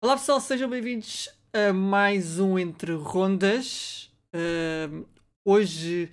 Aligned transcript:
Olá 0.00 0.16
pessoal, 0.16 0.40
sejam 0.40 0.70
bem-vindos 0.70 1.28
a 1.52 1.72
mais 1.72 2.38
um 2.38 2.56
Entre 2.56 2.92
Rondas. 2.92 4.08
Uh, 4.32 5.04
hoje 5.44 6.08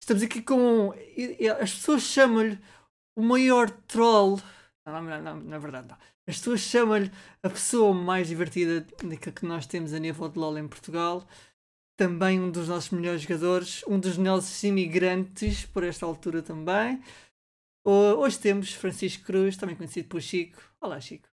estamos 0.00 0.22
aqui 0.22 0.40
com. 0.40 0.94
As 1.60 1.74
pessoas 1.74 2.02
chamam-lhe 2.02 2.56
o 3.18 3.22
maior 3.22 3.68
troll. 3.68 4.40
Não, 4.86 5.02
não, 5.02 5.20
não, 5.20 5.40
na 5.40 5.58
verdade 5.58 5.88
não. 5.88 5.96
As 6.28 6.38
pessoas 6.38 6.60
chamam-lhe 6.60 7.10
a 7.42 7.50
pessoa 7.50 7.92
mais 7.92 8.28
divertida 8.28 8.86
que 9.34 9.44
nós 9.44 9.66
temos 9.66 9.92
a 9.92 9.98
nível 9.98 10.28
de 10.28 10.38
LOL 10.38 10.56
em 10.56 10.68
Portugal. 10.68 11.26
Também 11.96 12.38
um 12.38 12.48
dos 12.48 12.68
nossos 12.68 12.90
melhores 12.90 13.22
jogadores, 13.22 13.82
um 13.88 13.98
dos 13.98 14.16
nossos 14.16 14.62
imigrantes 14.62 15.66
por 15.66 15.82
esta 15.82 16.06
altura 16.06 16.42
também. 16.42 17.02
Hoje 17.84 18.38
temos 18.38 18.72
Francisco 18.72 19.24
Cruz, 19.24 19.56
também 19.56 19.74
conhecido 19.74 20.06
por 20.06 20.22
Chico. 20.22 20.62
Olá, 20.80 21.00
Chico. 21.00 21.35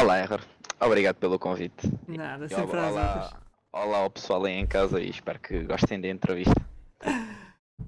Olá, 0.00 0.18
Error. 0.18 0.40
Obrigado 0.80 1.16
pelo 1.16 1.38
convite. 1.38 1.86
Nada, 2.08 2.48
sempre 2.48 2.78
olá, 2.78 2.90
olá, 2.90 3.42
olá 3.70 3.98
ao 3.98 4.10
pessoal 4.10 4.42
aí 4.46 4.54
em 4.54 4.66
casa 4.66 4.98
e 4.98 5.10
espero 5.10 5.38
que 5.38 5.62
gostem 5.64 6.00
da 6.00 6.08
entrevista. 6.08 6.54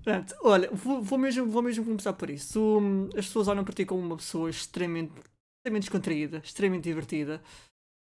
Pronto, 0.05 0.35
olha, 0.43 0.69
vou, 0.73 1.01
vou, 1.01 1.19
mesmo, 1.19 1.47
vou 1.47 1.63
mesmo 1.63 1.83
começar 1.83 2.13
por 2.13 2.29
isso. 2.29 2.83
as 3.17 3.25
pessoas 3.25 3.49
olham 3.49 3.65
para 3.65 3.73
ti 3.73 3.87
como 3.87 4.03
uma 4.03 4.19
pessoa 4.19 4.51
extremamente, 4.51 5.15
extremamente 5.57 5.85
descontraída, 5.85 6.43
extremamente 6.45 6.85
divertida, 6.85 7.43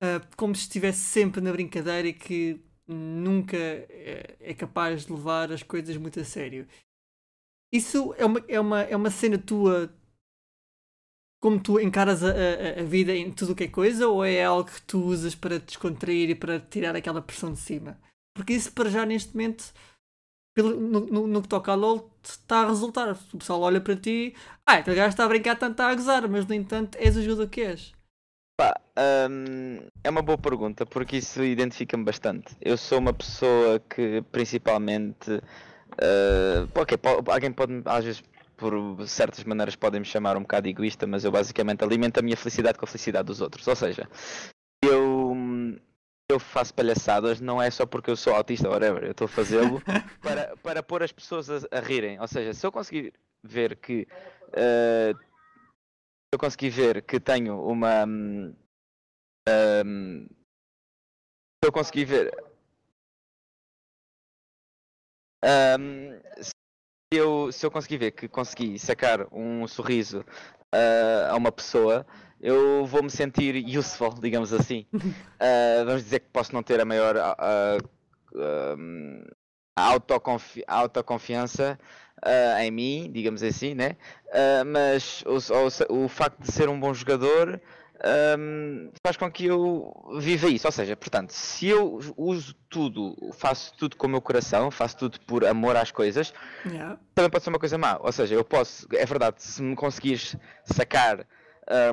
uh, 0.04 0.36
como 0.36 0.54
se 0.54 0.64
estivesse 0.64 0.98
sempre 0.98 1.40
na 1.40 1.50
brincadeira 1.50 2.06
e 2.06 2.12
que 2.12 2.60
nunca 2.86 3.56
é, 3.56 4.36
é 4.40 4.52
capaz 4.52 5.06
de 5.06 5.12
levar 5.12 5.50
as 5.50 5.62
coisas 5.62 5.96
muito 5.96 6.20
a 6.20 6.24
sério. 6.24 6.68
Isso 7.72 8.14
é 8.18 8.26
uma, 8.26 8.44
é 8.46 8.60
uma, 8.60 8.82
é 8.82 8.94
uma 8.94 9.10
cena 9.10 9.38
tua 9.38 9.90
como 11.42 11.60
tu 11.60 11.80
encaras 11.80 12.22
a, 12.22 12.28
a, 12.28 12.80
a, 12.80 12.84
vida 12.84 13.12
em 13.12 13.32
tudo 13.32 13.52
o 13.52 13.56
que 13.56 13.64
é 13.64 13.68
coisa 13.68 14.06
ou 14.06 14.24
é 14.24 14.44
algo 14.44 14.70
que 14.70 14.80
tu 14.82 15.02
usas 15.02 15.34
para 15.34 15.58
te 15.58 15.66
descontrair 15.66 16.30
e 16.30 16.36
para 16.36 16.60
tirar 16.60 16.94
aquela 16.94 17.20
pressão 17.20 17.52
de 17.52 17.58
cima? 17.58 17.98
Porque 18.32 18.52
isso 18.52 18.72
para 18.72 18.88
já 18.88 19.04
neste 19.04 19.34
momento, 19.34 19.74
pelo, 20.54 20.80
no, 20.80 21.00
no, 21.00 21.26
no, 21.26 21.42
que 21.42 21.48
toca 21.48 21.72
a 21.72 21.74
LOL, 21.74 22.08
está 22.22 22.62
a 22.62 22.68
resultar. 22.68 23.18
O 23.34 23.38
pessoal 23.38 23.60
olha 23.60 23.80
para 23.80 23.96
ti, 23.96 24.36
ah, 24.64 24.74
aquele 24.74 24.94
gajo 24.94 25.08
está 25.08 25.24
a 25.24 25.28
brincar, 25.28 25.56
tanto 25.56 25.72
está 25.72 25.88
a 25.88 25.94
gozar, 25.96 26.28
mas 26.28 26.46
no 26.46 26.54
entanto 26.54 26.96
és 26.96 27.16
o 27.16 27.22
jogador 27.22 27.48
que 27.48 27.62
és. 27.62 27.92
Pá, 28.56 28.80
hum, 29.28 29.80
é 30.04 30.10
uma 30.10 30.22
boa 30.22 30.38
pergunta 30.38 30.86
porque 30.86 31.16
isso 31.16 31.42
identifica-me 31.42 32.04
bastante. 32.04 32.56
Eu 32.60 32.76
sou 32.76 32.98
uma 33.00 33.12
pessoa 33.12 33.80
que 33.80 34.22
principalmente. 34.30 35.42
Uh, 35.92 36.66
alguém 37.30 37.52
pode 37.52 37.82
às 37.84 38.04
vezes 38.04 38.22
por 38.62 39.08
certas 39.08 39.42
maneiras 39.42 39.74
podem 39.74 39.98
me 39.98 40.06
chamar 40.06 40.36
um 40.36 40.42
bocado 40.42 40.68
egoísta, 40.68 41.04
mas 41.04 41.24
eu 41.24 41.32
basicamente 41.32 41.82
alimento 41.82 42.18
a 42.18 42.22
minha 42.22 42.36
felicidade 42.36 42.78
com 42.78 42.84
a 42.84 42.88
felicidade 42.88 43.26
dos 43.26 43.40
outros. 43.40 43.66
Ou 43.66 43.74
seja, 43.74 44.08
eu, 44.84 45.34
eu 46.30 46.38
faço 46.38 46.72
palhaçadas 46.72 47.40
não 47.40 47.60
é 47.60 47.68
só 47.72 47.84
porque 47.84 48.08
eu 48.08 48.16
sou 48.16 48.32
autista 48.32 48.68
whatever, 48.68 49.02
eu 49.02 49.10
estou 49.10 49.24
a 49.24 49.28
fazê-lo 49.28 49.82
para, 50.22 50.56
para 50.58 50.80
pôr 50.80 51.02
as 51.02 51.10
pessoas 51.10 51.50
a, 51.50 51.56
a, 51.72 51.80
rirem. 51.80 52.20
Ou 52.20 52.28
seja, 52.28 52.54
se 52.54 52.64
eu 52.64 52.70
conseguir 52.70 53.12
ver 53.42 53.74
que 53.74 54.06
uh, 54.50 55.18
eu 56.32 56.38
conseguir 56.38 56.70
ver 56.70 57.02
que 57.02 57.18
tenho 57.18 57.60
uma 57.66 58.06
um, 58.06 58.54
se 61.64 61.66
eu 61.66 61.72
conseguir 61.72 62.04
ver 62.04 62.32
um, 65.44 66.20
eu, 67.16 67.50
se 67.52 67.64
eu 67.64 67.70
conseguir 67.70 67.98
ver 67.98 68.10
que 68.12 68.28
consegui 68.28 68.78
sacar 68.78 69.26
um 69.32 69.66
sorriso 69.66 70.20
uh, 70.20 71.30
a 71.30 71.36
uma 71.36 71.52
pessoa, 71.52 72.06
eu 72.40 72.84
vou 72.86 73.02
me 73.02 73.10
sentir 73.10 73.64
useful, 73.76 74.14
digamos 74.20 74.52
assim. 74.52 74.86
Uh, 74.92 75.84
vamos 75.86 76.04
dizer 76.04 76.20
que 76.20 76.26
posso 76.32 76.52
não 76.54 76.62
ter 76.62 76.80
a 76.80 76.84
maior 76.84 77.16
uh, 77.16 78.78
um, 78.78 79.24
autoconfi 79.76 80.62
autoconfiança 80.66 81.78
em 82.60 82.70
mim, 82.70 83.10
digamos 83.12 83.42
assim, 83.42 83.74
né? 83.74 83.96
mas 84.64 85.24
o, 85.26 85.38
o, 85.92 86.04
o 86.04 86.08
facto 86.08 86.40
de 86.40 86.52
ser 86.52 86.68
um 86.68 86.78
bom 86.78 86.94
jogador 86.94 87.60
um, 88.38 88.90
faz 89.06 89.16
com 89.16 89.30
que 89.30 89.46
eu 89.46 89.92
viva 90.18 90.48
isso. 90.48 90.66
Ou 90.66 90.72
seja, 90.72 90.96
portanto, 90.96 91.30
se 91.30 91.68
eu 91.68 92.00
uso 92.16 92.54
tudo, 92.68 93.16
faço 93.32 93.74
tudo 93.76 93.96
com 93.96 94.06
o 94.06 94.10
meu 94.10 94.20
coração, 94.20 94.70
faço 94.70 94.96
tudo 94.96 95.20
por 95.20 95.44
amor 95.44 95.76
às 95.76 95.90
coisas, 95.90 96.32
yeah. 96.66 96.98
também 97.14 97.30
pode 97.30 97.44
ser 97.44 97.50
uma 97.50 97.58
coisa 97.58 97.78
má. 97.78 97.98
Ou 98.00 98.12
seja, 98.12 98.34
eu 98.34 98.44
posso, 98.44 98.86
é 98.92 99.06
verdade, 99.06 99.42
se 99.42 99.62
me 99.62 99.76
conseguires 99.76 100.36
sacar, 100.64 101.26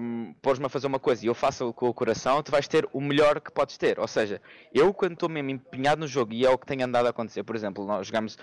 um, 0.02 0.34
pôs-me 0.42 0.66
a 0.66 0.70
fazer 0.70 0.88
uma 0.88 1.00
coisa 1.00 1.24
e 1.24 1.28
eu 1.28 1.36
faço 1.36 1.72
com 1.74 1.88
o 1.88 1.94
coração, 1.94 2.42
tu 2.42 2.52
vais 2.52 2.68
ter 2.68 2.88
o 2.92 3.00
melhor 3.00 3.40
que 3.40 3.52
podes 3.52 3.78
ter. 3.78 4.00
Ou 4.00 4.08
seja, 4.08 4.42
eu 4.74 4.94
quando 4.94 5.14
estou 5.14 5.30
mesmo 5.30 5.52
empenhado 5.52 6.02
no 6.02 6.08
jogo 6.08 6.34
e 6.34 6.46
é 6.46 6.50
o 6.50 6.58
que 6.58 6.66
tem 6.66 6.82
andado 6.82 7.06
a 7.06 7.10
acontecer, 7.10 7.44
por 7.44 7.56
exemplo, 7.56 7.86
nós 7.86 8.08
jogamos. 8.08 8.38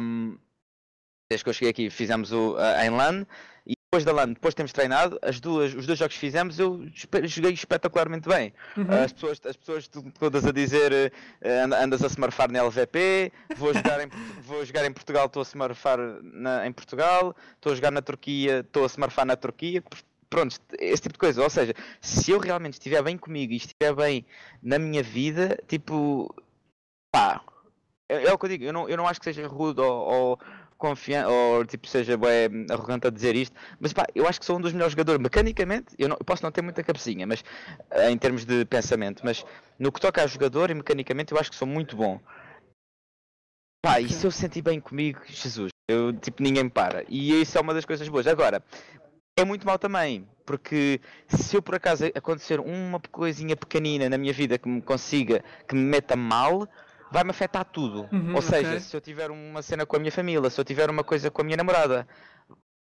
Um, 0.00 0.38
desde 1.30 1.44
que 1.44 1.50
eu 1.50 1.54
cheguei 1.54 1.70
aqui, 1.70 1.90
fizemos 1.90 2.32
o 2.32 2.56
uh, 2.56 2.82
em 2.84 2.90
LAN 2.90 3.24
e 3.64 3.74
depois 3.92 4.04
da 4.04 4.12
LAN, 4.12 4.34
depois 4.34 4.54
temos 4.54 4.70
treinado, 4.72 5.18
as 5.20 5.40
duas, 5.40 5.74
os 5.74 5.84
dois 5.84 5.98
jogos 5.98 6.14
que 6.14 6.20
fizemos, 6.20 6.60
eu 6.60 6.86
joguei 7.24 7.50
espetacularmente 7.50 8.28
bem. 8.28 8.54
Uhum. 8.76 8.86
As, 8.88 9.12
pessoas, 9.12 9.40
as 9.44 9.56
pessoas 9.56 9.90
todas 10.16 10.46
a 10.46 10.52
dizer 10.52 11.12
uh, 11.42 11.74
andas 11.74 12.04
a 12.04 12.06
smurfar 12.06 12.52
na 12.52 12.62
LVP, 12.62 13.32
vou 13.56 13.74
jogar 13.74 14.00
em, 14.00 14.08
vou 14.46 14.64
jogar 14.64 14.84
em 14.84 14.92
Portugal, 14.92 15.26
estou 15.26 15.42
a 15.42 15.44
smurfar 15.44 15.98
na, 16.22 16.68
em 16.68 16.72
Portugal, 16.72 17.34
estou 17.56 17.72
a 17.72 17.74
jogar 17.74 17.90
na 17.90 18.00
Turquia, 18.00 18.60
estou 18.60 18.84
a 18.84 18.86
smurfar 18.86 19.26
na 19.26 19.34
Turquia. 19.34 19.82
Pronto, 20.28 20.56
esse 20.78 21.02
tipo 21.02 21.14
de 21.14 21.18
coisa. 21.18 21.42
Ou 21.42 21.50
seja, 21.50 21.74
se 22.00 22.30
eu 22.30 22.38
realmente 22.38 22.74
estiver 22.74 23.02
bem 23.02 23.18
comigo 23.18 23.52
e 23.52 23.56
estiver 23.56 23.92
bem 23.92 24.24
na 24.62 24.78
minha 24.78 25.02
vida, 25.02 25.58
tipo, 25.66 26.32
pá, 27.10 27.42
é, 28.08 28.26
é 28.26 28.32
o 28.32 28.38
que 28.38 28.44
eu 28.44 28.50
digo, 28.50 28.64
eu 28.64 28.72
não, 28.72 28.88
eu 28.88 28.96
não 28.96 29.08
acho 29.08 29.18
que 29.18 29.24
seja 29.24 29.48
rude 29.48 29.80
ou, 29.80 29.90
ou 29.90 30.40
confiante, 30.80 31.28
ou 31.28 31.64
tipo, 31.64 31.86
seja 31.86 32.16
bem 32.16 32.66
arrogante 32.70 33.06
a 33.06 33.10
dizer 33.10 33.36
isto, 33.36 33.54
mas 33.78 33.92
pá, 33.92 34.06
eu 34.14 34.26
acho 34.26 34.40
que 34.40 34.46
sou 34.46 34.56
um 34.56 34.60
dos 34.60 34.72
melhores 34.72 34.92
jogadores 34.92 35.20
mecanicamente. 35.20 35.94
Eu, 35.98 36.08
não, 36.08 36.16
eu 36.18 36.24
posso 36.24 36.42
não 36.42 36.50
ter 36.50 36.62
muita 36.62 36.82
cabecinha, 36.82 37.26
mas 37.26 37.44
eh, 37.90 38.10
em 38.10 38.16
termos 38.16 38.44
de 38.44 38.64
pensamento, 38.64 39.20
mas 39.22 39.44
no 39.78 39.92
que 39.92 40.00
toca 40.00 40.22
a 40.22 40.26
jogador 40.26 40.70
e 40.70 40.74
mecanicamente, 40.74 41.32
eu 41.32 41.38
acho 41.38 41.50
que 41.50 41.56
sou 41.56 41.68
muito 41.68 41.94
bom. 41.94 42.18
Pá, 43.84 44.00
e 44.00 44.08
se 44.08 44.26
eu 44.26 44.30
senti 44.30 44.60
bem 44.62 44.80
comigo, 44.80 45.20
Jesus, 45.26 45.70
eu 45.88 46.12
tipo, 46.14 46.42
ninguém 46.42 46.64
me 46.64 46.70
para. 46.70 47.04
E 47.08 47.40
isso 47.40 47.56
é 47.58 47.60
uma 47.60 47.74
das 47.74 47.84
coisas 47.84 48.08
boas. 48.08 48.26
Agora, 48.26 48.62
é 49.36 49.44
muito 49.44 49.66
mal 49.66 49.78
também, 49.78 50.26
porque 50.46 51.00
se 51.28 51.56
eu 51.56 51.62
por 51.62 51.74
acaso 51.74 52.06
acontecer 52.14 52.58
uma 52.58 53.00
coisinha 53.10 53.56
pequenina 53.56 54.08
na 54.08 54.18
minha 54.18 54.32
vida 54.32 54.58
que 54.58 54.68
me 54.68 54.82
consiga, 54.82 55.44
que 55.68 55.74
me 55.74 55.82
meta 55.82 56.16
mal, 56.16 56.66
vai-me 57.10 57.30
afetar 57.30 57.64
tudo. 57.64 58.08
Uhum, 58.12 58.34
ou 58.34 58.42
seja, 58.42 58.68
okay. 58.68 58.80
se 58.80 58.96
eu 58.96 59.00
tiver 59.00 59.30
uma 59.30 59.62
cena 59.62 59.84
com 59.84 59.96
a 59.96 59.98
minha 59.98 60.12
família, 60.12 60.48
se 60.48 60.60
eu 60.60 60.64
tiver 60.64 60.88
uma 60.88 61.04
coisa 61.04 61.30
com 61.30 61.42
a 61.42 61.44
minha 61.44 61.56
namorada, 61.56 62.06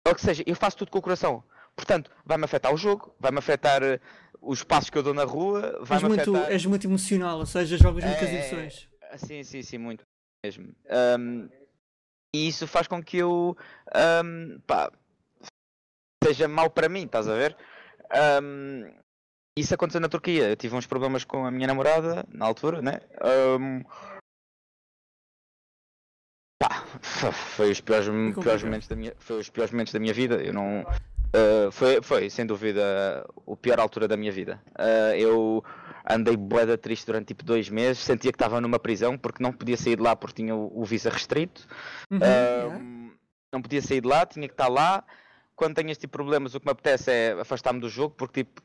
ou 0.08 0.16
que 0.16 0.22
seja, 0.22 0.44
eu 0.46 0.56
faço 0.56 0.78
tudo 0.78 0.92
com 0.92 1.00
o 1.00 1.02
coração. 1.02 1.44
Portanto, 1.76 2.12
vai-me 2.26 2.44
afetar 2.44 2.74
o 2.74 2.78
jogo, 2.78 3.16
vai-me 3.20 3.40
afetar 3.40 3.82
uh, 3.82 4.00
os 4.42 4.64
passos 4.64 4.90
que 4.90 4.98
eu 4.98 5.04
dou 5.04 5.14
na 5.14 5.24
rua, 5.24 5.80
vai-me 5.82 6.10
muito, 6.10 6.36
afetar... 6.36 6.52
És 6.52 6.66
muito 6.66 6.86
emocional, 6.86 7.40
ou 7.40 7.46
seja, 7.46 7.78
jogas 7.78 8.04
muitas 8.04 8.30
é, 8.30 8.36
emoções. 8.36 8.90
É, 9.02 9.18
sim, 9.18 9.44
sim, 9.44 9.62
sim, 9.62 9.78
muito 9.78 10.04
mesmo. 10.46 10.74
Um, 11.20 11.50
e 12.36 12.48
isso 12.48 12.68
faz 12.68 12.88
com 12.88 13.04
que 13.04 13.18
eu 13.18 13.58
um, 14.24 14.60
pá, 14.68 14.92
seja 16.24 16.48
mau 16.48 16.70
para 16.70 16.90
mim, 16.90 17.04
estás 17.06 17.28
a 17.28 17.34
ver? 17.34 17.58
Um, 18.42 18.92
isso 19.58 19.74
aconteceu 19.74 20.00
na 20.00 20.10
Turquia. 20.10 20.50
Eu 20.50 20.56
tive 20.56 20.76
uns 20.76 20.86
problemas 20.86 21.24
com 21.24 21.46
a 21.46 21.52
minha 21.52 21.68
namorada 21.68 22.26
na 22.30 22.46
altura, 22.46 22.82
né? 22.82 23.02
Um, 23.60 23.84
foi 27.02 27.72
os 27.72 27.82
piores, 27.82 28.08
piores 28.42 28.64
momentos 28.64 28.88
da 28.88 28.96
minha, 28.96 29.14
foi 29.18 29.40
os 29.40 29.50
piores 29.50 29.72
momentos 29.72 29.94
da 29.94 30.00
minha 30.00 30.14
vida. 30.14 30.36
Eu 30.36 30.54
não, 30.54 30.82
uh, 30.82 31.72
foi, 31.72 32.02
foi 32.02 32.30
sem 32.30 32.46
dúvida 32.46 33.26
o 33.46 33.56
pior 33.56 33.80
altura 33.80 34.08
da 34.08 34.18
minha 34.18 34.32
vida. 34.32 34.62
Uh, 34.72 35.16
eu 35.16 35.64
andei 36.10 36.36
boeda 36.36 36.78
triste 36.78 37.06
durante 37.06 37.28
tipo 37.28 37.44
dois 37.44 37.70
meses, 37.70 38.04
sentia 38.04 38.32
que 38.32 38.36
estava 38.36 38.60
numa 38.60 38.80
prisão 38.80 39.18
porque 39.18 39.44
não 39.44 39.52
podia 39.52 39.78
sair 39.78 39.96
de 39.96 40.02
lá 40.02 40.16
porque 40.16 40.42
tinha 40.42 40.56
o, 40.56 40.72
o 40.74 40.86
visa 40.86 41.10
restrito. 41.10 41.68
Uhum, 42.10 42.18
uh, 42.18 42.22
yeah. 42.22 42.80
Não 43.52 43.62
podia 43.62 43.82
sair 43.82 44.02
de 44.02 44.08
lá, 44.08 44.26
tinha 44.26 44.48
que 44.48 44.54
estar 44.54 44.68
lá. 44.68 45.04
Quando 45.56 45.76
tenho 45.76 45.90
este 45.90 46.02
tipo 46.02 46.12
de 46.12 46.24
problemas, 46.24 46.56
o 46.56 46.60
que 46.60 46.66
me 46.66 46.72
apetece 46.72 47.12
é 47.12 47.32
afastar-me 47.34 47.80
do 47.80 47.90
jogo 47.90 48.16
porque 48.16 48.44
tipo 48.44 48.62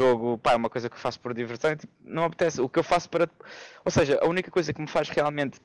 jogo, 0.00 0.38
pá, 0.38 0.52
é 0.52 0.56
uma 0.56 0.68
coisa 0.68 0.88
que 0.90 0.94
eu 0.94 1.00
faço 1.00 1.18
por 1.20 1.32
diversão 1.32 1.72
e 1.72 1.76
tipo, 1.76 1.92
não 2.04 2.24
apetece. 2.24 2.60
O 2.60 2.68
que 2.68 2.78
eu 2.78 2.84
faço 2.84 3.08
para. 3.08 3.28
Ou 3.84 3.90
seja, 3.90 4.18
a 4.22 4.26
única 4.26 4.50
coisa 4.50 4.72
que 4.72 4.80
me 4.80 4.86
faz 4.86 5.08
realmente 5.08 5.60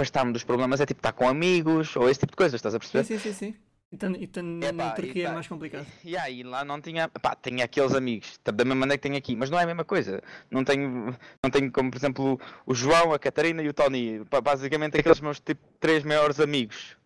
afastar-me 0.00 0.32
dos 0.32 0.44
problemas 0.44 0.80
é 0.80 0.86
tipo 0.86 1.00
estar 1.00 1.12
com 1.12 1.28
amigos 1.28 1.96
ou 1.96 2.08
esse 2.08 2.20
tipo 2.20 2.30
de 2.30 2.36
coisas, 2.36 2.54
estás 2.54 2.72
a 2.72 2.78
perceber? 2.78 3.02
Sim, 3.02 3.18
sim, 3.18 3.32
sim. 3.32 3.52
sim. 3.52 3.56
Então, 3.90 4.14
então 4.20 4.44
é, 4.62 4.70
na 4.70 4.90
Turquia 4.90 5.24
tá, 5.24 5.30
é 5.30 5.34
mais 5.34 5.48
complicado. 5.48 5.86
E, 6.04 6.16
aí 6.16 6.44
lá 6.44 6.64
não 6.64 6.80
tinha, 6.80 7.08
pá, 7.08 7.34
tinha 7.34 7.64
aqueles 7.64 7.92
amigos, 7.94 8.38
da 8.44 8.52
mesma 8.52 8.76
maneira 8.76 8.98
que 8.98 9.02
tenho 9.02 9.16
aqui, 9.16 9.34
mas 9.34 9.50
não 9.50 9.58
é 9.58 9.64
a 9.64 9.66
mesma 9.66 9.84
coisa. 9.84 10.22
Não 10.50 10.62
tenho, 10.62 11.16
não 11.42 11.50
tenho 11.50 11.72
como, 11.72 11.90
por 11.90 11.96
exemplo, 11.96 12.40
o 12.64 12.74
João, 12.74 13.12
a 13.12 13.18
Catarina 13.18 13.60
e 13.60 13.68
o 13.68 13.74
Tony, 13.74 14.22
basicamente 14.44 14.96
aqueles 14.98 15.20
meus 15.20 15.40
tipo 15.40 15.66
três 15.80 16.04
maiores 16.04 16.38
amigos. 16.38 16.96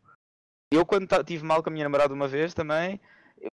Eu 0.70 0.84
quando 0.84 1.06
tive 1.24 1.44
mal 1.44 1.62
com 1.62 1.70
a 1.70 1.72
minha 1.72 1.84
namorada 1.84 2.12
uma 2.12 2.28
vez 2.28 2.52
também, 2.52 3.00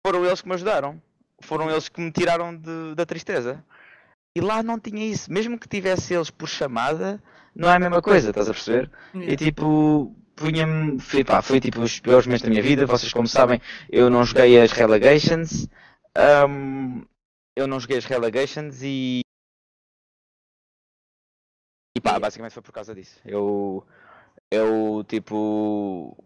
foram 0.07 0.25
eles 0.25 0.43
que 0.43 0.49
me 0.49 0.55
ajudaram. 0.55 1.03
Foram 1.43 1.69
eles 1.71 1.89
que 1.89 2.01
me 2.01 2.13
tiraram 2.13 2.55
de, 2.57 2.95
da 2.95 3.05
tristeza. 3.05 3.65
E 4.37 4.41
lá 4.41 4.63
não 4.63 4.79
tinha 4.79 5.07
isso. 5.07 5.33
Mesmo 5.33 5.59
que 5.59 5.69
tivesse 5.69 6.13
eles 6.13 6.31
por 6.31 6.49
chamada, 6.49 7.23
não 7.55 7.69
é 7.69 7.77
a 7.77 7.79
mesma 7.79 8.03
coisa, 8.03 8.31
estás 8.31 8.49
a 8.49 8.53
perceber? 8.53 8.91
E 9.15 9.37
tipo, 9.37 10.15
punha-me. 10.35 10.99
Foi, 10.99 11.25
pá, 11.25 11.41
foi 11.41 11.61
tipo 11.61 11.81
os 11.81 12.01
piores 12.01 12.27
momentos 12.27 12.43
da 12.43 12.51
minha 12.51 12.63
vida. 12.63 12.87
Vocês, 12.87 13.13
como 13.13 13.29
sabem, 13.29 13.61
eu 13.89 14.11
não 14.11 14.25
joguei 14.25 14.61
as 14.61 14.73
relegations. 14.73 15.69
Um, 16.49 17.05
eu 17.57 17.67
não 17.67 17.79
joguei 17.79 17.99
as 17.99 18.05
relegations 18.05 18.83
e. 18.83 19.21
E 21.97 22.01
pá, 22.01 22.19
basicamente 22.19 22.53
foi 22.53 22.63
por 22.63 22.73
causa 22.73 22.95
disso. 22.95 23.21
Eu. 23.25 23.87
Eu, 24.51 25.05
tipo. 25.07 26.17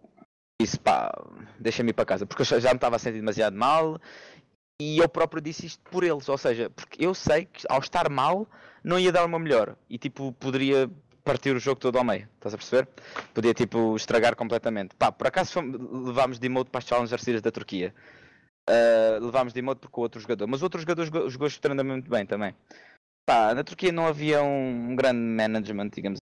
Disse, 0.61 0.79
pá, 0.79 1.13
deixa-me 1.59 1.91
ir 1.91 1.93
para 1.93 2.07
casa. 2.07 2.27
Porque 2.27 2.43
eu 2.43 2.61
já 2.61 2.71
me 2.71 2.77
estava 2.77 2.97
a 2.97 2.99
sentir 2.99 3.19
demasiado 3.19 3.55
mal. 3.55 4.01
E 4.81 4.99
eu 4.99 5.09
próprio 5.09 5.43
disse 5.43 5.67
isto 5.67 5.83
por 5.91 6.05
eles. 6.05 6.29
Ou 6.29 6.39
seja, 6.39 6.71
porque 6.71 7.05
eu 7.05 7.15
sei 7.15 7.47
que 7.47 7.67
ao 7.69 7.81
estar 7.81 8.09
mal, 8.09 8.47
não 8.83 8.99
ia 8.99 9.11
dar 9.11 9.25
uma 9.25 9.39
melhor. 9.39 9.77
E, 9.91 9.99
tipo, 9.99 10.33
poderia 10.33 10.91
partir 11.25 11.55
o 11.55 11.59
jogo 11.59 11.81
todo 11.81 11.99
ao 11.99 12.05
meio, 12.05 12.29
estás 12.37 12.55
a 12.55 12.57
perceber? 12.57 12.89
Podia 13.35 13.53
tipo 13.53 13.95
estragar 13.97 14.35
completamente. 14.35 14.95
Pá, 14.97 15.13
por 15.13 15.27
acaso 15.27 15.61
levámos 15.61 16.39
de 16.39 16.47
emote 16.47 16.71
para 16.71 16.79
as 16.79 16.87
Challenger 16.87 17.21
Series 17.21 17.43
da 17.43 17.51
Turquia. 17.51 17.95
Uh, 18.71 19.25
levámos 19.25 19.53
de 19.53 19.59
emote 19.59 19.81
porque 19.81 19.99
o 19.99 20.03
outro 20.03 20.21
jogador, 20.21 20.47
mas 20.47 20.63
o 20.63 20.65
outro 20.65 20.81
jogador 20.81 21.05
jogou, 21.05 21.29
jogou 21.29 21.49
extremamente 21.49 22.09
bem 22.09 22.25
também. 22.25 22.55
Pá, 23.27 23.55
na 23.55 23.65
Turquia 23.65 23.93
não 23.93 24.07
havia 24.07 24.43
um, 24.43 24.91
um 24.91 24.97
grande 24.97 25.19
management, 25.19 25.91
digamos 25.91 26.19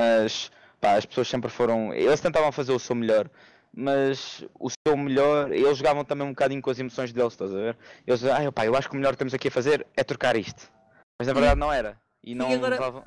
mas 0.00 0.50
pá, 0.80 0.96
as 0.96 1.06
pessoas 1.06 1.28
sempre 1.28 1.50
foram. 1.50 1.92
Eles 1.94 2.20
tentavam 2.20 2.52
fazer 2.52 2.72
o 2.72 2.78
seu 2.78 2.94
melhor, 2.94 3.30
mas 3.76 4.44
o 4.58 4.68
seu 4.70 4.96
melhor, 4.96 5.52
eles 5.52 5.76
jogavam 5.76 6.04
também 6.04 6.26
um 6.26 6.30
bocadinho 6.30 6.62
com 6.62 6.70
as 6.70 6.78
emoções 6.78 7.12
deles, 7.12 7.32
estás 7.32 7.52
a 7.52 7.56
ver? 7.56 7.76
Eles 8.06 8.20
diziam, 8.20 8.48
ah, 8.48 8.52
pá, 8.52 8.64
eu 8.64 8.76
acho 8.76 8.88
que 8.88 8.94
o 8.94 8.98
melhor 8.98 9.12
que 9.12 9.18
temos 9.18 9.34
aqui 9.34 9.48
a 9.48 9.50
fazer 9.50 9.86
é 9.96 10.04
trocar 10.04 10.36
isto. 10.36 10.70
Mas 11.18 11.28
na 11.28 11.34
verdade 11.34 11.58
não 11.58 11.72
era. 11.72 12.00
E 12.22 12.34
não 12.34 12.50
e 12.50 12.54
agora, 12.54 12.74
levavam... 12.74 13.04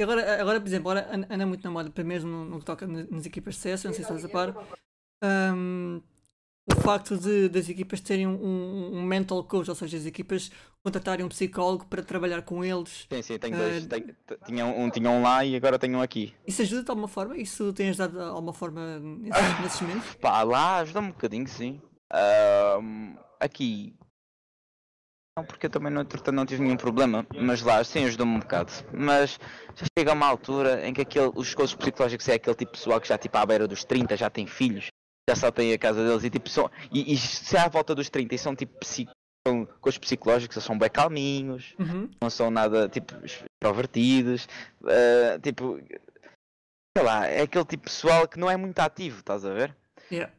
agora, 0.00 0.40
agora, 0.40 0.60
por 0.60 0.66
exemplo, 0.66 0.90
agora 0.90 1.26
anda 1.30 1.46
muito 1.46 1.62
na 1.64 1.70
moda, 1.70 2.04
mesmo 2.04 2.30
no, 2.30 2.44
no 2.44 2.58
que 2.58 2.64
toca 2.64 2.86
nas 2.86 3.24
equipas 3.24 3.54
de 3.54 3.60
CS, 3.60 3.84
não 3.84 3.92
sei 3.92 4.04
se 4.04 4.12
estás 4.12 4.24
a 4.24 4.28
par. 4.28 4.54
Um, 5.22 6.02
o 6.66 6.80
facto 6.80 7.16
de 7.18 7.48
das 7.48 7.68
equipas 7.68 8.00
terem 8.00 8.26
um, 8.26 8.94
um, 8.94 9.02
mental 9.02 9.44
coach, 9.44 9.68
ou 9.68 9.74
seja, 9.74 9.98
as 9.98 10.06
equipas 10.06 10.50
contratarem 10.82 11.24
um 11.24 11.28
psicólogo 11.28 11.86
para 11.86 12.02
trabalhar 12.02 12.42
com 12.42 12.64
eles. 12.64 13.06
Sim, 13.10 13.22
sim, 13.22 13.38
tenho 13.38 13.56
dois. 13.56 13.84
Uh, 13.84 13.88
tenho, 13.88 14.16
tinham, 14.46 14.78
um 14.78 14.90
tinham 14.90 15.22
lá 15.22 15.44
e 15.44 15.56
agora 15.56 15.78
tenho 15.78 15.98
um 15.98 16.02
aqui. 16.02 16.34
Isso 16.46 16.62
ajuda 16.62 16.84
de 16.84 16.90
alguma 16.90 17.08
forma? 17.08 17.36
Isso 17.36 17.72
tem 17.72 17.90
ajudado 17.90 18.16
de 18.16 18.22
alguma 18.22 18.52
forma 18.52 18.98
nesses, 18.98 19.60
nesses 19.60 19.80
momentos? 19.80 20.14
Pá, 20.16 20.42
lá 20.42 20.78
ajuda 20.78 21.00
um 21.00 21.08
bocadinho, 21.08 21.46
sim. 21.46 21.80
Uh, 22.12 23.18
aqui. 23.38 23.94
Não, 25.36 25.44
porque 25.44 25.66
eu 25.66 25.70
também 25.70 25.92
não, 25.92 26.06
não 26.32 26.46
tive 26.46 26.62
nenhum 26.62 26.76
problema, 26.76 27.26
mas 27.34 27.60
lá 27.60 27.82
sim 27.82 28.04
ajudou-me 28.04 28.36
um 28.36 28.40
bocado. 28.40 28.72
Mas 28.92 29.38
já 29.74 29.84
chega 29.98 30.12
a 30.12 30.14
uma 30.14 30.26
altura 30.26 30.86
em 30.86 30.94
que 30.94 31.00
aquele, 31.00 31.32
os 31.34 31.52
coaches 31.54 31.74
psicológicos 31.74 32.28
é 32.28 32.34
aquele 32.34 32.54
tipo 32.54 32.72
de 32.72 32.78
pessoal 32.78 33.00
que 33.00 33.08
já 33.08 33.18
tipo 33.18 33.36
à 33.36 33.44
beira 33.44 33.66
dos 33.66 33.84
30 33.84 34.16
já 34.16 34.30
tem 34.30 34.46
filhos 34.46 34.90
já 35.28 35.36
só 35.36 35.50
têm 35.50 35.72
a 35.72 35.78
casa 35.78 36.04
deles 36.04 36.24
e 36.24 36.30
tipo 36.30 36.48
são, 36.48 36.70
e, 36.92 37.12
e 37.12 37.16
se 37.16 37.56
é 37.56 37.60
à 37.60 37.68
volta 37.68 37.94
dos 37.94 38.10
30 38.10 38.34
e 38.34 38.38
são 38.38 38.54
tipo 38.54 38.84
são 39.46 39.66
coisas 39.80 39.98
psicológicos, 39.98 40.62
são 40.62 40.78
bem 40.78 40.88
calminhos, 40.88 41.74
uhum. 41.78 42.10
não 42.20 42.30
são 42.30 42.50
nada 42.50 42.88
tipo 42.88 43.14
extrovertidos, 43.24 44.48
uh, 44.82 45.38
tipo 45.42 45.78
sei 46.96 47.04
lá, 47.04 47.26
é 47.26 47.42
aquele 47.42 47.64
tipo 47.64 47.84
de 47.84 47.90
pessoal 47.90 48.28
que 48.28 48.38
não 48.38 48.50
é 48.50 48.56
muito 48.56 48.78
ativo, 48.78 49.18
estás 49.18 49.44
a 49.44 49.52
ver? 49.52 49.76
Yeah. 50.10 50.32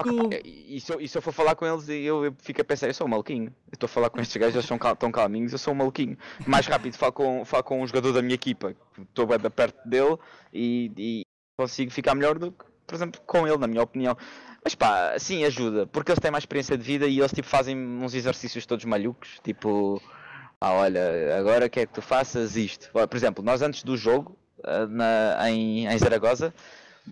Okay, 0.00 0.42
e, 0.44 0.80
se 0.80 0.92
eu, 0.92 1.00
e, 1.00 1.08
se 1.08 1.18
eu, 1.18 1.22
for 1.22 1.32
falar 1.32 1.56
com 1.56 1.66
eles, 1.66 1.88
eu, 1.88 2.24
eu 2.24 2.36
fico 2.38 2.60
a 2.60 2.64
pensar, 2.64 2.86
eu 2.86 2.94
sou 2.94 3.04
um 3.04 3.10
maluquinho. 3.10 3.52
Eu 3.66 3.74
estou 3.74 3.86
a 3.86 3.90
falar 3.90 4.10
com 4.10 4.20
estes 4.20 4.36
gajos, 4.36 4.54
eles 4.54 4.66
são 4.66 4.78
cal, 4.78 4.94
tão 4.94 5.10
calminhos, 5.10 5.50
eu 5.50 5.58
sou 5.58 5.74
um 5.74 5.76
maluquinho. 5.76 6.16
Mais 6.46 6.66
rápido, 6.68 6.96
falo 6.96 7.12
com, 7.12 7.44
falo 7.44 7.64
com 7.64 7.82
um 7.82 7.86
jogador 7.86 8.12
da 8.12 8.22
minha 8.22 8.36
equipa, 8.36 8.76
estou 8.96 9.26
bem 9.26 9.38
perto 9.50 9.88
dele 9.88 10.16
e, 10.52 10.92
e, 10.96 11.22
consigo 11.58 11.90
ficar 11.90 12.14
melhor 12.14 12.38
do 12.38 12.52
que 12.52 12.64
por 12.88 12.94
exemplo, 12.94 13.20
com 13.26 13.46
ele, 13.46 13.58
na 13.58 13.66
minha 13.66 13.82
opinião. 13.82 14.16
Mas 14.64 14.74
pá, 14.74 15.16
sim, 15.18 15.44
ajuda, 15.44 15.86
porque 15.86 16.10
eles 16.10 16.18
têm 16.18 16.30
mais 16.30 16.42
experiência 16.42 16.76
de 16.76 16.82
vida 16.82 17.06
e 17.06 17.18
eles 17.18 17.32
tipo 17.32 17.46
fazem 17.46 17.76
uns 17.76 18.14
exercícios 18.14 18.66
todos 18.66 18.84
malucos, 18.84 19.38
tipo, 19.44 20.02
ah, 20.60 20.72
olha, 20.72 21.38
agora 21.38 21.68
quer 21.68 21.86
que 21.86 21.94
tu 21.94 22.02
faças 22.02 22.56
isto. 22.56 22.90
Por 22.90 23.16
exemplo, 23.16 23.44
nós 23.44 23.62
antes 23.62 23.84
do 23.84 23.96
jogo, 23.96 24.36
ah, 24.64 24.86
na, 24.86 25.50
em, 25.50 25.86
em 25.86 25.98
Zaragoza, 25.98 26.52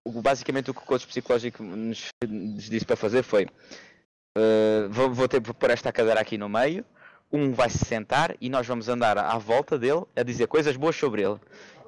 basicamente 0.05 0.70
o 0.70 0.75
que 0.75 0.81
o 0.81 0.84
coach 0.84 1.06
psicológico 1.06 1.62
nos, 1.62 2.08
nos 2.26 2.69
disse 2.69 2.84
para 2.84 2.96
fazer 2.96 3.23
foi 3.23 3.44
uh, 3.44 4.88
vou, 4.90 5.12
vou 5.12 5.28
ter 5.28 5.40
por 5.40 5.70
esta 5.70 5.93
cadeira 5.93 6.20
aqui 6.20 6.37
no 6.37 6.49
meio, 6.49 6.84
um 7.32 7.52
vai 7.52 7.69
se 7.69 7.84
sentar 7.84 8.37
e 8.40 8.49
nós 8.49 8.67
vamos 8.67 8.88
andar 8.88 9.19
à 9.19 9.37
volta 9.37 9.78
dele 9.78 10.05
a 10.14 10.23
dizer 10.23 10.46
coisas 10.46 10.76
boas 10.76 10.96
sobre 10.96 11.23
ele. 11.23 11.38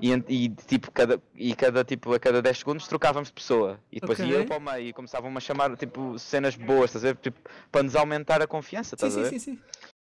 E, 0.01 0.13
e, 0.29 0.49
tipo, 0.49 0.91
cada, 0.93 1.21
e 1.35 1.55
cada, 1.55 1.85
tipo, 1.85 2.13
a 2.13 2.21
cada 2.21 2.41
10 2.41 2.59
segundos 2.59 2.87
trocávamos 2.87 3.29
de 3.29 3.35
pessoa. 3.35 3.81
E 3.91 4.01
depois 4.01 4.19
okay. 4.19 4.33
ia 4.33 4.45
para 4.47 4.57
o 4.57 4.61
meio 4.61 4.89
e 4.89 4.93
começavam 4.93 5.35
a 5.37 5.41
chamar 5.41 5.77
tipo, 5.77 6.19
cenas 6.19 6.55
boas, 6.55 6.91
estás 6.91 7.05
a 7.05 7.09
ver? 7.09 7.17
Tipo, 7.17 7.39
para 7.71 7.83
nos 7.83 7.97
aumentar 7.97 8.41
a 8.41 8.47
confiança, 8.47 8.95
estás 8.95 9.13
sim, 9.13 9.21
a 9.21 9.23
ver? 9.25 9.31
Sim, 9.31 9.39
sim, 9.39 9.57
sim. 9.57 9.63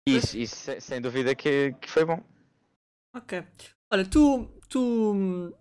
Isso, 0.06 0.38
isso 0.38 0.80
sem 0.80 1.00
dúvida 1.00 1.34
que, 1.34 1.74
que 1.80 1.90
foi 1.90 2.04
bom. 2.04 2.22
Ok. 3.14 3.42
Olha, 3.92 4.04
tu, 4.06 4.48
tu, 4.68 5.54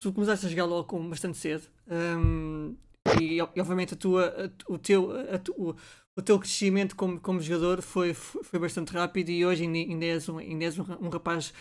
tu 0.00 0.12
começaste 0.12 0.46
a 0.46 0.48
jogar 0.48 0.64
logo 0.64 0.84
com 0.84 1.08
bastante 1.08 1.36
cedo. 1.36 1.68
Um, 1.88 2.76
e, 3.20 3.40
obviamente 3.40 3.94
a 3.94 3.96
tua, 3.96 4.28
a, 4.28 4.72
o, 4.72 4.78
teu, 4.78 5.10
a, 5.12 5.40
o, 5.56 5.74
o 6.18 6.22
teu 6.22 6.36
crescimento 6.36 6.96
como, 6.96 7.20
como 7.20 7.40
jogador 7.40 7.80
foi, 7.80 8.12
foi 8.12 8.58
bastante 8.58 8.92
rápido 8.92 9.30
e 9.30 9.46
hoje 9.46 9.62
ainda, 9.62 10.04
és, 10.04 10.28
um, 10.28 10.38
ainda 10.38 10.64
és 10.64 10.76
um 10.76 11.08
rapaz 11.08 11.54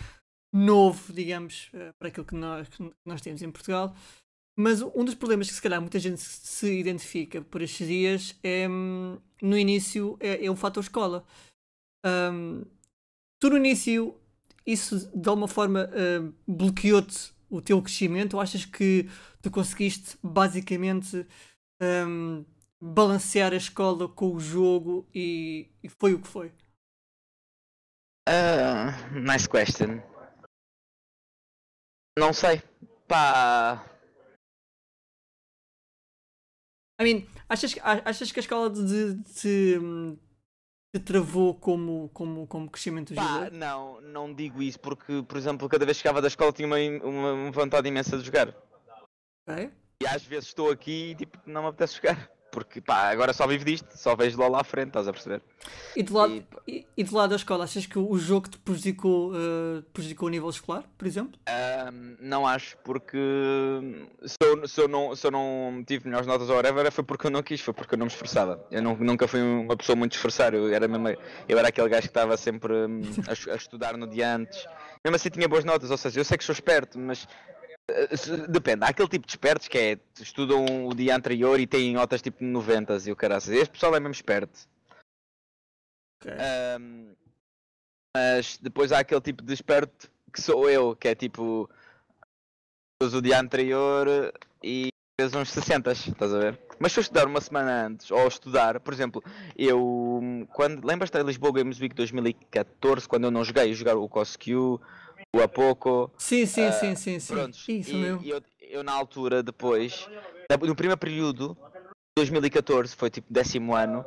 novo, 0.52 1.14
digamos, 1.14 1.70
eh, 1.74 1.94
para 2.00 2.08
aquilo 2.08 2.26
que 2.26 2.34
nós, 2.34 2.68
que 2.68 2.92
nós 3.06 3.22
temos 3.22 3.44
em 3.44 3.52
Portugal. 3.52 3.96
Mas 4.58 4.82
um 4.82 5.06
dos 5.06 5.14
problemas 5.14 5.48
que 5.48 5.54
se 5.54 5.62
calhar 5.62 5.80
muita 5.80 6.00
gente 6.00 6.20
se 6.20 6.80
identifica 6.80 7.40
por 7.44 7.62
estes 7.62 7.88
dias 7.88 8.36
é 8.42 8.68
hum, 8.68 9.20
no 9.44 9.56
início 9.56 10.18
é, 10.20 10.44
é 10.44 10.50
o 10.50 10.56
fator 10.56 10.82
escola. 10.82 11.24
Um, 12.04 12.64
tu 13.40 13.52
no 13.52 13.58
início 13.58 14.16
isso 14.66 15.08
de 15.16 15.30
alguma 15.30 15.48
forma 15.48 15.88
uh, 15.88 16.34
bloqueou-te 16.48 17.32
o 17.48 17.62
teu 17.62 17.80
crescimento 17.80 18.34
ou 18.34 18.42
achas 18.42 18.66
que 18.66 19.08
tu 19.40 19.52
conseguiste 19.52 20.18
basicamente 20.24 21.28
um, 21.80 22.44
balancear 22.80 23.54
a 23.54 23.58
escola 23.58 24.08
com 24.08 24.34
o 24.34 24.40
jogo 24.40 25.08
e, 25.14 25.70
e 25.84 25.90
foi 25.90 26.14
o 26.14 26.22
que 26.22 26.28
foi? 26.28 26.54
Uh, 28.28 29.20
nice 29.20 29.50
question. 29.50 30.02
Não 32.18 32.34
sei. 32.34 32.62
Pá. 33.08 33.86
I 37.00 37.04
mean, 37.04 37.28
achas, 37.48 37.76
achas 37.84 38.32
que 38.32 38.40
a 38.40 38.42
escola 38.42 38.70
de, 38.70 39.14
de, 39.14 40.18
te 40.94 41.00
travou 41.06 41.56
como, 41.56 42.10
como, 42.10 42.48
como 42.48 42.70
crescimento 42.70 43.14
Pá, 43.14 43.22
jogador? 43.22 43.52
Não, 43.52 44.02
não 44.02 44.34
digo 44.34 44.62
isso 44.62 44.80
porque, 44.80 45.24
por 45.24 45.38
exemplo, 45.38 45.70
cada 45.70 45.86
vez 45.86 45.98
que 45.98 46.02
chegava 46.02 46.22
da 46.22 46.28
escola 46.28 46.52
tinha 46.52 46.68
uma, 46.68 46.78
uma 47.04 47.52
vontade 47.52 47.88
imensa 47.88 48.18
de 48.18 48.26
jogar. 48.26 48.50
Ok. 49.48 49.72
E 50.02 50.08
às 50.08 50.24
vezes 50.24 50.50
estou 50.50 50.70
aqui 50.70 51.12
e 51.12 51.16
tipo, 51.16 51.40
não 51.46 51.62
me 51.62 51.70
apetece 51.70 51.96
jogar 51.96 52.37
porque 52.52 52.82
pá, 52.82 53.10
agora 53.10 53.34
só 53.34 53.46
vivo 53.46 53.66
disto, 53.66 53.88
só 53.96 54.16
vejo 54.16 54.40
lá 54.40 54.48
lá 54.48 54.62
à 54.62 54.64
frente, 54.64 54.88
estás 54.88 55.08
a 55.08 55.14
perceber? 55.14 55.42
E 55.96 56.04
do 56.04 56.14
lado, 56.14 56.44
e, 56.68 56.86
e 56.96 57.04
do 57.04 57.16
lado 57.16 57.32
da 57.32 57.36
escola, 57.36 57.64
achas 57.64 57.86
que 57.86 57.98
o 58.00 58.18
jogo 58.18 58.50
te 58.50 58.58
prejudicou, 58.58 59.34
uh, 59.34 59.82
prejudicou 59.94 60.28
o 60.28 60.32
nível 60.32 60.50
escolar, 60.50 60.84
por 60.98 61.08
exemplo? 61.08 61.40
Um, 61.48 62.16
não 62.20 62.48
acho, 62.48 62.78
porque 62.84 63.18
se 64.26 64.38
eu, 64.42 64.68
se, 64.68 64.82
eu 64.82 64.88
não, 64.88 65.16
se 65.16 65.28
eu 65.28 65.32
não 65.32 65.84
tive 65.86 66.06
melhores 66.06 66.28
notas 66.28 66.50
ou 66.50 66.56
whatever, 66.56 66.92
foi 66.92 67.04
porque 67.04 67.28
eu 67.28 67.32
não 67.32 67.44
quis, 67.44 67.62
foi 67.62 67.74
porque 67.74 67.96
eu 67.96 68.00
não 68.00 68.06
me 68.06 68.12
esforçava. 68.12 68.66
Eu 68.72 68.82
não, 68.82 68.96
nunca 68.96 69.28
fui 69.28 69.42
uma 69.42 69.76
pessoa 69.76 69.96
muito 69.96 70.14
esforçada, 70.14 70.56
eu 70.56 70.74
era, 70.74 70.88
mesmo, 70.88 71.10
eu 71.50 71.58
era 71.58 71.68
aquele 71.68 71.90
gajo 71.90 72.04
que 72.04 72.08
estava 72.08 72.38
sempre 72.38 72.74
hum, 72.74 73.02
a, 73.28 73.32
a 73.54 73.56
estudar 73.56 73.98
no 73.98 74.08
dia 74.08 74.36
antes. 74.36 74.66
Mesmo 75.04 75.16
assim 75.16 75.30
tinha 75.30 75.48
boas 75.48 75.64
notas, 75.64 75.92
ou 75.92 75.98
seja, 75.98 76.20
eu 76.20 76.26
sei 76.26 76.38
que 76.38 76.44
sou 76.44 76.54
esperto, 76.54 76.98
mas 76.98 77.28
depende, 78.50 78.84
há 78.84 78.90
aquele 78.90 79.08
tipo 79.08 79.26
de 79.26 79.32
espertos 79.32 79.68
que 79.68 79.78
é 79.78 80.00
estudam 80.20 80.88
o 80.88 80.94
dia 80.94 81.16
anterior 81.16 81.60
e 81.60 81.66
têm 81.66 81.94
notas 81.94 82.22
tipo 82.22 82.44
90 82.44 82.98
e 83.06 83.12
o 83.12 83.16
caraças. 83.16 83.54
Este 83.54 83.72
pessoal 83.72 83.96
é 83.96 84.00
mesmo 84.00 84.14
esperto. 84.14 84.68
Okay. 86.22 86.34
Um, 86.80 87.16
mas 88.16 88.58
depois 88.58 88.92
há 88.92 89.00
aquele 89.00 89.22
tipo 89.22 89.44
de 89.44 89.54
esperto 89.54 90.10
que 90.34 90.42
sou 90.42 90.70
eu, 90.70 90.96
que 90.96 91.08
é 91.08 91.16
tipo 91.16 91.70
o 93.02 93.22
dia 93.22 93.40
anterior 93.40 94.34
e 94.64 94.90
fez 95.20 95.34
uns 95.34 95.50
60, 95.50 95.92
estás 95.92 96.34
a 96.34 96.40
ver? 96.40 96.60
Mas 96.80 96.92
se 96.92 97.00
eu 97.00 97.02
estudar 97.02 97.26
uma 97.26 97.42
semana 97.42 97.88
antes, 97.88 98.12
ou 98.12 98.28
estudar, 98.28 98.80
por 98.80 98.94
exempro, 98.94 99.24
eu 99.56 100.48
quando 100.54 100.86
lembras 100.86 101.10
da 101.10 101.24
Lisboa 101.24 101.54
Games 101.54 101.80
Week 101.80 101.96
2014, 101.96 103.08
quando 103.08 103.26
eu 103.26 103.32
não 103.32 103.44
joguei, 103.44 103.74
jogar 103.74 103.96
o 103.96 104.10
COSQ, 104.10 104.80
o 105.38 105.44
Apoco. 105.44 106.12
Sim, 106.18 106.46
sim, 106.46 106.70
uh, 106.70 106.74
sim, 106.74 106.96
sim, 106.96 107.20
sim. 107.20 107.36
Prontos. 107.36 107.66
Isso 107.70 107.96
e, 107.96 108.00
mesmo. 108.00 108.26
Eu, 108.26 108.42
eu, 108.62 108.84
na 108.84 108.94
altura, 108.94 109.44
depois, 109.44 110.08
no 110.66 110.76
primeiro 110.76 111.00
período, 111.00 111.58
2014, 112.18 112.96
foi 112.96 113.10
tipo 113.10 113.32
décimo 113.32 113.76
ano, 113.76 114.06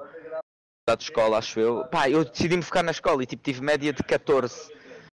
de 0.97 1.05
escola, 1.05 1.39
acho 1.39 1.61
eu. 1.61 1.85
Pá, 1.85 2.11
eu 2.11 2.25
decidi-me 2.25 2.63
focar 2.63 2.83
na 2.83 2.91
escola 2.91 3.23
e 3.23 3.27
tipo 3.27 3.43
tive 3.43 3.61
média 3.61 3.93
de 3.93 4.03
14. 4.03 4.73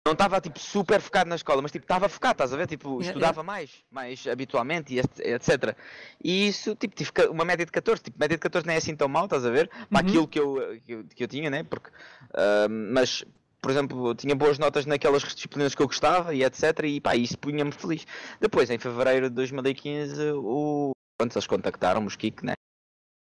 Não 0.07 0.13
estava 0.13 0.39
tipo 0.39 0.59
super 0.59 1.01
focado 1.01 1.31
na 1.31 1.37
escola, 1.37 1.63
mas 1.63 1.73
tipo 1.73 1.85
estava 1.85 2.09
focado, 2.11 2.33
estás 2.33 2.53
a 2.53 2.57
ver? 2.59 2.67
Tipo, 2.67 3.01
estudava 3.01 3.43
mais, 3.43 3.71
mais 3.91 4.27
habitualmente 4.27 4.95
e 4.95 4.99
et- 4.99 5.21
etc. 5.21 5.75
E 6.23 6.47
isso, 6.47 6.77
tipo, 6.77 6.95
tive 6.95 7.11
uma 7.31 7.43
média 7.45 7.65
de 7.65 7.73
14, 7.73 8.03
tipo, 8.03 8.19
média 8.21 8.37
de 8.37 8.41
14 8.41 8.67
não 8.67 8.75
é 8.75 8.77
assim 8.77 8.95
tão 8.95 9.09
mal, 9.09 9.25
estás 9.25 9.47
a 9.47 9.51
ver? 9.51 9.69
Para 9.89 10.03
Uhum. 10.03 10.09
aquilo 10.09 10.29
que 10.29 10.39
eu, 10.39 10.81
que 10.85 10.93
eu, 10.93 11.05
que 11.05 11.25
eu 11.25 11.29
tinha, 11.29 11.49
né? 11.49 11.63
Porque, 11.65 11.91
ah, 12.35 12.69
mas, 12.69 13.25
por 13.65 13.71
exemplo, 13.71 14.15
tinha 14.15 14.37
boas 14.37 14.59
notas 14.59 14.85
naquelas 14.85 15.23
disciplinas 15.23 15.75
que 15.75 15.81
eu 15.81 15.87
gostava 15.87 16.35
e 16.35 16.45
etc. 16.45 16.81
E 16.85 17.01
pá, 17.01 17.17
isso 17.17 17.39
punha-me 17.39 17.73
feliz. 17.73 18.07
Depois, 18.39 18.69
em 18.69 18.79
fevereiro 18.79 19.31
de 19.31 19.37
2015, 19.37 20.33
o... 20.33 20.93
pronto, 21.19 21.35
eles 21.35 21.47
contactaram-me, 21.47 22.07
os 22.07 22.15
Kik, 22.15 22.45
né? 22.45 22.53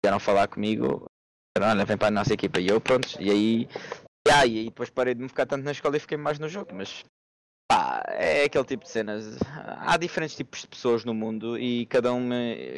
Vieram 0.04 0.20
falar 0.20 0.46
comigo, 0.46 1.06
olha, 1.58 1.86
vem 1.86 1.96
para 1.96 2.08
a 2.08 2.10
nossa 2.10 2.34
equipa. 2.34 2.60
E 2.60 2.68
eu, 2.68 2.78
pronto, 2.78 3.16
e 3.18 3.30
aí, 3.30 3.68
e 4.28 4.30
aí 4.30 4.64
depois 4.66 4.90
parei 4.90 5.14
de 5.14 5.22
me 5.22 5.28
focar 5.30 5.46
tanto 5.46 5.64
na 5.64 5.72
escola 5.72 5.96
e 5.96 6.00
fiquei 6.00 6.18
mais 6.18 6.38
no 6.38 6.50
jogo, 6.50 6.74
mas 6.74 7.02
pá, 7.72 8.02
é 8.08 8.44
aquele 8.44 8.64
tipo 8.66 8.84
de 8.84 8.90
cenas. 8.90 9.38
Há 9.80 9.96
diferentes 9.96 10.36
tipos 10.36 10.60
de 10.60 10.68
pessoas 10.68 11.02
no 11.02 11.14
mundo 11.14 11.58
e 11.58 11.86
cada 11.86 12.12
um 12.12 12.20
me. 12.20 12.76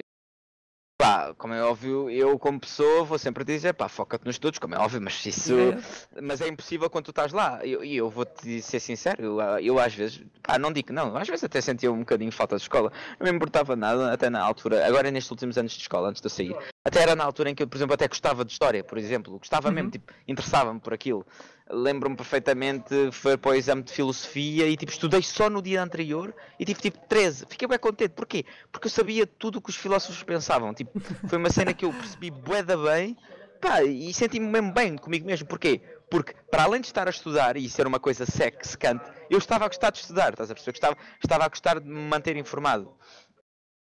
Pá, 1.00 1.32
como 1.38 1.54
é 1.54 1.62
óbvio, 1.62 2.10
eu 2.10 2.36
como 2.40 2.58
pessoa 2.58 3.04
vou 3.04 3.20
sempre 3.20 3.44
dizer, 3.44 3.72
pá, 3.72 3.88
foca-te 3.88 4.24
nos 4.26 4.34
estudos, 4.34 4.58
como 4.58 4.74
é 4.74 4.78
óbvio, 4.78 5.00
mas 5.00 5.24
isso. 5.24 5.54
Yeah. 5.54 5.80
Mas 6.20 6.40
é 6.40 6.48
impossível 6.48 6.90
quando 6.90 7.04
tu 7.04 7.10
estás 7.12 7.32
lá. 7.32 7.64
E 7.64 7.70
eu, 7.70 7.84
eu 7.84 8.10
vou-te 8.10 8.60
ser 8.60 8.80
sincero, 8.80 9.22
eu, 9.22 9.40
eu 9.60 9.78
às 9.78 9.94
vezes, 9.94 10.20
pá, 10.42 10.58
não 10.58 10.72
digo 10.72 10.88
que 10.88 10.92
não, 10.92 11.16
às 11.16 11.28
vezes 11.28 11.44
até 11.44 11.60
sentia 11.60 11.92
um 11.92 12.00
bocadinho 12.00 12.32
falta 12.32 12.56
de 12.56 12.62
escola. 12.62 12.90
Não 13.20 13.30
me 13.30 13.36
importava 13.36 13.76
nada, 13.76 14.12
até 14.12 14.28
na 14.28 14.42
altura, 14.42 14.84
agora 14.84 15.08
nestes 15.12 15.30
últimos 15.30 15.56
anos 15.56 15.70
de 15.70 15.82
escola, 15.82 16.08
antes 16.08 16.20
de 16.20 16.26
eu 16.26 16.30
sair. 16.30 16.56
Até 16.84 17.00
era 17.02 17.14
na 17.14 17.22
altura 17.22 17.50
em 17.50 17.54
que 17.54 17.62
eu, 17.62 17.68
por 17.68 17.76
exemplo, 17.76 17.94
até 17.94 18.08
gostava 18.08 18.44
de 18.44 18.50
história, 18.50 18.82
por 18.82 18.98
exemplo. 18.98 19.38
Gostava 19.38 19.70
mesmo, 19.70 19.86
Uhum. 19.86 19.90
tipo, 19.92 20.12
interessava-me 20.26 20.80
por 20.80 20.92
aquilo. 20.92 21.24
Lembro-me 21.70 22.16
perfeitamente, 22.16 23.10
foi 23.12 23.36
para 23.36 23.50
o 23.50 23.54
exame 23.54 23.82
de 23.82 23.92
filosofia 23.92 24.66
e 24.66 24.76
tipo, 24.76 24.90
estudei 24.90 25.22
só 25.22 25.50
no 25.50 25.60
dia 25.60 25.82
anterior 25.82 26.34
e 26.58 26.64
tive 26.64 26.80
tipo 26.80 26.98
13. 27.06 27.46
Fiquei 27.46 27.68
bem 27.68 27.78
contente. 27.78 28.14
Porquê? 28.14 28.44
Porque 28.72 28.86
eu 28.86 28.90
sabia 28.90 29.26
tudo 29.26 29.58
o 29.58 29.60
que 29.60 29.68
os 29.68 29.76
filósofos 29.76 30.22
pensavam. 30.22 30.72
Tipo, 30.72 30.98
foi 31.28 31.38
uma 31.38 31.50
cena 31.50 31.74
que 31.74 31.84
eu 31.84 31.92
percebi 31.92 32.30
bué 32.30 32.62
da 32.62 32.76
bem 32.76 33.16
pá, 33.60 33.82
e 33.82 34.12
senti-me 34.14 34.46
mesmo 34.46 34.72
bem 34.72 34.96
comigo 34.96 35.26
mesmo. 35.26 35.46
Porquê? 35.46 35.80
Porque 36.10 36.34
para 36.50 36.64
além 36.64 36.80
de 36.80 36.86
estar 36.86 37.06
a 37.06 37.10
estudar 37.10 37.56
e 37.56 37.68
ser 37.68 37.86
uma 37.86 38.00
coisa 38.00 38.24
sec, 38.24 38.64
secante, 38.64 39.04
eu 39.28 39.38
estava 39.38 39.64
a 39.64 39.68
gostar 39.68 39.90
de 39.90 39.98
estudar, 39.98 40.30
estás 40.30 40.50
a 40.50 40.54
perceber? 40.54 40.76
Estava, 40.76 40.96
estava 41.22 41.44
a 41.44 41.48
gostar 41.48 41.80
de 41.80 41.86
me 41.86 42.08
manter 42.08 42.36
informado. 42.36 42.96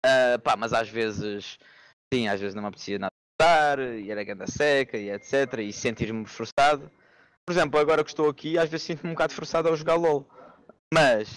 Ah, 0.05 0.39
pá, 0.43 0.57
mas 0.57 0.73
às 0.73 0.89
vezes, 0.89 1.59
sim, 2.13 2.29
às 2.29 2.41
vezes 2.41 2.55
não 2.55 2.63
me 2.63 2.69
apetecia 2.69 2.99
nada 2.99 3.13
estudar 3.33 3.79
e 3.79 4.11
era 4.11 4.25
ganda 4.25 4.47
seca 4.47 4.97
e 4.99 5.11
etc. 5.11 5.59
E 5.61 5.73
sentir-me 5.73 6.27
frustrado. 6.27 6.91
Por 7.45 7.53
exemplo, 7.53 7.79
agora 7.81 8.05
que 8.05 8.11
estou 8.11 8.29
aqui, 8.29 8.57
às 8.57 8.69
vezes 8.69 8.87
sinto-me 8.87 9.11
um 9.11 9.15
bocado 9.15 9.33
frustrado 9.35 9.69
ao 9.69 9.77
jogar 9.77 9.97
LOL. 9.97 10.29
Mas, 10.95 11.29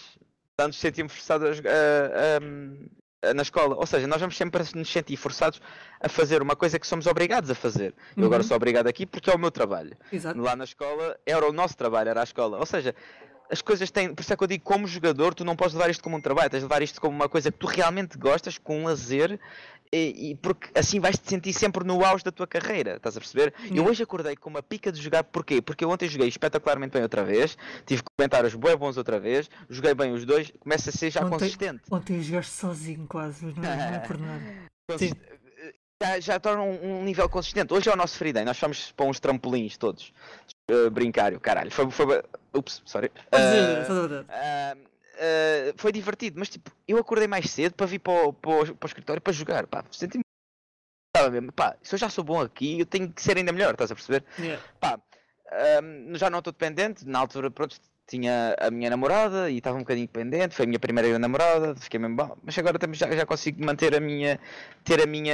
antes 0.60 0.80
sentia-me 0.80 1.10
frustrado 1.10 1.48
a 1.48 1.52
jogar, 1.54 1.72
a- 1.74 3.30
a- 3.30 3.34
na 3.34 3.42
escola. 3.42 3.76
Ou 3.76 3.86
seja, 3.88 4.06
nós 4.06 4.20
vamos 4.22 4.38
sempre 4.38 4.62
nos 4.76 4.92
sentir 4.92 5.18
forçados 5.18 5.60
a 6.00 6.08
fazer 6.08 6.44
uma 6.44 6.56
coisa 6.56 6.78
que 6.78 6.86
somos 6.86 7.08
obrigados 7.08 7.50
a 7.50 7.56
fazer. 7.56 7.96
Eu 8.16 8.26
agora 8.26 8.44
Uhum. 8.44 8.48
sou 8.48 8.56
obrigado 8.56 8.86
aqui 8.88 9.06
porque 9.06 9.32
é 9.32 9.34
o 9.34 9.40
meu 9.40 9.50
trabalho. 9.50 9.98
Exato. 10.12 10.40
Lá 10.40 10.56
na 10.56 10.64
escola 10.66 11.18
era 11.26 11.48
o 11.50 11.52
nosso 11.52 11.76
trabalho, 11.76 12.10
era 12.10 12.22
a 12.22 12.24
escola. 12.24 12.60
Ou 12.60 12.66
seja, 12.68 12.94
as 13.50 13.64
coisas 13.64 13.90
têm. 13.90 14.14
Por 14.14 14.22
isso 14.22 14.32
é 14.32 14.38
que 14.38 14.44
eu 14.44 14.48
digo, 14.48 14.64
como 14.64 14.86
jogador, 14.88 15.34
tu 15.34 15.44
não 15.44 15.56
podes 15.56 15.74
levar 15.74 15.90
isto 15.90 16.04
como 16.04 16.18
um 16.18 16.22
trabalho, 16.22 16.52
tens 16.52 16.60
de 16.60 16.66
levar 16.66 16.84
isto 16.84 17.02
como 17.02 17.16
uma 17.16 17.28
coisa 17.30 17.52
que 17.52 17.58
tu 17.58 17.66
realmente 17.66 18.16
gostas, 18.16 18.60
com 18.60 18.82
um 18.82 18.84
lazer. 18.86 19.40
E, 19.96 20.32
e 20.32 20.36
porque 20.36 20.68
assim 20.78 21.00
vais 21.00 21.18
te 21.18 21.30
sentir 21.30 21.54
sempre 21.54 21.86
no 21.86 22.04
auge 22.04 22.22
da 22.22 22.30
tua 22.32 22.46
carreira, 22.46 22.98
estás 22.98 23.16
a 23.16 23.20
perceber? 23.22 23.54
Eu 23.64 23.75
Yeah. 23.75 23.90
hoje 23.90 24.04
acordei 24.04 24.36
com 24.36 24.50
uma 24.50 24.62
pica 24.62 24.92
de 24.92 25.02
jogar, 25.02 25.24
porquê? 25.24 25.62
Porque 25.62 25.86
eu 25.86 25.90
ontem 25.90 26.10
joguei 26.10 26.28
espetacularmente 26.28 26.92
bem 26.92 27.02
outra 27.02 27.24
vez, 27.24 27.58
tive 27.86 28.04
comentários 28.18 28.54
bué 28.56 28.75
bons 28.75 28.98
outra 28.98 29.22
vez, 29.22 29.50
joguei 29.70 29.94
bem 29.94 30.12
os 30.12 30.25
dois, 30.25 30.52
começa 30.60 30.90
a 30.90 30.94
ser 30.94 31.10
já 31.12 31.22
Ontem- 31.22 31.30
consistente. 31.30 31.84
Ontem 31.90 32.22
jogaste 32.22 32.52
sozinho 32.52 33.06
quase, 33.08 33.46
mas 33.46 33.56
não, 33.56 33.64
é- 33.64 33.75
não 33.78 33.96
é 33.96 34.00
por 34.00 34.18
nada. 34.18 34.44
Consis- 34.92 35.14
Já, 36.04 36.20
já 36.20 36.40
torna 36.42 36.62
um, 36.62 37.00
um 37.00 37.04
nível 37.06 37.30
consistente. 37.30 37.74
Hoje 37.74 37.90
é 37.90 37.94
o 37.94 37.96
nosso 37.96 38.18
free 38.18 38.34
day, 38.34 38.44
nós 38.44 38.60
fomos 38.60 38.92
para 38.92 39.06
uns 39.06 39.18
trampolins 39.18 39.78
todos. 39.78 40.12
Uh, 40.70 40.90
brincar, 40.92 41.32
e 41.32 41.38
o 41.38 41.40
caralho. 41.40 41.72
Foi, 41.72 41.90
foi, 41.90 42.22
ups, 42.54 42.82
sorry. 42.86 43.10
Podes 43.32 43.46
Uh, 43.88 44.78
ah, 45.17 45.74
foi 45.77 45.91
divertido, 45.91 46.38
mas 46.39 46.50
tipo, 46.50 46.72
eu 46.88 46.98
acordei 46.98 47.27
mais 47.27 47.50
cedo 47.50 47.74
para 47.74 47.86
vir 47.86 48.00
para 48.00 48.27
o, 48.27 48.34
para 48.34 48.51
o- 48.72 48.75
para 48.75 48.86
o 48.86 48.89
escritório 48.89 49.22
para 49.22 49.34
jogar. 49.34 49.67
Pá, 49.67 49.84
senti-me. 49.91 50.24
Estava 51.15 51.31
mesmo, 51.31 51.51
pá, 51.53 51.77
se 51.81 51.95
eu 51.95 52.00
já 52.00 52.10
sou 52.10 52.24
bom 52.25 52.41
aqui, 52.41 52.79
eu 52.79 52.86
tenho 52.86 53.12
que 53.12 53.22
ser 53.22 53.38
ainda 53.38 53.51
melhor, 53.53 53.72
estás 53.72 53.89
a 53.91 53.95
perceber? 53.95 54.24
Yeah. 54.38 54.62
Pá, 54.81 55.00
ahm, 55.51 56.13
já 56.15 56.29
não 56.29 56.39
estou 56.39 56.51
dependente, 56.51 57.07
na 57.07 57.19
altura, 57.19 57.50
pronto, 57.50 57.77
tinha 58.05 58.53
a 58.60 58.69
minha 58.69 58.89
namorada 58.89 59.50
e 59.50 59.57
estava 59.60 59.77
um 59.77 59.79
bocadinho 59.79 60.07
dependente, 60.07 60.53
foi 60.53 60.65
a 60.65 60.67
minha 60.67 60.79
primeira 60.79 61.17
namorada, 61.17 61.74
fiquei 61.77 62.00
mesmo 62.00 62.17
bom, 62.17 62.38
mas 62.43 62.57
agora 62.60 62.77
também 62.77 62.95
já, 63.00 63.10
já 63.15 63.25
consigo 63.25 63.63
manter 63.65 63.95
a 63.95 64.00
minha, 64.01 64.38
ter 64.84 65.01
a 65.01 65.05
minha, 65.05 65.34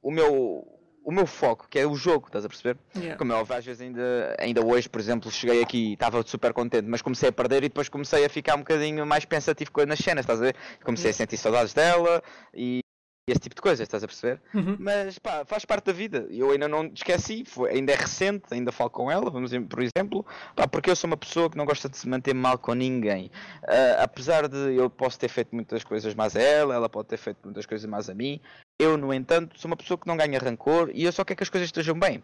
o 0.00 0.12
meu, 0.12 0.73
o 1.04 1.12
meu 1.12 1.26
foco, 1.26 1.66
que 1.68 1.78
é 1.78 1.86
o 1.86 1.94
jogo, 1.94 2.26
estás 2.26 2.44
a 2.44 2.48
perceber? 2.48 2.78
Yeah. 2.96 3.16
Como 3.16 3.32
é 3.32 3.36
óbvio, 3.36 3.56
às 3.56 3.64
vezes 3.64 3.82
ainda, 3.82 4.34
ainda 4.38 4.64
hoje, 4.64 4.88
por 4.88 5.00
exemplo, 5.00 5.30
cheguei 5.30 5.62
aqui 5.62 5.90
e 5.90 5.92
estava 5.92 6.22
super 6.26 6.52
contente, 6.52 6.88
mas 6.88 7.02
comecei 7.02 7.28
a 7.28 7.32
perder 7.32 7.58
e 7.58 7.68
depois 7.68 7.88
comecei 7.88 8.24
a 8.24 8.28
ficar 8.28 8.54
um 8.54 8.60
bocadinho 8.60 9.04
mais 9.04 9.24
pensativo 9.24 9.70
nas 9.86 9.98
cenas, 9.98 10.22
estás 10.22 10.40
a 10.40 10.44
ver? 10.46 10.56
Comecei 10.82 11.10
a 11.10 11.14
sentir 11.14 11.36
saudades 11.36 11.74
dela 11.74 12.22
e 12.54 12.80
esse 13.26 13.40
tipo 13.40 13.54
de 13.54 13.62
coisas, 13.62 13.80
estás 13.80 14.04
a 14.04 14.06
perceber? 14.06 14.40
Uhum. 14.54 14.76
Mas 14.78 15.18
pá, 15.18 15.44
faz 15.46 15.64
parte 15.64 15.86
da 15.86 15.92
vida. 15.92 16.26
Eu 16.30 16.50
ainda 16.50 16.68
não 16.68 16.86
esqueci, 16.86 17.44
foi, 17.44 17.70
ainda 17.70 17.92
é 17.92 17.96
recente, 17.96 18.44
ainda 18.50 18.70
falo 18.70 18.90
com 18.90 19.10
ela, 19.10 19.30
vamos 19.30 19.50
por 19.68 19.82
exemplo, 19.82 20.26
pá, 20.54 20.68
porque 20.68 20.90
eu 20.90 20.96
sou 20.96 21.08
uma 21.08 21.16
pessoa 21.16 21.48
que 21.48 21.56
não 21.56 21.64
gosta 21.64 21.88
de 21.88 21.96
se 21.96 22.08
manter 22.08 22.34
mal 22.34 22.58
com 22.58 22.74
ninguém. 22.74 23.30
Ah, 23.66 24.02
apesar 24.02 24.46
de 24.46 24.74
eu 24.76 24.90
posso 24.90 25.18
ter 25.18 25.28
feito 25.28 25.54
muitas 25.54 25.82
coisas 25.82 26.14
mais 26.14 26.36
a 26.36 26.40
ela, 26.40 26.74
ela 26.74 26.88
pode 26.88 27.08
ter 27.08 27.16
feito 27.16 27.38
muitas 27.44 27.64
coisas 27.64 27.88
mais 27.88 28.10
a 28.10 28.14
mim. 28.14 28.40
Eu, 28.76 28.96
no 28.98 29.14
entanto, 29.14 29.58
sou 29.58 29.70
uma 29.70 29.76
pessoa 29.76 29.96
que 29.96 30.06
não 30.06 30.16
ganha 30.16 30.36
rancor 30.38 30.90
e 30.92 31.04
eu 31.04 31.12
só 31.12 31.24
quero 31.24 31.36
que 31.36 31.44
as 31.44 31.48
coisas 31.48 31.68
estejam 31.68 31.96
bem. 31.96 32.20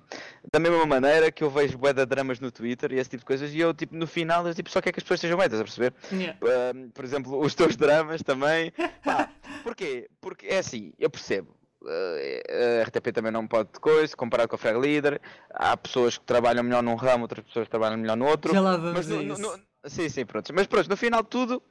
Da 0.53 0.59
mesma 0.59 0.85
maneira 0.85 1.31
que 1.31 1.45
eu 1.45 1.51
vejo 1.51 1.79
bué 1.79 1.93
de 1.93 2.05
dramas 2.05 2.41
no 2.41 2.51
Twitter 2.51 2.93
e 2.93 2.99
esse 2.99 3.09
tipo 3.09 3.21
de 3.21 3.27
coisas, 3.27 3.55
e 3.55 3.61
eu, 3.61 3.73
tipo, 3.73 3.95
no 3.95 4.05
final, 4.07 4.47
eu 4.49 4.53
tipo, 4.55 4.69
só 4.69 4.81
quero 4.81 4.95
que 4.95 4.99
as 4.99 5.05
pessoas 5.05 5.19
estejam 5.19 5.37
bem, 5.39 5.47
estás 5.47 5.61
a 5.61 5.65
perceber? 5.65 5.95
Yeah. 6.13 6.37
Um, 6.75 6.91
por 6.91 7.05
exemplo, 7.05 7.39
os 7.41 7.55
teus 7.55 7.77
dramas 7.77 8.21
também. 8.25 8.73
Pá, 9.05 9.31
porquê? 9.63 10.09
Porque 10.21 10.47
é 10.49 10.59
assim, 10.59 10.93
eu 10.99 11.09
percebo. 11.09 11.55
uh, 11.83 12.79
a 12.81 12.83
RTP 12.83 13.13
também 13.15 13.31
não 13.31 13.47
pode 13.47 13.71
coisa, 13.81 14.17
comparado 14.17 14.49
com 14.49 14.57
a 14.57 14.59
Frag 14.59 14.77
Leader. 14.77 15.21
Há 15.51 15.77
pessoas 15.77 16.19
que 16.19 16.25
trabalham 16.25 16.65
melhor 16.65 16.83
num 16.83 16.97
ramo, 16.97 17.23
outras 17.23 17.45
pessoas 17.45 17.67
que 17.67 17.71
trabalham 17.71 17.97
melhor 17.97 18.17
no 18.17 18.27
outro. 18.27 18.53
Já 18.53 18.61
lá 18.61 18.77
vamos 18.77 18.93
Mas 18.95 19.07
no, 19.07 19.23
no- 19.23 19.39
no- 19.39 19.61
sim, 19.87 20.09
sim, 20.09 20.27
pronto. 20.27 20.53
Mas 20.53 20.67
pronto, 20.67 20.91
no 20.91 20.97
final 20.97 21.23
de 21.23 21.29
tudo. 21.29 21.63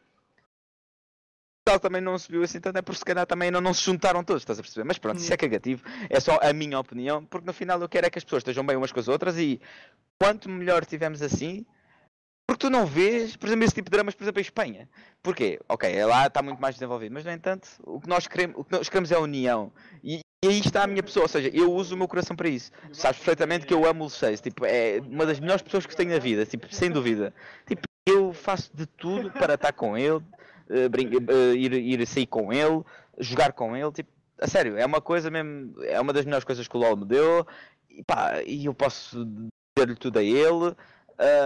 Também 1.77 2.01
não 2.01 2.17
subiu 2.17 2.41
assim 2.41 2.59
tanto, 2.59 2.77
é 2.77 2.81
porque 2.81 2.99
se 2.99 3.05
calhar 3.05 3.25
também 3.27 3.47
ainda 3.47 3.61
não 3.61 3.73
se 3.73 3.83
juntaram 3.83 4.23
todos, 4.23 4.41
estás 4.41 4.57
a 4.57 4.61
perceber? 4.61 4.85
Mas 4.85 4.97
pronto, 4.97 5.19
isso 5.19 5.33
é 5.33 5.37
cagativo, 5.37 5.83
é 6.09 6.19
só 6.19 6.39
a 6.41 6.53
minha 6.53 6.79
opinião, 6.79 7.25
porque 7.25 7.45
no 7.45 7.53
final 7.53 7.79
eu 7.81 7.89
quero 7.89 8.07
é 8.07 8.09
que 8.09 8.17
as 8.17 8.23
pessoas 8.23 8.41
estejam 8.41 8.65
bem 8.65 8.77
umas 8.77 8.91
com 8.91 8.99
as 8.99 9.07
outras 9.07 9.37
e 9.37 9.61
quanto 10.19 10.49
melhor 10.49 10.81
estivermos 10.81 11.21
assim, 11.21 11.65
porque 12.49 12.65
tu 12.65 12.69
não 12.71 12.83
vês, 12.83 13.35
por 13.35 13.45
exemplo, 13.45 13.63
esse 13.63 13.75
tipo 13.75 13.91
de 13.91 13.95
dramas, 13.95 14.15
por 14.15 14.23
exemplo, 14.23 14.39
em 14.39 14.41
Espanha. 14.41 14.89
Porquê? 15.21 15.59
Ok, 15.69 16.03
lá 16.03 16.25
está 16.25 16.41
muito 16.41 16.59
mais 16.59 16.73
desenvolvido, 16.73 17.13
mas 17.13 17.23
no 17.23 17.29
entanto, 17.29 17.69
o 17.83 18.01
que 18.01 18.09
nós 18.09 18.25
queremos, 18.25 18.57
o 18.57 18.63
que 18.63 18.71
nós 18.71 18.89
queremos 18.89 19.11
é 19.11 19.15
a 19.15 19.19
união. 19.19 19.71
E, 20.03 20.21
e 20.43 20.47
aí 20.47 20.59
está 20.59 20.83
a 20.83 20.87
minha 20.87 21.03
pessoa, 21.03 21.25
ou 21.25 21.27
seja, 21.27 21.47
eu 21.53 21.71
uso 21.71 21.93
o 21.93 21.97
meu 21.97 22.07
coração 22.07 22.35
para 22.35 22.49
isso. 22.49 22.71
Tu 22.89 22.97
sabes 22.97 23.19
perfeitamente 23.19 23.67
que 23.67 23.73
eu 23.73 23.85
amo 23.85 24.05
o 24.05 24.09
Seis, 24.09 24.41
tipo, 24.41 24.65
é 24.65 24.99
uma 25.05 25.27
das 25.27 25.39
melhores 25.39 25.61
pessoas 25.61 25.85
que 25.85 25.95
tenho 25.95 26.09
na 26.09 26.17
vida, 26.17 26.43
tipo, 26.43 26.73
sem 26.73 26.89
dúvida. 26.89 27.31
Tipo, 27.67 27.83
eu 28.07 28.33
faço 28.33 28.75
de 28.75 28.87
tudo 28.87 29.29
para 29.29 29.53
estar 29.53 29.71
com 29.73 29.95
ele, 29.95 30.19
eh, 30.69 31.55
ir, 31.55 31.73
ir 31.73 32.05
sair 32.05 32.27
com 32.27 32.53
ele, 32.53 32.83
jogar 33.17 33.53
com 33.53 33.75
ele, 33.75 33.91
tipo, 33.91 34.11
a 34.39 34.47
sério, 34.47 34.77
é 34.77 34.85
uma 34.85 35.01
coisa 35.01 35.29
mesmo, 35.29 35.73
é 35.83 35.99
uma 35.99 36.13
das 36.13 36.25
melhores 36.25 36.45
coisas 36.45 36.67
que 36.67 36.77
o 36.77 36.79
LoL 36.79 36.95
me 36.95 37.05
deu, 37.05 37.45
e 37.89 38.03
pá, 38.03 38.41
e 38.45 38.65
eu 38.65 38.73
posso 38.73 39.25
dizer-lhe 39.25 39.95
tudo 39.95 40.19
a 40.19 40.23
ele, 40.23 40.75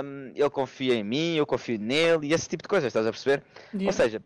hum, 0.03 0.31
ele 0.35 0.49
confia 0.49 0.93
em 0.95 1.03
mim, 1.03 1.35
eu 1.35 1.45
confio 1.45 1.79
nele, 1.79 2.27
e 2.27 2.33
esse 2.33 2.47
tipo 2.47 2.63
de 2.63 2.69
coisas, 2.69 2.87
estás 2.87 3.07
a 3.07 3.11
perceber? 3.11 3.43
Yeah. 3.73 3.87
Ou 3.87 3.93
seja, 3.93 4.21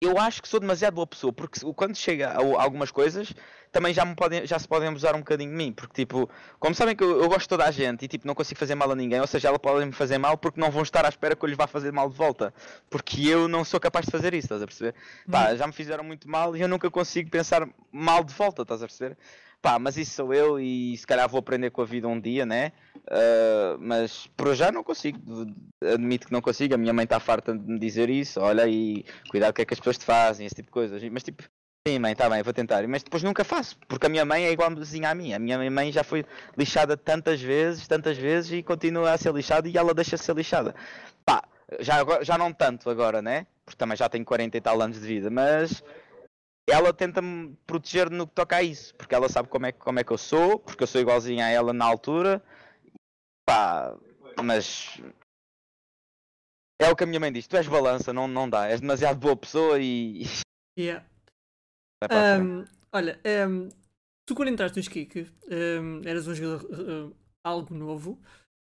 eu 0.00 0.18
acho 0.18 0.40
que 0.40 0.48
sou 0.48 0.60
demasiado 0.60 0.94
boa 0.94 1.06
pessoa, 1.06 1.32
porque 1.32 1.60
quando 1.74 1.96
chega 1.96 2.28
a, 2.28 2.62
algumas 2.62 2.90
coisas, 2.90 3.34
também 3.72 3.92
já, 3.92 4.04
me 4.04 4.14
podem, 4.14 4.46
já 4.46 4.58
se 4.58 4.66
podem 4.66 4.88
abusar 4.88 5.14
um 5.14 5.18
bocadinho 5.18 5.50
de 5.50 5.56
mim, 5.56 5.72
porque 5.72 5.92
tipo, 5.92 6.30
como 6.58 6.74
sabem 6.74 6.94
que 6.94 7.02
eu, 7.02 7.20
eu 7.20 7.28
gosto 7.28 7.42
de 7.42 7.48
toda 7.48 7.64
a 7.64 7.70
gente 7.70 8.04
e 8.04 8.08
tipo, 8.08 8.26
não 8.26 8.34
consigo 8.34 8.58
fazer 8.58 8.74
mal 8.74 8.90
a 8.90 8.94
ninguém, 8.94 9.20
ou 9.20 9.26
seja, 9.26 9.48
ela 9.48 9.58
podem 9.58 9.86
me 9.86 9.92
fazer 9.92 10.16
mal 10.18 10.38
porque 10.38 10.60
não 10.60 10.70
vão 10.70 10.82
estar 10.82 11.04
à 11.04 11.08
espera 11.08 11.34
que 11.34 11.44
eu 11.44 11.48
lhes 11.48 11.56
vá 11.56 11.66
fazer 11.66 11.92
mal 11.92 12.08
de 12.08 12.16
volta, 12.16 12.54
porque 12.88 13.28
eu 13.28 13.48
não 13.48 13.64
sou 13.64 13.80
capaz 13.80 14.06
de 14.06 14.12
fazer 14.12 14.34
isso, 14.34 14.46
estás 14.46 14.62
a 14.62 14.66
perceber? 14.66 14.94
Pá, 15.30 15.54
já 15.54 15.66
me 15.66 15.72
fizeram 15.72 16.04
muito 16.04 16.28
mal 16.28 16.56
e 16.56 16.60
eu 16.60 16.68
nunca 16.68 16.90
consigo 16.90 17.28
pensar 17.28 17.68
mal 17.90 18.22
de 18.22 18.32
volta, 18.32 18.62
estás 18.62 18.82
a 18.82 18.86
perceber? 18.86 19.16
Pá, 19.60 19.78
mas 19.78 19.96
isso 19.96 20.12
sou 20.12 20.32
eu 20.32 20.60
e 20.60 20.96
se 20.96 21.06
calhar 21.06 21.28
vou 21.28 21.40
aprender 21.40 21.70
com 21.70 21.82
a 21.82 21.84
vida 21.84 22.06
um 22.06 22.20
dia, 22.20 22.46
né? 22.46 22.72
Ah, 23.10 23.76
mas 23.80 24.26
por 24.36 24.54
já 24.54 24.70
não 24.70 24.84
consigo, 24.84 25.18
admito 25.82 26.26
que 26.26 26.32
não 26.32 26.40
consigo. 26.40 26.74
A 26.74 26.78
minha 26.78 26.92
mãe 26.92 27.04
está 27.04 27.18
farta 27.18 27.56
de 27.56 27.66
me 27.66 27.78
dizer 27.78 28.10
isso. 28.10 28.40
Olha 28.40 28.64
aí, 28.64 29.04
cuidado 29.30 29.50
o 29.50 29.54
que 29.54 29.62
é 29.62 29.64
que 29.64 29.74
as 29.74 29.80
pessoas 29.80 29.98
te 29.98 30.04
fazem, 30.04 30.46
esse 30.46 30.54
tipo 30.54 30.66
de 30.66 30.72
coisas. 30.72 31.02
Mas 31.10 31.22
tipo, 31.22 31.42
Sim, 31.86 32.00
mãe, 32.00 32.12
está 32.12 32.28
bem, 32.28 32.42
vou 32.42 32.52
tentar. 32.52 32.86
Mas 32.86 33.02
depois 33.02 33.22
nunca 33.22 33.44
faço, 33.44 33.78
porque 33.88 34.04
a 34.06 34.08
minha 34.10 34.24
mãe 34.24 34.44
é 34.44 34.52
igualzinha 34.52 35.10
à 35.10 35.14
minha. 35.14 35.36
A 35.36 35.38
minha 35.38 35.70
mãe 35.70 35.90
já 35.90 36.04
foi 36.04 36.24
lixada 36.56 36.96
tantas 36.98 37.40
vezes, 37.40 37.88
tantas 37.88 38.18
vezes 38.18 38.52
e 38.52 38.62
continua 38.62 39.12
a 39.12 39.16
ser 39.16 39.32
lixada 39.32 39.66
e 39.68 39.76
ela 39.76 39.94
deixa 39.94 40.16
de 40.16 40.22
ser 40.22 40.36
lixada. 40.36 40.74
Pá, 41.24 41.42
já, 41.80 42.04
já 42.22 42.36
não 42.36 42.52
tanto 42.52 42.90
agora, 42.90 43.22
né? 43.22 43.46
Porque 43.64 43.78
também 43.78 43.96
já 43.96 44.06
tenho 44.08 44.24
40 44.24 44.56
e 44.56 44.60
tal 44.60 44.80
anos 44.82 45.00
de 45.00 45.06
vida, 45.06 45.30
mas 45.30 45.82
ela 46.70 46.92
tenta-me 46.92 47.56
proteger 47.66 48.10
no 48.10 48.26
que 48.26 48.34
toca 48.34 48.56
a 48.56 48.62
isso, 48.62 48.94
porque 48.94 49.14
ela 49.14 49.28
sabe 49.28 49.48
como 49.48 49.66
é, 49.66 49.72
como 49.72 49.98
é 49.98 50.04
que 50.04 50.12
eu 50.12 50.18
sou, 50.18 50.58
porque 50.58 50.82
eu 50.82 50.86
sou 50.86 51.00
igualzinha 51.00 51.46
a 51.46 51.50
ela 51.50 51.72
na 51.72 51.84
altura. 51.84 52.42
Pá, 53.46 53.96
mas 54.42 55.00
é 56.80 56.90
o 56.90 56.96
que 56.96 57.04
a 57.04 57.06
minha 57.06 57.20
mãe 57.20 57.32
diz, 57.32 57.46
tu 57.46 57.56
és 57.56 57.66
balança, 57.66 58.12
não, 58.12 58.28
não 58.28 58.48
dá, 58.48 58.68
és 58.68 58.80
demasiado 58.80 59.18
boa 59.18 59.36
pessoa 59.36 59.78
e. 59.80 60.24
Yeah. 60.78 61.04
Um, 62.00 62.64
olha, 62.92 63.20
um, 63.48 63.68
tu 64.24 64.32
quando 64.36 64.50
entraste 64.50 64.76
no 64.76 64.80
Skik, 64.80 65.28
um, 65.50 66.00
eras 66.08 66.28
um 66.28 66.34
jogador 66.34 66.64
uh, 66.70 67.16
algo 67.44 67.74
novo. 67.74 68.22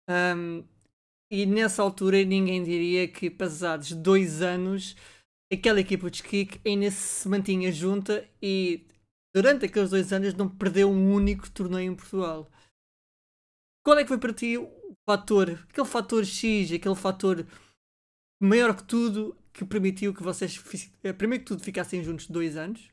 um, 0.07 0.63
e 1.31 1.48
nessa 1.48 1.81
altura 1.81 2.24
ninguém 2.24 2.63
diria 2.63 3.07
que 3.07 3.27
passados 3.27 3.91
dois 3.91 4.43
anos 4.43 4.95
aquela 5.53 5.79
equipa 5.79 6.10
de 6.10 6.17
Skik 6.17 6.62
ainda 6.65 6.89
se 6.91 7.27
mantinha 7.27 7.72
junta 7.72 8.27
e 8.41 8.86
durante 9.33 9.65
aqueles 9.65 9.89
dois 9.89 10.12
anos 10.13 10.33
não 10.33 10.50
perdeu 10.50 10.89
um 10.89 11.13
único 11.13 11.50
torneio 11.50 11.91
em 11.91 11.95
Portugal. 11.95 12.50
Qual 13.83 13.98
é 13.98 14.03
que 14.03 14.07
foi 14.07 14.17
para 14.17 14.33
ti 14.33 14.57
o 14.57 14.95
fator, 15.05 15.50
aquele 15.69 15.88
fator 15.88 16.25
X, 16.25 16.72
aquele 16.72 16.95
fator 16.95 17.45
maior 18.41 18.75
que 18.75 18.83
tudo 18.83 19.38
que 19.51 19.65
permitiu 19.65 20.13
que 20.13 20.24
vocês, 20.24 20.60
eh, 21.03 21.13
primeiro 21.13 21.43
que 21.43 21.50
tudo, 21.50 21.63
ficassem 21.63 22.03
juntos 22.03 22.27
dois 22.27 22.57
anos 22.57 22.91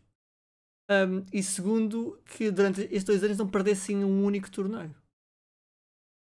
um, 0.91 1.25
e 1.33 1.43
segundo 1.43 2.21
que 2.25 2.51
durante 2.51 2.83
estes 2.83 3.05
dois 3.05 3.23
anos 3.23 3.39
não 3.39 3.49
perdessem 3.49 4.05
um 4.05 4.25
único 4.25 4.51
torneio? 4.51 4.95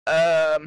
Ah, 0.07 0.59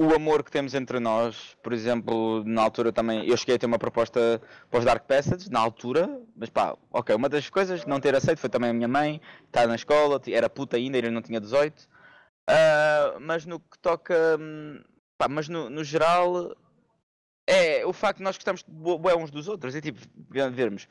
o 0.00 0.14
amor 0.14 0.42
que 0.44 0.50
temos 0.50 0.74
entre 0.74 1.00
nós, 1.00 1.56
por 1.62 1.72
exemplo, 1.72 2.44
na 2.44 2.62
altura 2.62 2.92
também, 2.92 3.26
eu 3.26 3.36
cheguei 3.36 3.54
a 3.54 3.58
ter 3.58 3.66
uma 3.66 3.78
proposta 3.78 4.40
para 4.70 4.78
os 4.78 4.84
Dark 4.84 5.04
Passage, 5.06 5.50
na 5.50 5.58
altura, 5.58 6.20
mas 6.36 6.50
pá, 6.50 6.76
ok, 6.92 7.14
uma 7.14 7.28
das 7.28 7.48
coisas 7.48 7.86
não 7.86 7.98
ter 7.98 8.14
aceito 8.14 8.38
foi 8.38 8.50
também 8.50 8.70
a 8.70 8.74
minha 8.74 8.88
mãe, 8.88 9.20
estar 9.46 9.66
na 9.66 9.74
escola, 9.74 10.20
era 10.28 10.50
puta 10.50 10.76
ainda, 10.76 10.98
ele 10.98 11.10
não 11.10 11.22
tinha 11.22 11.40
18, 11.40 11.88
Ah, 12.48 13.16
mas 13.20 13.46
no 13.46 13.58
que 13.58 13.78
toca, 13.80 14.36
hum, 14.38 14.82
pá, 15.18 15.28
mas 15.28 15.48
no, 15.48 15.70
no 15.70 15.82
geral, 15.82 16.54
é 17.46 17.84
o 17.86 17.92
facto 17.92 18.18
de 18.18 18.24
nós 18.24 18.36
gostamos 18.36 18.62
bué 18.68 19.16
uns 19.16 19.30
dos 19.30 19.48
outros, 19.48 19.74
é 19.74 19.80
tipo, 19.80 19.98
ver- 20.30 20.50
vermos. 20.50 20.86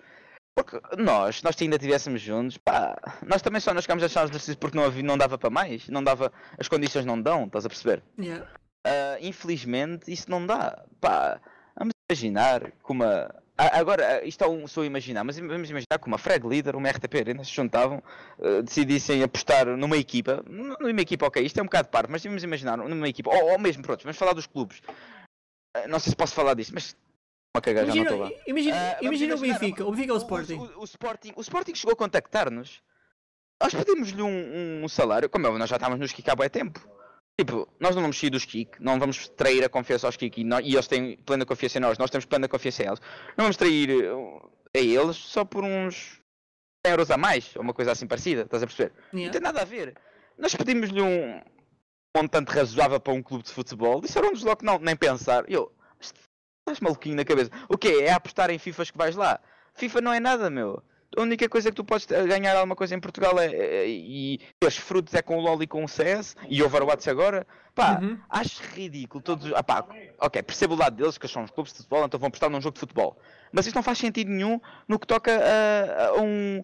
Porque 0.56 0.80
nós, 0.98 1.44
nós 1.44 1.56
ainda 1.62 1.76
estivéssemos 1.76 2.22
juntos, 2.22 2.58
pá, 2.58 2.98
nós 3.26 3.42
também 3.42 3.62
só 3.62 3.74
nos 3.74 3.84
ficámos 3.84 4.04
a 4.04 4.08
achar 4.08 4.26
os 4.26 4.56
porque 4.56 4.76
não, 4.78 4.86
havia, 4.86 5.04
não 5.04 5.18
dava 5.18 5.38
para 5.38 5.50
mais, 5.50 5.88
não 5.90 6.04
dava, 6.04 6.32
as 6.58 6.68
condições 6.68 7.06
não 7.06 7.22
dão, 7.22 7.46
estás 7.46 7.66
a 7.66 7.70
perceber? 7.70 8.02
Yeah. 8.20 8.48
Ah, 8.86 9.18
infelizmente 9.20 10.12
isso 10.12 10.30
não 10.30 10.46
dá. 10.46 10.86
Pá, 11.02 11.42
vamos 11.76 11.92
imaginar 12.10 12.72
como 12.84 13.04
a. 13.04 13.34
a- 13.58 13.80
Agora, 13.80 14.20
ah, 14.20 14.24
isto 14.26 14.44
é 14.44 14.48
um, 14.48 14.66
a 14.66 14.86
imaginar, 14.86 15.24
mas 15.24 15.38
vamos 15.40 15.70
imaginar 15.70 15.98
como 16.00 16.14
uma 16.14 16.18
Frag 16.20 16.46
Leader, 16.46 16.76
uma 16.76 16.88
RTP 16.90 17.16
Arena 17.20 17.44
se 17.44 17.52
juntavam, 17.52 18.04
ah, 18.40 18.62
decidissem 18.62 19.24
apostar 19.24 19.66
numa 19.66 19.98
equipa, 19.98 20.44
numa 20.48 21.02
equipa, 21.02 21.26
ok, 21.26 21.44
isto 21.44 21.58
é 21.60 21.64
um 21.64 21.66
bocado 21.66 21.88
de 21.88 21.92
parte, 21.92 22.12
mas 22.12 22.24
vamos 22.24 22.44
imaginar 22.44 22.78
numa 22.78 23.10
equipa, 23.10 23.30
ou, 23.34 23.52
ou 23.54 23.60
mesmo, 23.60 23.82
pronto, 23.82 24.04
vamos 24.04 24.18
falar 24.18 24.34
dos 24.34 24.46
clubes. 24.46 24.82
Ah, 25.76 25.88
Não 25.88 26.00
sei 26.00 26.12
se 26.12 26.16
posso 26.16 26.34
falar 26.36 26.54
disso, 26.54 26.72
mas. 26.74 26.96
Uma. 27.56 27.96
Imagina, 27.96 28.10
imagina, 28.46 28.76
Ah, 28.76 28.96
vamos 29.02 29.06
imagina 29.22 29.36
o 29.36 29.40
Benfica, 29.40 29.86
o 29.86 29.92
Benfica 29.92 30.14
ou 30.14 30.20
o 30.20 30.22
Sporting. 30.22 30.56
O, 30.58 30.82
o 30.82 30.84
Sporting. 30.84 31.34
O 31.38 31.42
Sporting 31.42 31.74
chegou 31.76 31.94
a 31.94 31.96
contactar-nos. 31.96 32.82
Nós 33.64 33.74
pedimos-lhe 33.74 34.22
um, 34.22 34.84
um 34.84 34.88
salário, 34.90 35.30
como 35.30 35.48
é, 35.48 35.58
nós 35.58 35.70
já 35.70 35.78
estávamos 35.78 36.02
no 36.02 36.14
Kik 36.14 36.30
há 36.30 36.50
tempo. 36.50 36.86
Tipo, 37.40 37.68
nós 37.80 37.94
não 37.96 38.02
vamos 38.02 38.18
sair 38.18 38.30
dos 38.30 38.46
Kik, 38.46 38.82
não 38.82 38.98
vamos 38.98 39.28
trair 39.30 39.64
a 39.64 39.70
confiança 39.70 40.08
aos 40.08 40.16
Kik 40.16 40.42
e, 40.42 40.46
e 40.64 40.74
eles 40.74 40.88
têm 40.88 41.18
plena 41.18 41.46
confiança 41.46 41.78
em 41.78 41.82
nós, 41.82 41.98
nós 41.98 42.10
temos 42.10 42.26
plena 42.26 42.48
confiança 42.48 42.84
em 42.84 42.88
eles. 42.88 43.02
Não 43.38 43.44
vamos 43.44 43.58
trair 43.58 43.90
uh, 44.06 44.52
a 44.74 44.80
eles 44.80 45.18
só 45.18 45.44
por 45.44 45.64
uns 45.64 46.22
100 46.86 46.92
euros 46.92 47.12
a 47.12 47.18
mais, 47.18 47.54
ou 47.56 47.62
uma 47.62 47.74
coisa 47.74 47.92
assim 47.92 48.08
parecida, 48.08 48.44
estás 48.44 48.64
a 48.64 48.68
perceber? 48.68 48.94
Não 49.12 49.20
Yeah. 49.20 49.34
tem 49.34 49.42
nada 49.42 49.62
a 49.62 49.66
ver. 49.66 49.96
Nós 50.38 50.56
pedimos-lhe 50.56 51.02
um 51.02 51.42
montante 52.16 52.52
razoável 52.52 53.00
para 53.02 53.12
um 53.14 53.22
clube 53.22 53.44
de 53.44 53.52
futebol, 53.52 54.00
disseram-nos 54.00 54.42
logo 54.44 54.58
que 54.58 54.66
não, 54.66 54.80
nem 54.80 54.96
pensar. 54.96 55.44
Eu, 55.50 55.70
"Mas 55.98 56.14
estás 56.62 56.80
maluquinho 56.80 57.18
na 57.18 57.26
cabeça. 57.26 57.52
O 57.68 57.78
quê? 57.78 58.00
É 58.04 58.14
apostar 58.14 58.50
em 58.50 58.58
FIFAs 58.58 58.92
que 58.92 58.98
vais 58.98 59.16
lá? 59.18 59.42
FIFA 59.74 60.00
não 60.00 60.14
é 60.14 60.22
nada, 60.22 60.50
meu. 60.50 60.82
A 61.18 61.22
única 61.22 61.48
coisa 61.50 61.70
que 61.70 61.76
tu 61.76 61.84
podes 61.84 62.06
ganhar 62.06 62.56
alguma 62.56 62.76
coisa 62.76 62.94
em 62.96 63.00
Portugal 63.00 63.40
é, 63.40 63.46
é- 63.54 63.88
e 63.90 64.40
os 64.64 64.78
frutos 64.78 65.14
é 65.14 65.22
com 65.22 65.38
o 65.38 65.42
LOL 65.42 65.62
e 65.64 65.68
com 65.68 65.84
o 65.84 65.88
CS 65.88 66.36
e 66.50 66.62
Overwatch 66.64 67.10
agora. 67.10 67.46
Pá, 67.74 68.00
Uhum. 68.02 68.18
acho 68.30 68.62
ridículo 68.74 69.22
todos. 69.22 69.52
Ah, 69.54 69.64
pá, 69.64 69.86
ok, 70.20 70.42
percebo 70.44 70.74
o 70.76 70.78
lado 70.78 70.96
deles 70.96 71.18
que 71.18 71.28
são 71.28 71.44
os 71.44 71.52
clubes 71.52 71.72
de 71.74 71.78
futebol, 71.80 72.06
então 72.06 72.20
vão 72.20 72.28
apostar 72.28 72.50
num 72.50 72.62
jogo 72.62 72.74
de 72.74 72.80
futebol. 72.80 73.18
Mas 73.52 73.66
isto 73.68 73.76
não 73.76 73.84
faz 73.84 73.98
sentido 73.98 74.30
nenhum 74.30 74.60
no 74.88 74.98
que 75.00 75.06
toca 75.08 75.32
a, 75.32 76.08
a 76.08 76.22
um. 76.22 76.64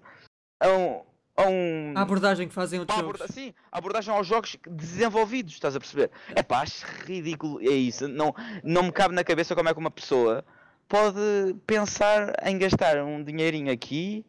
a 0.59 0.67
um. 0.69 1.01
a 1.37 1.47
um 1.47 1.93
A 1.97 2.01
abordagem 2.01 2.47
que 2.47 2.53
fazem 2.53 2.79
outros 2.79 2.95
Pá, 2.95 3.01
jogos. 3.03 3.21
aborda- 3.21 3.33
sim, 3.33 3.53
a 3.71 3.77
abordagem 3.77 4.13
aos 4.13 4.25
jogos 4.27 4.57
desenvolvidos, 4.69 5.53
estás 5.53 5.75
a 5.75 5.79
perceber? 5.79 6.11
É 6.35 6.41
pá, 6.43 6.61
acho 6.61 6.85
ridículo, 7.05 7.59
é 7.61 7.73
isso. 7.73 8.07
Não, 8.07 8.33
não 8.63 8.83
me 8.83 8.91
cabe 8.91 9.13
na 9.15 9.23
cabeça 9.23 9.53
como 9.55 9.67
é 9.69 9.73
que 9.73 9.79
uma 9.79 9.91
pessoa 9.91 10.43
pode 10.87 11.19
pensar 11.65 12.33
em 12.45 12.57
gastar 12.57 12.97
um 13.03 13.23
dinheirinho 13.23 13.71
aqui 13.71 14.25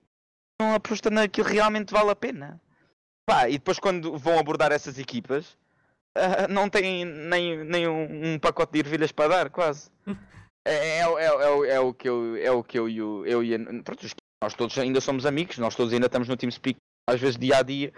não 0.63 0.75
aposta 0.75 1.11
naquilo 1.11 1.47
que 1.47 1.53
realmente 1.55 1.93
vale 1.93 2.11
a 2.11 2.17
pena. 2.17 2.61
Pá, 3.29 3.49
e 3.49 3.53
depois 3.53 3.79
quando 3.79 4.17
vão 4.19 4.39
abordar 4.39 4.73
essas 4.73 4.99
equipas, 4.99 5.57
ah, 6.17 6.49
não 6.49 6.69
têm 6.69 7.05
nem, 7.05 7.65
nem 7.65 7.89
um, 7.89 8.35
um 8.35 8.39
pacote 8.39 8.73
de 8.73 8.79
ervilhas 8.81 9.13
para 9.13 9.29
dar, 9.29 9.51
quase. 9.51 9.91
É, 10.65 10.99
é, 11.01 11.09
o- 11.09 11.19
é, 11.19 11.25
é, 11.27 11.51
o- 11.51 11.65
é 11.91 11.93
que 11.93 12.09
eu, 12.09 12.37
é 12.37 12.51
o 12.53 12.63
que 12.63 12.79
eu 12.79 12.89
e 12.89 13.03
o. 13.03 13.27
Eu 13.27 13.43
e 13.43 13.53
a- 13.53 13.59
pronto, 13.83 14.07
nós 14.41 14.55
todos 14.55 14.79
ainda 14.79 15.01
somos 15.01 15.27
amigos, 15.27 15.59
nós 15.59 15.75
todos 15.75 15.93
ainda 15.93 16.07
estamos 16.07 16.29
no 16.29 16.37
TeamSpeak, 16.37 16.79
às 17.11 17.21
vezes 17.21 17.37
dia 17.37 17.57
a 17.57 17.63
dia. 17.63 17.93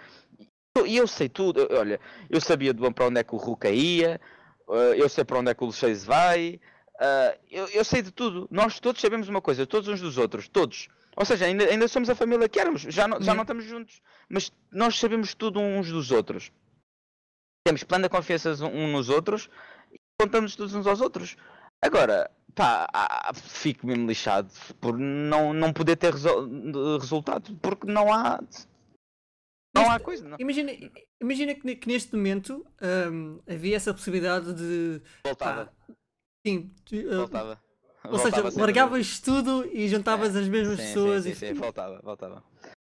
E 0.87 0.97
eu 0.97 1.07
sei 1.07 1.29
tudo, 1.29 1.61
eu- 1.61 1.79
olha, 1.79 2.01
eu 2.31 2.41
sabia 2.41 2.73
de 2.73 2.81
para 2.93 3.07
onde 3.07 3.21
é 3.21 3.23
que 3.23 3.35
o 3.35 3.37
Ruka 3.37 3.69
ia, 3.69 4.19
ah, 4.67 4.73
eu 4.97 5.07
sei 5.11 5.25
para 5.25 5.41
onde 5.41 5.51
é 5.51 5.55
que 5.55 5.63
o 5.63 5.67
Luxeis 5.67 6.07
vai, 6.07 6.59
ah, 6.99 7.37
eu, 7.51 7.69
eu 7.69 7.85
sei 7.85 8.01
de 8.01 8.11
tudo. 8.11 8.49
Nós 8.51 8.81
todos 8.81 8.99
sabemos 8.99 9.29
uma 9.29 9.43
coisa, 9.43 9.67
todos 9.67 9.87
uns 9.91 10.01
dos 10.01 10.17
outros, 10.17 10.49
todos. 10.49 10.89
Ou 11.17 11.25
seja, 11.25 11.47
ainda, 11.47 11.65
ainda 11.65 11.87
somos 11.89 12.11
a 12.11 12.15
família 12.15 12.49
que 12.49 12.59
éramos, 12.59 12.83
já 12.83 13.07
não, 13.07 13.21
já 13.23 13.35
não 13.35 13.43
estamos 13.43 13.65
juntos, 13.65 14.01
mas 14.29 14.53
nós 14.73 14.99
sabemos 14.99 15.35
tudo 15.35 15.61
uns 15.61 15.89
dos 15.91 16.11
outros. 16.11 16.51
Temos 17.67 17.85
plena 17.85 18.09
confiança 18.09 18.51
uns 18.51 18.93
nos 18.93 19.09
outros 19.09 19.49
e 19.93 19.97
contamos 20.21 20.57
todos 20.57 20.75
uns 20.75 20.87
aos 20.87 21.01
outros. 21.01 21.37
Agora, 21.83 22.31
pá, 22.55 22.89
fico 23.35 23.87
mesmo 23.87 24.07
lixado 24.07 24.51
por 24.81 24.99
não, 24.99 25.53
não 25.53 25.73
poder 25.73 25.97
ter 25.97 26.13
resol- 26.13 26.49
resultado, 26.99 27.57
porque 27.57 27.87
não 27.87 28.13
há. 28.13 28.41
Não 29.75 29.91
há 29.91 29.99
coisa. 29.99 30.29
Não. 30.29 30.37
Imagina, 30.39 30.73
imagina 31.21 31.55
que, 31.55 31.77
que 31.77 31.89
neste 31.89 32.15
momento 32.15 32.67
hum, 33.11 33.41
havia 33.49 33.77
essa 33.77 33.95
possibilidade 33.95 34.53
de. 34.53 35.01
Voltava, 35.25 35.67
pá, 35.67 35.95
sim, 36.47 36.71
uh, 36.93 37.17
voltava. 37.17 37.64
ou 38.11 38.19
Voltava, 38.19 38.51
seja, 38.51 38.61
largavas 38.61 39.19
tudo 39.19 39.69
e 39.73 39.89
juntavas 39.89 40.37
as 40.37 40.49
mesmas 40.49 40.81
Sim, 40.81 40.87
pessoas 40.87 41.25
sim, 41.25 41.31
e 41.31 41.35
sim, 41.35 41.47
sim, 41.49 41.55
voltava, 41.55 42.01
voltava. 42.03 42.43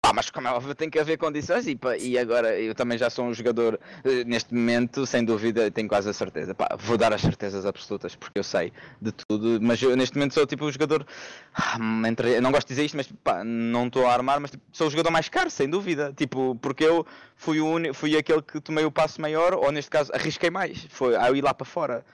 Ah, 0.04 0.12
mas 0.14 0.30
como 0.30 0.48
é 0.48 0.50
óbvio, 0.52 0.74
tem 0.74 0.88
que 0.88 0.98
haver 0.98 1.18
condições 1.18 1.66
e, 1.66 1.76
pá, 1.76 1.94
e 1.98 2.16
agora 2.16 2.58
eu 2.58 2.74
também 2.74 2.96
já 2.96 3.10
sou 3.10 3.26
um 3.26 3.34
jogador 3.34 3.78
eh, 4.04 4.24
neste 4.24 4.54
momento, 4.54 5.04
sem 5.04 5.22
dúvida, 5.22 5.70
tenho 5.70 5.86
quase 5.88 6.08
a 6.08 6.12
certeza. 6.14 6.54
Pá, 6.54 6.76
vou 6.78 6.96
dar 6.96 7.12
as 7.12 7.20
certezas 7.20 7.66
absolutas 7.66 8.14
porque 8.14 8.38
eu 8.38 8.44
sei 8.44 8.72
de 9.02 9.12
tudo, 9.12 9.58
mas 9.60 9.82
eu 9.82 9.94
neste 9.96 10.16
momento 10.16 10.32
sou 10.32 10.46
tipo 10.46 10.64
o 10.64 10.72
jogador. 10.72 11.04
ah, 11.52 11.76
entre- 12.08 12.40
não 12.40 12.50
gosto 12.52 12.68
de 12.68 12.74
dizer 12.74 12.86
isto, 12.86 12.96
mas 12.96 13.10
pá, 13.22 13.44
não 13.44 13.88
estou 13.88 14.06
a 14.06 14.12
armar, 14.14 14.40
mas 14.40 14.50
tipo, 14.52 14.62
sou 14.72 14.86
o 14.86 14.90
jogador 14.90 15.10
mais 15.10 15.28
caro, 15.28 15.50
sem 15.50 15.68
dúvida. 15.68 16.10
Tipo, 16.16 16.56
porque 16.62 16.84
eu 16.84 17.04
fui, 17.36 17.60
o 17.60 17.92
fui 17.92 18.16
aquele 18.16 18.40
que 18.40 18.60
tomei 18.60 18.84
o 18.86 18.90
passo 18.92 19.20
maior, 19.20 19.52
ou 19.52 19.70
neste 19.70 19.90
caso 19.90 20.10
arrisquei 20.14 20.48
mais, 20.48 20.86
foi 20.90 21.16
a 21.16 21.30
ir 21.32 21.42
lá 21.42 21.52
para 21.52 21.66
fora. 21.66 22.04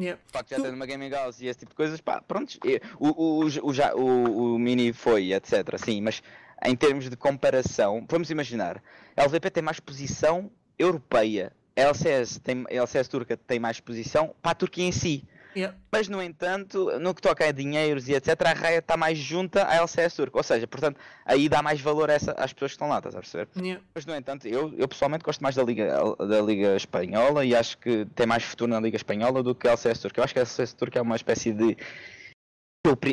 Yeah. 0.00 0.20
O 0.28 0.32
facto 0.32 0.48
de 0.48 0.54
já 0.54 0.56
Tu- 0.56 0.62
ter 0.64 0.70
numa 0.72 0.86
gaming 0.86 1.10
house 1.10 1.40
e 1.40 1.46
esse 1.46 1.60
tipo 1.60 1.70
de 1.70 1.76
coisas, 1.76 2.00
pá, 2.00 2.20
pronto, 2.20 2.58
o, 2.98 3.08
o, 3.08 3.46
o, 3.46 4.00
o, 4.00 4.54
o 4.54 4.58
Mini 4.58 4.92
foi, 4.92 5.32
etc, 5.32 5.76
sim, 5.84 6.00
mas 6.00 6.22
em 6.64 6.74
termos 6.76 7.08
de 7.08 7.16
comparação, 7.16 8.04
vamos 8.08 8.30
imaginar, 8.30 8.82
a 9.16 9.24
LVP 9.24 9.50
tem 9.50 9.62
mais 9.62 9.80
posição 9.80 10.50
europeia, 10.78 11.52
a 11.76 11.80
LCS, 11.82 12.38
tem, 12.40 12.64
a 12.68 12.74
LCS 12.74 13.08
turca 13.08 13.36
tem 13.36 13.58
mais 13.58 13.80
posição 13.80 14.34
para 14.42 14.52
a 14.52 14.54
Turquia 14.54 14.84
em 14.84 14.92
si, 14.92 15.24
Yeah. 15.54 15.76
mas 15.90 16.08
no 16.08 16.22
entanto, 16.22 16.98
no 17.00 17.14
que 17.14 17.20
toca 17.20 17.44
a 17.44 17.52
dinheiros 17.52 18.08
e 18.08 18.14
etc, 18.14 18.40
a 18.46 18.52
Raia 18.52 18.78
está 18.78 18.96
mais 18.96 19.18
junta 19.18 19.66
à 19.66 19.76
LCS 19.76 20.14
turca, 20.14 20.38
ou 20.38 20.42
seja, 20.42 20.66
portanto, 20.66 20.98
aí 21.24 21.48
dá 21.48 21.62
mais 21.62 21.80
valor 21.80 22.08
essa, 22.08 22.32
às 22.32 22.52
pessoas 22.52 22.70
que 22.72 22.76
estão 22.76 22.88
lá, 22.88 22.98
estás 22.98 23.14
a 23.14 23.18
perceber? 23.18 23.48
Yeah. 23.56 23.82
Mas 23.94 24.06
no 24.06 24.14
entanto, 24.14 24.46
eu, 24.46 24.72
eu 24.76 24.86
pessoalmente 24.86 25.24
gosto 25.24 25.40
mais 25.40 25.54
da 25.54 25.62
Liga, 25.64 25.92
da 26.18 26.40
Liga 26.40 26.76
Espanhola 26.76 27.44
e 27.44 27.54
acho 27.54 27.78
que 27.78 28.06
tem 28.14 28.26
mais 28.26 28.42
futuro 28.44 28.70
na 28.70 28.80
Liga 28.80 28.96
Espanhola 28.96 29.42
do 29.42 29.54
que 29.54 29.66
a 29.66 29.72
LCS 29.72 30.00
Turca. 30.00 30.20
Eu 30.20 30.24
acho 30.24 30.32
que 30.34 30.38
a 30.40 30.42
LCS 30.42 30.72
Turca 30.74 30.98
é 30.98 31.02
uma 31.02 31.16
espécie 31.16 31.52
de 31.52 31.76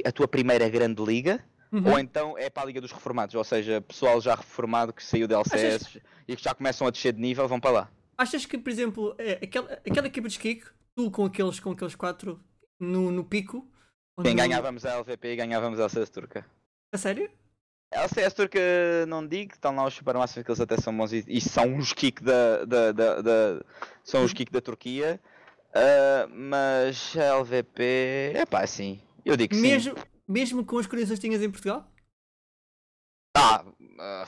a 0.06 0.12
tua 0.12 0.28
primeira 0.28 0.68
grande 0.70 1.04
liga, 1.04 1.44
Uhum. 1.72 1.92
ou 1.92 2.00
então 2.00 2.38
é 2.38 2.50
para 2.50 2.64
a 2.64 2.66
Liga 2.66 2.80
dos 2.80 2.92
Reformados, 2.94 3.36
ou 3.36 3.44
seja, 3.44 3.82
pessoal 3.82 4.22
já 4.22 4.36
reformado 4.36 4.94
que 4.94 5.04
saiu 5.04 5.28
da 5.28 5.36
LCS 5.36 6.00
e 6.26 6.36
que 6.36 6.42
já 6.42 6.54
começam 6.54 6.88
a 6.88 6.92
descer 6.92 7.12
de 7.12 7.20
nível, 7.20 7.46
vão 7.48 7.60
para 7.60 7.72
lá. 7.72 7.92
Achas 8.18 8.46
que, 8.46 8.58
por 8.58 8.70
exemplo, 8.70 9.14
é, 9.18 9.34
aquela, 9.44 9.74
aquela 9.74 10.08
equipa 10.08 10.28
de 10.28 10.34
skik, 10.34 10.66
tu 10.98 11.12
com 11.12 11.26
aqueles, 11.26 11.60
com 11.60 11.72
aqueles 11.72 11.94
quatro 11.96 12.44
no, 12.80 13.12
no 13.12 13.24
pico. 13.24 13.62
Quem 14.20 14.32
onde- 14.32 14.42
ganhávamos 14.42 14.84
a 14.84 14.94
LVP 14.98 15.34
e 15.34 15.36
ganhávamos 15.36 15.80
a 15.80 15.84
LCS 15.84 16.10
Turca. 16.10 16.44
A 16.92 16.98
sério? 16.98 17.30
A 17.94 18.02
LCS 18.02 18.34
Turca 18.34 18.60
não 19.08 19.26
digo, 19.26 19.54
estão 19.54 19.76
lá 19.76 19.86
os 19.86 19.94
supermáximos 19.94 20.44
que 20.44 20.52
eles 20.52 20.60
até 20.60 20.76
são 20.78 20.98
bons 20.98 21.14
e, 21.14 21.24
e 21.28 21.40
são 21.40 21.78
os 21.78 21.94
kick 21.94 22.22
da, 22.24 22.66
da, 22.66 22.92
da, 22.92 23.22
da- 23.22 23.66
são 24.04 24.24
os 24.24 24.34
kick 24.34 24.52
da 24.52 24.60
Turquia. 24.60 25.22
Ah, 25.74 26.28
mas 26.32 27.16
a 27.16 27.24
LVP 27.38 28.32
é 28.36 28.46
pá, 28.48 28.66
sim. 28.66 29.00
Eu 29.24 29.38
digo 29.38 29.50
que 29.52 29.56
sim. 29.56 29.62
Mesmo, 29.62 29.96
mesmo 30.28 30.66
com 30.66 30.80
as 30.80 30.88
condições 30.88 31.20
que 31.20 31.28
tinhas 31.28 31.44
em 31.44 31.52
Portugal? 31.52 31.88
Ah, 33.38 33.64
ah, 34.00 34.28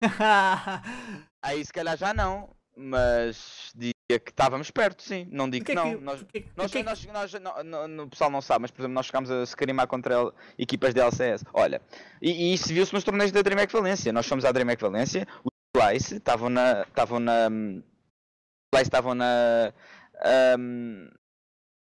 aí 1.42 1.64
se 1.64 1.72
calhar 1.72 1.96
já 1.96 2.14
não, 2.14 2.54
mas 2.76 3.72
diria 4.14 4.20
que 4.20 4.30
estávamos 4.30 4.70
perto, 4.70 5.02
sim. 5.02 5.26
Não 5.30 5.48
digo 5.48 5.64
que 5.64 5.72
que, 5.72 5.76
não. 5.76 5.96
que- 5.96 6.04
Nós, 6.04 6.22
o 6.22 6.26
que 6.26 6.38
é 6.38 6.40
que- 6.42 6.48
nós, 6.56 6.70
que 6.70 6.78
que- 6.78 6.84
nós, 6.84 7.04
nós- 7.06 7.34
não- 7.64 7.88
não- 7.88 8.04
o 8.04 8.08
pessoal 8.10 8.30
não 8.30 8.40
sabe, 8.40 8.62
mas 8.62 8.70
por 8.70 8.80
exemplo, 8.80 8.94
nós 8.94 9.06
chegámos 9.06 9.30
a 9.30 9.44
se 9.46 9.56
carimar 9.56 9.86
contra 9.86 10.14
el- 10.14 10.34
equipas 10.58 10.94
de 10.94 11.00
LCS. 11.00 11.44
Olha, 11.52 11.80
e, 12.20 12.30
e 12.50 12.54
isso 12.54 12.68
viu-se 12.68 12.92
nos 12.92 13.04
torneios 13.04 13.32
da 13.32 13.42
DreamHack 13.42 13.72
Valência. 13.72 14.12
Nós 14.12 14.26
fomos 14.26 14.44
à 14.44 14.52
DreamHack 14.52 14.80
Valência, 14.82 15.26
os 15.44 15.52
Splice 15.76 16.16
estavam 16.16 16.48
na. 16.48 16.82
estavam 16.82 17.18
na. 17.20 17.48
hum, 17.50 17.82
Splice 18.72 18.88
estavam 18.88 19.14
na. 19.14 19.72
hum, 20.58 21.10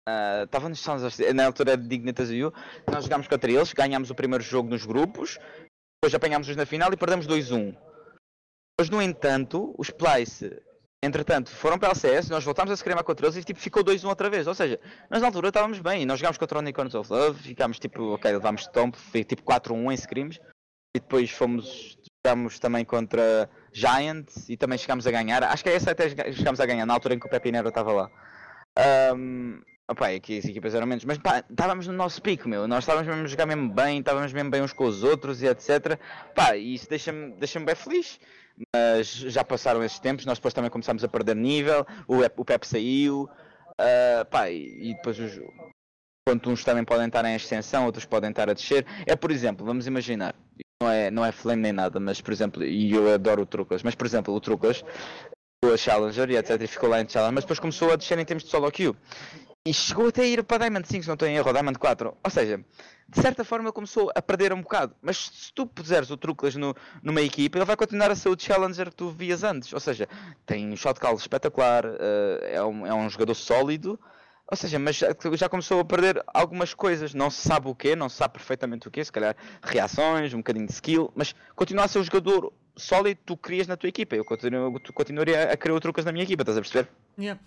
ah, 0.09 0.43
Estavam 0.45 0.69
nos 0.69 0.81
Sons 0.81 1.19
na 1.35 1.47
altura 1.47 1.77
de 1.77 1.87
Dignitas 1.89 2.29
U. 2.31 2.53
Nós 2.91 3.05
jogámos 3.05 3.27
contra 3.29 3.51
eles, 3.51 3.73
ganhámos 3.73 4.11
o 4.11 4.15
primeiro 4.15 4.45
jogo 4.45 4.69
nos 4.69 4.85
grupos, 4.85 5.39
depois 6.03 6.15
apanhámos-os 6.15 6.57
na 6.57 6.67
final 6.67 6.93
e 6.93 6.97
perdemos 6.97 7.27
2-1. 7.27 7.75
Mas 8.79 8.91
no 8.91 9.01
entanto, 9.01 9.75
os 9.79 9.89
Splice, 9.89 10.61
entretanto, 11.05 11.51
foram 11.51 11.79
para 11.79 11.89
a 11.89 11.93
LCS, 11.93 12.31
nós 12.31 12.45
voltámos 12.45 12.73
a 12.73 12.77
se 12.77 12.85
contra 12.85 13.27
eles 13.27 13.37
e 13.37 13.45
tipo, 13.45 13.61
ficou 13.61 13.85
2-1 13.85 14.09
outra 14.09 14.31
vez. 14.31 14.47
Ou 14.47 14.55
seja, 14.55 14.81
nós 15.11 15.21
na 15.21 15.29
altura 15.29 15.49
estávamos 15.49 15.79
bem, 15.81 16.05
nós 16.07 16.19
jogámos 16.19 16.39
contra 16.39 16.59
o 16.59 16.61
Unicorns 16.61 16.95
of 16.95 17.13
Love, 17.13 17.43
ficámos 17.43 17.79
tipo, 17.79 18.15
ok, 18.15 18.33
levámos 18.33 18.67
tombo, 18.69 18.97
foi 18.97 19.25
tipo 19.25 19.43
4-1 19.43 19.93
em 19.93 19.95
scrims, 19.95 20.41
e 20.97 21.01
depois 21.01 21.31
fomos, 21.31 21.99
jogámos 22.25 22.59
também 22.59 22.85
contra 22.85 23.49
Giant 23.73 24.29
e 24.49 24.57
também 24.57 24.79
chegámos 24.79 25.07
a 25.07 25.11
ganhar. 25.11 25.43
Acho 25.45 25.63
que 25.63 25.71
é 25.71 25.75
essa 25.75 25.91
até 25.91 26.09
chegámos 26.09 26.61
a 26.61 26.67
ganhar, 26.67 26.87
na 26.87 26.95
altura 26.95 27.15
em 27.15 27.19
que 27.19 27.27
o 27.27 27.31
Pepinero 27.31 27.69
estava 27.69 27.93
lá. 27.93 28.11
Ahm, 28.77 29.61
Opá, 29.87 30.13
é 30.13 30.19
que 30.19 30.39
as 30.39 30.47
equipas 30.47 30.75
eram 30.75 30.87
menos, 30.87 31.05
mas 31.05 31.19
pá, 31.19 31.45
estávamos 31.49 31.87
no 31.87 31.93
nosso 31.93 32.23
pico, 32.23 32.49
meu. 32.49 32.67
Nós 32.67 32.85
estávamos 32.85 33.07
mesmo 33.07 33.25
a 33.25 33.27
jogar 33.27 33.45
mesmo 33.45 33.69
bem, 33.69 33.99
estávamos 33.99 34.33
mesmo 34.33 34.51
bem 34.51 34.63
uns 34.63 34.73
com 34.73 34.85
os 34.85 35.05
outros 35.05 35.43
e 35.43 35.47
etc. 35.47 35.99
Pá, 36.35 36.57
e 36.57 36.75
isso 36.75 36.89
deixa-me 36.89 37.33
deixa 37.33 37.61
bem 37.61 37.75
feliz. 37.75 38.19
Mas 38.75 39.09
já 39.09 39.45
passaram 39.45 39.83
esses 39.83 39.99
tempos, 39.99 40.27
nós 40.27 40.39
depois 40.39 40.55
também 40.55 40.71
começámos 40.71 41.03
a 41.03 41.09
perder 41.09 41.35
nível, 41.35 41.87
o, 42.07 42.19
o 42.41 42.45
Pep 42.45 42.67
saiu, 42.67 43.29
ah, 43.79 44.25
pá, 44.25 44.51
e, 44.51 44.91
e 44.91 44.95
depois 44.95 45.19
os, 45.19 45.41
enquanto 46.27 46.51
uns 46.51 46.65
também 46.65 46.85
podem 46.85 47.07
estar 47.07 47.25
em 47.25 47.35
ascensão, 47.35 47.85
outros 47.85 48.05
podem 48.05 48.31
estar 48.31 48.49
a 48.49 48.55
descer. 48.55 48.87
É 49.07 49.17
por 49.17 49.31
exemplo, 49.31 49.67
vamos 49.67 49.87
imaginar, 49.87 50.35
não 50.83 50.91
é, 50.91 51.11
não 51.11 51.25
é 51.25 51.33
flame 51.33 51.63
nem 51.63 51.73
nada, 51.73 51.99
mas 52.01 52.21
por 52.21 52.33
exemplo, 52.33 52.65
e 52.65 52.93
eu 52.93 53.13
adoro 53.13 53.43
o 53.43 53.47
Trucas, 53.47 53.83
mas 53.83 53.95
por 53.95 54.07
exemplo, 54.07 54.35
o 54.35 54.41
Trucas, 54.41 54.85
a 55.65 55.77
Challenger 55.77 56.31
e 56.31 56.37
etc, 56.37 56.61
e 56.61 56.67
ficou 56.67 56.89
lá 56.89 57.01
em 57.01 57.09
Challenger, 57.09 57.35
mas 57.35 57.45
depois 57.45 57.59
começou 57.59 57.93
a 57.93 57.97
descer 57.97 58.19
em 58.19 58.25
termos 58.25 58.45
de 58.45 58.51
solo 58.51 58.71
queue. 58.71 58.95
E 59.67 59.73
chegou 59.73 60.09
até 60.09 60.21
a 60.21 60.27
ir 60.27 60.45
para 60.45 60.59
Diamond 60.59 60.87
5, 60.87 61.03
se 61.05 61.09
não 61.09 61.15
estou 61.15 61.27
em 61.27 61.37
erro, 61.37 61.51
Diamond 61.51 61.79
4. 61.79 62.15
Ou 62.23 62.31
seja, 62.31 62.63
de 63.09 63.23
certa 63.23 63.43
forma 63.47 63.65
ele 63.65 63.73
começou 63.73 64.13
a 64.15 64.21
perder 64.21 64.53
um 64.53 64.61
bocado. 64.61 64.95
Mas 65.01 65.31
se 65.33 65.55
tu 65.55 65.67
puseres 65.67 66.11
o 66.11 66.19
Truclas 66.19 66.55
no, 66.55 66.77
numa 67.03 67.23
equipa, 67.23 67.57
ele 67.57 67.65
vai 67.65 67.75
continuar 67.75 68.11
a 68.11 68.15
ser 68.15 68.29
o 68.29 68.39
Challenger 68.39 68.91
que 68.91 68.97
tu 68.97 69.09
vias 69.09 69.43
antes. 69.43 69.73
Ou 69.73 69.81
seja, 69.81 70.07
tem 70.45 70.71
um 70.71 70.77
shot 70.77 71.01
call 71.01 71.15
espetacular, 71.15 71.83
eh, 71.87 72.57
é, 72.57 72.63
um, 72.63 72.87
é 72.87 72.93
um 72.93 73.09
jogador 73.09 73.33
sólido. 73.35 73.99
Ou 74.51 74.55
seja, 74.55 74.79
mas 74.79 74.97
já, 74.97 75.49
começou 75.49 75.81
a 75.81 75.85
perder 75.87 76.23
algumas 76.27 76.75
coisas. 76.75 77.15
Não 77.15 77.31
se 77.31 77.41
sabe 77.49 77.67
o 77.67 77.75
quê, 77.75 77.97
não 77.97 78.11
se 78.11 78.17
sabe 78.17 78.35
perfeitamente 78.35 78.87
o 78.87 78.91
quê. 78.91 79.03
Se 79.03 79.11
calhar 79.11 79.35
reações, 79.63 80.35
um 80.35 80.39
bocadinho 80.39 80.67
de 80.67 80.73
skill. 80.75 81.11
Mas 81.15 81.35
continua 81.57 81.87
a 81.87 81.89
ser 81.89 82.01
um 82.01 82.05
jogador 82.05 82.53
sólido 82.77 83.17
que 83.17 83.25
tu 83.25 83.35
crias 83.35 83.67
na 83.67 83.79
tua 83.79 83.89
equipa. 83.89 84.15
Eu 84.15 84.27
continuaria 84.27 85.51
a 85.51 85.57
querer 85.57 85.73
o 85.73 85.81
Trucas 85.81 86.05
na 86.05 86.13
minha 86.13 86.25
equipa, 86.25 86.43
estás 86.43 86.59
a 86.59 86.61
perceber? 86.61 86.91
Yeah. 87.19 87.41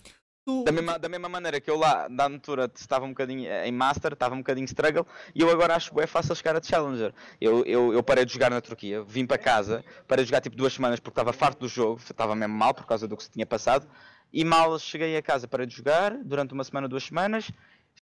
Tu- 0.48 0.64
Da 0.64 0.72
mesma, 0.72 0.98
da 0.98 1.10
mesma 1.10 1.28
maneira 1.28 1.60
que 1.60 1.70
eu 1.70 1.76
lá, 1.76 2.08
da 2.08 2.24
altura, 2.24 2.72
estava 2.74 3.04
um 3.04 3.10
bocadinho 3.10 3.52
em 3.52 3.72
Master, 3.74 4.14
estava 4.14 4.34
um 4.34 4.38
bocadinho 4.38 4.64
struggle, 4.64 5.06
e 5.36 5.42
eu 5.42 5.50
agora 5.52 5.76
acho 5.76 5.94
que 5.94 6.00
é 6.00 6.08
fácil 6.08 6.34
chegar 6.36 6.56
a 6.56 6.64
Challenger. 6.64 7.14
Eu, 7.42 7.66
eu, 7.66 7.92
eu 7.94 8.02
parei 8.02 8.24
de 8.24 8.32
jogar 8.32 8.50
na 8.50 8.62
Turquia, 8.62 9.04
vim 9.04 9.26
para 9.26 9.38
casa, 9.38 9.84
parei 10.08 10.24
de 10.24 10.30
jogar 10.30 10.40
tipo 10.40 10.56
duas 10.56 10.72
semanas 10.72 11.02
porque 11.02 11.12
estava 11.20 11.34
farto 11.34 11.60
do 11.60 11.68
jogo, 11.68 12.00
estava 12.00 12.34
mesmo 12.34 12.56
mal 12.56 12.74
por 12.74 12.86
causa 12.86 13.06
do 13.10 13.18
que 13.18 13.24
se 13.24 13.30
tinha 13.30 13.46
passado, 13.46 13.86
e 14.32 14.46
mal 14.46 14.80
cheguei 14.80 15.18
a 15.18 15.22
casa, 15.22 15.50
parei 15.50 15.66
de 15.68 15.76
jogar 15.76 16.16
durante 16.24 16.54
uma 16.54 16.64
semana, 16.64 16.88
duas 16.88 17.04
semanas, 17.04 17.52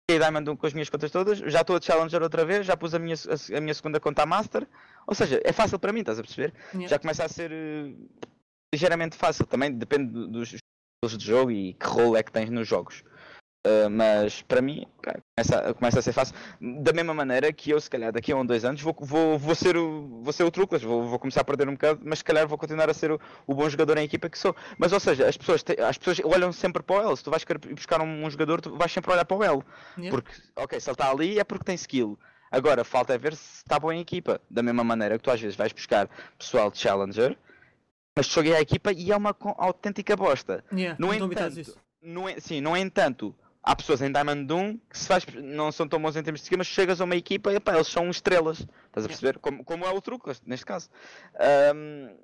fiquei 0.06 0.18
Diamond 0.18 0.48
1 0.48 0.56
com 0.56 0.66
as 0.66 0.72
minhas 0.72 0.88
contas 0.88 1.10
todas, 1.10 1.36
já 1.40 1.60
estou 1.60 1.76
a 1.76 1.80
Challenger 1.82 2.22
outra 2.22 2.42
vez, 2.46 2.64
já 2.64 2.74
pus 2.74 2.94
a 2.94 2.98
minha, 2.98 3.16
a, 3.16 3.58
a 3.58 3.60
minha 3.60 3.74
segunda 3.74 4.00
conta 4.00 4.22
a 4.22 4.26
Master, 4.26 4.66
ou 5.06 5.14
seja, 5.14 5.38
é 5.44 5.52
fácil 5.52 5.78
para 5.78 5.92
mim, 5.92 6.00
estás 6.00 6.18
a 6.18 6.22
perceber? 6.22 6.54
Yeah. 6.72 6.88
já 6.88 6.98
começa 6.98 7.22
a 7.22 7.28
ser 7.28 7.52
eh, 7.52 7.92
ligeiramente 8.74 9.14
fácil. 9.14 9.44
Também 9.44 9.70
depende 9.72 10.10
do- 10.10 10.26
dos 10.28 10.54
de 11.08 11.24
jogo 11.24 11.50
e 11.50 11.72
que 11.72 11.86
role 11.86 12.18
é 12.18 12.22
que 12.22 12.30
tens 12.30 12.50
nos 12.50 12.68
jogos. 12.68 13.02
Uh, 13.66 13.88
mas 13.90 14.42
para 14.42 14.60
mim 14.60 14.86
pá, 15.02 15.14
começa, 15.34 15.74
começa 15.74 15.98
a 15.98 16.02
ser 16.02 16.12
fácil. 16.12 16.34
Da 16.60 16.92
mesma 16.92 17.14
maneira 17.14 17.50
que 17.52 17.70
eu, 17.70 17.80
se 17.80 17.88
calhar, 17.88 18.12
daqui 18.12 18.32
a 18.32 18.36
um, 18.36 18.44
dois 18.44 18.66
anos, 18.66 18.82
vou, 18.82 18.94
vou, 19.00 19.38
vou, 19.38 19.54
ser, 19.54 19.78
o, 19.78 20.20
vou 20.22 20.32
ser 20.32 20.44
o 20.44 20.50
Truclas, 20.50 20.82
vou, 20.82 21.06
vou 21.06 21.18
começar 21.18 21.40
a 21.40 21.44
perder 21.44 21.68
um 21.70 21.72
bocado, 21.72 22.00
mas 22.04 22.18
se 22.18 22.24
calhar 22.24 22.46
vou 22.46 22.58
continuar 22.58 22.90
a 22.90 22.92
ser 22.92 23.12
o, 23.12 23.20
o 23.46 23.54
bom 23.54 23.66
jogador 23.70 23.96
em 23.96 24.04
equipa 24.04 24.28
que 24.28 24.38
sou. 24.38 24.54
Mas, 24.76 24.92
ou 24.92 25.00
seja, 25.00 25.26
as 25.26 25.38
pessoas, 25.38 25.62
te- 25.62 25.80
as 25.80 25.96
pessoas 25.96 26.20
olham 26.22 26.52
sempre 26.52 26.82
para 26.82 26.96
o 26.96 27.08
L. 27.08 27.16
Se 27.16 27.24
tu 27.24 27.30
vais 27.30 27.44
buscar 27.74 28.02
um, 28.02 28.26
um 28.26 28.30
jogador, 28.30 28.60
tu 28.60 28.76
vais 28.76 28.92
sempre 28.92 29.10
olhar 29.10 29.24
para 29.24 29.36
o 29.36 29.42
L. 29.42 29.62
Yeah. 29.96 30.10
Porque, 30.10 30.32
ok, 30.54 30.78
se 30.78 30.90
ele 30.90 30.94
está 30.94 31.10
ali 31.10 31.38
é 31.38 31.44
porque 31.44 31.64
tem 31.64 31.76
skill. 31.76 32.18
Agora, 32.50 32.84
falta 32.84 33.14
é 33.14 33.18
ver 33.18 33.34
se 33.34 33.58
está 33.58 33.78
bom 33.78 33.90
em 33.90 34.00
equipa. 34.00 34.38
Da 34.50 34.62
mesma 34.62 34.84
maneira 34.84 35.16
que 35.16 35.24
tu 35.24 35.30
às 35.30 35.40
vezes 35.40 35.56
vais 35.56 35.72
buscar 35.72 36.10
pessoal 36.38 36.70
de 36.70 36.78
Challenger, 36.78 37.38
mas 38.20 38.26
joguei 38.26 38.54
a 38.54 38.60
equipa 38.60 38.92
e 38.92 39.10
é 39.10 39.16
uma 39.16 39.34
autêntica 39.56 40.14
bosta. 40.14 40.62
Yeah, 40.70 40.94
No 41.00 41.14
entanto, 41.14 41.74
no, 42.02 42.24
sim, 42.38 42.60
no 42.60 42.76
entanto, 42.76 43.34
há 43.62 43.74
pessoas 43.74 44.02
em 44.02 44.12
Diamond 44.12 44.52
1 44.52 44.78
que 44.90 44.98
se 44.98 45.08
faz, 45.08 45.24
não 45.42 45.72
são 45.72 45.88
tão 45.88 46.00
bons 46.00 46.16
em 46.16 46.22
termos 46.22 46.40
de 46.40 46.44
skill, 46.44 46.58
mas 46.58 46.66
chegas 46.66 47.00
a 47.00 47.04
uma 47.04 47.16
equipa 47.16 47.50
e 47.50 47.56
epá, 47.56 47.72
eles 47.72 47.88
são 47.88 48.10
estrelas. 48.10 48.58
Estás 48.58 49.06
a 49.06 49.08
perceber? 49.08 49.38
Como, 49.38 49.64
como 49.64 49.86
é 49.86 49.90
o 49.90 50.02
truque, 50.02 50.30
neste 50.44 50.66
caso. 50.66 50.90
Ahm, 51.34 52.14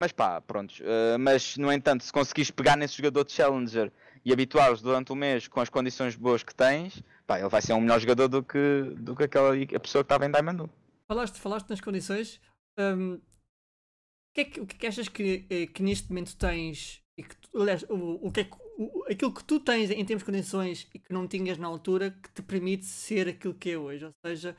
mas 0.00 0.12
pá, 0.12 0.40
pronto. 0.40 0.74
mas 1.18 1.56
no 1.56 1.72
entanto, 1.72 2.04
se 2.04 2.12
conseguires 2.12 2.52
pegar 2.52 2.76
nesse 2.76 2.96
jogador 2.96 3.24
de 3.24 3.32
Challenger 3.32 3.90
e 4.24 4.32
habituá-los 4.32 4.80
durante 4.80 5.12
um 5.12 5.16
mês 5.16 5.48
com 5.48 5.60
as 5.60 5.68
condições 5.68 6.14
boas 6.14 6.44
que 6.44 6.54
tens, 6.54 7.02
pá, 7.26 7.40
ele 7.40 7.48
vai 7.48 7.62
ser 7.62 7.72
um 7.72 7.80
melhor 7.80 7.98
jogador 7.98 8.28
do 8.28 8.44
que, 8.44 8.94
do 8.96 9.16
que 9.16 9.24
aquela 9.24 9.54
a 9.54 9.80
pessoa 9.80 10.04
que 10.04 10.06
estava 10.06 10.24
em 10.24 10.30
Diamond 10.30 10.62
1. 10.62 10.68
Falaste, 11.08 11.40
falaste 11.40 11.68
nas 11.68 11.80
condições. 11.80 12.40
o, 12.78 13.20
que 14.36 14.40
é 14.42 14.44
que, 14.44 14.60
o 14.60 14.66
que 14.66 14.76
é 14.76 14.78
que 14.78 14.86
achas 14.86 15.08
que, 15.08 15.46
eh, 15.50 15.66
que 15.66 15.82
neste 15.82 16.08
momento 16.10 16.36
tens? 16.36 17.02
E 17.18 17.22
que 17.22 17.36
tu- 17.36 17.58
aliás, 17.60 17.82
o, 17.88 18.26
o 18.28 18.32
que 18.32 18.40
é 18.40 18.44
que, 18.44 18.56
o- 18.78 19.04
aquilo 19.10 19.32
que 19.32 19.44
tu 19.44 19.58
tens 19.60 19.90
em 19.90 20.04
termos 20.04 20.22
de 20.24 20.30
condições 20.30 20.88
e 20.94 20.98
que 20.98 21.12
não 21.12 21.26
tinhas 21.26 21.58
na 21.58 21.66
altura 21.66 22.10
que 22.10 22.30
te 22.30 22.42
permite 22.42 22.84
ser 22.86 23.28
aquilo 23.28 23.54
que 23.54 23.70
é 23.70 23.78
hoje? 23.78 24.04
Ou 24.04 24.12
seja, 24.24 24.56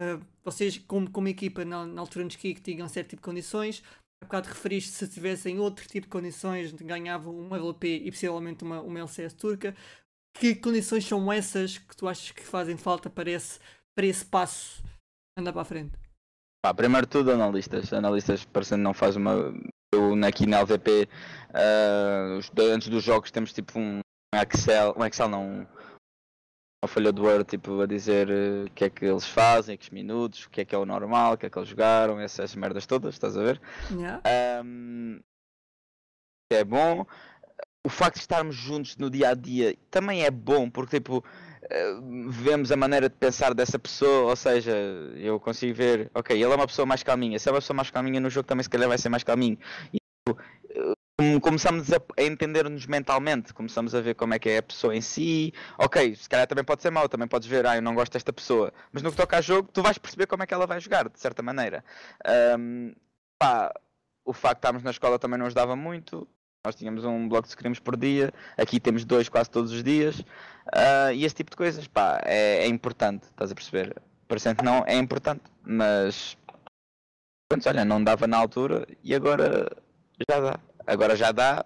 eh, 0.00 0.18
vocês, 0.44 0.78
como, 0.78 1.10
como 1.10 1.28
equipa 1.28 1.64
na, 1.64 1.86
na 1.86 2.00
altura 2.00 2.24
nos 2.24 2.36
que 2.36 2.54
tinham 2.54 2.88
certo 2.88 3.10
tipo 3.10 3.22
de 3.22 3.26
condições, 3.26 3.82
há 4.22 4.26
bocado 4.26 4.48
referiste 4.48 4.92
se 4.92 5.08
tivessem 5.08 5.58
outro 5.58 5.86
tipo 5.88 6.06
de 6.06 6.10
condições, 6.12 6.72
ganhavam 6.72 7.36
uma 7.38 7.56
LP 7.58 7.96
e 8.04 8.10
possivelmente 8.10 8.64
uma, 8.64 8.80
uma 8.82 9.00
LCS 9.00 9.34
turca. 9.36 9.76
Que 10.38 10.54
condições 10.54 11.04
são 11.06 11.32
essas 11.32 11.78
que 11.78 11.96
tu 11.96 12.08
achas 12.08 12.30
que 12.30 12.42
fazem 12.44 12.76
falta 12.76 13.10
para 13.10 13.30
esse, 13.30 13.58
para 13.96 14.06
esse 14.06 14.24
passo 14.24 14.82
andar 15.36 15.52
para 15.52 15.62
a 15.62 15.64
frente? 15.64 16.07
Pá, 16.64 16.74
primeiro 16.74 17.06
tudo, 17.06 17.30
analistas. 17.30 17.92
Analistas 17.92 18.44
parecendo 18.44 18.82
não 18.82 18.92
faz 18.94 19.16
uma. 19.16 19.54
Eu 19.92 20.12
aqui 20.26 20.46
na 20.46 20.58
LVP, 20.60 21.08
ah, 21.54 22.36
os- 22.38 22.50
antes 22.58 22.88
dos 22.88 23.02
jogos, 23.02 23.30
temos 23.30 23.52
tipo 23.52 23.78
um 23.78 24.00
Excel. 24.34 24.94
Um 24.96 25.04
Excel 25.04 25.28
não. 25.28 25.66
Uma 26.84 26.88
folha 26.88 27.10
do 27.12 27.24
Word 27.24 27.44
tipo, 27.44 27.80
a 27.80 27.86
dizer 27.86 28.30
eh, 28.30 28.64
o 28.66 28.70
que 28.70 28.84
é 28.84 28.90
que 28.90 29.04
eles 29.04 29.26
fazem, 29.26 29.76
que 29.76 29.82
os 29.84 29.90
minutos, 29.90 30.44
o 30.44 30.50
que 30.50 30.60
é 30.60 30.64
que 30.64 30.74
é 30.74 30.78
o 30.78 30.86
normal, 30.86 31.32
o 31.32 31.36
que 31.36 31.46
é 31.46 31.50
que 31.50 31.58
eles 31.58 31.68
jogaram, 31.68 32.20
essas 32.20 32.54
merdas 32.54 32.86
todas, 32.86 33.14
estás 33.14 33.36
a 33.36 33.42
ver? 33.42 33.60
Yeah. 33.90 34.22
Ahm, 34.24 35.18
é 36.52 36.62
bom. 36.62 37.04
O 37.84 37.88
facto 37.88 38.14
de 38.16 38.20
estarmos 38.20 38.54
juntos 38.54 38.96
no 38.96 39.10
dia 39.10 39.30
a 39.30 39.34
dia 39.34 39.76
também 39.90 40.22
é 40.22 40.30
bom, 40.30 40.70
porque 40.70 40.98
tipo, 41.00 41.24
vemos 42.30 42.72
a 42.72 42.76
maneira 42.76 43.08
de 43.08 43.16
pensar 43.16 43.54
dessa 43.54 43.78
pessoa, 43.78 44.30
ou 44.30 44.36
seja, 44.36 44.72
eu 45.16 45.38
consigo 45.38 45.74
ver, 45.74 46.10
ok, 46.14 46.34
ele 46.36 46.52
é 46.52 46.54
uma 46.54 46.66
pessoa 46.66 46.86
mais 46.86 47.02
calminha, 47.02 47.38
se 47.38 47.48
é 47.48 47.52
uma 47.52 47.60
pessoa 47.60 47.76
mais 47.76 47.90
calminha 47.90 48.20
no 48.20 48.30
jogo 48.30 48.46
também 48.46 48.62
se 48.62 48.70
calhar 48.70 48.88
vai 48.88 48.98
ser 48.98 49.08
mais 49.08 49.22
calminho. 49.22 49.58
E, 49.92 49.98
eh, 50.70 51.40
começamos 51.40 51.92
a, 51.92 52.00
entender-nos 52.18 52.86
mentalmente, 52.86 53.52
começamos 53.52 53.94
a 53.94 54.00
ver 54.00 54.14
como 54.14 54.34
é 54.34 54.38
que 54.38 54.48
é 54.48 54.58
a 54.58 54.62
pessoa 54.62 54.94
em 54.94 55.00
si. 55.00 55.52
Ok, 55.78 56.14
se 56.16 56.28
calhar 56.28 56.46
também 56.46 56.64
pode 56.64 56.82
ser 56.82 56.90
mau, 56.90 57.08
também 57.08 57.28
podes 57.28 57.48
ver, 57.48 57.66
ah, 57.66 57.76
eu 57.76 57.82
não 57.82 57.94
gosto 57.94 58.12
desta 58.12 58.32
pessoa, 58.32 58.72
mas 58.92 59.02
no 59.02 59.10
que 59.10 59.16
toca 59.16 59.36
a 59.38 59.40
jogo, 59.40 59.68
tu 59.72 59.82
vais 59.82 59.98
perceber 59.98 60.26
como 60.26 60.42
é 60.42 60.46
que 60.46 60.54
ela 60.54 60.66
vai 60.66 60.80
jogar, 60.80 61.08
de 61.08 61.18
certa 61.18 61.42
maneira. 61.42 61.84
Um, 62.58 62.94
pá, 63.38 63.72
o 64.24 64.32
facto 64.32 64.56
de 64.56 64.58
estarmos 64.60 64.82
na 64.82 64.90
escola 64.90 65.18
também 65.18 65.38
não 65.38 65.46
nos 65.46 65.54
dava 65.54 65.74
muito. 65.74 66.28
Nós 66.68 66.76
tínhamos 66.76 67.02
um 67.06 67.26
bloco 67.26 67.44
de 67.44 67.48
scrims 67.48 67.80
por 67.80 67.96
dia, 67.96 68.30
aqui 68.54 68.78
temos 68.78 69.02
dois 69.02 69.26
quase 69.26 69.48
todos 69.48 69.72
os 69.72 69.82
dias, 69.82 70.20
uh, 70.20 71.10
e 71.14 71.24
esse 71.24 71.34
tipo 71.34 71.50
de 71.50 71.56
coisas, 71.56 71.88
pá, 71.88 72.20
é, 72.26 72.64
é 72.64 72.66
importante, 72.66 73.22
estás 73.22 73.50
a 73.50 73.54
perceber? 73.54 73.96
Parecendo 74.28 74.56
que 74.58 74.64
não, 74.66 74.84
é 74.86 74.98
importante, 74.98 75.44
mas 75.62 76.36
pronto, 77.50 77.66
olha, 77.70 77.86
não 77.86 78.04
dava 78.04 78.26
na 78.26 78.36
altura 78.36 78.86
e 79.02 79.14
agora 79.14 79.74
já 80.30 80.40
dá. 80.40 80.60
Agora 80.86 81.16
já 81.16 81.32
dá 81.32 81.64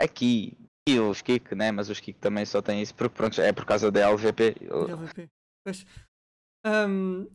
aqui. 0.00 0.56
E 0.88 0.98
os 0.98 1.20
Kik, 1.20 1.54
né? 1.54 1.70
Mas 1.70 1.90
os 1.90 2.00
Kik 2.00 2.18
também 2.18 2.46
só 2.46 2.62
têm 2.62 2.80
isso 2.80 2.94
porque 2.94 3.14
pronto, 3.14 3.38
é 3.38 3.52
por 3.52 3.66
causa 3.66 3.90
da 3.90 4.08
LVP. 4.08 4.56
LVP. 4.70 5.28
Pois. 5.62 5.84
Um, 6.66 7.28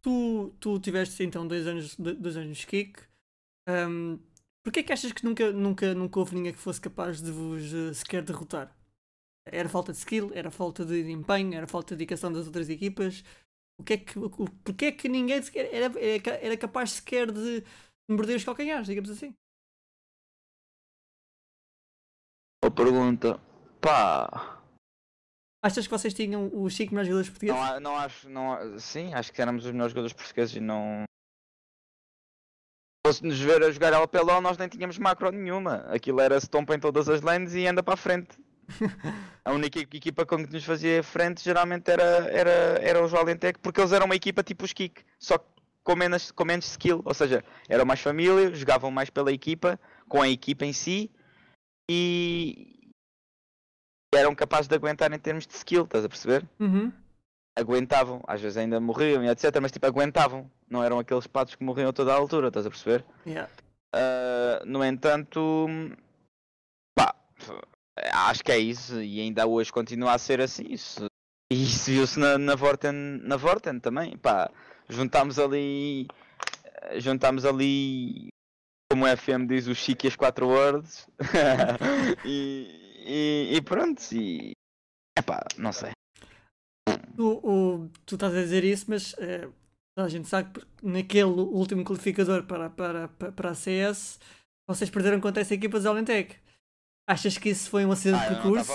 tu, 0.00 0.54
tu 0.58 0.80
tiveste 0.80 1.22
então 1.22 1.46
dois 1.46 1.66
anos, 1.66 1.94
dois 1.96 2.38
anos 2.38 2.56
de 2.56 2.66
Kik. 2.66 2.98
Um, 3.68 4.18
Porquê 4.66 4.80
é 4.80 4.82
que 4.82 4.92
achas 4.92 5.12
que 5.12 5.24
nunca, 5.24 5.52
nunca, 5.52 5.94
nunca 5.94 6.18
houve 6.18 6.34
ninguém 6.34 6.52
que 6.52 6.58
fosse 6.58 6.80
capaz 6.80 7.22
de 7.22 7.30
vos 7.30 7.72
uh, 7.72 7.94
sequer 7.94 8.24
derrotar? 8.24 8.76
Era 9.46 9.68
falta 9.68 9.92
de 9.92 9.98
skill? 9.98 10.32
Era 10.34 10.50
falta 10.50 10.84
de 10.84 11.08
empenho? 11.08 11.54
Era 11.54 11.68
falta 11.68 11.94
de 11.94 11.98
dedicação 12.00 12.32
das 12.32 12.48
outras 12.48 12.68
equipas? 12.68 13.22
O 13.80 13.84
que 13.84 13.92
é 13.92 13.96
que, 13.98 14.18
o, 14.18 14.28
porquê 14.64 14.86
é 14.86 14.92
que 14.92 15.08
ninguém 15.08 15.40
sequer 15.40 15.72
era, 15.72 15.94
era 16.00 16.56
capaz 16.56 16.94
sequer 16.94 17.30
de 17.30 17.62
morder 18.10 18.38
os 18.38 18.42
calcanhares, 18.42 18.88
digamos 18.88 19.08
assim? 19.08 19.32
Boa 22.60 22.74
pergunta. 22.74 23.40
Pá. 23.80 24.60
Achas 25.64 25.86
que 25.86 25.92
vocês 25.92 26.12
tinham 26.12 26.50
os 26.52 26.74
5 26.74 26.92
melhores 26.92 27.06
jogadores 27.06 27.30
portugueses? 27.30 27.60
Não, 27.60 27.80
não 27.80 27.96
acho. 27.96 28.28
Não, 28.28 28.78
sim, 28.80 29.14
acho 29.14 29.32
que 29.32 29.40
éramos 29.40 29.64
os 29.64 29.70
melhores 29.70 29.92
jogadores 29.92 30.12
portugueses 30.12 30.56
e 30.56 30.60
não. 30.60 31.05
Fosse-nos 33.06 33.38
ver 33.38 33.62
a 33.62 33.70
jogar 33.70 33.92
LPLO, 33.92 34.40
nós 34.40 34.58
nem 34.58 34.66
tínhamos 34.68 34.98
macro 34.98 35.30
nenhuma. 35.30 35.86
Aquilo 35.90 36.20
era 36.20 36.40
stomp 36.40 36.70
em 36.70 36.80
todas 36.80 37.08
as 37.08 37.20
lanes 37.20 37.54
e 37.54 37.64
anda 37.64 37.80
para 37.80 37.94
a 37.94 37.96
frente. 37.96 38.36
a 39.44 39.52
única 39.52 39.78
equipa 39.78 40.26
com 40.26 40.44
que 40.44 40.52
nos 40.52 40.64
fazia 40.64 41.04
frente 41.04 41.40
geralmente 41.40 41.88
era, 41.88 42.02
era, 42.02 42.50
era 42.82 43.04
os 43.04 43.12
Valentec, 43.12 43.60
porque 43.60 43.80
eles 43.80 43.92
eram 43.92 44.06
uma 44.06 44.16
equipa 44.16 44.42
tipo 44.42 44.64
os 44.64 44.72
Kik, 44.72 45.04
só 45.20 45.38
com 45.84 45.94
menos, 45.94 46.32
com 46.32 46.44
menos 46.44 46.66
skill. 46.66 47.00
Ou 47.04 47.14
seja, 47.14 47.44
eram 47.68 47.84
mais 47.84 48.00
família, 48.00 48.52
jogavam 48.52 48.90
mais 48.90 49.08
pela 49.08 49.30
equipa, 49.30 49.78
com 50.08 50.20
a 50.20 50.28
equipa 50.28 50.64
em 50.64 50.72
si 50.72 51.08
e 51.88 52.90
eram 54.12 54.34
capazes 54.34 54.66
de 54.66 54.74
aguentar 54.74 55.12
em 55.12 55.18
termos 55.20 55.46
de 55.46 55.54
skill, 55.54 55.84
estás 55.84 56.04
a 56.04 56.08
perceber? 56.08 56.44
Uhum. 56.58 56.92
Aguentavam, 57.56 58.20
às 58.26 58.40
vezes 58.40 58.58
ainda 58.58 58.78
morriam 58.78 59.24
e 59.24 59.28
etc, 59.28 59.58
mas 59.60 59.72
tipo 59.72 59.86
aguentavam, 59.86 60.50
não 60.68 60.84
eram 60.84 60.98
aqueles 60.98 61.26
patos 61.26 61.54
que 61.54 61.64
morriam 61.64 61.88
a 61.88 61.92
toda 61.92 62.12
a 62.12 62.16
altura, 62.16 62.48
estás 62.48 62.66
a 62.66 62.70
perceber? 62.70 63.04
Yeah. 63.26 63.50
Uh, 63.94 64.66
no 64.66 64.84
entanto, 64.84 65.66
pá, 66.94 67.14
acho 68.12 68.44
que 68.44 68.52
é 68.52 68.58
isso 68.58 69.00
e 69.00 69.20
ainda 69.20 69.46
hoje 69.46 69.72
continua 69.72 70.12
a 70.12 70.18
ser 70.18 70.40
assim. 70.40 70.64
Isso, 70.68 71.06
e 71.50 71.62
isso 71.62 71.90
viu-se 71.90 72.18
na, 72.18 72.36
na, 72.36 72.54
Vorten, 72.54 72.92
na 73.22 73.36
Vorten 73.36 73.80
também, 73.80 74.18
pá, 74.18 74.50
juntámos 74.88 75.38
ali 75.38 76.06
juntámos 76.98 77.44
ali 77.44 78.28
como 78.90 79.04
o 79.04 79.16
FM 79.16 79.46
diz, 79.48 79.66
o 79.66 79.74
chique 79.74 80.06
e 80.06 80.08
as 80.08 80.16
4 80.16 80.46
words. 80.46 81.08
e, 82.24 82.70
e, 83.04 83.56
e, 83.56 83.62
pronto, 83.62 84.00
e. 84.12 84.52
Epá, 85.18 85.44
não 85.58 85.72
sei. 85.72 85.90
Tu, 87.16 87.40
o, 87.42 87.90
tu 88.04 88.14
estás 88.14 88.34
a 88.34 88.42
dizer 88.42 88.62
isso, 88.64 88.86
mas 88.88 89.14
é, 89.18 89.48
a 89.96 90.08
gente 90.08 90.28
sabe 90.28 90.52
que 90.52 90.66
naquele 90.82 91.24
último 91.24 91.84
qualificador 91.84 92.44
para, 92.44 92.68
para, 92.68 93.08
para, 93.08 93.50
a 93.50 93.54
CS 93.54 94.20
vocês 94.68 94.90
perderam 94.90 95.20
contra 95.20 95.40
essa 95.40 95.54
equipa 95.54 95.80
de 95.80 95.88
Alentec. 95.88 96.36
Achas 97.08 97.38
que 97.38 97.50
isso 97.50 97.70
foi 97.70 97.86
um 97.86 97.92
acidente 97.92 98.22
ah, 98.24 98.28
de 98.28 98.34
percurso? 98.34 98.72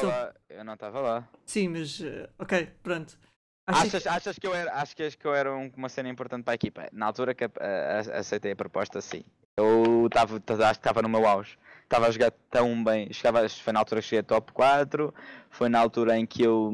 Eu 0.50 0.64
não 0.64 0.74
estava 0.74 1.00
lá. 1.02 1.30
Sim, 1.46 1.68
mas 1.68 2.00
uh, 2.00 2.30
ok, 2.40 2.70
pronto. 2.82 3.20
Achas, 3.68 4.02
que... 4.02 4.10
achas 4.10 4.40
que 4.40 4.48
eu 4.48 4.56
era, 4.56 4.74
acho 4.76 4.96
que, 4.96 5.04
eu 5.24 5.36
era 5.36 5.54
uma 5.54 5.90
cena 5.90 6.10
importante 6.10 6.44
para 6.44 6.54
a 6.54 6.56
equipa? 6.56 6.90
Na 6.92 7.06
altura 7.06 7.36
que 7.36 7.46
uh, 7.46 7.52
aceitei 8.14 8.54
a 8.54 8.56
proposta, 8.56 9.00
sim. 9.02 9.24
Eu 9.58 10.08
estava, 10.08 10.36
acho 10.36 10.80
que 10.80 10.88
estava 10.88 11.02
no 11.02 11.10
meu 11.10 11.28
auge. 11.28 11.58
Estava 11.92 12.08
a 12.08 12.12
jogar 12.12 12.32
tão 12.50 12.82
bem. 12.82 13.12
Chegava, 13.12 13.50
foi 13.50 13.74
na 13.74 13.80
altura 13.80 14.00
que 14.00 14.08
cheguei 14.08 14.22
a 14.22 14.24
top 14.24 14.54
4. 14.54 15.14
Foi 15.50 15.68
na 15.68 15.78
altura 15.78 16.18
em 16.18 16.26
que 16.26 16.42
eu 16.42 16.72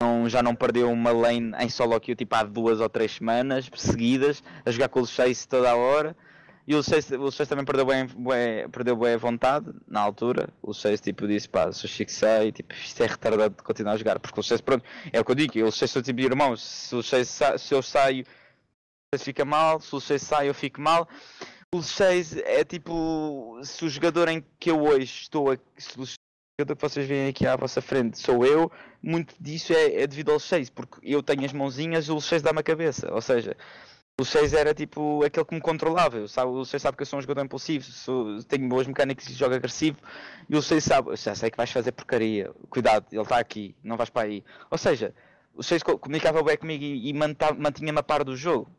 não, 0.00 0.28
já 0.28 0.42
não 0.42 0.56
perdi 0.56 0.82
uma 0.82 1.12
lane 1.12 1.52
em 1.60 1.68
solo 1.68 2.00
queue 2.00 2.16
tipo 2.16 2.34
há 2.34 2.42
duas 2.42 2.80
ou 2.80 2.88
três 2.88 3.12
semanas 3.12 3.70
seguidas. 3.76 4.42
A 4.64 4.72
jogar 4.72 4.88
com 4.88 5.02
o 5.02 5.06
Chase 5.06 5.46
toda 5.46 5.70
a 5.70 5.76
hora. 5.76 6.16
E 6.66 6.74
o 6.74 6.80
o 6.80 6.82
Chase 6.82 7.48
também 7.48 7.64
perdeu 7.64 7.86
bem, 7.86 8.06
bem, 8.06 8.68
perdeu 8.70 8.96
bem 8.96 9.14
a 9.14 9.16
vontade 9.16 9.72
na 9.86 10.00
altura. 10.00 10.48
O 10.60 10.74
Chase 10.74 11.00
tipo 11.00 11.28
disse, 11.28 11.48
pá, 11.48 11.70
se 11.70 11.84
o 11.84 11.88
Chico 11.88 12.10
sai, 12.10 12.50
tipo, 12.50 12.74
isto 12.74 13.00
é 13.04 13.06
retardado 13.06 13.54
de 13.54 13.62
continuar 13.62 13.92
a 13.92 13.96
jogar. 13.96 14.18
Porque 14.18 14.40
o 14.40 14.42
Chase, 14.42 14.64
pronto, 14.64 14.84
é 15.12 15.20
o 15.20 15.24
que 15.24 15.30
eu 15.30 15.36
digo, 15.36 15.64
o 15.64 15.70
Chase 15.70 15.92
sou 15.92 16.02
tipo 16.02 16.20
irmãos. 16.22 16.60
Se, 16.60 16.96
o 16.96 17.04
Chase, 17.04 17.30
se 17.56 17.72
eu 17.72 17.80
saio, 17.82 18.24
o 18.24 19.14
Chase 19.14 19.24
fica 19.26 19.44
mal. 19.44 19.80
Se 19.80 19.94
o 19.94 20.00
Chase 20.00 20.24
sai, 20.24 20.48
eu 20.48 20.54
fico 20.54 20.80
mal 20.80 21.08
o 21.74 21.82
6 21.82 22.36
é 22.38 22.64
tipo. 22.64 23.58
Se 23.62 23.84
o 23.84 23.88
jogador 23.88 24.28
em 24.28 24.44
que 24.58 24.70
eu 24.70 24.82
hoje 24.82 25.22
estou. 25.22 25.50
A, 25.50 25.56
se 25.76 26.00
o 26.00 26.04
jogador 26.58 26.76
que 26.76 26.82
vocês 26.82 27.06
veem 27.06 27.28
aqui 27.28 27.46
à 27.46 27.56
vossa 27.56 27.82
frente 27.82 28.18
sou 28.18 28.44
eu, 28.46 28.70
muito 29.02 29.34
disso 29.38 29.72
é, 29.72 30.02
é 30.02 30.06
devido 30.06 30.32
ao 30.32 30.40
6, 30.40 30.70
porque 30.70 30.98
eu 31.02 31.22
tenho 31.22 31.44
as 31.44 31.52
mãozinhas 31.52 32.06
e 32.06 32.12
o 32.12 32.20
6 32.20 32.42
dá-me 32.42 32.60
a 32.60 32.62
cabeça. 32.62 33.12
Ou 33.12 33.20
seja, 33.20 33.56
o 34.18 34.24
6 34.24 34.54
era 34.54 34.72
tipo 34.74 35.22
aquele 35.24 35.44
que 35.44 35.54
me 35.54 35.60
controlava. 35.60 36.16
Eu, 36.16 36.28
sabe, 36.28 36.50
o 36.50 36.64
6 36.64 36.82
sabe 36.82 36.96
que 36.96 37.02
eu 37.02 37.06
sou 37.06 37.18
um 37.18 37.22
jogador 37.22 37.44
impulsivo, 37.44 37.84
sou, 37.84 38.42
tenho 38.44 38.68
boas 38.68 38.86
mecânicas 38.86 39.28
e 39.28 39.34
jogo 39.34 39.54
agressivo. 39.54 39.98
E 40.48 40.56
o 40.56 40.62
6 40.62 40.84
sabe, 40.84 41.16
já 41.16 41.34
sei 41.34 41.50
que 41.50 41.56
vais 41.56 41.70
fazer 41.70 41.92
porcaria. 41.92 42.50
Cuidado, 42.70 43.06
ele 43.12 43.22
está 43.22 43.38
aqui, 43.38 43.74
não 43.82 43.96
vais 43.96 44.10
para 44.10 44.26
aí. 44.26 44.44
Ou 44.70 44.78
seja, 44.78 45.14
o 45.54 45.62
6 45.62 45.82
comunicava 45.82 46.42
bem 46.42 46.56
comigo 46.56 46.84
e, 46.84 47.10
e 47.10 47.12
mantinha-me 47.12 47.98
a 47.98 48.02
par 48.02 48.24
do 48.24 48.36
jogo 48.36 48.70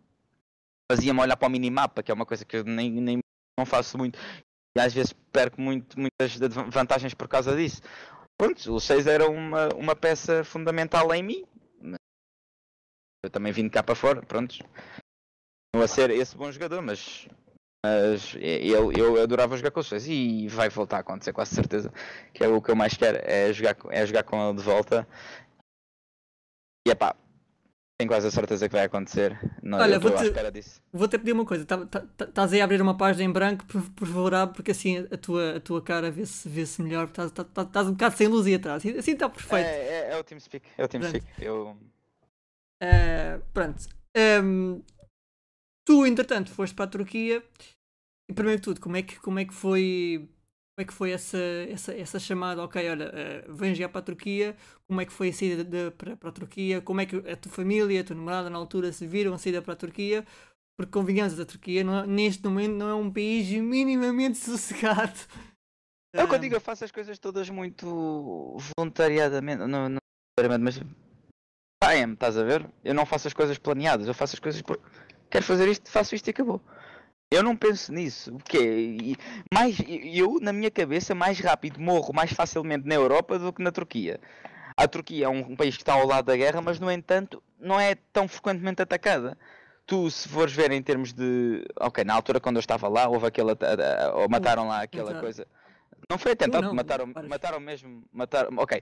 fazia-me 0.91 1.19
olhar 1.19 1.35
para 1.35 1.47
o 1.47 1.51
minimapa, 1.51 2.01
que 2.01 2.11
é 2.11 2.13
uma 2.13 2.25
coisa 2.25 2.45
que 2.45 2.57
eu 2.57 2.63
nem, 2.63 2.91
nem 2.91 3.19
não 3.57 3.65
faço 3.65 3.97
muito. 3.97 4.17
E 4.77 4.81
às 4.81 4.93
vezes 4.93 5.13
perco 5.31 5.59
muito, 5.59 5.99
muitas 5.99 6.35
vantagens 6.71 7.13
por 7.13 7.27
causa 7.27 7.55
disso. 7.55 7.81
Pronto, 8.39 8.75
o 8.75 8.79
6 8.79 9.07
era 9.07 9.29
uma, 9.29 9.69
uma 9.75 9.95
peça 9.95 10.43
fundamental 10.43 11.13
em 11.13 11.23
mim. 11.23 11.45
Eu 13.23 13.31
também 13.31 13.51
vim 13.51 13.63
de 13.63 13.71
cá 13.71 13.81
para 13.83 13.95
fora, 13.95 14.21
pronto. 14.21 14.57
Não 15.75 15.81
a 15.81 15.87
ser 15.87 16.11
esse 16.11 16.37
bom 16.37 16.51
jogador, 16.51 16.81
mas, 16.81 17.27
mas 17.83 18.35
eu, 18.35 18.91
eu 18.93 19.21
adorava 19.21 19.57
jogar 19.57 19.71
com 19.71 19.79
o 19.79 19.83
6 19.83 20.07
e 20.07 20.47
vai 20.47 20.69
voltar 20.69 20.97
a 20.97 20.99
acontecer, 20.99 21.33
quase 21.33 21.55
certeza. 21.55 21.91
Que 22.33 22.43
é 22.43 22.47
o 22.47 22.61
que 22.61 22.69
eu 22.69 22.75
mais 22.75 22.95
quero, 22.95 23.17
é 23.23 23.51
jogar, 23.51 23.75
é 23.89 24.05
jogar 24.05 24.23
com 24.23 24.41
ele 24.41 24.57
de 24.57 24.63
volta. 24.63 25.07
E 26.87 26.91
é 26.91 26.95
pá, 26.95 27.15
tenho 27.97 28.09
quase 28.09 28.27
a 28.27 28.31
certeza 28.31 28.69
que 28.69 28.75
vai 28.75 28.85
acontecer. 28.85 29.39
Não, 29.63 29.79
Olha, 29.79 29.97
vou-te 29.99 30.31
vou 30.93 31.09
pedir 31.09 31.31
uma 31.31 31.45
coisa. 31.45 31.63
Estás 31.63 31.87
tá, 31.89 32.27
tá, 32.27 32.45
aí 32.45 32.61
a 32.61 32.63
abrir 32.63 32.79
uma 32.79 32.95
página 32.95 33.23
em 33.23 33.31
branco, 33.31 33.65
por, 33.65 33.81
por 33.91 34.07
favor, 34.07 34.31
porque 34.53 34.71
assim 34.71 34.99
a 35.11 35.17
tua, 35.17 35.57
a 35.57 35.59
tua 35.59 35.81
cara 35.81 36.11
vê-se 36.11 36.47
vê 36.47 36.65
-se 36.65 36.81
melhor. 36.81 37.07
Estás 37.07 37.31
tá, 37.31 37.43
tá, 37.43 37.65
tá, 37.65 37.81
um 37.81 37.91
bocado 37.91 38.15
sem 38.15 38.27
luz 38.27 38.45
e 38.45 38.53
atrás. 38.53 38.85
Assim 38.85 39.13
está 39.13 39.27
perfeito. 39.27 39.65
É, 39.65 40.09
é, 40.09 40.11
é, 40.11 40.17
o 40.17 40.23
TeamSpeak. 40.23 40.67
É 40.77 40.85
o 40.85 40.87
TeamSpeak. 40.87 41.25
Eu... 41.39 41.77
Uh, 42.83 43.41
pronto. 43.51 43.87
Um, 44.43 44.83
tu, 45.83 46.05
entretanto, 46.05 46.51
foste 46.51 46.75
para 46.75 46.85
a 46.85 46.89
Turquia. 46.89 47.43
E 48.29 48.33
primeiro 48.33 48.59
de 48.59 48.63
tudo, 48.63 48.79
como 48.79 48.97
é 48.97 49.01
que, 49.01 49.19
como 49.19 49.39
é 49.39 49.45
que 49.45 49.53
foi 49.53 50.29
como 50.77 50.83
é 50.83 50.85
que 50.85 50.93
foi 50.93 51.09
essa, 51.09 51.39
essa, 51.71 51.97
essa 51.97 52.19
chamada? 52.19 52.63
Ok, 52.63 52.87
olha, 52.87 53.11
uh, 53.47 53.55
vem 53.55 53.73
jogar 53.73 53.89
para 53.89 53.99
a 53.99 54.03
Turquia. 54.03 54.55
Como 54.87 55.01
é 55.01 55.05
que 55.07 55.11
foi 55.11 55.29
a 55.29 55.33
saída 55.33 55.63
de, 55.63 55.89
para, 55.89 56.15
para 56.15 56.29
a 56.29 56.31
Turquia? 56.31 56.81
Como 56.81 57.01
é 57.01 57.05
que 57.07 57.15
a 57.15 57.35
tua 57.35 57.51
família, 57.51 57.99
a 57.99 58.03
tua 58.03 58.15
namorada 58.15 58.47
na 58.47 58.59
altura 58.59 58.93
se 58.93 59.07
viram 59.07 59.33
a 59.33 59.39
saída 59.39 59.59
para 59.59 59.73
a 59.73 59.75
Turquia? 59.75 60.23
Porque 60.77 60.91
convenhamos, 60.91 61.39
a 61.39 61.45
Turquia 61.47 61.83
não, 61.83 62.05
neste 62.05 62.43
momento 62.43 62.73
não 62.73 62.89
é 62.89 62.93
um 62.93 63.11
país 63.11 63.49
minimamente 63.49 64.37
sossegado. 64.37 65.17
É 66.13 66.21
eu 66.21 66.37
digo, 66.37 66.55
eu 66.55 66.61
faço 66.61 66.85
as 66.85 66.91
coisas 66.91 67.17
todas 67.17 67.49
muito 67.49 68.55
voluntariadamente, 68.77 69.65
não, 69.65 69.89
não 69.89 69.97
mas 70.59 70.77
I 70.77 72.03
am, 72.03 72.13
estás 72.13 72.37
a 72.37 72.43
ver? 72.43 72.69
Eu 72.83 72.93
não 72.93 73.03
faço 73.07 73.27
as 73.27 73.33
coisas 73.33 73.57
planeadas, 73.57 74.07
eu 74.07 74.13
faço 74.13 74.35
as 74.35 74.39
coisas 74.39 74.61
porque 74.61 74.83
quero 75.27 75.43
fazer 75.43 75.67
isto, 75.67 75.89
faço 75.89 76.13
isto 76.13 76.27
e 76.27 76.29
acabou. 76.29 76.61
Eu 77.29 77.43
não 77.43 77.55
penso 77.57 77.91
nisso. 77.91 78.33
O 78.35 78.39
quê? 78.39 79.15
Mais, 79.53 79.77
eu, 79.87 80.39
na 80.41 80.53
minha 80.53 80.71
cabeça, 80.71 81.13
mais 81.13 81.39
rápido 81.39 81.79
morro 81.79 82.13
mais 82.13 82.31
facilmente 82.31 82.87
na 82.87 82.95
Europa 82.95 83.37
do 83.37 83.51
que 83.51 83.61
na 83.61 83.71
Turquia. 83.71 84.19
A 84.77 84.87
Turquia 84.87 85.25
é 85.25 85.29
um 85.29 85.55
país 85.55 85.75
que 85.75 85.81
está 85.81 85.93
ao 85.93 86.05
lado 86.07 86.25
da 86.25 86.37
guerra, 86.37 86.61
mas, 86.61 86.79
no 86.79 86.89
entanto, 86.91 87.43
não 87.59 87.79
é 87.79 87.95
tão 88.13 88.27
frequentemente 88.27 88.81
atacada. 88.81 89.37
tu, 89.85 90.09
se 90.11 90.27
fores 90.29 90.53
ver 90.53 90.71
em 90.71 90.81
termos 90.81 91.11
de. 91.13 91.65
Ok, 91.79 92.03
na 92.03 92.13
altura 92.13 92.39
quando 92.39 92.57
eu 92.57 92.61
estava 92.61 92.87
lá, 92.87 93.07
houve 93.09 93.25
aquela. 93.27 93.57
Ou 94.15 94.29
mataram 94.29 94.67
lá 94.67 94.81
aquela 94.83 95.11
coisa. 95.21 95.47
Não 96.09 96.17
foi 96.17 96.31
atentado, 96.33 96.61
mataram, 96.75 97.05
mataram 97.29 97.59
mesmo. 97.59 98.03
Mataram, 98.13 98.49
ok. 98.57 98.81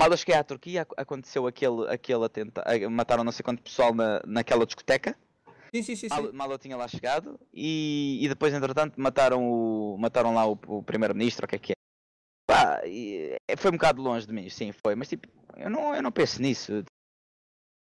Mal 0.00 0.10
eu 0.10 0.16
cheguei 0.16 0.34
à 0.36 0.44
Turquia, 0.44 0.82
ac- 0.82 0.94
aconteceu 0.96 1.46
aquele, 1.46 1.88
aquele 1.88 2.24
atentado. 2.24 2.90
Mataram 2.90 3.24
não 3.24 3.32
sei 3.32 3.42
quanto 3.42 3.62
pessoal 3.62 3.92
na, 3.94 4.20
naquela 4.26 4.64
discoteca. 4.66 5.16
Sim, 5.74 5.82
sim, 5.82 5.96
sim. 5.96 6.08
tinha 6.58 6.76
lá 6.76 6.86
chegado. 6.86 7.40
E, 7.52 8.18
e 8.20 8.28
depois, 8.28 8.52
entretanto, 8.52 9.00
mataram, 9.00 9.42
o, 9.42 9.96
mataram 9.98 10.34
lá 10.34 10.46
o, 10.46 10.58
o 10.66 10.82
primeiro-ministro, 10.82 11.46
o 11.46 11.48
que 11.48 11.56
é 11.56 11.58
que 11.58 11.72
é. 11.72 11.74
Pá, 12.46 12.82
e, 12.86 13.36
é, 13.48 13.56
foi 13.56 13.70
um 13.70 13.74
bocado 13.74 14.02
longe 14.02 14.26
de 14.26 14.32
mim, 14.34 14.48
sim, 14.50 14.70
foi. 14.84 14.94
Mas 14.94 15.08
tipo, 15.08 15.26
eu 15.56 15.70
não, 15.70 15.94
eu 15.94 16.02
não 16.02 16.12
penso 16.12 16.42
nisso. 16.42 16.84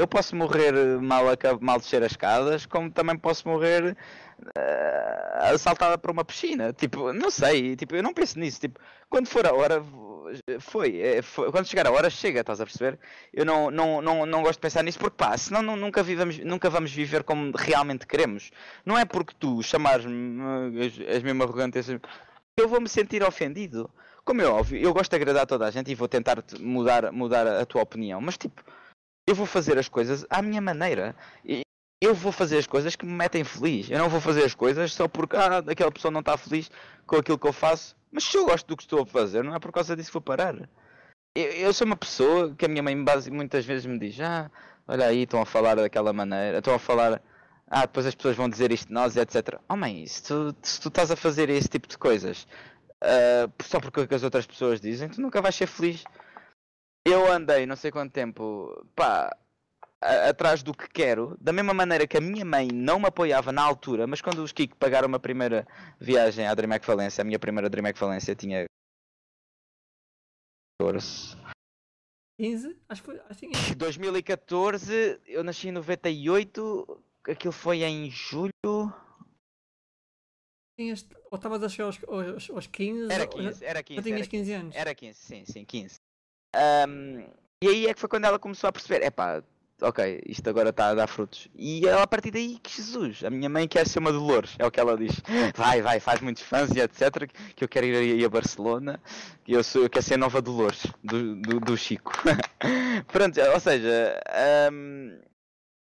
Eu 0.01 0.07
posso 0.07 0.35
morrer 0.35 0.73
eh, 0.75 0.97
mal, 0.97 1.25
mal 1.59 1.77
descer 1.79 2.01
as 2.03 2.11
escadas, 2.13 2.65
como 2.65 2.89
também 2.91 3.17
posso 3.17 3.47
morrer 3.47 3.95
eh, 4.55 5.39
assaltada 5.53 5.97
por 5.97 6.09
uma 6.11 6.25
piscina. 6.25 6.73
Tipo, 6.73 7.13
não 7.13 7.29
sei, 7.29 7.75
tipo, 7.75 7.95
eu 7.95 8.03
não 8.03 8.13
penso 8.13 8.39
nisso. 8.39 8.59
Tipo, 8.61 8.79
quando 9.09 9.27
for 9.27 9.45
a 9.45 9.53
hora, 9.53 9.83
foi, 10.59 10.99
é, 10.99 11.21
foi. 11.21 11.51
Quando 11.51 11.67
chegar 11.67 11.85
a 11.87 11.91
hora, 11.91 12.09
chega, 12.09 12.39
estás 12.41 12.59
a 12.61 12.65
perceber? 12.65 12.97
Eu 13.31 13.45
não, 13.45 13.69
não, 13.69 14.01
não, 14.01 14.25
não 14.25 14.41
gosto 14.41 14.55
de 14.55 14.61
pensar 14.61 14.83
nisso 14.83 14.97
porque 14.99 15.17
pá, 15.17 15.37
senão 15.37 15.61
não, 15.61 15.75
nunca, 15.75 16.01
vivamos, 16.01 16.39
nunca 16.39 16.69
vamos 16.69 16.91
viver 16.91 17.23
como 17.23 17.51
realmente 17.55 18.07
queremos. 18.07 18.49
Não 18.85 18.97
é 18.97 19.05
porque 19.05 19.35
tu 19.37 19.61
chamares-me, 19.61 20.41
eh, 20.81 21.13
és, 21.15 21.23
mesmo 21.23 21.43
arrogante, 21.43 21.77
eu 22.57 22.67
vou 22.67 22.81
me 22.81 22.89
sentir 22.89 23.23
ofendido. 23.23 23.89
Como 24.23 24.41
é 24.41 24.45
óbvio, 24.45 24.79
eu 24.79 24.93
gosto 24.93 25.09
de 25.11 25.15
agradar 25.15 25.45
toda 25.47 25.65
a 25.65 25.71
gente 25.71 25.91
e 25.91 25.95
vou 25.95 26.07
tentar 26.07 26.41
te- 26.41 26.61
mudar, 26.61 27.11
mudar 27.11 27.47
a 27.47 27.65
tua 27.65 27.81
opinião, 27.81 28.21
mas 28.21 28.37
tipo, 28.37 28.63
eu 29.31 29.35
vou 29.35 29.45
fazer 29.45 29.77
as 29.77 29.87
coisas 29.87 30.25
à 30.29 30.41
minha 30.41 30.61
maneira. 30.61 31.15
E 31.45 31.61
eu 32.01 32.13
vou 32.13 32.31
fazer 32.31 32.57
as 32.57 32.67
coisas 32.67 32.95
que 32.95 33.05
me 33.05 33.13
metem 33.13 33.43
feliz. 33.43 33.89
Eu 33.89 33.99
não 33.99 34.09
vou 34.09 34.19
fazer 34.19 34.43
as 34.43 34.53
coisas 34.53 34.93
só 34.93 35.07
porque 35.07 35.35
ah, 35.35 35.57
aquela 35.57 35.91
pessoa 35.91 36.11
não 36.11 36.19
está 36.19 36.37
feliz 36.37 36.69
com 37.05 37.15
aquilo 37.15 37.39
que 37.39 37.47
eu 37.47 37.53
faço. 37.53 37.95
Mas 38.11 38.25
se 38.25 38.37
eu 38.37 38.45
gosto 38.45 38.67
do 38.67 38.75
que 38.75 38.83
estou 38.83 39.01
a 39.01 39.05
fazer, 39.05 39.43
não 39.43 39.55
é 39.55 39.59
por 39.59 39.71
causa 39.71 39.95
disso 39.95 40.09
que 40.09 40.13
vou 40.13 40.21
parar. 40.21 40.55
Eu, 41.35 41.45
eu 41.45 41.73
sou 41.73 41.87
uma 41.87 41.95
pessoa 41.95 42.53
que 42.55 42.65
a 42.65 42.67
minha 42.67 42.83
mãe 42.83 42.95
muitas 43.31 43.65
vezes 43.65 43.85
me 43.85 43.97
diz: 43.97 44.19
Ah, 44.19 44.51
olha 44.87 45.05
aí, 45.05 45.23
estão 45.23 45.41
a 45.41 45.45
falar 45.45 45.75
daquela 45.75 46.11
maneira, 46.11 46.57
estão 46.57 46.73
a 46.73 46.79
falar. 46.79 47.21
Ah, 47.67 47.81
depois 47.81 48.05
as 48.05 48.15
pessoas 48.15 48.35
vão 48.35 48.49
dizer 48.49 48.69
isto 48.71 48.87
de 48.87 48.93
nós, 48.93 49.15
etc. 49.15 49.57
Oh 49.69 49.77
mãe, 49.77 50.05
se 50.05 50.23
tu, 50.23 50.53
se 50.61 50.81
tu 50.81 50.89
estás 50.89 51.09
a 51.09 51.15
fazer 51.15 51.49
esse 51.49 51.69
tipo 51.69 51.87
de 51.87 51.97
coisas 51.97 52.45
ah, 53.01 53.49
só 53.63 53.79
porque 53.79 54.13
as 54.13 54.23
outras 54.23 54.45
pessoas 54.45 54.81
dizem, 54.81 55.07
tu 55.07 55.21
nunca 55.21 55.41
vais 55.41 55.55
ser 55.55 55.67
feliz. 55.67 56.03
Eu 57.05 57.31
andei 57.31 57.65
não 57.65 57.75
sei 57.75 57.91
quanto 57.91 58.11
tempo, 58.13 58.85
pá, 58.95 59.35
a- 59.99 60.29
atrás 60.29 60.61
do 60.61 60.73
que 60.73 60.87
quero, 60.87 61.35
da 61.41 61.51
mesma 61.51 61.73
maneira 61.73 62.07
que 62.07 62.17
a 62.17 62.21
minha 62.21 62.45
mãe 62.45 62.67
não 62.71 62.99
me 62.99 63.07
apoiava 63.07 63.51
na 63.51 63.63
altura, 63.63 64.05
mas 64.05 64.21
quando 64.21 64.39
os 64.43 64.51
Kiko 64.51 64.75
pagaram 64.77 65.07
uma 65.07 65.19
primeira 65.19 65.67
viagem 65.99 66.45
à 66.47 66.53
DreamHack 66.53 66.85
Valência, 66.85 67.21
a 67.21 67.25
minha 67.25 67.39
primeira 67.39 67.69
DreamHack 67.69 67.99
Valência 67.99 68.35
tinha 68.35 68.65
14. 70.79 71.35
15? 72.39 72.77
Acho 72.89 73.01
que 73.01 73.05
foi. 73.05 73.19
Acho 73.29 73.39
que 73.39 73.49
tinha. 73.51 73.75
2014, 73.75 75.19
eu 75.27 75.43
nasci 75.43 75.67
em 75.69 75.71
98, 75.71 77.03
aquilo 77.27 77.53
foi 77.53 77.83
em 77.83 78.09
julho. 78.11 78.51
tinhas 80.79 81.07
ou 81.29 81.35
estavas 81.35 81.61
a 81.63 81.69
chegar 81.69 81.85
aos, 81.85 82.03
aos, 82.07 82.49
aos 82.49 82.67
15? 82.67 83.11
Era 83.13 83.25
ou 83.25 83.41
já- 83.43 83.49
15, 83.49 83.65
era 83.65 83.79
Já 83.79 83.83
15. 83.83 84.01
tinhas 84.03 84.19
Era 84.21 84.27
15 84.29 84.53
anos. 84.53 84.75
Era 84.75 84.95
15, 84.95 85.19
sim, 85.19 85.45
sim, 85.45 85.65
15. 85.65 85.95
Ahm, 86.53 87.25
e 87.61 87.67
aí 87.67 87.87
é 87.87 87.93
que 87.93 87.99
foi 87.99 88.09
quando 88.09 88.25
ela 88.25 88.39
começou 88.39 88.67
a 88.67 88.71
perceber, 88.71 89.05
epá, 89.05 89.43
ok, 89.81 90.21
isto 90.27 90.49
agora 90.49 90.69
está 90.69 90.89
a 90.89 90.95
dar 90.95 91.07
frutos. 91.07 91.47
E 91.55 91.87
ela 91.87 92.03
a 92.03 92.07
partir 92.07 92.31
daí, 92.31 92.59
que 92.61 92.71
Jesus, 92.71 93.23
a 93.23 93.29
minha 93.29 93.49
mãe 93.49 93.67
quer 93.67 93.87
ser 93.87 93.99
uma 93.99 94.11
Dolores, 94.11 94.55
é 94.59 94.65
o 94.65 94.71
que 94.71 94.79
ela 94.79 94.97
diz. 94.97 95.21
Vai, 95.55 95.81
vai, 95.81 95.99
faz 95.99 96.21
muitos 96.21 96.43
fãs 96.43 96.71
e 96.71 96.79
etc, 96.79 97.29
que 97.55 97.63
eu 97.63 97.69
quero 97.69 97.85
ir 97.87 97.95
aí 97.95 98.25
a 98.25 98.29
Barcelona, 98.29 99.01
que 99.43 99.53
eu, 99.53 99.63
sou, 99.63 99.83
eu 99.83 99.89
quero 99.89 100.05
ser 100.05 100.15
a 100.15 100.17
nova 100.17 100.41
Dolores, 100.41 100.85
do, 101.03 101.35
do, 101.35 101.59
do 101.59 101.77
Chico. 101.77 102.11
Pronto, 103.11 103.39
ou 103.39 103.59
seja, 103.59 104.19
ahm, 104.29 105.19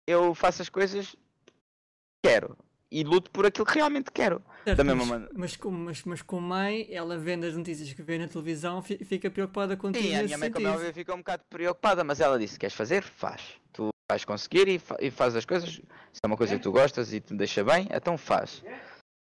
eu 0.08 0.34
faço 0.34 0.62
as 0.62 0.70
coisas 0.70 1.12
que 1.46 2.30
quero. 2.30 2.58
E 2.92 3.04
luto 3.04 3.30
por 3.30 3.46
aquilo 3.46 3.66
que 3.66 3.76
realmente 3.76 4.12
quero. 4.12 4.42
Certo, 4.64 4.78
da 4.78 4.84
mesma 4.84 5.02
mas, 5.02 5.10
maneira. 5.10 5.34
mas, 5.36 5.56
com, 5.56 5.70
mas, 5.72 6.04
mas 6.04 6.22
com 6.24 6.40
mãe, 6.40 6.88
ela 6.92 7.18
vendo 7.18 7.46
as 7.46 7.56
notícias 7.56 7.94
que 7.94 8.02
vê 8.02 8.18
na 8.18 8.28
televisão, 8.28 8.82
fi- 8.82 8.98
fica 9.06 9.30
preocupada 9.30 9.78
contigo 9.78 10.04
Sim, 10.08 10.16
a 10.16 10.24
minha 10.24 10.38
mãe, 10.38 10.52
como 10.52 10.66
sentido. 10.66 10.80
óbvio, 10.80 10.94
fica 10.94 11.14
um 11.14 11.18
bocado 11.20 11.44
preocupada, 11.50 12.04
mas 12.04 12.20
ela 12.20 12.40
disse: 12.40 12.58
Queres 12.58 12.76
fazer? 12.76 13.04
Faz. 13.04 13.42
Tu 13.72 13.90
vais 14.12 14.26
conseguir 14.26 14.68
e, 14.68 14.80
fa 14.80 14.98
e 15.00 15.12
faz 15.12 15.36
as 15.36 15.46
coisas. 15.46 15.70
Se 15.70 16.20
é 16.24 16.28
uma 16.28 16.36
coisa 16.36 16.56
que 16.56 16.62
tu 16.64 16.72
gostas 16.72 17.14
e 17.14 17.22
te 17.22 17.36
deixa 17.36 17.64
bem, 17.64 17.88
então 17.94 18.18
faz. 18.18 18.64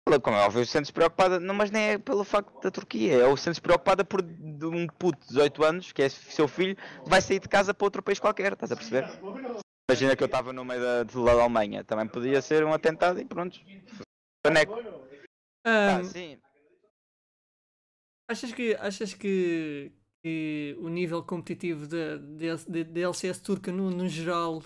Ela, 0.06 0.20
como 0.20 0.36
é 0.36 0.40
óbvio, 0.44 0.66
sentes 0.66 0.90
preocupada, 0.90 1.38
não, 1.40 1.54
mas 1.54 1.70
nem 1.70 1.90
é 1.90 1.98
pelo 1.98 2.24
facto 2.24 2.60
da 2.60 2.70
Turquia, 2.70 3.14
é 3.14 3.26
o 3.26 3.36
sentes 3.36 3.58
preocupada 3.60 4.04
por 4.04 4.20
de 4.20 4.66
um 4.66 4.86
puto 4.86 5.18
de 5.20 5.28
18 5.28 5.64
anos, 5.64 5.92
que 5.92 6.02
é 6.02 6.08
seu 6.10 6.46
filho, 6.46 6.76
vai 7.06 7.22
sair 7.22 7.38
de 7.38 7.48
casa 7.48 7.72
para 7.72 7.86
outro 7.86 8.02
país 8.02 8.18
qualquer, 8.18 8.52
estás 8.52 8.70
a 8.70 8.76
perceber? 8.76 9.08
Imagina 9.90 10.16
que 10.16 10.22
eu 10.22 10.26
estava 10.26 10.52
no 10.52 10.64
meio 10.64 10.80
da, 10.80 11.02
da 11.04 11.32
Alemanha, 11.32 11.84
também 11.84 12.06
podia 12.08 12.40
ser 12.40 12.64
um 12.64 12.72
atentado 12.72 13.20
e 13.20 13.24
pronto. 13.24 13.60
Paneco. 14.42 14.74
Ah, 15.66 15.98
Ah, 16.00 16.04
sim. 16.04 16.38
achas 18.30 18.52
que, 18.52 18.74
achas 18.76 19.12
que, 19.14 19.92
que 20.22 20.74
o 20.80 20.88
nível 20.88 21.22
competitivo 21.22 21.86
da 21.86 22.18
LCS 23.00 23.42
turca 23.42 23.70
no, 23.70 23.90
no 23.90 24.08
geral 24.08 24.62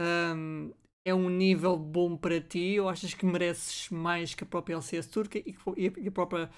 ahm, 0.00 0.72
é 1.04 1.14
um 1.14 1.28
nível 1.28 1.76
bom 1.76 2.16
para 2.16 2.40
ti 2.40 2.80
ou 2.80 2.88
achas 2.88 3.14
que 3.14 3.24
mereces 3.24 3.88
mais 3.90 4.34
que 4.34 4.42
a 4.42 4.46
própria 4.46 4.74
LCS 4.74 5.08
turca 5.08 5.38
e, 5.38 5.52
que- 5.52 5.60
e 5.76 5.88
a, 5.88 5.92
e 6.00 6.08
a 6.08 6.12
própria 6.12 6.50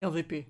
LVP? 0.00 0.46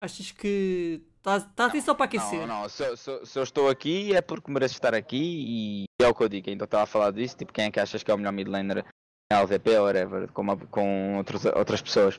Achas 0.00 0.30
que 0.30 1.02
estás 1.26 1.42
estás 1.44 1.74
aí 1.74 1.82
só 1.82 1.94
para 1.94 2.04
aquecer? 2.06 2.40
Não, 2.46 2.62
não, 2.62 2.68
se, 2.68 2.82
eu- 2.84 2.96
se 2.96 3.26
se 3.26 3.38
eu 3.38 3.42
estou 3.42 3.68
aqui 3.68 4.14
é 4.14 4.20
porque 4.22 4.50
mereço 4.50 4.74
estar 4.74 4.94
aqui 4.94 5.16
e 5.18 5.84
é 6.00 6.08
o 6.08 6.14
que 6.14 6.22
eu 6.22 6.28
digo. 6.28 6.48
Então 6.50 6.64
estava 6.64 6.84
a 6.84 6.86
falar 6.86 7.10
disso, 7.10 7.36
tipo, 7.36 7.52
quem 7.52 7.64
é 7.66 7.70
que 7.70 7.80
achas 7.80 8.02
que 8.02 8.10
é 8.10 8.14
o 8.14 8.16
melhor 8.16 8.32
mid 8.32 8.48
laner 8.48 8.84
na 9.30 9.40
LVP 9.40 9.76
ou 9.78 9.86
whatever, 9.86 10.30
com, 10.32 10.42
uma- 10.42 10.56
com 10.66 11.16
outros, 11.16 11.44
outras 11.46 11.82
pessoas. 11.82 12.18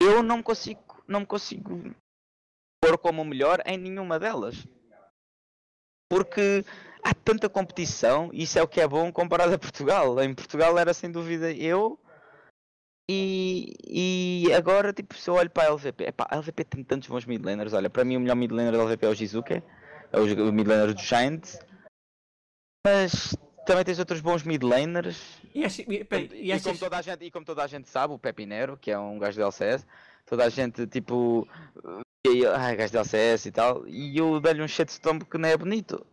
Eu 0.00 0.22
não 0.22 0.38
me 0.38 0.42
consigo, 0.42 0.82
não 1.08 1.24
consigo 1.24 1.94
pôr 2.82 2.98
como 2.98 3.22
o 3.22 3.24
melhor 3.24 3.62
em 3.64 3.78
nenhuma 3.78 4.18
delas. 4.18 4.66
Porque 6.10 6.64
há 7.02 7.14
tanta 7.14 7.48
competição 7.48 8.28
e 8.32 8.42
isso 8.42 8.58
é 8.58 8.62
o 8.62 8.68
que 8.68 8.80
é 8.80 8.86
bom 8.86 9.10
comparado 9.10 9.54
a 9.54 9.58
Portugal. 9.58 10.20
Em 10.22 10.34
Portugal 10.34 10.76
era 10.78 10.92
sem 10.92 11.10
dúvida 11.10 11.50
eu 11.52 11.98
e, 13.10 13.74
e 13.86 14.52
agora, 14.54 14.92
tipo, 14.92 15.14
se 15.14 15.28
eu 15.28 15.34
olho 15.34 15.50
para 15.50 15.64
a 15.64 15.72
LVP, 15.72 16.04
epá, 16.04 16.26
a 16.30 16.36
LVP 16.36 16.64
tem 16.64 16.84
tantos 16.84 17.08
bons 17.08 17.26
mid 17.26 17.44
laners. 17.44 17.72
Olha, 17.72 17.90
para 17.90 18.04
mim 18.04 18.16
o 18.16 18.20
melhor 18.20 18.36
mid 18.36 18.50
laner 18.50 18.72
da 18.72 18.82
LVP 18.82 19.06
é 19.06 19.08
o 19.08 19.14
Jizuke, 19.14 19.62
é 20.12 20.18
o, 20.18 20.48
o 20.48 20.52
mid 20.52 20.66
laner 20.66 20.94
do 20.94 21.00
Giant. 21.00 21.58
Mas 22.86 23.36
também 23.66 23.84
tens 23.84 23.98
outros 23.98 24.20
bons 24.20 24.42
mid 24.42 24.62
laners. 24.62 25.38
E, 25.54 25.62
e, 25.62 26.04
E, 26.32 26.52
e 26.52 26.60
como 26.60 26.78
toda 26.78 26.98
a 26.98 27.02
gente, 27.02 27.24
e 27.24 27.30
como 27.30 27.44
toda 27.44 27.62
a 27.62 27.66
gente 27.66 27.88
sabe, 27.88 28.14
o 28.14 28.18
Pepinero, 28.18 28.76
que 28.78 28.90
é 28.90 28.98
um 28.98 29.18
gajo 29.18 29.36
do 29.36 29.44
LCS, 29.44 29.86
toda 30.24 30.44
a 30.44 30.48
gente 30.48 30.86
tipo. 30.86 31.46
E, 32.26 32.46
ai, 32.46 32.74
gajo 32.74 32.92
do 32.92 32.98
LCS 32.98 33.46
e 33.46 33.52
tal, 33.52 33.86
e 33.86 34.16
eu 34.16 34.40
dei-lhe 34.40 34.62
um 34.62 34.68
shitstorm 34.68 35.18
que 35.18 35.36
não 35.36 35.48
é 35.48 35.56
bonito. 35.56 36.06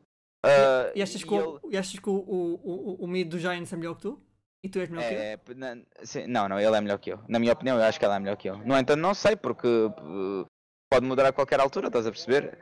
Ah, 0.43 0.91
e 0.95 1.01
achas 1.01 1.23
que, 1.23 1.33
e 1.33 1.39
o, 1.39 1.59
achas 1.77 1.99
que 1.99 2.09
o, 2.09 2.13
o, 2.13 2.53
o, 2.63 3.05
o 3.05 3.07
mid 3.07 3.29
do 3.29 3.39
Giants 3.39 3.71
é 3.71 3.77
melhor 3.77 3.95
que 3.95 4.01
tu? 4.01 4.21
E 4.63 4.69
tu 4.69 4.79
és 4.79 4.89
melhor 4.89 5.07
que? 5.07 5.13
É, 5.15 5.37
p- 5.37 5.53
na- 5.55 5.77
sim, 6.03 6.27
não, 6.27 6.47
não, 6.47 6.59
ele 6.59 6.75
é 6.75 6.81
melhor 6.81 6.99
que 6.99 7.11
eu. 7.11 7.19
Na 7.27 7.39
minha 7.39 7.53
opinião, 7.53 7.77
eu 7.77 7.83
acho 7.83 7.99
que 7.99 8.05
ele 8.05 8.13
é 8.13 8.19
melhor 8.19 8.37
que 8.37 8.49
eu. 8.49 8.57
No 8.59 8.77
entanto, 8.77 8.99
não 8.99 9.13
sei, 9.13 9.35
porque 9.35 9.67
uh, 9.67 10.45
pode 10.91 11.05
mudar 11.05 11.25
a 11.25 11.33
qualquer 11.33 11.59
altura, 11.59 11.87
estás 11.87 12.05
a 12.05 12.11
perceber? 12.11 12.57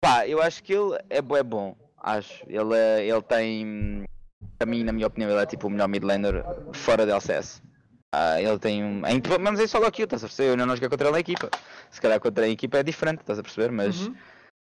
Pá, 0.00 0.26
eu 0.28 0.40
acho 0.40 0.62
que 0.62 0.72
ele 0.72 0.94
é, 1.10 1.18
é 1.18 1.42
bom, 1.42 1.76
acho. 1.98 2.44
Ele, 2.46 2.74
é- 2.76 3.06
ele 3.06 3.22
tem, 3.22 4.04
para 4.58 4.66
mim, 4.70 4.84
na 4.84 4.92
minha 4.92 5.06
opinião, 5.08 5.30
ele 5.30 5.42
é 5.42 5.46
tipo 5.46 5.66
o 5.66 5.70
melhor 5.70 5.88
mid 5.88 6.04
laner 6.04 6.44
fora 6.72 7.04
da 7.04 7.14
LCS. 7.14 7.60
Ah, 8.14 8.40
ele 8.40 8.58
tem 8.60 8.84
um. 8.84 9.04
Em, 9.04 9.20
pelo 9.20 9.40
menos 9.40 9.58
em 9.58 9.66
solo 9.66 9.90
queue, 9.90 10.04
estás 10.04 10.22
a 10.22 10.28
perceber? 10.28 10.48
Eu 10.48 10.52
ainda 10.52 10.66
não 10.66 10.76
joguei 10.76 10.88
contra 10.88 11.06
ele 11.08 11.14
na 11.14 11.20
equipa. 11.20 11.50
Se 11.90 12.00
calhar 12.00 12.20
contra 12.20 12.44
a 12.44 12.48
equipa 12.48 12.78
é 12.78 12.82
diferente, 12.84 13.20
estás 13.22 13.40
a 13.40 13.42
perceber? 13.42 13.72
Mas 13.72 14.06
Uhum. 14.06 14.14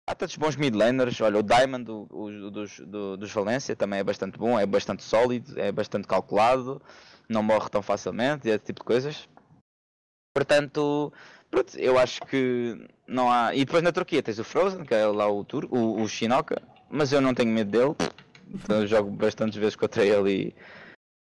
Há 0.08 0.16
tantos 0.16 0.36
bons 0.36 0.56
mid 0.56 0.74
laners. 0.76 1.20
Olha, 1.22 1.40
o 1.40 1.44
Diamond 1.44 1.90
o, 1.90 2.08
o- 2.12 2.52
dos, 2.52 2.80
do- 2.80 3.18
dos 3.18 3.32
Valência 3.32 3.76
também 3.76 4.00
é 4.00 4.04
bastante 4.04 4.38
bom, 4.38 4.60
é 4.60 4.66
bastante 4.66 5.04
sólido, 5.04 5.60
é 5.60 5.72
bastante 5.72 6.08
calculado, 6.08 6.82
não 7.28 7.42
morre 7.44 7.70
tão 7.70 7.82
facilmente 7.82 8.48
esse 8.48 8.60
tipo 8.66 8.80
de 8.82 8.86
coisas. 8.86 9.28
Portanto, 10.36 11.14
pronto, 11.50 11.78
eu 11.80 11.98
acho 11.98 12.22
que 12.26 12.88
não 13.08 13.32
há. 13.32 13.56
E 13.56 13.64
depois 13.66 13.82
na 13.84 13.92
Turquia 13.92 14.22
tens 14.22 14.40
o 14.40 14.44
Frozen, 14.44 14.84
que 14.84 14.94
é 14.94 15.06
lá 15.06 15.28
o, 15.30 15.44
Tur... 15.44 15.66
o, 15.72 16.02
o 16.02 16.08
Shinoka, 16.08 16.62
mas 16.90 17.12
eu 17.14 17.22
não 17.22 17.34
tenho 17.34 17.52
medo 17.52 17.72
dele. 17.72 17.96
Então 18.54 18.82
eu 18.82 18.88
jogo 18.88 19.10
bastantes 19.12 19.58
vezes 19.58 19.76
contra 19.76 20.06
ele 20.06 20.32
e 20.32 20.56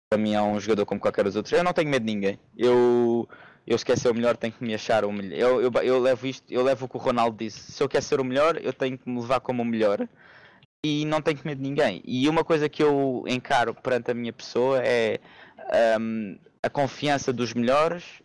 para 0.10 0.22
mim 0.22 0.34
é 0.34 0.42
um 0.42 0.60
jogador 0.60 0.86
como 0.86 1.00
qualquer 1.02 1.24
dos 1.24 1.36
outros. 1.36 1.54
Eu 1.54 1.64
não 1.64 1.74
tenho 1.74 1.90
medo 1.90 2.06
de 2.06 2.14
ninguém. 2.14 2.40
Eu, 2.58 3.28
eu 3.68 3.78
se 3.78 3.86
quer 3.86 3.98
ser 3.98 4.10
o 4.10 4.16
melhor 4.16 4.38
tenho 4.38 4.54
que 4.54 4.64
me 4.64 4.74
achar 4.74 5.06
o 5.06 5.12
melhor. 5.12 5.38
Eu, 5.38 5.62
eu, 5.62 5.72
eu 5.84 6.00
levo 6.00 6.26
isto, 6.26 6.52
eu 6.52 6.64
levo 6.64 6.86
o 6.86 6.90
que 6.90 6.96
o 6.96 7.00
Ronaldo 7.00 7.38
disse. 7.38 7.72
Se 7.72 7.84
eu 7.84 7.90
quero 7.90 8.04
ser 8.04 8.20
o 8.20 8.24
melhor, 8.24 8.58
eu 8.58 8.74
tenho 8.74 8.98
que 8.98 9.10
me 9.10 9.20
levar 9.20 9.42
como 9.42 9.62
o 9.62 9.66
melhor. 9.66 10.08
e 10.86 11.06
não 11.06 11.22
tenho 11.22 11.40
medo 11.44 11.62
de 11.62 11.70
ninguém. 11.70 12.02
E 12.06 12.30
uma 12.30 12.44
coisa 12.44 12.70
que 12.70 12.82
eu 12.82 13.24
encaro 13.28 13.76
perante 13.76 14.12
a 14.12 14.14
minha 14.14 14.34
pessoa 14.34 14.82
é 14.84 15.20
um, 16.00 16.38
a 16.64 16.70
confiança 16.70 17.34
dos 17.34 17.54
melhores, 17.54 18.22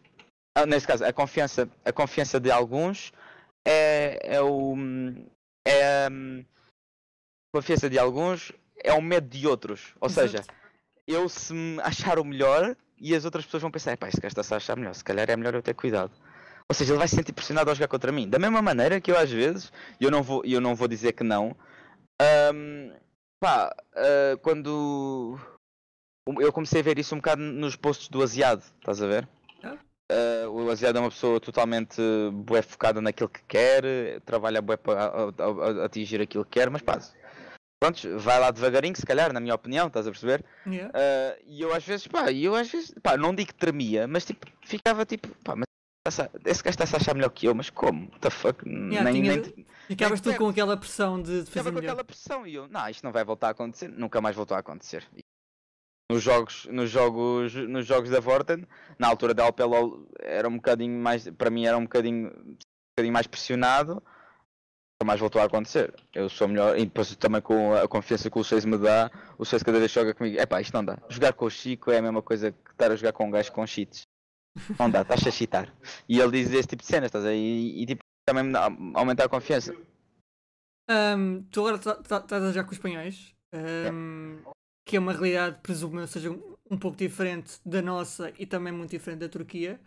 ah, 0.55 0.66
nesse 0.66 0.86
caso, 0.86 1.05
a 1.05 1.12
confiança, 1.12 1.68
a 1.84 1.93
confiança 1.93 2.38
de 2.38 2.51
alguns 2.51 3.12
é, 3.66 4.18
é 4.36 4.40
o. 4.40 4.74
É, 5.66 6.09
um, 6.11 6.45
a 7.55 7.59
confiança 7.59 7.88
de 7.88 7.99
alguns 7.99 8.53
é 8.76 8.93
o 8.93 9.01
medo 9.01 9.28
de 9.28 9.47
outros. 9.47 9.95
Ou 10.01 10.09
seja, 10.09 10.43
eu 11.07 11.28
se 11.28 11.55
me 11.55 11.80
achar 11.80 12.18
o 12.18 12.24
melhor 12.24 12.76
e 13.03 13.15
as 13.15 13.25
outras 13.25 13.45
pessoas 13.45 13.63
vão 13.63 13.71
pensar, 13.71 13.97
pá, 13.97 14.09
esse 14.09 14.21
gajo 14.21 14.29
está-se 14.33 14.55
a 14.55 14.57
achar 14.57 14.77
melhor, 14.77 14.95
se 14.95 15.03
calhar 15.05 15.29
é 15.29 15.37
melhor 15.37 15.55
eu 15.55 15.63
ter 15.63 15.75
cuidado. 15.75 16.13
Ou 16.69 16.75
seja, 16.75 16.93
ele 16.93 16.99
vai 16.99 17.09
se 17.09 17.17
sentir 17.17 17.33
pressionado 17.33 17.69
ao 17.69 17.75
jogar 17.75 17.89
contra 17.89 18.13
mim. 18.13 18.29
Da 18.29 18.39
mesma 18.39 18.63
maneira 18.63 19.01
que 19.01 19.11
eu 19.11 19.19
às 19.19 19.31
vezes, 19.31 19.73
e 20.01 20.05
eu 20.05 20.11
não 20.11 20.23
vou, 20.23 20.43
eu 20.45 20.61
não 20.61 20.75
vou 20.75 20.87
dizer 20.89 21.13
que 21.13 21.25
não, 21.25 21.55
ahm, 22.21 22.93
pá, 23.41 23.75
ah, 23.95 24.39
quando 24.41 25.39
eu 26.39 26.53
comecei 26.53 26.81
a 26.81 26.85
ver 26.85 26.99
isso 26.99 27.15
um 27.15 27.19
bocado 27.19 27.43
nos 27.43 27.75
posts 27.77 28.09
do 28.09 28.23
Asiado, 28.23 28.63
estás 28.79 29.03
a 29.03 29.07
ver? 29.07 29.29
Ah, 30.11 30.49
o 30.49 30.71
Asiado 30.71 30.99
é 30.99 31.01
uma 31.01 31.11
pessoa 31.11 31.41
totalmente 31.41 32.01
bué 32.33 32.63
focada 32.63 33.01
naquilo 33.01 33.29
que 33.29 33.43
quer, 33.49 34.21
trabalha 34.25 34.63
bué 34.63 34.77
para 34.77 35.03
a- 35.03 35.07
a- 35.07 35.83
a- 35.83 35.85
atingir 35.87 36.21
aquilo 36.21 36.45
que 36.45 36.53
quer, 36.61 36.71
mas 36.71 36.83
pá, 36.83 37.01
pronto, 37.83 38.18
vai 38.18 38.39
lá 38.39 38.51
devagarinho, 38.51 38.95
se 38.97 39.05
calhar, 39.05 39.33
na 39.33 39.41
minha 39.41 39.55
opinião, 39.55 39.89
estás 39.89 40.07
a 40.07 40.11
perceber? 40.11 40.45
Yeah. 40.66 40.93
Ah, 40.95 41.37
e 41.45 41.61
eu 41.62 41.74
às 41.74 41.85
vezes, 41.85 42.07
pá, 42.07 42.30
eu 42.33 42.55
às 42.55 42.70
vezes, 42.70 42.95
pá, 43.03 43.16
não 43.16 43.35
digo 43.35 43.49
que 43.49 43.55
tremia, 43.59 44.07
mas 44.07 44.24
tipo, 44.24 44.47
ficava 44.64 45.05
tipo, 45.05 45.28
pá, 45.43 45.55
mas 45.57 45.66
esse 46.45 46.62
gajo 46.62 46.70
está-se 46.74 46.95
a 46.95 46.99
achar 46.99 47.14
melhor 47.14 47.30
que 47.30 47.47
eu, 47.47 47.55
mas 47.55 47.70
como? 47.70 48.07
What 48.07 48.20
the 48.20 48.30
fuck? 48.30 48.68
Yeah, 48.68 49.03
nem, 49.11 49.22
tinha- 49.22 49.37
nem, 49.37 49.66
Ficavas 49.89 50.20
tu 50.20 50.28
perto. 50.30 50.39
com 50.39 50.49
aquela 50.49 50.76
pressão 50.76 51.20
de, 51.20 51.43
de 51.43 51.51
ficava 51.51 51.64
fazer 51.64 51.70
com 51.70 51.74
melhor. 51.80 51.93
aquela 51.93 52.05
pressão 52.05 52.47
e 52.47 52.55
eu, 52.55 52.68
não, 52.68 52.89
isto 52.89 53.03
não 53.05 53.12
vai 53.12 53.24
voltar 53.24 53.49
a 53.49 53.51
acontecer, 53.51 53.89
nunca 53.89 54.20
mais 54.20 54.37
voltou 54.37 54.57
a 54.57 54.61
acontecer. 54.61 55.05
E 55.16 55.20
Nos 56.12 56.22
jogos, 56.22 56.66
nos 56.66 56.89
jogos, 56.91 57.55
nos 57.55 57.85
jogos 57.87 58.11
da 58.11 58.20
Vorten, 58.20 58.64
na 58.99 59.09
altura 59.09 59.35
da 59.35 59.43
Alpel 59.45 60.07
era 60.20 60.49
um 60.49 60.57
bocadinho 60.57 60.99
mais, 61.01 61.28
para 61.30 61.51
mim 61.51 61.66
era 61.66 61.76
um 61.76 61.83
bocadinho, 61.83 62.28
um 62.28 62.57
bocadinho 62.97 63.12
mais 63.12 63.26
pressionado, 63.26 64.03
mais 65.05 65.21
voltou 65.21 65.41
a 65.41 65.45
acontecer. 65.45 65.95
Eu 66.15 66.29
sou 66.29 66.49
melhor, 66.49 66.79
e 66.79 66.85
depois 66.85 67.15
também 67.17 67.41
com 67.41 67.75
a 67.75 67.87
confiança 67.89 68.31
que 68.31 68.39
o 68.39 68.45
Chase 68.45 68.67
me 68.67 68.79
dá, 68.79 69.11
o 69.39 69.45
Chase 69.45 69.65
cada 69.65 69.79
vez 69.79 69.91
joga 69.91 70.15
comigo, 70.15 70.39
epá, 70.41 70.61
isto 70.61 70.73
não 70.75 70.85
dá. 70.85 70.99
Jogar 71.09 71.33
com 71.33 71.47
o 71.47 71.51
Chico 71.51 71.91
é 71.91 71.99
a 71.99 72.03
mesma 72.03 72.23
coisa 72.23 72.53
que 72.53 72.71
estar 72.71 72.91
a 72.91 72.97
jogar 72.97 73.13
com 73.13 73.27
um 73.27 73.31
gajo 73.31 73.53
com 73.53 73.67
cheats. 73.67 74.03
Não 74.79 74.91
dá, 74.91 75.01
estás 75.03 75.27
a 75.27 75.31
cheatar. 75.31 75.75
E 76.09 76.21
ele 76.21 76.31
diz 76.33 76.53
esse 76.53 76.69
tipo 76.69 76.83
de 76.83 76.89
cenas, 76.89 77.07
estás 77.09 77.25
aí, 77.25 77.39
e, 77.39 77.83
e 77.83 77.87
tipo, 77.87 78.01
também 78.27 78.45
me 78.45 78.53
dá, 78.53 78.65
aumenta 78.95 79.25
a 79.25 79.29
confiança. 79.29 79.75
Ahm, 80.91 81.43
tu 81.51 81.61
agora 81.61 81.79
tá- 81.79 81.95
tá- 82.03 82.19
estás 82.19 82.43
a 82.43 82.49
jogar 82.49 82.65
com 82.65 82.73
os 82.73 82.77
espanhóis, 82.77 83.35
ahm, 83.55 84.43
que 84.87 84.97
é 84.97 84.99
uma 84.99 85.13
realidade, 85.13 85.59
presumo 85.63 86.01
eu, 86.01 86.07
seja 86.07 86.31
um, 86.31 86.55
um 86.71 86.77
pouco 86.79 86.97
diferente 86.97 87.59
da 87.65 87.81
nossa 87.81 88.33
e 88.39 88.45
também 88.45 88.73
muito 88.73 88.91
diferente 88.91 89.21
da 89.21 89.29
Turquia. 89.29 89.81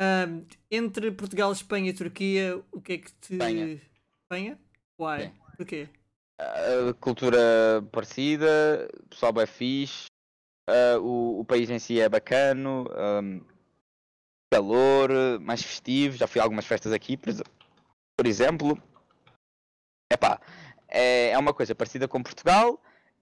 Ahm, 0.00 0.44
entre 0.70 1.12
Portugal, 1.12 1.52
Espanha 1.52 1.90
e 1.90 1.94
Turquia, 1.94 2.60
o 2.72 2.80
que 2.80 2.94
é 2.94 2.98
que 2.98 3.12
te. 3.12 3.34
Espanha. 3.34 3.80
Espanha? 4.24 4.58
Why? 4.98 5.22
Sim. 5.22 5.34
Porquê? 5.56 5.88
a 6.38 6.94
cultura 6.94 7.82
parecida, 7.92 8.88
o 9.04 9.08
pessoal 9.08 9.32
é 9.40 9.46
fixe, 9.46 10.06
ah, 10.68 10.98
o, 11.00 11.40
o 11.40 11.44
país 11.44 11.70
em 11.70 11.78
si 11.78 12.00
é 12.00 12.08
bacano, 12.08 12.86
ahm, 12.92 13.40
calor, 14.52 15.10
mais 15.40 15.62
festivo, 15.62 16.16
já 16.16 16.26
fui 16.26 16.40
a 16.40 16.44
algumas 16.44 16.66
festas 16.66 16.92
aqui, 16.92 17.16
por, 17.16 17.32
por 18.16 18.26
exemplo. 18.26 18.80
Epá, 20.12 20.40
é, 20.88 21.30
é 21.30 21.38
uma 21.38 21.54
coisa 21.54 21.74
parecida 21.74 22.06
com 22.06 22.22
Portugal, 22.22 22.80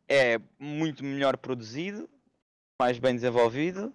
é 0.09 0.39
muito 0.59 1.05
melhor 1.05 1.37
produzido, 1.37 2.09
mais 2.81 2.99
bem 2.99 3.15
desenvolvido, 3.15 3.95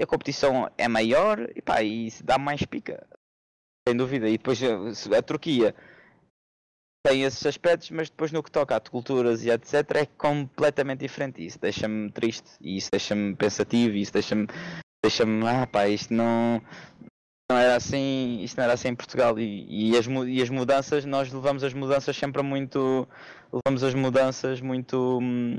a 0.00 0.06
competição 0.06 0.70
é 0.78 0.86
maior 0.86 1.40
epá, 1.56 1.82
e 1.82 2.10
se 2.10 2.22
dá 2.22 2.38
mais 2.38 2.64
pica, 2.64 3.06
sem 3.88 3.96
dúvida. 3.96 4.28
E 4.28 4.36
depois 4.36 4.60
eh, 4.62 5.16
a 5.16 5.22
Turquia 5.22 5.74
tem 7.06 7.22
esses 7.22 7.44
aspectos, 7.46 7.90
mas 7.90 8.10
depois 8.10 8.30
no 8.32 8.42
que 8.42 8.50
toca 8.50 8.76
a 8.76 8.80
culturas 8.80 9.44
e 9.44 9.50
etc 9.50 9.72
é 9.96 10.06
completamente 10.06 11.00
diferente. 11.00 11.44
Isso 11.44 11.58
deixa-me 11.58 12.10
triste, 12.10 12.50
e 12.60 12.76
isso 12.76 12.90
deixa-me 12.90 13.34
pensativo, 13.34 13.94
e 13.96 14.02
isso 14.02 14.12
deixa-me 14.12 14.46
deixa-me, 15.02 15.46
ah 15.46 15.66
pá, 15.66 15.88
isto 15.88 16.12
não, 16.12 16.60
não 17.50 17.56
era 17.56 17.76
assim, 17.76 18.40
isto 18.42 18.56
não 18.56 18.64
era 18.64 18.74
assim 18.74 18.88
em 18.88 18.96
Portugal 18.96 19.38
e, 19.38 19.92
e, 19.92 19.96
as, 19.96 20.06
e 20.06 20.42
as 20.42 20.50
mudanças, 20.50 21.04
nós 21.04 21.32
levamos 21.32 21.62
as 21.62 21.72
mudanças 21.72 22.16
sempre 22.16 22.42
muito, 22.42 23.08
levamos 23.52 23.84
as 23.84 23.94
mudanças 23.94 24.60
muito, 24.60 25.18
hum, 25.22 25.58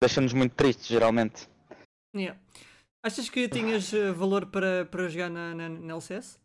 deixa-nos 0.00 0.32
muito 0.32 0.54
tristes 0.54 0.86
geralmente. 0.86 1.48
Yeah. 2.14 2.38
Achas 3.04 3.28
que 3.28 3.48
tinhas 3.48 3.92
eh, 3.92 4.12
valor 4.12 4.46
para, 4.46 4.86
para 4.86 5.08
jogar 5.08 5.28
na, 5.28 5.54
na, 5.54 5.68
na 5.68 5.94
LCS? 5.94 6.40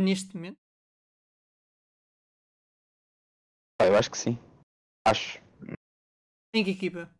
Neste 0.00 0.34
momento? 0.34 0.56
Pá, 3.78 3.86
eu 3.86 3.96
acho 3.96 4.10
que 4.10 4.16
sim, 4.16 4.38
acho. 5.06 5.38
Em 6.54 6.64
que 6.64 6.70
equipa? 6.70 7.14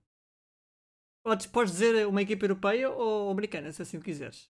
Podes, 1.23 1.47
podes 1.47 1.73
dizer 1.73 2.07
uma 2.07 2.23
equipa 2.23 2.47
europeia 2.47 2.91
ou 2.91 3.31
americana, 3.31 3.71
se 3.71 3.83
assim 3.83 3.99
o 3.99 4.03
quiseres. 4.03 4.51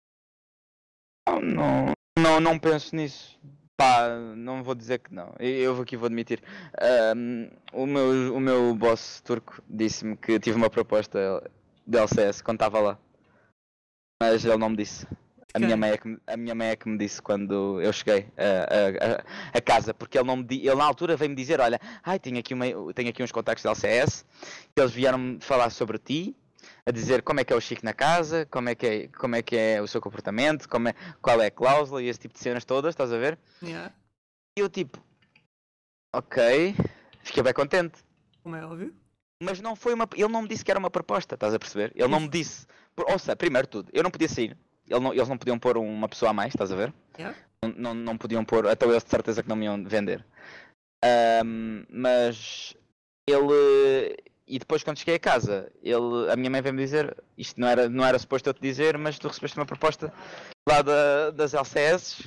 Não, 1.29 1.39
não, 1.39 1.93
não, 2.17 2.39
não 2.39 2.59
penso 2.59 2.95
nisso. 2.95 3.39
Pá, 3.77 4.09
não 4.35 4.63
vou 4.63 4.73
dizer 4.73 4.99
que 4.99 5.13
não. 5.13 5.35
Eu 5.39 5.79
aqui 5.79 5.95
vou 5.95 6.07
admitir. 6.07 6.41
Ahm, 6.81 7.51
o, 7.73 7.85
meu, 7.85 8.35
o 8.35 8.39
meu 8.39 8.75
boss 8.75 9.21
turco 9.21 9.61
disse-me 9.69 10.17
que 10.17 10.39
tive 10.39 10.57
uma 10.57 10.69
proposta 10.69 11.43
de 11.85 11.97
LCS 11.97 12.41
quando 12.41 12.57
estava 12.57 12.79
lá. 12.79 12.99
Mas 14.21 14.43
ele 14.45 14.57
não 14.57 14.69
me 14.69 14.77
disse. 14.77 15.05
A 15.55 15.59
minha, 15.59 15.77
mãe 15.77 15.91
é 15.91 15.97
que, 15.97 16.07
me- 16.07 16.19
a 16.27 16.37
minha 16.37 16.53
mãe 16.55 16.67
é 16.69 16.75
que 16.75 16.89
me 16.89 16.97
disse 16.97 17.21
quando 17.21 17.81
eu 17.81 17.93
cheguei 17.93 18.27
a, 18.37 19.53
a, 19.53 19.57
a- 19.57 19.61
casa, 19.61 19.93
porque 19.93 20.17
ele 20.17 20.27
não 20.27 20.35
me 20.37 20.45
ele 20.49 20.75
na 20.75 20.83
altura 20.83 21.15
veio-me 21.15 21.35
dizer, 21.35 21.59
olha, 21.61 21.79
ai, 22.03 22.19
tenho 22.19 22.37
aqui, 22.39 22.53
uma, 22.53 22.65
tenho 22.93 23.09
aqui 23.09 23.23
uns 23.23 23.31
contactos 23.31 23.63
da 23.63 23.71
LCS, 23.71 24.25
eles 24.75 24.91
vieram-me 24.91 25.39
falar 25.39 25.69
sobre 25.69 25.97
ti, 25.97 26.35
a 26.85 26.91
dizer 26.91 27.21
como 27.21 27.39
é 27.39 27.43
que 27.43 27.53
é 27.53 27.55
o 27.55 27.61
Chico 27.61 27.85
na 27.85 27.93
casa, 27.93 28.45
como 28.47 28.69
é 28.69 28.75
que 28.75 28.85
é, 28.85 29.07
como 29.07 29.35
é, 29.35 29.41
que 29.41 29.55
é 29.55 29.81
o 29.81 29.87
seu 29.87 30.01
comportamento, 30.01 30.67
como 30.67 30.89
é, 30.89 30.93
qual 31.21 31.41
é 31.41 31.47
a 31.47 31.51
cláusula 31.51 32.01
e 32.03 32.07
esse 32.07 32.19
tipo 32.19 32.33
de 32.33 32.39
cenas 32.41 32.65
todas, 32.65 32.93
estás 32.93 33.11
a 33.13 33.17
ver? 33.17 33.37
Yeah, 33.63 33.93
E 34.57 34.61
eu 34.61 34.69
tipo, 34.69 34.99
ok, 36.13 36.75
fiquei 37.23 37.43
bem 37.43 37.53
contente. 37.53 37.99
como 38.43 38.55
é 38.55 38.65
óbvio. 38.65 38.93
Mas 39.43 39.59
não 39.59 39.75
foi 39.75 39.93
uma. 39.93 40.07
Ele 40.15 40.29
não 40.29 40.41
me 40.43 40.47
disse 40.47 40.63
que 40.63 40.71
era 40.71 40.79
uma 40.79 40.89
proposta, 40.89 41.35
estás 41.35 41.53
a 41.53 41.59
perceber? 41.59 41.91
Ele 41.95 42.07
não 42.07 42.19
me 42.21 42.29
disse. 42.29 42.65
Por- 42.95 43.09
Ou 43.11 43.19
seja, 43.19 43.35
primeiro 43.35 43.67
tudo, 43.67 43.89
eu 43.93 44.01
não 44.01 44.09
podia 44.09 44.29
sair. 44.29 44.57
Ele 44.89 44.99
não- 44.99 45.13
eles 45.13 45.27
não 45.27 45.37
podiam 45.37 45.57
pôr 45.59 45.77
uma 45.77 46.07
pessoa 46.07 46.31
a 46.31 46.33
mais, 46.33 46.53
estás 46.53 46.71
a 46.71 46.75
ver? 46.75 46.93
Yeah. 47.17 47.37
Não, 47.75 47.93
não, 47.93 48.17
podiam 48.17 48.45
pôr. 48.45 48.67
Até 48.67 48.85
eles 48.85 49.03
de 49.03 49.09
certeza 49.09 49.41
que 49.41 49.49
não 49.49 49.55
me 49.55 49.65
iam 49.65 49.83
vender. 49.83 50.23
Ahm, 51.03 51.85
mas 51.89 52.75
ele. 53.27 54.15
E 54.47 54.59
depois 54.59 54.83
quando 54.83 54.99
cheguei 54.99 55.15
a 55.15 55.19
casa, 55.19 55.71
ele, 55.81 56.29
a 56.31 56.35
minha 56.35 56.51
mãe 56.51 56.61
veio-me 56.61 56.83
dizer, 56.83 57.17
isto 57.35 57.59
não 57.59 57.67
era, 57.67 57.89
não 57.89 58.05
era 58.05 58.19
suposto 58.19 58.47
eu 58.47 58.53
te 58.53 58.61
dizer, 58.61 58.95
mas 58.95 59.17
tu 59.17 59.27
recebeste 59.27 59.57
uma 59.57 59.65
proposta 59.65 60.13
lá 60.69 60.83
da, 60.83 61.31
das 61.31 61.55
LCS 61.55 62.21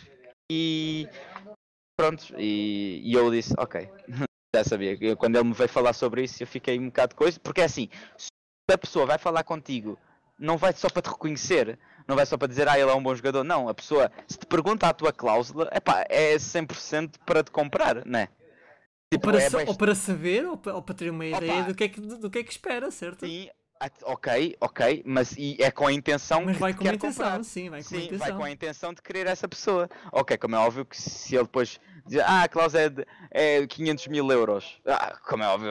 e 0.50 1.08
pronto, 1.96 2.34
e, 2.36 3.00
e 3.04 3.14
eu 3.14 3.30
disse, 3.30 3.54
ok, 3.56 3.88
já 4.54 4.64
sabia. 4.64 4.98
Eu, 5.00 5.16
quando 5.16 5.36
ele 5.36 5.44
me 5.44 5.54
veio 5.54 5.68
falar 5.68 5.92
sobre 5.92 6.24
isso, 6.24 6.42
eu 6.42 6.46
fiquei 6.48 6.76
um 6.76 6.86
bocado 6.86 7.10
de 7.10 7.16
coisa, 7.16 7.38
porque 7.38 7.60
é 7.60 7.64
assim, 7.64 7.88
se 8.16 8.28
a 8.72 8.76
pessoa 8.78 9.06
vai 9.06 9.18
falar 9.18 9.44
contigo, 9.44 9.96
não 10.36 10.56
vai 10.56 10.72
só 10.72 10.88
para 10.88 11.02
te 11.02 11.10
reconhecer, 11.10 11.78
não 12.08 12.16
vai 12.16 12.24
só 12.24 12.38
para 12.38 12.48
dizer, 12.48 12.66
ah, 12.66 12.78
ele 12.78 12.90
é 12.90 12.94
um 12.94 13.02
bom 13.02 13.14
jogador, 13.14 13.44
não. 13.44 13.68
A 13.68 13.74
pessoa, 13.74 14.10
se 14.26 14.38
te 14.38 14.46
pergunta 14.46 14.88
a 14.88 14.94
tua 14.94 15.12
cláusula, 15.12 15.68
epá, 15.72 16.04
é 16.08 16.38
100% 16.38 17.18
para 17.26 17.44
te 17.44 17.50
comprar, 17.50 18.04
não 18.06 18.18
é? 18.20 18.28
Ou 19.12 19.20
para, 19.20 19.40
é 19.42 19.50
bem- 19.50 19.68
ou 19.68 19.74
para 19.74 19.94
saber, 19.94 20.46
ou 20.46 20.56
para, 20.56 20.74
ou 20.74 20.82
para 20.82 20.94
ter 20.94 21.10
uma 21.10 21.24
ideia 21.24 21.64
do 21.64 21.74
que, 21.74 21.84
é 21.84 21.88
que, 21.88 22.00
do 22.00 22.30
que 22.30 22.38
é 22.38 22.42
que 22.44 22.50
espera, 22.50 22.90
certo? 22.90 23.26
Sim, 23.26 23.48
ok, 24.02 24.56
ok, 24.60 25.02
mas 25.06 25.32
e 25.36 25.56
é 25.60 25.70
com 25.70 25.86
a 25.86 25.92
intenção 25.92 26.44
Mas 26.44 26.54
que 26.56 26.60
vai 26.60 26.74
com 26.74 26.84
quer 26.84 26.94
intenção, 26.94 27.24
comprar. 27.24 27.44
sim, 27.44 27.70
vai 27.70 27.82
com 27.82 27.88
Sim, 27.88 27.96
vai 27.96 28.06
intenção. 28.06 28.36
com 28.36 28.42
a 28.42 28.50
intenção 28.50 28.94
de 28.94 29.02
querer 29.02 29.26
essa 29.26 29.48
pessoa. 29.48 29.88
Ok, 30.12 30.36
como 30.36 30.56
é 30.56 30.58
óbvio 30.58 30.84
que 30.84 31.00
se 31.00 31.34
ele 31.36 31.44
depois 31.44 31.80
dizer, 32.06 32.22
ah, 32.22 32.42
a 32.42 32.48
cláusula 32.48 32.82
é, 32.82 32.88
de, 32.88 33.06
é 33.30 33.66
500 33.66 34.06
mil 34.08 34.30
euros. 34.30 34.80
Ah, 34.86 35.16
como 35.26 35.42
é 35.42 35.48
óbvio, 35.48 35.70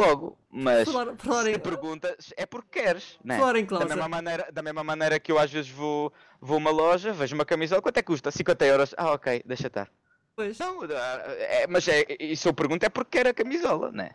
logo. 0.00 0.38
Mas 0.50 0.90
Falar, 0.90 1.16
falar, 1.16 1.44
se 1.44 1.50
em, 1.52 1.58
perguntas, 1.58 2.32
é 2.36 2.46
porque 2.46 2.80
queres, 2.80 3.18
né? 3.24 3.38
falar 3.38 3.56
em 3.58 3.64
Da 3.66 3.84
mesma, 3.84 4.08
maneira, 4.08 4.52
da 4.52 4.62
mesma 4.62 4.84
maneira 4.84 5.20
que 5.20 5.30
eu 5.30 5.38
às 5.38 5.50
vezes 5.50 5.70
vou, 5.70 6.12
vou 6.40 6.56
a 6.56 6.58
uma 6.58 6.70
loja, 6.70 7.12
vejo 7.12 7.34
uma 7.34 7.44
camisola, 7.44 7.80
quanto 7.82 7.98
é 7.98 8.02
que 8.02 8.06
custa? 8.06 8.30
50 8.30 8.64
euros. 8.66 8.94
Ah, 8.96 9.12
ok, 9.12 9.42
deixa 9.46 9.66
estar. 9.68 9.90
Pois. 10.36 10.58
Não, 10.58 10.82
ah, 10.82 11.22
é, 11.38 11.66
mas 11.66 11.86
é, 11.86 12.04
e 12.18 12.36
se 12.36 12.48
eu 12.48 12.54
pergunto 12.54 12.84
é 12.84 12.88
porque 12.88 13.18
quer 13.18 13.26
a 13.28 13.34
camisola, 13.34 13.92
né? 13.92 14.10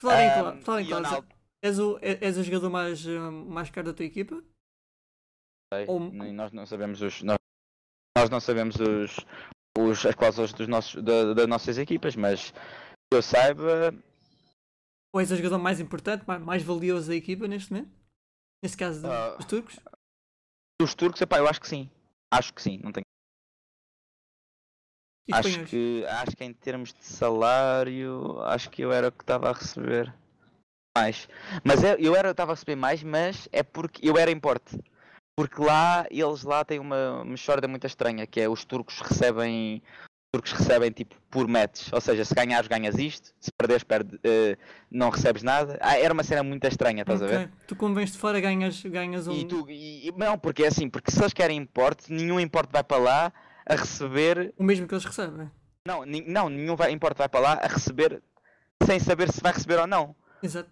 Falar 0.00 0.24
em, 0.24 0.60
falar 0.62 0.82
em. 0.82 1.40
És 1.62 1.78
o, 1.78 1.98
é- 2.00 2.18
és 2.24 2.38
o 2.38 2.42
jogador 2.42 2.70
mais, 2.70 3.06
eh, 3.06 3.18
mais 3.18 3.68
caro 3.70 3.88
da 3.88 3.92
tua 3.94 4.06
equipa? 4.06 4.42
sei, 5.72 5.84
Ou- 5.86 6.00
nós 6.00 6.52
não 6.52 6.66
sabemos 6.66 7.00
os 7.02 7.22
nós, 7.22 7.36
nós 8.16 8.30
não 8.30 8.40
sabemos 8.40 8.76
os, 8.76 9.16
os 9.78 10.06
as 10.06 10.14
cláusulas 10.14 10.52
dos 10.52 10.66
nossos 10.66 11.02
da- 11.02 11.34
das 11.34 11.46
nossas 11.46 11.78
equipas 11.78 12.16
mas 12.16 12.52
eu 13.12 13.22
saiba. 13.22 13.94
Ou 15.12 15.20
és 15.20 15.30
o 15.30 15.36
jogador 15.36 15.58
mais 15.58 15.80
importante, 15.80 16.24
mais, 16.26 16.40
mais 16.42 16.62
valioso 16.62 17.08
da 17.08 17.16
equipa 17.16 17.48
neste 17.48 17.72
momento? 17.72 17.90
Neste 18.62 18.76
caso 18.76 19.06
Ah. 19.06 19.36
dos 19.36 19.46
turcos? 19.46 19.76
Dos 20.80 20.94
turcos, 20.94 21.20
epá, 21.20 21.38
eu 21.38 21.48
acho 21.48 21.60
que 21.60 21.68
sim. 21.68 21.90
Acho 22.32 22.54
que 22.54 22.62
sim, 22.62 22.78
não 22.82 22.92
tenho. 22.92 23.04
E 25.28 25.34
Acho 25.34 25.48
espanhóis? 25.48 25.70
que, 25.70 26.04
acho 26.06 26.36
que 26.36 26.44
em 26.44 26.52
termos 26.52 26.92
de 26.92 27.04
salário, 27.04 28.40
acho 28.42 28.70
que 28.70 28.82
eu 28.82 28.92
era 28.92 29.08
o 29.08 29.12
que 29.12 29.22
estava 29.22 29.50
a 29.50 29.52
receber 29.52 30.12
mais. 30.96 31.28
Mas 31.64 31.84
é- 31.84 31.96
eu 32.00 32.16
era 32.16 32.30
estava 32.30 32.52
a 32.52 32.54
receber 32.54 32.76
mais, 32.76 33.02
mas 33.02 33.48
é 33.52 33.62
porque 33.62 34.08
eu 34.08 34.16
era 34.16 34.30
importe. 34.30 34.78
Porque 35.36 35.60
lá, 35.62 36.06
eles 36.10 36.42
lá 36.42 36.64
têm 36.64 36.78
uma 36.78 37.24
mexorda 37.24 37.66
muito 37.68 37.86
estranha, 37.86 38.26
que 38.26 38.40
é 38.40 38.48
os 38.48 38.64
turcos 38.64 39.00
recebem. 39.00 39.82
Os 40.32 40.40
turcos 40.40 40.52
recebem 40.52 40.92
tipo 40.92 41.16
por 41.28 41.48
matches, 41.48 41.92
ou 41.92 42.00
seja, 42.00 42.24
se 42.24 42.32
ganhares 42.32 42.68
ganhas 42.68 42.96
isto, 42.96 43.34
se 43.40 43.50
perderes 43.50 43.82
perde, 43.82 44.16
eh, 44.22 44.56
não 44.88 45.10
recebes 45.10 45.42
nada. 45.42 45.76
Ah, 45.80 45.98
era 45.98 46.14
uma 46.14 46.22
cena 46.22 46.40
muito 46.44 46.64
estranha, 46.68 47.02
estás 47.02 47.20
a 47.20 47.26
ver? 47.26 47.50
Tu 47.66 47.74
como 47.74 47.96
vens 47.96 48.12
de 48.12 48.18
fora 48.18 48.38
ganhas, 48.40 48.80
ganhas 48.84 49.26
um. 49.26 49.32
E 49.32 49.44
tu, 49.44 49.66
e, 49.68 50.12
não, 50.16 50.38
porque 50.38 50.62
é 50.62 50.68
assim, 50.68 50.88
porque 50.88 51.10
se 51.10 51.20
eles 51.20 51.32
querem 51.32 51.56
importe, 51.58 52.12
nenhum 52.12 52.38
importe 52.38 52.70
vai 52.70 52.84
para 52.84 52.96
lá 52.98 53.32
a 53.66 53.74
receber 53.74 54.54
O 54.56 54.62
mesmo 54.62 54.86
que 54.86 54.94
eles 54.94 55.04
recebem. 55.04 55.50
não, 55.84 56.04
ni- 56.04 56.24
não 56.24 56.48
nenhum 56.48 56.76
vai, 56.76 56.92
importe 56.92 57.18
vai 57.18 57.28
para 57.28 57.40
lá 57.40 57.52
a 57.54 57.66
receber 57.66 58.22
sem 58.84 59.00
saber 59.00 59.32
se 59.32 59.40
vai 59.42 59.52
receber 59.52 59.80
ou 59.80 59.86
não. 59.88 60.14
Exato. 60.40 60.70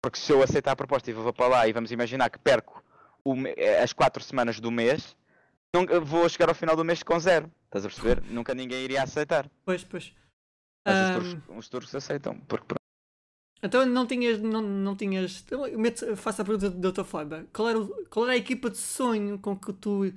Porque 0.00 0.18
se 0.20 0.30
eu 0.30 0.40
aceitar 0.40 0.70
a 0.70 0.76
proposta 0.76 1.10
e 1.10 1.12
vou 1.12 1.32
para 1.32 1.48
lá 1.48 1.66
e 1.66 1.72
vamos 1.72 1.90
imaginar 1.90 2.30
que 2.30 2.38
perco 2.38 2.80
o 3.24 3.34
eh, 3.56 3.82
as 3.82 3.92
quatro 3.92 4.22
semanas 4.22 4.60
do 4.60 4.70
mês, 4.70 5.16
nunca 5.74 6.00
vou 6.00 6.28
chegar 6.28 6.48
ao 6.48 6.54
final 6.54 6.74
do 6.76 6.84
mês 6.84 7.02
com 7.02 7.18
zero. 7.18 7.50
Estás 7.66 7.84
a 7.84 7.88
perceber? 7.88 8.22
Nunca 8.30 8.54
ninguém 8.54 8.82
iria 8.84 9.02
aceitar. 9.02 9.50
Pois, 9.64 9.82
pois. 9.84 10.12
Mas 10.86 10.96
os, 10.96 11.10
Ahm, 11.10 11.14
turcos, 11.40 11.56
os 11.58 11.68
turcos 11.68 11.94
aceitam. 11.94 12.38
Porque 12.40 12.66
pronto. 12.66 12.80
Então 13.62 13.84
não 13.86 14.06
tinhas. 14.06 14.38
Não, 14.40 14.60
não 14.62 14.94
tinhas 14.96 15.44
meto- 15.76 16.16
faço 16.16 16.42
a 16.42 16.44
pergunta 16.44 16.70
de 16.70 16.86
outra 16.86 17.02
forma. 17.04 17.46
Qual 17.52 17.68
era, 17.68 17.78
o- 17.80 18.06
qual 18.08 18.26
era 18.26 18.34
a 18.34 18.36
equipa 18.38 18.70
de 18.70 18.78
sonho 18.78 19.38
com 19.38 19.56
que 19.58 19.72
tu 19.72 20.12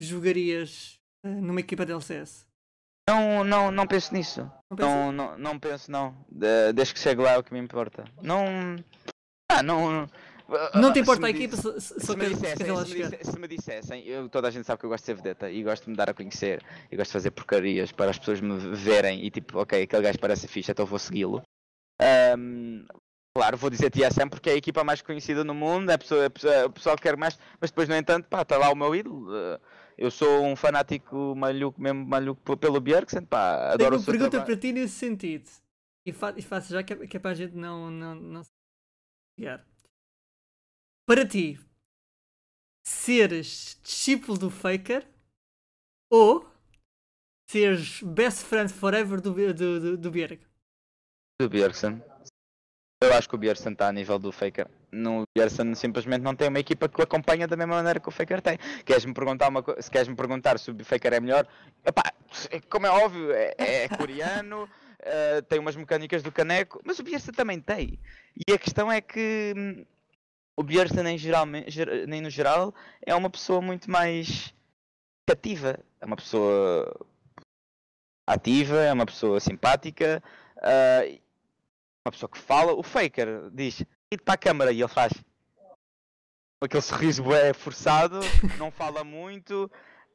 jogarias 0.00 0.94
eh, 1.24 1.28
numa 1.28 1.60
equipa 1.60 1.84
de 1.86 1.92
LCS? 1.92 2.46
não, 3.08 3.42
não, 3.44 3.70
não 3.70 3.86
penso 3.86 4.14
nisso. 4.14 4.40
Não 4.70 4.76
pensas? 4.76 4.92
Não, 4.94 5.12
não, 5.12 5.38
não 5.38 5.58
penso 5.58 5.90
não. 5.90 6.14
De- 6.30 6.72
desde 6.72 6.94
que 6.94 7.00
chegue 7.00 7.20
lá 7.20 7.32
é 7.32 7.38
o 7.38 7.42
que 7.42 7.52
me 7.52 7.58
importa. 7.60 8.04
Não. 8.22 8.44
Ah, 9.50 9.62
não. 9.62 10.06
Não 10.74 10.90
te 10.92 10.94
se 10.94 11.00
importa 11.00 11.26
a 11.26 11.30
equipa, 11.30 11.56
Se 11.56 12.00
só 12.00 12.16
me, 12.16 12.28
dissessem, 12.28 12.66
se, 12.66 13.38
me 13.38 13.48
se 13.48 13.48
dissessem, 13.48 14.06
eu, 14.06 14.28
toda 14.28 14.48
a 14.48 14.50
gente 14.50 14.66
sabe 14.66 14.80
que 14.80 14.86
eu 14.86 14.90
gosto 14.90 15.02
de 15.02 15.06
ser 15.06 15.14
vedeta 15.14 15.50
e 15.50 15.62
gosto 15.62 15.84
de 15.84 15.90
me 15.90 15.96
dar 15.96 16.10
a 16.10 16.14
conhecer 16.14 16.62
e 16.90 16.96
gosto 16.96 17.08
de 17.08 17.12
fazer 17.12 17.30
porcarias 17.30 17.92
para 17.92 18.10
as 18.10 18.18
pessoas 18.18 18.40
me 18.40 18.58
verem 18.74 19.24
e 19.24 19.30
tipo, 19.30 19.58
ok, 19.58 19.82
aquele 19.82 20.02
gajo 20.02 20.18
parece 20.18 20.48
fixe, 20.48 20.70
então 20.70 20.86
vou 20.86 20.98
segui-lo. 20.98 21.42
Ahm, 22.00 22.84
claro, 23.36 23.56
vou 23.56 23.70
dizer 23.70 23.90
TSM 23.90 24.28
porque 24.28 24.50
é 24.50 24.52
a 24.54 24.56
equipa 24.56 24.84
mais 24.84 25.02
conhecida 25.02 25.44
no 25.44 25.54
mundo, 25.54 25.90
é 25.90 25.94
a 25.94 25.98
pessoa, 25.98 26.26
o 26.66 26.70
pessoal 26.70 26.96
que 26.96 27.02
quer 27.02 27.16
mais, 27.16 27.38
mas 27.60 27.70
depois, 27.70 27.88
no 27.88 27.96
entanto, 27.96 28.28
pá, 28.28 28.42
está 28.42 28.56
lá 28.56 28.70
o 28.70 28.76
meu 28.76 28.94
ídolo. 28.94 29.28
Eu 29.96 30.10
sou 30.10 30.44
um 30.44 30.56
fanático 30.56 31.34
maluco, 31.36 31.80
mesmo 31.80 32.04
maluco 32.04 32.56
pelo 32.56 32.80
Bjergsen, 32.80 33.24
pá, 33.24 33.74
Tenho 33.76 33.88
adoro 33.88 33.96
o 33.96 33.98
uma 33.98 34.04
pergunta 34.04 34.30
trabalho. 34.30 34.46
para 34.46 34.60
ti 34.60 34.72
nesse 34.72 34.94
sentido. 34.94 35.48
E, 36.04 36.12
fa 36.12 36.34
e 36.36 36.42
faço 36.42 36.72
já 36.72 36.82
que 36.82 36.92
é, 36.92 37.06
que 37.06 37.16
é 37.16 37.20
para 37.20 37.30
a 37.30 37.34
gente 37.34 37.54
não, 37.54 37.90
não, 37.90 38.14
não 38.14 38.42
se 38.42 38.50
ligar. 39.38 39.64
Para 41.12 41.26
ti, 41.26 41.60
seres 42.82 43.78
discípulo 43.82 44.38
do 44.38 44.50
Faker 44.50 45.06
ou 46.10 46.50
seres 47.50 48.02
best 48.02 48.42
friend 48.44 48.72
forever 48.72 49.20
do, 49.20 49.34
do, 49.34 49.52
do, 49.52 49.98
do 49.98 50.10
Bjerg? 50.10 50.40
do 51.38 51.50
Bjergsen. 51.50 52.02
Eu 53.04 53.12
acho 53.12 53.28
que 53.28 53.34
o 53.34 53.38
Bjergsen 53.38 53.74
está 53.74 53.88
a 53.88 53.92
nível 53.92 54.18
do 54.18 54.32
Faker. 54.32 54.66
No 54.90 55.24
Bjergsen 55.36 55.74
simplesmente 55.74 56.22
não 56.22 56.34
tem 56.34 56.48
uma 56.48 56.60
equipa 56.60 56.88
que 56.88 56.98
o 56.98 57.04
acompanha 57.04 57.46
da 57.46 57.58
mesma 57.58 57.74
maneira 57.74 58.00
que 58.00 58.08
o 58.08 58.10
Faker 58.10 58.40
tem. 58.40 58.56
Queres-me 58.82 59.12
perguntar 59.12 59.48
uma 59.48 59.62
se 59.80 59.90
queres 59.90 60.08
me 60.08 60.16
perguntar 60.16 60.58
se 60.58 60.70
o 60.70 60.82
Faker 60.82 61.12
é 61.12 61.20
melhor, 61.20 61.46
epá, 61.84 62.10
como 62.70 62.86
é 62.86 62.90
óbvio, 62.90 63.32
é, 63.32 63.54
é 63.58 63.88
coreano, 64.00 64.66
eh, 65.00 65.42
tem 65.42 65.58
umas 65.58 65.76
mecânicas 65.76 66.22
do 66.22 66.32
caneco, 66.32 66.80
mas 66.86 66.98
o 66.98 67.02
Bjergsen 67.02 67.34
também 67.34 67.60
tem. 67.60 68.00
E 68.48 68.54
a 68.54 68.58
questão 68.58 68.90
é 68.90 69.02
que 69.02 69.52
hum, 69.54 69.84
o 70.62 70.64
Bjergsen 70.64 71.04
em 71.06 71.18
geral, 71.18 71.44
ger- 71.66 72.06
nem 72.06 72.20
no 72.20 72.30
geral 72.30 72.72
é 73.04 73.12
uma 73.14 73.28
pessoa 73.28 73.60
muito 73.60 73.90
mais 73.90 74.54
cativa. 75.28 75.78
É 76.00 76.06
uma 76.06 76.16
pessoa 76.16 77.06
ativa, 78.28 78.76
é 78.80 78.92
uma 78.92 79.04
pessoa 79.06 79.40
simpática. 79.40 80.22
ah, 80.58 81.02
uma 82.06 82.12
pessoa 82.12 82.30
que 82.30 82.38
fala, 82.38 82.72
o 82.72 82.82
Faker 82.82 83.50
diz, 83.52 83.80
ir 84.12 84.20
para 84.24 84.34
a 84.34 84.38
câmara 84.38 84.72
e 84.72 84.80
ele 84.80 84.88
faz 84.88 85.12
aquele 86.62 86.82
sorriso 86.82 87.32
é 87.32 87.52
forçado, 87.52 88.20
não 88.58 88.70
fala 88.70 89.02
muito, 89.04 89.70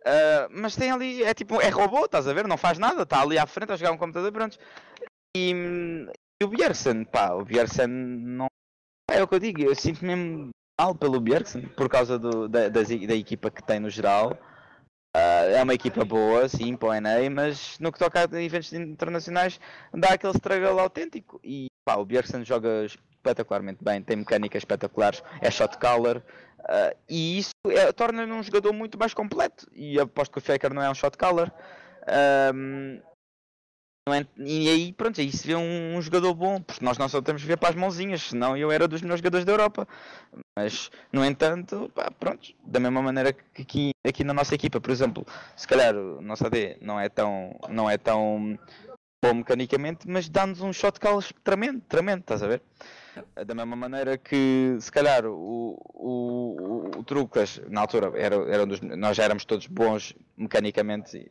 ah, 0.06 0.48
mas 0.52 0.76
tem 0.76 0.92
ali, 0.92 1.24
é 1.24 1.34
tipo, 1.34 1.62
é 1.62 1.70
robô, 1.70 2.06
estás 2.06 2.28
a 2.28 2.34
ver? 2.34 2.48
Não 2.48 2.58
faz 2.58 2.78
nada, 2.80 3.04
está 3.04 3.22
ali 3.22 3.38
à 3.38 3.46
frente 3.46 3.72
a 3.72 3.76
jogar 3.76 3.92
um 3.92 3.98
computador, 3.98 4.32
pronto. 4.32 4.58
E, 5.36 5.54
hum, 5.54 6.08
e 6.42 6.46
o 6.46 6.48
Bjergsen, 6.50 7.04
pá, 7.06 7.34
o 7.34 7.44
Bjergsen 7.46 7.88
não. 7.88 8.47
É 9.18 9.24
o 9.24 9.28
que 9.28 9.34
eu 9.36 9.40
digo, 9.40 9.62
eu 9.64 9.74
sinto 9.76 10.06
mesmo 10.06 10.50
mal 10.80 10.94
pelo 10.94 11.20
Bjergsen 11.20 11.64
por 11.70 11.90
causa 11.90 12.20
do, 12.20 12.48
da, 12.48 12.70
das 12.70 12.92
e- 12.92 13.08
da 13.08 13.16
equipa 13.16 13.50
que 13.50 13.64
tem 13.64 13.80
no 13.80 13.90
geral. 13.90 14.38
Ah, 15.16 15.46
é 15.46 15.64
uma 15.64 15.74
equipa 15.74 16.06
boa, 16.06 16.48
sim, 16.48 16.76
para 16.76 16.90
o 16.90 16.94
NA, 16.94 17.28
mas 17.32 17.80
no 17.80 17.92
que 17.92 17.98
toca 17.98 18.20
a 18.32 18.44
eventos 18.44 18.72
internacionais 18.74 19.60
dá 19.92 20.10
aquele 20.10 20.34
struggle 20.34 20.80
autêntico. 20.80 21.40
E 21.44 21.66
pá, 21.84 21.96
o 21.96 22.06
Bjergsen 22.06 22.46
joga 22.46 22.86
espetacularmente 22.86 23.84
bem, 23.84 24.04
tem 24.04 24.18
mecânicas 24.18 24.62
espetaculares, 24.62 25.24
é 25.42 25.50
shot 25.50 25.78
caller. 25.80 26.22
ah, 26.70 26.94
e 27.10 27.40
isso 27.40 27.50
é- 27.70 27.92
torna-lhe 27.92 28.32
um 28.32 28.44
jogador 28.44 28.72
muito 28.74 29.00
mais 29.00 29.14
completo. 29.16 29.68
E 29.74 30.00
aposto 30.00 30.32
que 30.34 30.38
o 30.38 30.42
Faker 30.42 30.74
não 30.74 30.84
é 30.84 30.90
um 30.92 30.94
shot 30.96 31.18
caller. 31.18 31.52
Ahm, 32.08 33.00
não 33.00 33.17
é- 34.14 34.26
e 34.38 34.70
aí, 34.70 34.94
pronto, 34.94 35.20
aí 35.20 35.32
se 35.32 35.46
vê 35.48 35.56
um, 35.56 35.98
um 35.98 36.02
jogador 36.02 36.34
bom, 36.34 36.62
porque 36.62 36.84
nós 36.84 36.98
não 36.98 37.10
só 37.10 37.22
temos 37.22 37.42
ver 37.44 37.58
para 37.58 37.70
as 37.70 37.76
mãozinhas, 37.76 38.22
senão 38.24 38.56
eu 38.56 38.72
era 38.72 38.88
dos 38.88 39.02
melhores 39.02 39.20
jogadores 39.20 39.46
da 39.46 39.52
Europa. 39.52 39.88
Mas, 40.58 40.90
no 41.12 41.24
entanto, 41.26 41.92
pá, 41.94 42.12
pronto, 42.12 42.54
da 42.64 42.80
mesma 42.80 43.02
maneira 43.02 43.34
que 43.34 43.62
aqui, 43.62 43.92
aqui 44.06 44.24
na 44.24 44.34
nossa 44.34 44.56
equipa, 44.56 44.80
por 44.82 44.92
exemplo, 44.92 45.26
se 45.56 45.68
calhar 45.68 45.96
o 45.96 46.22
nosso 46.22 46.46
AD 46.46 46.78
não 46.82 47.00
é 47.00 47.10
tão, 47.10 47.60
não 47.70 47.90
é 47.90 47.98
tão 47.98 48.58
bom 49.24 49.34
mecanicamente, 49.34 50.08
mas 50.08 50.30
dá-nos 50.30 50.62
um 50.62 50.72
shot 50.72 51.00
call 51.00 51.22
tremendo, 51.44 51.82
tremendo, 51.82 52.22
estás 52.22 52.44
a 52.44 52.48
ver? 52.48 52.62
Da 53.46 53.56
mesma 53.56 53.76
maneira 53.76 54.18
que, 54.18 54.78
se 54.80 54.92
calhar, 54.92 55.26
o, 55.26 55.78
o, 55.94 56.92
o, 56.96 57.00
o 57.00 57.04
Trucas, 57.04 57.60
na 57.68 57.82
altura, 57.82 58.12
era, 58.16 58.36
era 58.54 58.64
um 58.64 58.68
dos, 58.68 58.80
nós 58.82 59.18
já 59.18 59.24
éramos 59.24 59.44
todos 59.44 59.66
bons 59.66 60.14
mecanicamente 60.38 61.28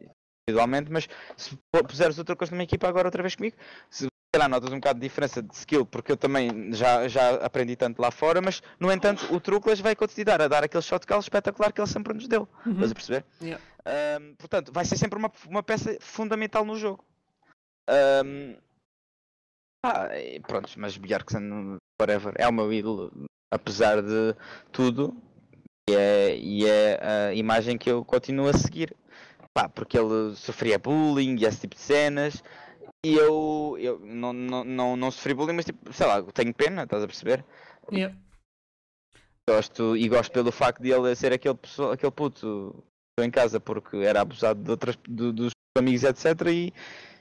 individualmente, 0.49 0.93
mas 0.93 1.09
se 1.37 1.59
puseres 1.89 2.19
o 2.19 2.25
Trucas 2.25 2.51
numa 2.51 2.63
equipa 2.63 2.89
agora 2.89 3.09
outra 3.09 3.21
vez 3.21 3.35
comigo, 3.35 3.57
se 3.91 4.07
calhar 4.33 4.49
notas 4.49 4.71
um 4.71 4.77
bocado 4.77 5.01
de 5.01 5.07
diferença 5.07 5.43
de 5.43 5.53
skill, 5.53 5.85
porque 5.85 6.13
eu 6.13 6.17
também 6.17 6.73
já, 6.73 7.09
já 7.09 7.35
aprendi 7.37 7.75
tanto 7.75 8.01
lá 8.01 8.13
fora, 8.13 8.41
mas 8.41 8.63
no 8.79 8.93
entanto 8.93 9.27
o 9.35 9.41
Truclas 9.41 9.81
vai 9.81 9.97
continuar 9.97 10.41
a 10.41 10.47
dar 10.47 10.63
aquele 10.63 10.83
shot 10.83 11.05
call 11.05 11.19
espetacular 11.19 11.73
que 11.73 11.81
ele 11.81 11.89
sempre 11.89 12.15
nos 12.15 12.29
deu. 12.29 12.49
Uhum. 12.65 12.75
Estás 12.75 12.91
a 12.93 12.95
perceber? 12.95 13.25
Yeah. 13.43 13.65
Ahm, 13.85 14.35
portanto, 14.37 14.73
vai 14.73 14.85
ser 14.85 14.97
sempre 14.97 15.19
uma, 15.19 15.33
uma 15.49 15.65
peça 15.65 15.97
fundamental 16.01 16.65
no 16.65 16.77
jogo. 16.77 17.05
Ahm, 17.89 18.57
ah, 19.85 20.09
pronto, 20.47 20.71
mas 20.77 20.97
Bjergsen, 20.97 21.79
whatever, 22.01 22.35
é 22.37 22.47
o 22.47 22.53
meu 22.53 22.73
ídolo, 22.73 23.11
apesar 23.53 24.01
de 24.01 24.37
tudo, 24.71 25.17
e 25.89 25.95
é, 25.95 26.37
e 26.37 26.67
é 26.67 27.01
a 27.03 27.35
imagem 27.35 27.77
que 27.77 27.91
eu 27.91 28.05
continuo 28.05 28.49
a 28.49 28.53
seguir. 28.53 28.95
Pá, 29.57 29.71
porque 29.71 29.97
ele 29.99 30.37
sofria 30.37 30.79
bullying 30.79 31.37
e 31.39 31.47
esse 31.47 31.61
tipo 31.61 31.75
de 31.75 31.81
cenas. 31.81 32.45
E 33.03 33.15
eu, 33.15 33.75
eu 33.81 33.99
não, 34.01 34.31
não, 34.31 34.63
não, 34.63 34.97
não 34.97 35.11
sofri 35.11 35.33
bullying, 35.33 35.55
mas 35.55 35.65
tipo, 35.65 35.91
sei 35.95 36.07
lá, 36.07 36.23
tenho 36.23 36.53
pena, 36.53 36.83
estás 36.83 37.03
a 37.03 37.07
perceber? 37.07 37.43
Yeah. 37.91 38.15
Gosto, 39.49 39.97
e 39.97 40.07
gosto 40.11 40.31
pelo 40.31 40.53
facto 40.53 40.83
de 40.83 40.91
ele 40.91 41.15
ser 41.17 41.33
aquele, 41.33 41.55
pessoa, 41.55 41.95
aquele 41.95 42.13
puto 42.13 42.85
em 43.19 43.31
casa 43.31 43.59
porque 43.59 43.97
era 43.97 44.21
abusado 44.21 44.63
de 44.63 44.71
outras, 44.71 44.97
do- 45.09 45.33
dos 45.33 45.53
amigos, 45.79 46.05
etc. 46.05 46.27
E, 46.49 46.75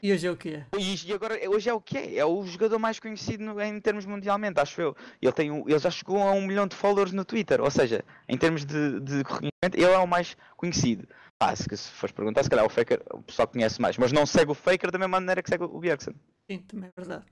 E 0.03 0.11
hoje 0.11 0.27
é 0.27 0.31
o 0.31 0.35
que 0.35 0.49
é? 0.55 0.65
e, 0.77 1.13
agora 1.13 1.39
hoje 1.49 1.69
é 1.69 1.73
o 1.73 1.79
que 1.79 1.97
é? 1.97 2.15
É 2.17 2.25
o 2.25 2.43
jogador 2.45 2.79
mais 2.79 2.99
conhecido 2.99 3.45
no- 3.45 3.61
em 3.61 3.79
termos 3.79 4.05
mundialmente, 4.05 4.59
acho 4.59 4.81
eu. 4.81 4.93
Ele, 5.21 5.31
tem 5.31 5.55
ele 5.55 5.79
já 5.79 5.89
chegou 5.89 6.21
a 6.21 6.31
um 6.33 6.45
milhão 6.45 6.67
de 6.67 6.75
followers 6.75 7.13
no 7.13 7.23
Twitter, 7.23 7.61
ou 7.61 7.71
seja, 7.71 8.03
em 8.27 8.37
termos 8.37 8.65
de, 8.65 8.99
de 8.99 9.17
reconhecimento, 9.19 9.75
ele 9.75 9.85
é 9.85 9.97
o 9.99 10.07
mais 10.07 10.35
conhecido. 10.57 11.07
Ah, 11.39 11.55
se, 11.55 11.63
se 11.77 11.91
fores 11.91 12.13
perguntar, 12.13 12.43
se 12.43 12.49
calhar 12.49 12.65
o 12.65 12.69
Faker 12.69 13.01
o 13.13 13.21
pessoal 13.23 13.47
conhece 13.47 13.81
mais, 13.81 13.97
mas 13.97 14.11
não 14.11 14.25
segue 14.25 14.51
o 14.51 14.55
Faker 14.55 14.91
da 14.91 14.97
mesma 14.99 15.19
maneira 15.19 15.41
que 15.43 15.49
segue 15.49 15.63
o 15.63 15.79
Bjergsen. 15.79 16.15
Sim, 16.49 16.59
também 16.59 16.89
é 16.89 16.93
verdade. 17.01 17.25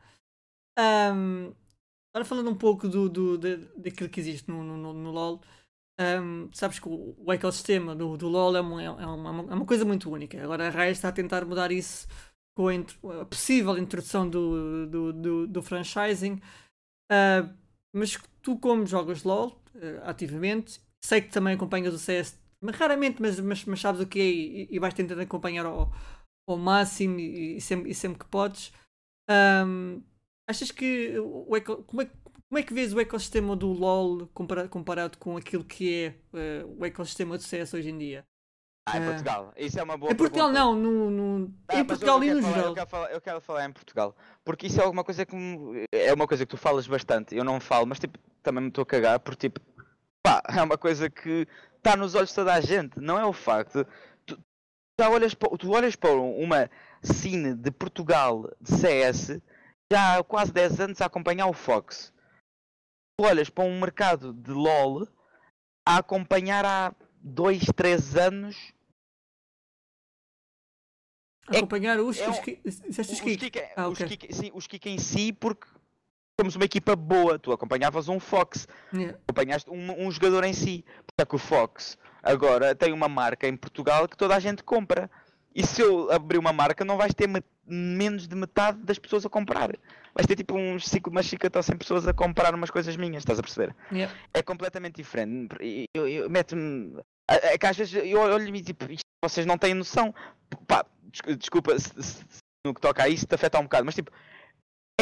Ahm, 0.78 1.54
agora 2.14 2.26
falando 2.26 2.52
um 2.52 2.56
pouco 2.58 2.90
do, 2.90 3.10
do, 3.10 3.38
da- 3.38 3.58
daquilo 3.78 4.10
que 4.10 4.20
existe 4.20 4.50
no, 4.50 4.64
no, 4.64 4.94
no- 4.94 5.12
LoL, 5.12 5.42
ahm, 6.00 6.50
sabes 6.54 6.80
que 6.80 6.90
o, 6.90 7.16
o 7.20 7.34
ecossistema 7.34 7.96
do, 7.96 8.18
do 8.18 8.30
LoL 8.30 8.58
é 8.58 8.62
uma, 8.62 8.84
é, 8.84 8.90
uma, 8.90 9.30
é 9.54 9.56
uma 9.56 9.66
coisa 9.66 9.86
muito 9.86 10.12
única. 10.12 10.42
Agora 10.44 10.68
a 10.68 10.72
Riot 10.72 10.94
está 10.94 11.10
a 11.10 11.14
tentar 11.14 11.46
mudar 11.46 11.72
isso 11.72 12.08
com 12.56 12.70
a, 12.70 13.22
a 13.24 13.26
possível 13.26 13.78
introdução 13.78 14.30
do, 14.30 14.88
do, 14.88 15.14
do, 15.14 15.48
do 15.48 15.64
franchising. 15.64 16.42
Ah, 17.12 17.50
mas 17.94 18.18
tu, 18.42 18.58
como 18.60 18.86
jogas 18.86 19.24
LOL 19.24 19.62
ah, 19.76 20.10
ativamente, 20.12 20.82
sei 21.04 21.22
que 21.22 21.30
também 21.32 21.54
acompanhas 21.56 21.94
o 21.94 22.00
CS, 22.00 22.38
raramente, 22.72 23.22
mas, 23.22 23.40
mas, 23.40 23.66
mas 23.66 23.80
sabes 23.82 24.02
o 24.02 24.08
que 24.08 24.20
é 24.20 24.24
e, 24.26 24.68
e 24.72 24.80
vais 24.80 24.94
tentando 24.94 25.22
acompanhar 25.22 25.66
ao, 25.66 25.92
ao 26.48 26.58
máximo 26.58 27.20
e, 27.20 27.58
e 27.58 27.62
sempre, 27.62 27.90
e 27.92 27.94
sempre 27.94 28.20
que 28.20 28.26
podes. 28.26 28.72
Ahm, 29.30 30.02
achas 30.48 30.72
que 30.72 31.18
o 31.20 31.56
eco- 31.56 31.84
como, 31.84 32.02
é, 32.02 32.06
como 32.50 32.60
é 32.60 32.64
que 32.64 32.74
vês 32.74 32.94
o 32.94 33.00
ecossistema 33.00 33.56
do 33.56 33.72
LOL 33.72 34.28
comparado, 34.34 34.70
comparado 34.70 35.18
com 35.18 35.38
aquilo 35.38 35.64
que 35.64 35.94
é 35.94 36.16
eh, 36.34 36.66
o 36.78 36.86
ecossistema 36.86 37.38
do 37.38 37.44
CS 37.44 37.74
hoje 37.74 37.90
em 37.90 37.98
dia? 37.98 38.26
Ah, 38.86 38.98
em 38.98 39.02
Ah. 39.02 39.06
Portugal. 39.12 39.54
Isso 39.56 39.80
é 39.80 39.84
uma 39.84 39.96
boa 39.98 40.12
em 40.12 40.16
Portugal 40.16 40.52
pergunta. 40.52 40.60
não, 40.60 40.76
no, 40.76 41.10
no- 41.10 41.54
Ah, 41.70 41.80
em 41.80 41.86
Portugal 41.86 42.22
e 42.22 42.34
no 42.34 42.42
falar, 42.42 42.54
geral. 42.54 42.68
eu, 42.70 42.74
quero 42.76 42.90
falar, 42.90 43.12
eu 43.14 43.22
quero 43.22 43.42
falar 43.42 43.66
em 43.66 43.72
Portugal. 43.72 44.16
Porque 44.44 44.68
isso 44.68 44.82
é 44.82 44.84
alguma 44.84 45.04
coisa 45.06 45.26
que 45.26 45.34
me- 45.36 45.86
é 45.92 46.14
uma 46.14 46.28
coisa 46.28 46.46
que 46.46 46.50
tu 46.50 46.58
falas 46.58 46.86
bastante. 46.86 47.34
Eu 47.36 47.46
não 47.46 47.62
falo, 47.62 47.86
mas 47.88 47.98
tipo, 48.00 48.20
também 48.42 48.62
me 48.64 48.68
estou 48.70 48.82
a 48.82 48.86
cagar 48.86 49.20
porque 49.22 49.50
tipo, 49.50 49.62
pá, 50.22 50.42
é 50.60 50.62
uma 50.62 50.78
coisa 50.78 51.10
que 51.10 51.48
está 51.84 51.98
nos 51.98 52.16
olhos 52.16 52.30
de 52.30 52.36
toda 52.36 52.54
a 52.54 52.62
gente. 52.62 52.98
Não 53.00 53.20
é 53.20 53.26
o 53.26 53.34
facto. 53.34 53.86
Tu, 54.26 54.42
já 55.00 55.10
olhas 55.10 55.34
para, 55.34 55.58
tu 55.58 55.72
olhas 55.72 55.96
para 55.98 56.12
uma 56.14 56.70
cine 57.04 57.54
de 57.54 57.70
Portugal 57.70 58.50
de 58.62 58.72
CS 58.72 59.42
já 59.92 60.18
há 60.18 60.24
quase 60.24 60.52
10 60.54 60.80
anos 60.80 61.02
a 61.02 61.06
acompanhar 61.06 61.48
o 61.48 61.54
Fox. 61.54 62.14
Tu 63.20 63.26
olhas 63.28 63.50
para 63.50 63.66
um 63.66 63.80
mercado 63.80 64.34
de 64.34 64.52
LOL 64.52 65.08
a 65.86 65.98
acompanhar 65.98 66.66
há 66.66 66.96
2, 67.20 67.66
3 67.76 68.16
anos 68.16 68.74
é- 71.52 71.58
Acompanhar 71.58 72.00
os, 72.00 72.18
é 72.18 72.30
os, 72.30 72.40
disseste 72.40 73.14
os 73.14 73.20
os 73.20 73.22
kick, 73.22 73.60
Ah, 73.76 73.90
os, 73.90 73.98
sim, 73.98 74.52
os 74.54 74.66
kick 74.66 74.90
em 74.90 74.98
si, 74.98 75.34
porque 75.34 75.68
somos 76.40 76.56
uma 76.56 76.66
equipa 76.66 76.96
boa. 76.96 77.38
Tu 77.40 77.52
acompanhavas 77.52 78.08
um 78.10 78.20
Fox, 78.20 78.68
Yeah. 78.94 79.18
acompanhaste 79.28 79.70
um, 79.70 80.06
um 80.08 80.12
jogador 80.12 80.44
em 80.44 80.54
si. 80.54 80.84
Porque 81.06 81.22
é 81.22 81.26
que 81.26 81.36
o 81.36 81.40
Fox 81.40 81.98
agora 82.22 82.74
tem 82.76 82.92
uma 82.94 83.08
marca 83.08 83.48
em 83.48 83.56
Portugal 83.56 84.08
que 84.08 84.18
toda 84.18 84.36
a 84.36 84.40
gente 84.40 84.64
compra. 84.64 85.10
E 85.56 85.64
se 85.66 85.82
eu 85.84 86.12
abrir 86.12 86.40
uma 86.40 86.52
marca, 86.52 86.84
não 86.84 86.98
vais 86.98 87.14
ter 87.14 87.28
me- 87.28 87.44
menos 87.68 88.28
de 88.28 88.36
metade 88.36 88.80
das 88.80 88.98
pessoas 88.98 89.24
a 89.24 89.30
comprar. 89.30 89.70
Vais 90.16 90.26
ter 90.28 90.36
tipo 90.36 90.56
uns 90.56 90.86
5, 90.88 91.12
umas 91.12 91.28
50 91.28 91.60
ou 91.60 91.64
100 91.64 91.78
pessoas 91.78 92.08
a 92.08 92.14
comprar 92.14 92.56
umas 92.56 92.72
coisas 92.72 92.98
minhas, 92.98 93.18
estás 93.22 93.38
a 93.38 93.44
perceber? 93.44 93.76
Yeah. 93.92 94.12
é 94.34 94.42
completamente 94.42 94.96
diferente. 94.96 95.56
E 95.62 95.86
Eu, 95.94 96.08
eu, 96.08 96.30
meto-me. 96.30 97.00
É 97.30 97.54
é 97.54 97.58
que 97.58 97.66
às 97.68 97.78
vezes 97.78 97.94
eu 98.04 98.20
olho-me 98.20 98.60
e 98.60 98.64
tipo, 98.64 98.92
isto 98.92 99.04
vocês 99.24 99.46
não 99.46 99.58
têm 99.58 99.76
noção. 99.76 100.14
Pá, 100.68 100.84
des- 101.04 101.38
desculpa 101.38 101.78
se, 101.78 101.90
se- 102.02 102.26
se 102.28 102.40
no 102.66 102.74
que 102.74 102.82
toca 102.82 103.04
a 103.04 103.08
isso 103.10 103.28
te 103.28 103.36
afeta 103.36 103.60
um 103.60 103.64
bocado, 103.64 103.86
mas 103.86 103.94
tipo. 103.96 104.12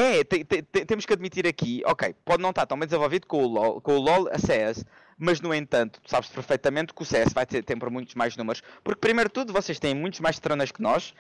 É, 0.02 0.24
te- 0.24 0.44
te- 0.44 0.62
te- 0.64 0.86
temos 0.86 1.06
que 1.06 1.14
admitir 1.14 1.46
aqui, 1.46 1.84
ok, 1.86 2.16
pode 2.26 2.42
não 2.42 2.50
estar 2.50 2.66
tão 2.66 2.78
bem 2.80 2.88
desenvolvido 2.88 3.28
com 3.28 3.44
o 3.44 3.48
LOL, 3.48 3.82
com 3.82 3.94
o 3.98 4.00
LOL 4.02 4.28
a 4.32 4.38
CS, 4.40 4.84
mas 5.18 5.40
no 5.40 5.54
entanto, 5.54 6.02
tu 6.02 6.10
sabes 6.10 6.30
perfeitamente 6.30 6.94
que 6.94 7.02
o 7.02 7.06
CS 7.06 7.34
vai 7.34 7.46
ter 7.46 7.64
sempre 7.68 7.90
muitos 7.90 8.16
mais 8.16 8.36
números, 8.36 8.64
porque 8.84 9.00
primeiro 9.00 9.30
de 9.30 9.34
tudo 9.34 9.54
vocês 9.54 9.80
têm 9.80 9.94
muitos 9.94 10.20
mais 10.20 10.40
tronas 10.40 10.72
que 10.72 10.82
nós, 10.82 11.14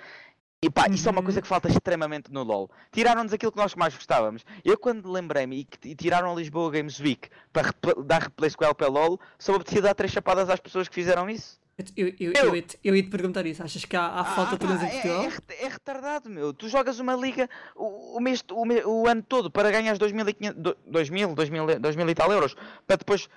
e 0.63 0.69
pá, 0.69 0.87
isso 0.89 1.07
é 1.07 1.11
uma 1.11 1.19
Uhum. 1.19 1.25
coisa 1.25 1.41
que 1.41 1.47
falta 1.47 1.67
extremamente 1.69 2.31
no 2.31 2.43
LoL. 2.43 2.71
Tiraram-nos 2.91 3.33
aquilo 3.33 3.51
que 3.51 3.57
nós 3.57 3.75
mais 3.75 3.93
gostávamos. 3.95 4.43
Eu 4.65 4.77
quando 4.77 5.11
lembrei-me 5.11 5.61
e, 5.83 5.89
e 5.89 5.95
tiraram 5.95 6.31
a 6.31 6.35
Lisboa 6.35 6.71
Games 6.71 6.99
Week 6.99 7.29
para 7.53 7.67
repl- 7.67 8.01
dar 8.03 8.23
replace 8.23 8.57
com 8.57 8.63
o 8.63 8.67
LP 8.67 8.85
LoL, 8.85 9.19
só 9.37 9.53
obtive 9.53 9.81
dar 9.81 9.93
três 9.93 10.11
chapadas 10.11 10.49
às 10.49 10.59
pessoas 10.59 10.87
que 10.87 10.95
fizeram 10.95 11.29
isso. 11.29 11.60
Eu, 11.95 12.07
eu, 12.07 12.13
eu, 12.19 12.31
Eu- 12.33 12.45
eu, 12.83 12.95
ia 12.95 13.03
te- 13.03 13.09
perguntar 13.09 13.45
isso. 13.45 13.63
Achas 13.63 13.83
que 13.85 13.95
há, 13.95 14.05
há 14.07 14.23
falta 14.23 14.51
Ah, 14.51 14.53
de 14.53 14.59
turnos 14.59 14.81
em 14.81 14.85
é- 14.85 14.89
Portugal? 14.91 15.23
É, 15.23 15.27
ret- 15.27 15.51
é 15.61 15.67
retardado, 15.67 16.29
meu. 16.29 16.53
Tu 16.53 16.67
jogas 16.69 16.99
uma 16.99 17.15
liga 17.15 17.49
o, 17.75 18.17
o, 18.17 18.19
mês, 18.21 18.43
o, 18.51 18.65
o 19.01 19.07
ano 19.07 19.21
todo 19.23 19.49
para 19.49 19.71
ganhar 19.71 19.97
2.500, 19.97 20.53
do- 20.53 20.77
2.000, 20.89 21.33
2.000, 21.35 21.79
2.000 21.79 22.09
e 22.09 22.15
tal 22.15 22.31
euros, 22.31 22.55
para 22.85 22.97
depois 22.97 23.27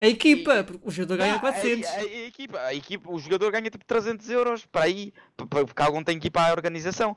A 0.00 0.06
equipa, 0.08 0.62
porque 0.64 0.86
o 0.86 0.90
jogador 0.90 1.16
ganha 1.18 1.34
Ah, 1.36 1.40
400. 1.40 1.88
A, 1.88 1.92
a- 1.94 1.98
a 2.00 2.26
equipa, 2.26 2.58
a 2.60 2.74
equipa, 2.74 3.10
o 3.10 3.18
jogador 3.18 3.50
ganha 3.52 3.70
tipo 3.70 3.84
300 3.84 4.28
euros 4.30 4.66
para 4.66 4.84
aí, 4.84 5.12
porque 5.36 5.82
algum 5.82 6.04
tem 6.04 6.18
que 6.18 6.26
ir 6.28 6.30
para 6.30 6.48
a 6.48 6.52
organização. 6.52 7.16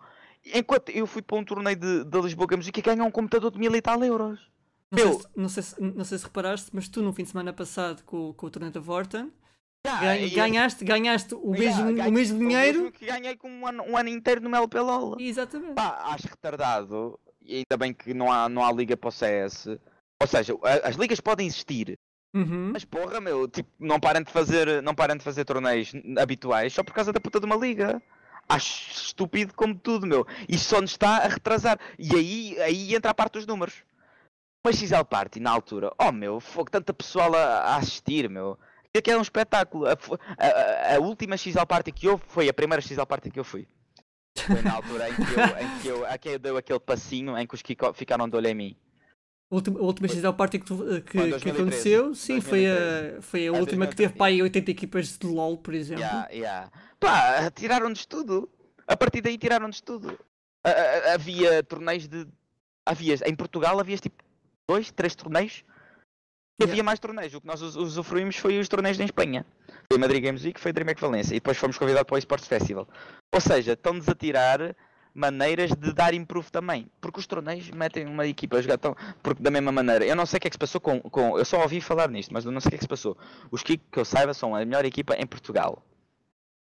Enquanto 0.54 0.90
eu 0.90 1.06
fui 1.06 1.22
para 1.22 1.38
um 1.38 1.44
torneio 1.44 1.76
de, 1.76 2.06
de 2.06 2.22
Lisboa 2.22 2.48
Games 2.48 2.68
e 2.68 2.72
ganham 2.82 3.06
um 3.06 3.12
computador 3.12 3.52
de 3.52 3.60
mil 3.60 3.76
e 3.76 3.82
tal 3.82 4.02
euros. 4.04 4.40
Não, 4.92 4.98
sei 4.98 5.08
meu- 5.08 5.20
se, 5.20 5.28
não, 5.36 5.50
sei 5.50 5.64
se, 5.64 5.82
não 5.82 6.06
sei 6.06 6.18
se 6.18 6.24
reparaste, 6.24 6.70
mas 6.74 6.88
tu 6.88 7.02
no 7.04 7.12
fim 7.14 7.24
de 7.24 7.30
semana 7.30 7.52
passado 7.54 8.02
com, 8.06 8.34
com 8.34 8.48
o 8.48 8.50
torneio 8.50 8.72
da 8.72 8.80
Vorten 8.80 9.32
Ganha- 10.00 10.18
e- 10.26 10.30
ganhaste, 10.30 10.84
ganhaste 10.86 11.36
o, 11.36 11.56
Yeah, 11.56 11.78
mesmo, 11.84 11.96
ganho- 11.98 12.10
o 12.10 12.14
mesmo 12.14 12.36
o 12.38 12.40
dinheiro. 12.40 12.78
mesmo 12.80 12.92
que 12.92 13.06
ganhei 13.06 13.36
com 13.36 13.50
um 13.50 13.66
ano, 13.68 13.84
um 13.84 13.98
ano 13.98 14.10
inteiro 14.10 14.42
no 14.42 14.56
LP 14.56 14.80
LOL. 14.80 15.16
Exatamente. 15.20 15.74
Pá, 15.76 16.00
acho 16.14 16.28
retardado, 16.28 17.20
e 17.42 17.58
ainda 17.58 17.78
bem 17.78 17.94
que 17.94 18.14
não 18.14 18.32
há, 18.32 18.48
não 18.50 18.64
há 18.64 18.72
liga 18.72 18.96
para 18.98 19.08
o 19.10 19.12
CS. 19.12 19.68
Ou 20.22 20.28
seja, 20.28 20.54
as 20.84 20.96
ligas 20.96 21.20
podem 21.20 21.48
existir, 21.48 21.98
Uhum. 22.36 22.72
mas 22.74 22.84
porra, 22.86 23.20
meu, 23.22 23.48
tipo, 23.48 23.70
não 23.80 24.00
parem 24.00 24.22
de 24.24 24.32
fazer, 24.32 24.82
não 24.84 24.94
parem 24.94 25.18
de 25.18 25.24
fazer 25.24 25.46
torneios 25.46 25.92
habituais 26.20 26.74
só 26.74 26.84
por 26.84 26.94
causa 26.94 27.12
da 27.14 27.20
puta 27.20 27.40
de 27.40 27.46
uma 27.46 27.56
liga. 27.56 28.02
Acho 28.48 28.92
estúpido 28.92 29.54
como 29.54 29.76
tudo, 29.76 30.08
meu. 30.08 30.26
Isto 30.48 30.70
só 30.70 30.82
nos 30.82 30.92
está 30.92 31.18
a 31.18 31.28
retrasar. 31.28 31.80
E 32.00 32.16
aí, 32.16 32.60
aí 32.62 32.96
entra 32.96 33.12
a 33.12 33.14
parte 33.14 33.34
dos 33.34 33.46
números. 33.46 33.84
Uma 34.66 34.74
XL 34.74 35.04
Party 35.10 35.40
na 35.40 35.52
altura, 35.52 35.94
oh 35.98 36.12
meu, 36.12 36.40
fogo, 36.42 36.70
tanta 36.70 36.94
pessoal 36.94 37.34
a, 37.34 37.60
a 37.62 37.76
assistir, 37.78 38.30
meu. 38.30 38.58
Aquilo 38.98 39.18
é 39.18 39.20
um 39.20 39.24
espetáculo. 39.24 39.86
A, 39.88 39.92
a- 39.94 40.96
a- 40.96 41.00
última 41.00 41.38
XL 41.38 41.66
Party 41.68 41.92
que 41.92 42.08
houve 42.08 42.24
foi 42.28 42.50
a 42.50 42.54
primeira 42.54 42.82
XL 42.82 43.04
Party 43.06 43.30
que 43.30 43.40
eu 43.40 43.44
fui. 43.44 43.68
Foi 44.38 44.62
na 44.62 44.74
altura 44.74 45.10
em 45.10 45.16
que 45.16 45.22
eu, 45.22 45.26
em 45.62 45.80
que 45.82 45.88
eu, 45.88 46.06
a 46.06 46.18
que 46.18 46.30
eu 46.30 46.40
dei 46.40 46.58
aquele 46.58 46.80
passinho 46.80 47.38
em 47.38 47.46
que 47.46 47.54
os 47.56 47.62
Kiko 47.62 47.94
ficaram 47.94 48.28
de 48.28 48.36
olho 48.36 48.48
em 48.48 48.56
mim. 48.56 48.76
A 49.52 49.56
última, 49.56 49.80
a 49.80 49.84
última 49.84 50.08
XL 50.08 50.32
Party 50.34 50.60
que, 50.60 50.66
tu- 50.66 50.92
eh, 50.96 51.02
que, 51.02 51.12
que 51.12 51.18
2013. 51.30 51.50
aconteceu, 51.62 52.16
sim, 52.16 52.42
foi 52.42 52.66
a, 52.68 52.76
2013. 52.76 53.22
foi 53.22 53.40
a 53.42 53.46
É, 53.46 53.52
última 53.52 53.88
que 53.88 53.96
teve 53.96 54.10
2013. 54.14 54.14
para 54.18 54.26
aí 54.28 54.42
80 54.42 54.72
equipas 54.72 55.18
de 55.18 55.28
LOL, 55.28 55.58
por 55.58 55.74
exemplo. 55.74 56.04
Yeah, 56.04 56.30
yeah. 56.32 56.72
Pá, 57.00 57.50
tiraram-nos 57.52 58.06
tudo. 58.06 58.50
A 58.88 58.96
partir 58.98 59.22
daí 59.22 59.38
tiraram-nos 59.38 59.82
tudo. 59.82 60.18
Havia 61.14 61.62
torneios 61.64 62.08
de. 62.08 62.28
Havia, 62.86 63.16
em 63.26 63.36
Portugal 63.36 63.80
havia 63.80 63.98
tipo 63.98 64.24
dois, 64.68 64.92
três 64.92 65.16
torneios. 65.16 65.64
E 66.60 66.64
havia 66.64 66.84
mais 66.84 67.00
torneios. 67.00 67.34
O 67.34 67.42
que 67.42 67.48
nós 67.48 67.62
us- 67.62 67.76
usufruímos 67.76 68.36
foi 68.36 68.60
os 68.60 68.68
torneios 68.68 69.00
em 69.00 69.06
Espanha. 69.06 69.46
Foi 69.92 69.98
Madrid 70.00 70.24
Games 70.24 70.44
Week, 70.44 70.60
foi 70.60 70.74
DreamHack 70.74 71.00
Valência. 71.00 71.32
E 71.34 71.40
depois 71.40 71.58
fomos 71.58 71.78
convidados 71.78 72.08
para 72.08 72.16
o 72.16 72.18
Esports 72.18 72.48
Festival. 72.48 72.88
Ou 73.34 73.42
seja, 73.42 73.74
estão-nos 73.74 74.08
a 74.10 74.14
tirar 74.16 74.76
maneiras 75.14 75.72
de 75.72 75.94
dar 75.94 76.14
improve 76.14 76.52
também. 76.52 76.90
Porque 77.02 77.20
os 77.20 77.26
torneios 77.28 77.70
metem 77.72 78.06
uma 78.06 78.28
equipa 78.28 78.58
a 78.58 78.62
jogar 78.62 78.78
tão... 78.78 78.96
Porque 79.24 79.42
da 79.42 79.50
mesma 79.50 79.72
maneira, 79.72 80.06
eu 80.06 80.16
não 80.16 80.26
sei 80.26 80.38
o 80.38 80.42
que 80.42 80.48
é 80.48 80.50
que 80.50 80.56
se 80.56 80.60
passou 80.60 80.80
com, 80.82 81.00
com... 81.02 81.38
Eu 81.38 81.46
só 81.46 81.62
ouvi 81.62 81.82
falar 81.82 82.10
nisto, 82.10 82.32
mas 82.34 82.46
eu 82.46 82.52
não 82.52 82.60
sei 82.62 82.68
o 82.68 82.72
que 82.72 82.76
é 82.76 82.78
que 82.80 82.84
se 82.84 82.90
passou. 82.90 83.18
Os 83.50 83.64
Kiko, 83.64 83.84
que 83.92 84.00
eu 84.00 84.06
saiba, 84.06 84.34
são 84.34 84.54
a 84.56 84.64
melhor 84.66 84.86
equipa 84.86 85.16
em 85.16 85.26
Portugal. 85.26 85.84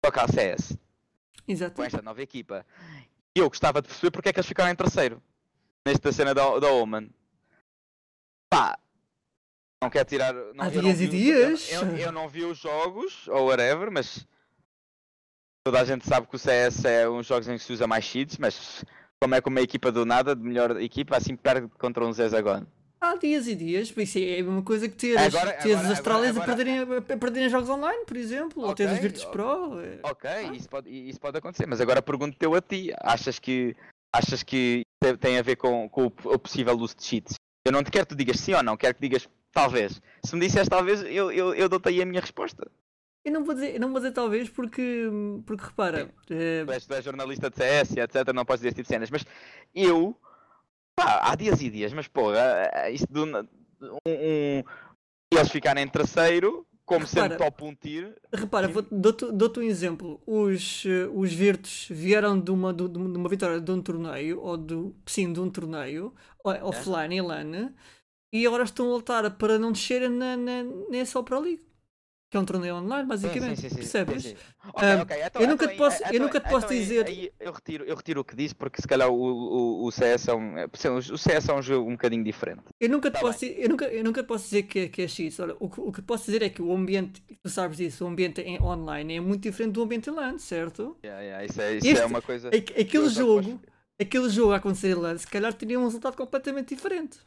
Toca 0.01 0.23
a 0.23 0.29
CS 0.29 0.79
Exato. 1.47 1.75
com 1.75 1.83
esta 1.85 2.01
nova 2.01 2.23
equipa. 2.23 2.65
E 3.37 3.41
eu 3.41 3.49
gostava 3.49 3.83
de 3.83 3.89
perceber 3.89 4.11
porque 4.11 4.29
é 4.29 4.33
que 4.33 4.39
eles 4.39 4.47
ficaram 4.49 4.71
em 4.71 4.77
terceiro. 4.77 5.21
Nesta 5.87 6.11
cena 6.13 6.33
da, 6.35 6.59
da 6.59 6.71
Omen. 6.73 7.11
Pá. 8.51 8.79
Não 9.83 9.91
quero 9.91 10.09
tirar. 10.09 10.35
Não, 10.35 10.65
Há 10.65 10.69
eu 10.69 10.83
não 10.83 10.93
dias 10.93 11.01
e 11.01 11.07
vi- 11.07 11.09
dias. 11.09 11.73
Eu, 11.73 11.83
eu- 11.83 11.97
eu 11.97 12.13
não 12.13 12.29
vi 12.29 12.45
os 12.45 12.59
jogos, 12.59 13.29
ou 13.29 13.47
whatever, 13.47 13.91
mas. 13.91 14.27
Toda 15.65 15.81
a 15.81 15.85
gente 15.85 16.07
sabe 16.07 16.27
que 16.27 16.35
o 16.35 16.39
CS 16.39 16.85
é 16.85 17.09
uns 17.09 17.27
jogos 17.27 17.47
em 17.49 17.57
que 17.57 17.63
se 17.63 17.73
usa 17.73 17.87
mais 17.87 18.05
cheats, 18.05 18.39
mas 18.39 18.85
como 19.21 19.35
é 19.35 19.41
que 19.41 19.49
uma 19.49 19.61
equipa 19.61 19.93
do 19.93 20.05
nada, 20.07 20.35
de 20.35 20.43
melhor 20.43 20.81
equipa, 20.81 21.17
assim 21.17 21.37
perde 21.37 21.69
contra 21.79 22.05
um 22.05 22.11
Hexagon. 22.11 22.65
Há 23.01 23.17
dias 23.17 23.47
e 23.47 23.55
dias, 23.55 23.93
por 23.93 24.01
isso 24.03 24.19
é 24.19 24.41
a 24.41 24.43
mesma 24.43 24.63
coisa 24.63 24.89
que 24.89 24.97
teres, 24.97 25.17
Agora- 25.35 25.53
teres 25.53 25.77
agora- 25.77 25.85
os 25.85 25.91
Australians 25.91 26.37
agora- 26.37 26.43
a, 26.53 26.57
perderem, 26.57 26.81
a 26.97 27.17
perderem 27.19 27.49
jogos 27.49 27.69
online, 27.69 28.05
por 28.07 28.17
exemplo, 28.17 28.65
ou 28.65 28.75
teres 28.75 28.95
os 28.95 28.99
Virtus 28.99 29.23
ok. 29.25 29.33
Pro. 29.33 29.81
é- 29.81 30.01
Ok, 30.03 30.31
isso 30.57 30.69
pode, 30.69 30.91
isso 30.91 31.21
pode 31.21 31.39
acontecer, 31.39 31.67
mas 31.67 31.81
agora 31.81 32.03
pergunto-te 32.03 32.45
eu 32.45 32.55
a 32.55 32.61
ti. 32.63 32.91
Achas 33.01 33.39
que, 33.39 33.77
achas 34.13 34.43
que 34.43 34.83
te- 35.05 35.17
tem 35.19 35.39
a 35.39 35.43
ver 35.43 35.57
com, 35.57 35.89
com 35.89 36.07
o, 36.07 36.13
o 36.35 36.39
possível 36.39 36.75
uso 36.77 36.97
de 36.97 37.05
cheats? 37.05 37.35
Eu 37.65 37.71
não 37.73 37.85
te 37.85 37.91
quero 37.91 38.07
que 38.07 38.15
tu 38.15 38.19
digas 38.19 38.41
sim 38.41 38.55
ou 38.55 38.63
não, 38.63 38.77
quero 38.77 38.95
que 38.95 39.01
digas 39.03 39.29
talvez. 39.53 40.01
Se 40.25 40.35
me 40.35 40.47
disseres 40.47 40.69
talvez, 40.69 41.03
eu, 41.03 41.31
eu, 41.33 41.55
eu 41.55 41.69
dou-te 41.69 41.89
aí 41.89 42.03
a 42.03 42.07
minha 42.07 42.21
resposta. 42.21 42.71
Eu 43.25 43.33
não 43.33 43.45
vou 43.45 43.55
dizer, 43.55 43.79
não 43.79 43.91
vou 43.91 43.99
dizer 44.01 44.13
talvez 44.13 44.49
porque, 44.49 45.09
porque 45.45 45.65
repara, 45.65 46.11
eh, 46.31 46.65
Tu 46.65 46.73
és, 46.73 46.87
tu 46.87 46.95
és 46.95 47.05
jornalista 47.05 47.51
de 47.51 47.57
CS, 47.57 47.97
etc, 47.97 48.33
não 48.35 48.45
podes 48.45 48.61
dizer 48.61 48.69
esse 48.69 48.77
tipo 48.77 48.89
de 48.89 48.95
cenas, 48.95 49.11
mas 49.11 49.25
eu, 49.75 50.17
pá, 50.97 51.21
há 51.25 51.35
dias 51.35 51.61
e 51.61 51.69
dias, 51.69 51.93
mas 51.93 52.09
porra, 52.09 52.71
isto 52.91 53.07
de 53.13 53.21
um, 53.21 53.39
um- 53.41 54.63
eles 55.31 55.51
ficarem 55.51 55.85
em 55.85 55.89
terceiro, 55.89 56.67
como 56.87 57.07
sendo 57.07 57.25
Repara. 57.33 57.51
top 57.51 57.65
1 57.65 57.75
tier, 57.75 58.17
repara, 58.33 58.69
dou-te 58.91 59.31
dou-te 59.31 59.61
um 59.61 59.63
exemplo. 59.63 60.23
Os, 60.27 60.85
eh, 60.87 61.07
os 61.13 61.31
Virtus 61.31 61.87
vieram 61.91 62.41
de 62.41 62.51
uma, 62.51 62.73
de, 62.73 62.85
uma 62.85 63.29
vitória 63.29 63.61
de 63.61 63.71
um 63.71 63.83
torneio, 63.83 64.41
ou 64.41 64.57
do, 64.57 64.97
sim, 65.05 65.31
de 65.31 65.39
um 65.39 65.51
torneio, 65.51 66.15
offline 66.43 67.17
e 67.17 67.21
LAN, 67.21 67.75
e 68.33 68.47
agora 68.47 68.65
estão 68.65 68.87
a 68.91 68.95
lutar 68.97 69.31
para 69.37 69.59
não 69.59 69.73
descerem 69.73 70.09
na, 70.11 70.37
na, 70.37 70.63
SL 71.05 71.23
Pro 71.23 71.41
League. 71.41 71.63
que 72.31 72.37
é 72.37 72.41
um 72.41 72.45
torneio 72.45 72.75
online, 72.77 73.09
basicamente. 73.09 73.57
Sim, 73.59 73.63
sim, 73.63 73.69
sim, 73.71 73.77
percebes? 73.77 74.23
sim, 74.23 74.35
Um, 74.67 74.69
então- 74.69 75.41
eu 75.41 75.49
nunca 75.49 75.65
então 75.65 75.69
te 75.69 75.79
posso- 75.79 75.97
aí- 76.05 76.11
eu 76.11 76.15
então- 76.17 76.27
nunca 76.27 76.41
te 76.41 76.51
posso 76.51 76.67
então 76.67 76.77
aí- 76.77 76.79
dizer- 76.83 77.33
eu, 77.41 77.53
retiro, 77.55 77.85
eu 77.85 77.97
retiro 77.97 78.21
o 78.21 78.25
que 78.25 78.37
disse, 78.37 78.55
porque 78.55 78.83
se 78.83 78.87
calhar 78.87 79.09
o, 79.09 79.15
o, 79.15 79.87
o 79.87 79.91
CS 79.91 80.29
é 80.29 80.35
um. 80.35 80.59
é, 80.59 80.67
O 80.67 81.17
CS 81.17 81.49
é 81.49 81.55
um 81.55 81.63
jogo 81.63 81.89
um 81.89 81.93
bocadinho 81.93 82.23
diferente. 82.23 82.65
Eu 82.79 82.91
nunca, 82.91 83.11
te 83.11 83.15
Tá 83.15 83.21
posso, 83.21 83.47
eu, 83.47 83.69
nunca, 83.71 83.87
eu 83.87 84.05
nunca 84.05 84.23
posso 84.23 84.45
dizer 84.45 84.65
que, 84.65 84.79
é- 84.81 84.89
que 84.89 85.01
é 85.01 85.09
X. 85.09 85.41
Olha, 85.41 85.57
o, 85.59 85.71
que- 85.71 85.81
o 85.81 85.91
que 85.91 86.03
posso 86.03 86.27
dizer 86.27 86.43
é 86.43 86.51
que 86.51 86.61
o 86.61 86.71
ambiente, 86.71 87.23
tu 87.43 87.49
sabes 87.49 87.79
disso, 87.79 88.05
o 88.05 88.09
ambiente 88.09 88.43
em 88.43 88.61
online 88.63 89.17
é 89.17 89.21
muito 89.21 89.41
diferente 89.45 89.73
do 89.73 89.83
ambiente 89.83 90.11
em 90.11 90.13
LAN, 90.13 90.37
certo? 90.39 90.99
Yeah, 91.03 91.23
yeah, 91.23 91.45
isso 91.47 91.63
é, 91.63 91.77
isso 91.79 91.87
Este- 91.87 92.03
é 92.03 92.05
uma 92.05 92.21
coisa. 92.21 92.49
Aqu- 92.49 92.73
Aquele 92.79 93.05
posso- 93.05 93.11
jogo, 93.15 93.61
aquele 93.99 94.29
jogo 94.29 94.53
a 94.53 94.57
acontecer 94.57 94.89
em 94.89 94.95
LAN, 95.01 95.17
se 95.17 95.27
calhar 95.27 95.55
teria 95.55 95.81
um 95.81 95.85
resultado 95.85 96.15
completamente 96.15 96.75
diferente. 96.75 97.19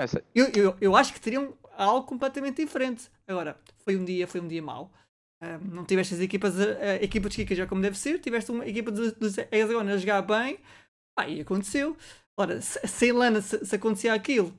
Eu. 0.00 0.46
Eu, 0.46 0.52
eu, 0.54 0.76
eu 0.80 0.96
acho 0.96 1.12
que 1.12 1.20
teriam 1.20 1.54
algo 1.76 2.06
completamente 2.06 2.62
diferente. 2.64 3.10
Agora, 3.26 3.58
foi 3.84 3.96
um 3.96 4.04
dia, 4.04 4.26
foi 4.26 4.40
um 4.40 4.48
dia 4.48 4.62
mau. 4.62 4.92
Ah, 5.40 5.58
não 5.58 5.84
tiveste 5.84 6.14
as 6.14 6.20
equipas, 6.20 6.58
a, 6.58 6.64
a 6.64 6.94
equipa 6.96 7.28
de 7.28 7.36
Kika 7.36 7.54
já 7.54 7.66
como 7.66 7.82
deve 7.82 7.98
ser, 7.98 8.18
tiveste 8.18 8.50
uma 8.50 8.66
equipa 8.66 8.90
dos 8.90 9.12
dos 9.12 9.36
Hexagon 9.38 9.80
a 9.88 9.96
jogar 9.96 10.22
bem, 10.22 10.58
pá, 11.14 11.28
e 11.28 11.40
aconteceu. 11.40 11.96
Ora, 12.36 12.60
se, 12.60 12.80
sem 12.86 13.12
lana, 13.12 13.40
se, 13.40 13.64
se 13.64 13.76
acontecia 13.76 14.12
aquilo, 14.14 14.52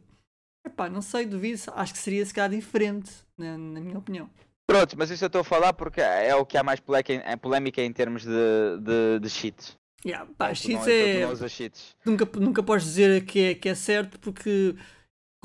epá, 0.65 0.89
não 0.89 1.01
sei, 1.01 1.25
duvido, 1.25 1.61
acho 1.75 1.93
que 1.93 1.99
seria 1.99 2.25
se 2.25 2.33
calhar 2.33 2.49
diferente, 2.49 3.11
na, 3.38 3.57
na 3.57 3.79
minha 3.81 3.97
opinião. 3.97 4.29
Pronto, 4.67 4.97
mas 4.97 5.11
isso 5.11 5.23
eu 5.23 5.27
estou 5.27 5.41
a 5.41 5.45
falar 5.45 5.73
porque 5.73 6.01
é 6.01 6.33
o 6.36 6.45
que 6.45 6.57
há 6.57 6.63
mais 6.63 6.79
polémica 6.79 7.13
em, 7.13 7.21
é 7.23 7.36
polémica 7.36 7.81
em 7.81 7.91
termos 7.91 8.23
de, 8.23 8.77
de, 8.81 9.19
de 9.19 9.29
cheats. 9.29 9.77
Yeah, 10.05 10.29
pá, 10.38 10.53
cheats 10.53 10.86
não- 10.86 10.91
é, 10.91 11.49
cheats. 11.49 11.95
nunca, 12.05 12.25
nunca 12.39 12.63
podes 12.63 12.86
dizer 12.86 13.25
que 13.25 13.39
é, 13.39 13.55
que 13.55 13.69
é 13.69 13.75
certo 13.75 14.19
porque 14.19 14.75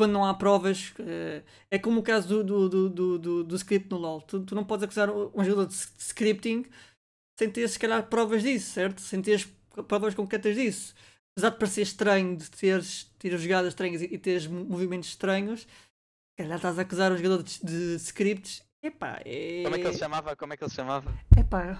quando 0.00 0.12
não 0.12 0.24
há 0.24 0.32
provas 0.32 0.94
eh, 0.98 1.42
é 1.70 1.78
como 1.78 2.00
o 2.00 2.02
caso 2.02 2.26
do, 2.42 2.42
do, 2.42 2.88
do, 2.88 3.18
do, 3.18 3.44
do, 3.44 3.56
script 3.56 3.90
no 3.90 3.98
LoL. 3.98 4.22
Tu, 4.22 4.40
tu 4.46 4.54
não 4.54 4.64
podes 4.64 4.84
acusar 4.84 5.10
um 5.10 5.44
jogador 5.44 5.66
de 5.66 5.74
scripting 5.74 6.64
sem 7.38 7.50
ter 7.50 7.68
se 7.68 7.78
calhar 7.78 8.02
provas 8.08 8.42
disso, 8.42 8.72
certo? 8.72 9.02
Sem 9.02 9.20
teres 9.20 9.46
provas 9.86 10.14
concretas 10.14 10.56
disso. 10.56 10.94
Apesar 11.36 11.50
de 11.50 11.58
parecer 11.58 11.82
estranho 11.82 12.34
de 12.34 12.50
teres, 12.50 13.12
teres 13.18 13.42
jogadas 13.42 13.68
estranhas 13.68 14.00
e, 14.00 14.06
e 14.06 14.16
teres 14.16 14.46
mo- 14.46 14.64
movimentos 14.64 15.10
estranhos, 15.10 15.60
se 15.60 16.38
calhar 16.38 16.56
estás 16.56 16.78
a 16.78 16.82
acusar 16.82 17.12
um 17.12 17.18
jogador 17.18 17.42
de, 17.42 17.60
de 17.62 17.96
scripts. 17.96 18.62
Epá, 18.82 19.20
é. 19.22 19.64
Como 19.64 19.76
é 19.76 19.78
que 19.80 19.86
ele 19.86 19.92
se 19.92 19.98
chamava? 19.98 20.34
Como 20.34 20.54
é 20.54 20.56
que 20.56 20.64
ele 20.64 20.70
se 20.70 20.76
chamava? 20.76 21.12
Epá, 21.36 21.78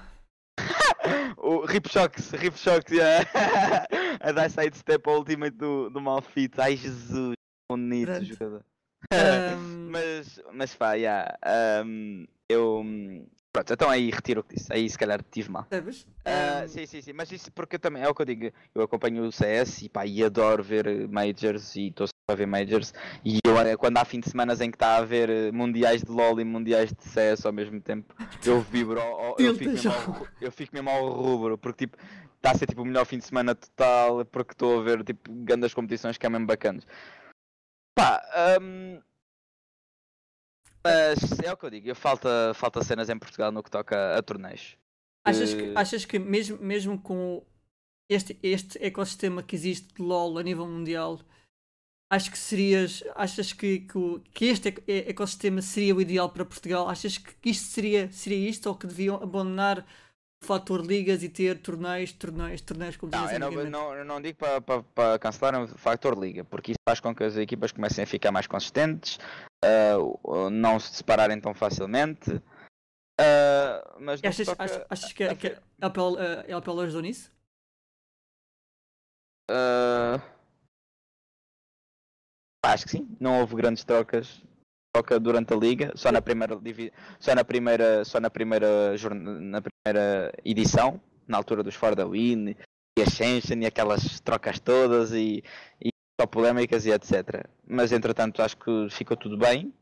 O 1.39 1.65
Rip 1.65 1.89
Shocks, 1.89 2.33
Rip 2.33 2.59
Shocks, 2.59 2.93
yeah. 2.93 3.27
a 4.21 4.31
dar 4.31 4.51
side 4.51 4.77
step 4.77 5.09
ao 5.09 5.17
ultimate 5.17 5.57
do, 5.57 5.89
do 5.89 6.03
Malfit. 6.03 6.61
Ai 6.61 6.77
Jesus, 6.77 7.35
bonito 7.77 8.07
Pronto. 8.11 8.25
jogador. 8.25 8.65
ahm, 9.13 9.89
mas, 9.91 10.41
mas 10.53 10.75
pá, 10.75 10.95
yeah, 10.95 11.37
um, 11.85 12.27
eu. 12.49 12.85
Pronto, 13.53 13.73
então 13.73 13.91
aí 13.91 14.11
retiro 14.11 14.41
o 14.41 14.45
que 14.45 14.55
disse. 14.55 14.73
Aí 14.73 14.89
se 14.89 14.97
calhar 14.99 15.23
tive 15.29 15.51
mal. 15.51 15.67
sabes? 15.69 16.07
Ah, 16.25 16.63
Ahm, 16.63 16.69
sim, 16.69 16.87
sim, 16.87 17.01
sim, 17.03 17.13
mas 17.13 17.33
isso 17.33 17.51
porque 17.51 17.77
eu 17.77 17.81
também 17.81 18.03
é 18.03 18.09
o 18.09 18.15
que 18.15 18.23
eu 18.23 18.27
digo. 18.27 18.51
Eu 18.75 18.83
acompanho 18.83 19.25
o 19.25 19.33
CS 19.33 19.85
e 19.85 19.89
pá, 19.89 20.07
e 20.07 20.23
adoro 20.23 20.63
ver 20.63 21.09
Majors 21.09 21.75
e 21.75 21.89
estou 21.89 22.07
sempre 22.07 22.21
a 22.29 22.35
ver 22.35 22.47
Majors. 22.47 22.93
E 23.25 23.39
eu, 23.45 23.79
quando 23.79 23.97
há 23.99 24.05
fim 24.05 24.21
de 24.21 24.29
semana 24.31 24.53
em 24.55 24.71
que 24.71 24.77
está 24.77 24.91
a 24.95 24.99
haver 24.99 25.29
eh, 25.29 25.51
mundiais 25.51 26.03
de 26.03 26.11
LoL 26.13 26.39
e 26.41 26.45
mundiais 26.45 26.93
de 26.93 27.03
CS 27.03 27.45
ao 27.47 27.53
mesmo 27.53 27.81
tempo, 27.81 28.15
eu 28.47 28.61
vibro, 28.61 29.01
ao- 29.01 29.21
ao- 29.25 29.37
eu, 29.41 29.53
fico 29.55 29.73
mesmo 29.73 29.91
ao, 29.91 30.29
eu 30.41 30.53
fico 30.53 30.75
mesmo 30.75 30.91
ao 30.91 31.11
rubro, 31.11 31.59
porque 31.59 31.87
tipo, 31.87 31.99
está 32.37 32.53
a 32.53 32.55
ser 32.55 32.67
tipo 32.67 32.83
o 32.83 32.85
melhor 32.85 33.05
fim 33.05 33.19
de 33.19 33.25
semana 33.25 33.55
total, 33.55 34.25
porque 34.27 34.53
estou 34.53 34.79
a 34.79 34.83
ver 34.85 35.03
tipo 35.03 35.33
grandes 35.33 35.75
competições 35.75 36.17
que 36.17 36.25
é 36.27 36.29
mesmo 36.29 36.47
bacanas. 36.47 36.87
Pá, 38.01 38.23
hum, 38.63 38.99
mas 40.83 41.19
é 41.45 41.53
o 41.53 41.57
que 41.59 41.67
eu 41.67 41.71
digo, 41.71 41.95
falta, 41.95 42.55
falta 42.55 42.83
cenas 42.83 43.11
em 43.11 43.19
Portugal 43.19 43.53
no 43.53 43.63
que 43.63 43.71
toca 43.71 44.17
a 44.17 44.23
torneios. 44.23 44.79
Achas 45.23 45.53
que, 45.53 45.65
Eh, 45.65 45.75
achas 45.77 46.05
que 46.07 46.19
mesmo, 46.19 46.57
mesmo 46.59 46.99
com 46.99 47.45
este, 48.09 48.39
este 48.43 48.83
ecossistema 48.83 49.43
que 49.43 49.55
existe 49.55 49.93
de 49.95 50.01
LOL 50.03 50.39
a 50.39 50.43
nível 50.43 50.67
mundial, 50.67 51.21
acho 52.11 52.31
que 52.31 52.39
serias, 52.39 53.05
achas 53.15 53.53
que, 53.53 53.81
que, 53.81 54.21
que 54.33 54.45
este 54.47 54.69
eco- 54.71 54.83
ecossistema 54.89 55.61
seria 55.61 55.95
o 55.95 56.01
ideal 56.01 56.31
para 56.31 56.47
Portugal? 56.47 56.89
Achas 56.89 57.19
que 57.19 57.51
isto 57.51 57.67
seria, 57.69 58.11
seria 58.11 58.49
isto 58.49 58.67
ou 58.67 58.75
que 58.75 58.87
deviam 58.87 59.17
abandonar 59.23 59.87
fator 60.43 60.85
ligas 60.85 61.23
e 61.23 61.29
ter 61.29 61.59
torneios, 61.59 62.13
torneios, 62.13 62.61
torneios 62.63 62.97
como 62.97 63.13
Não, 63.13 63.31
eu 63.31 63.39
não, 63.39 63.51
não, 63.71 64.05
não 64.05 64.21
digo 64.21 64.39
para 64.95 65.19
cancelar 65.19 65.63
o 65.63 65.69
factor 65.79 66.19
liga, 66.19 66.45
porque 66.45 66.73
isso 66.73 66.79
faz 66.89 66.99
com 66.99 67.15
que 67.15 67.23
as 67.25 67.37
equipas 67.37 67.73
comecem 67.73 68.05
a 68.05 68.07
ficar 68.07 68.33
mais 68.33 68.47
consistentes, 68.47 69.19
o- 70.23 70.49
não 70.51 70.79
se 70.81 70.95
separarem 70.95 71.41
tão 71.41 71.53
facilmente. 71.55 72.31
ah, 73.21 73.97
mas 74.01 74.25
achas, 74.25 74.47
toca 74.47 74.65
achas, 74.65 74.87
achas 74.89 75.13
que, 75.13 75.25
a- 75.25 75.35
que 75.35 75.49
a 75.49 75.87
LPL, 75.87 76.19
a 76.19 76.51
LPL 76.51 76.81
ajudou 76.81 77.03
nisso? 77.03 77.31
ah, 79.51 80.21
acho 82.65 82.85
que 82.85 82.91
sim, 82.93 83.17
não 83.21 83.41
houve 83.41 83.57
grandes 83.57 83.85
trocas 83.85 84.43
troca 84.93 85.21
durante 85.21 85.53
a 85.55 85.57
liga, 85.57 85.93
só 85.95 86.11
na 86.11 86.21
primeira 86.21 86.59
só 87.19 87.35
na 87.35 87.45
primeira, 87.45 88.05
só 88.05 88.21
na 88.21 88.31
primeira 88.31 88.95
na 89.41 89.61
primeira 89.63 90.33
edição, 90.45 91.01
na 91.29 91.37
altura 91.39 91.63
dos 91.63 91.75
For 91.75 91.95
the 91.95 92.05
Win 92.05 92.57
e 92.99 93.03
Ascension 93.03 93.59
e 93.61 93.67
aquelas 93.67 94.21
trocas 94.21 94.59
todas 94.59 95.13
e, 95.13 95.43
e 95.81 95.91
só 96.21 96.27
polémicas 96.27 96.87
e 96.87 96.91
etc. 96.91 97.47
Mas 97.67 97.93
entretanto 97.93 98.43
acho 98.43 98.57
que 98.57 98.89
ficou 98.91 99.17
tudo 99.17 99.37
bem. 99.39 99.73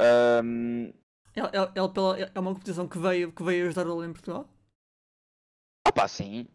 Ahm, 0.00 0.92
L- 1.34 1.50
L- 1.52 1.72
LPL 1.74 2.30
é 2.34 2.40
uma 2.40 2.52
competição 2.54 2.88
que 2.88 2.98
veio, 2.98 3.32
que 3.32 3.42
veio 3.42 3.66
ajudar 3.66 3.86
o 3.86 4.02
em 4.04 4.12
Portugal? 4.12 4.48
opa, 5.86 6.08
sim. 6.08 6.46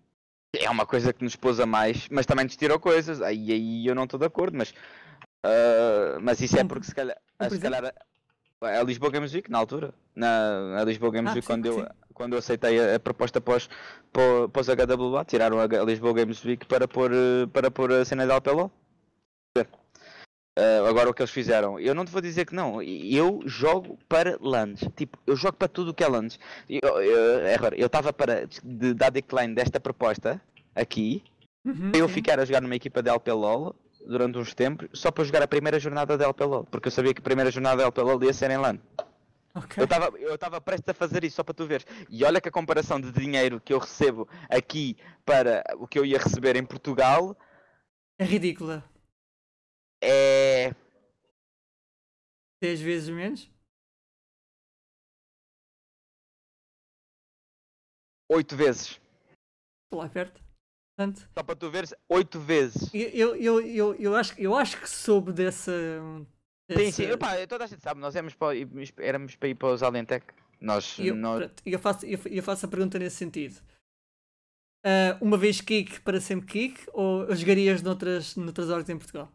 É 0.55 0.69
uma 0.69 0.85
coisa 0.85 1.13
que 1.13 1.23
nos 1.23 1.35
pôs 1.35 1.59
a 1.59 1.65
mais, 1.65 2.07
mas 2.09 2.25
também 2.25 2.45
nos 2.45 2.55
tirou 2.57 2.79
coisas. 2.79 3.21
Aí, 3.21 3.51
aí 3.51 3.85
eu 3.87 3.95
não 3.95 4.05
estou 4.05 4.19
de 4.19 4.25
acordo, 4.25 4.57
mas, 4.57 4.73
ah, 5.43 6.17
mas 6.21 6.41
isso 6.41 6.57
é 6.57 6.63
porque 6.63 6.85
se 6.85 6.95
calhar, 6.95 7.17
se 7.49 7.59
calhar 7.59 7.93
a, 8.61 8.67
a 8.79 8.83
Lisboa 8.83 9.11
Games 9.11 9.33
Week, 9.33 9.49
na 9.49 9.57
altura, 9.57 9.93
na 10.15 10.81
a 10.81 10.83
Lisboa 10.83 11.11
Games 11.11 11.31
Ah, 11.31 11.35
Week, 11.35 11.45
sim, 11.45 11.53
quando, 11.53 11.65
eu, 11.65 11.73
sim. 11.73 11.85
quando 12.13 12.33
eu 12.33 12.39
aceitei 12.39 12.79
a, 12.79 12.95
a 12.95 12.99
proposta 12.99 13.39
pós, 13.39 13.69
pós, 14.11 14.49
pós 14.51 14.67
HWA, 14.67 15.25
tiraram 15.25 15.59
a, 15.59 15.63
a 15.63 15.85
Lisboa 15.85 16.13
Games 16.13 16.43
Week 16.43 16.65
para 16.65 16.87
pôr, 16.87 17.11
para 17.53 17.69
pôr 17.71 17.91
a 17.91 18.05
cena 18.05 18.25
de 18.25 18.31
LPLO. 18.31 18.71
Ah, 20.57 20.89
agora 20.89 21.07
o 21.07 21.13
que 21.13 21.21
eles 21.21 21.31
fizeram, 21.31 21.79
eu 21.79 21.93
não 21.93 22.03
te 22.03 22.11
vou 22.11 22.19
dizer 22.19 22.45
que 22.45 22.55
não, 22.55 22.81
eu 22.81 23.41
jogo 23.45 23.99
para 24.09 24.39
LANs, 24.41 24.79
tipo, 24.95 25.19
eu 25.27 25.35
jogo 25.35 25.55
para 25.55 25.67
tudo 25.67 25.91
o 25.91 25.93
que 25.93 26.03
é 26.03 26.07
LANs. 26.07 26.39
Eu, 26.67 26.99
eu, 26.99 27.45
é 27.45 27.57
eu 27.77 27.85
estava 27.85 28.11
para 28.11 28.47
de, 28.63 28.93
dar 28.95 29.11
decline 29.11 29.53
desta 29.53 29.79
proposta 29.79 30.41
aqui, 30.73 31.23
Uhum, 31.63 31.91
eu 31.93 32.07
sim. 32.07 32.13
ficar 32.15 32.39
a 32.39 32.45
jogar 32.45 32.61
numa 32.61 32.75
equipa 32.75 33.03
de 33.03 33.09
LPLOL 33.09 33.75
durante 34.07 34.37
uns 34.37 34.53
tempos, 34.53 34.87
só 34.93 35.11
para 35.11 35.23
jogar 35.23 35.43
a 35.43 35.47
primeira 35.47 35.79
jornada 35.79 36.17
de 36.17 36.23
LPLOL, 36.23 36.63
porque 36.65 36.87
eu 36.87 36.91
sabia 36.91 37.13
que 37.13 37.19
a 37.19 37.23
primeira 37.23 37.51
jornada 37.51 37.77
de 37.77 37.83
LPLOL 37.83 38.23
ia 38.23 38.33
ser 38.33 38.49
em 38.51 38.57
LAN. 38.57 38.79
Ok. 39.53 39.83
Eu 40.19 40.35
estava 40.35 40.61
prestes 40.61 40.89
a 40.89 40.93
fazer 40.93 41.23
isso 41.23 41.35
só 41.37 41.43
para 41.43 41.53
tu 41.53 41.65
veres. 41.65 41.85
E 42.09 42.23
olha 42.23 42.39
que 42.39 42.47
a 42.47 42.51
comparação 42.51 43.01
de 43.01 43.11
dinheiro 43.11 43.59
que 43.59 43.73
eu 43.73 43.79
recebo 43.79 44.27
aqui 44.49 44.95
para 45.25 45.63
o 45.77 45.87
que 45.87 45.97
eu 45.97 46.05
ia 46.05 46.19
receber 46.19 46.55
em 46.55 46.63
Portugal 46.65 47.35
É 48.19 48.23
ridícula. 48.23 48.83
é 50.03 50.71
10 52.61 52.81
vezes 52.81 53.09
menos? 53.09 53.49
oito 58.29 58.55
vezes. 58.55 58.99
Estou 59.85 59.99
lá 60.01 60.09
perto. 60.09 60.39
Só 61.37 61.43
para 61.43 61.55
tu 61.55 61.69
veres, 61.69 61.93
oito 62.09 62.39
vezes. 62.39 62.91
eu, 62.93 63.35
eu, 63.35 63.61
eu, 63.61 63.95
eu, 63.95 64.15
acho, 64.15 64.33
eu 64.39 64.55
acho 64.55 64.79
que 64.81 64.89
soube 64.89 65.31
dessa. 65.31 65.71
Sim, 65.71 66.25
dessa- 66.75 66.91
sim, 66.91 67.03
epá, 67.05 67.47
toda 67.47 67.63
a 67.65 67.67
gente 67.67 67.81
sabe, 67.83 68.01
nós 68.01 68.15
éramos 68.15 68.33
para, 68.33 68.57
éramos 68.97 69.35
para 69.35 69.47
ir 69.49 69.55
para 69.55 69.69
os 69.69 69.83
Alentec. 69.83 70.25
Nós, 70.59 70.97
eu, 70.97 71.15
nós- 71.15 71.51
eu 71.65 71.77
faço, 71.79 72.05
eu, 72.05 72.19
eu 72.25 72.41
faço 72.41 72.65
a 72.65 72.69
pergunta 72.69 72.97
nesse 72.97 73.17
sentido. 73.17 73.61
Ah, 74.83 75.17
uma 75.21 75.37
vez 75.37 75.61
kick 75.61 75.99
para 76.01 76.19
sempre 76.19 76.47
kick 76.47 76.89
ou 76.93 77.33
jogarias 77.35 77.81
noutras, 77.81 78.35
noutras 78.35 78.69
horas 78.69 78.89
em 78.89 78.97
Portugal? 78.97 79.31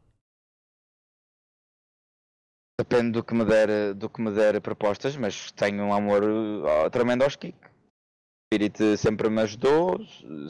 Depende 2.80 3.12
do 3.12 3.22
que 3.22 3.34
me 3.34 3.44
der, 3.44 3.94
do 3.94 4.08
que 4.10 4.20
me 4.20 4.32
der 4.32 4.60
propostas, 4.60 5.16
mas 5.16 5.52
tenho 5.52 5.84
um 5.84 5.94
amor 5.94 6.24
uh, 6.24 6.90
tremendo 6.90 7.22
aos 7.22 7.36
kick. 7.36 7.56
Spirit 8.53 8.98
sempre 8.98 9.30
me 9.30 9.40
ajudou, 9.40 9.98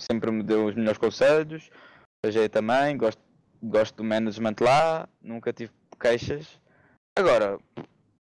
sempre 0.00 0.32
me 0.32 0.42
deu 0.42 0.66
os 0.66 0.74
melhores 0.74 0.98
conselhos. 0.98 1.70
Seja 2.24 2.48
também, 2.48 2.96
gosto, 2.96 3.22
gosto 3.62 3.94
do 3.94 4.02
management 4.04 4.56
lá, 4.60 5.08
nunca 5.20 5.52
tive 5.52 5.70
queixas. 6.00 6.60
Agora, 7.16 7.60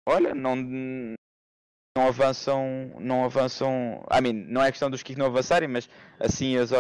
olha, 0.08 0.34
não, 0.34 0.56
não 0.56 2.08
avançam, 2.08 2.96
não 3.02 3.26
avançam. 3.26 4.02
I 4.10 4.22
mean, 4.22 4.46
não 4.48 4.64
é 4.64 4.72
questão 4.72 4.90
dos 4.90 5.04
kick 5.04 5.20
não 5.20 5.26
avançarem, 5.26 5.68
mas 5.68 5.90
assim 6.22 6.56
os, 6.58 6.72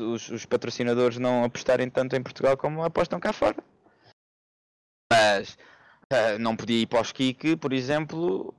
os, 0.00 0.28
os 0.30 0.46
patrocinadores 0.46 1.18
não 1.18 1.42
apostarem 1.42 1.90
tanto 1.90 2.14
em 2.14 2.22
Portugal 2.22 2.56
como 2.56 2.84
apostam 2.84 3.18
cá 3.18 3.32
fora. 3.32 3.56
Mas 5.12 5.58
ah, 6.12 6.38
não 6.38 6.56
podia 6.56 6.82
ir 6.82 6.86
para 6.86 7.00
os 7.00 7.10
kick, 7.10 7.56
por 7.56 7.72
exemplo, 7.72 8.54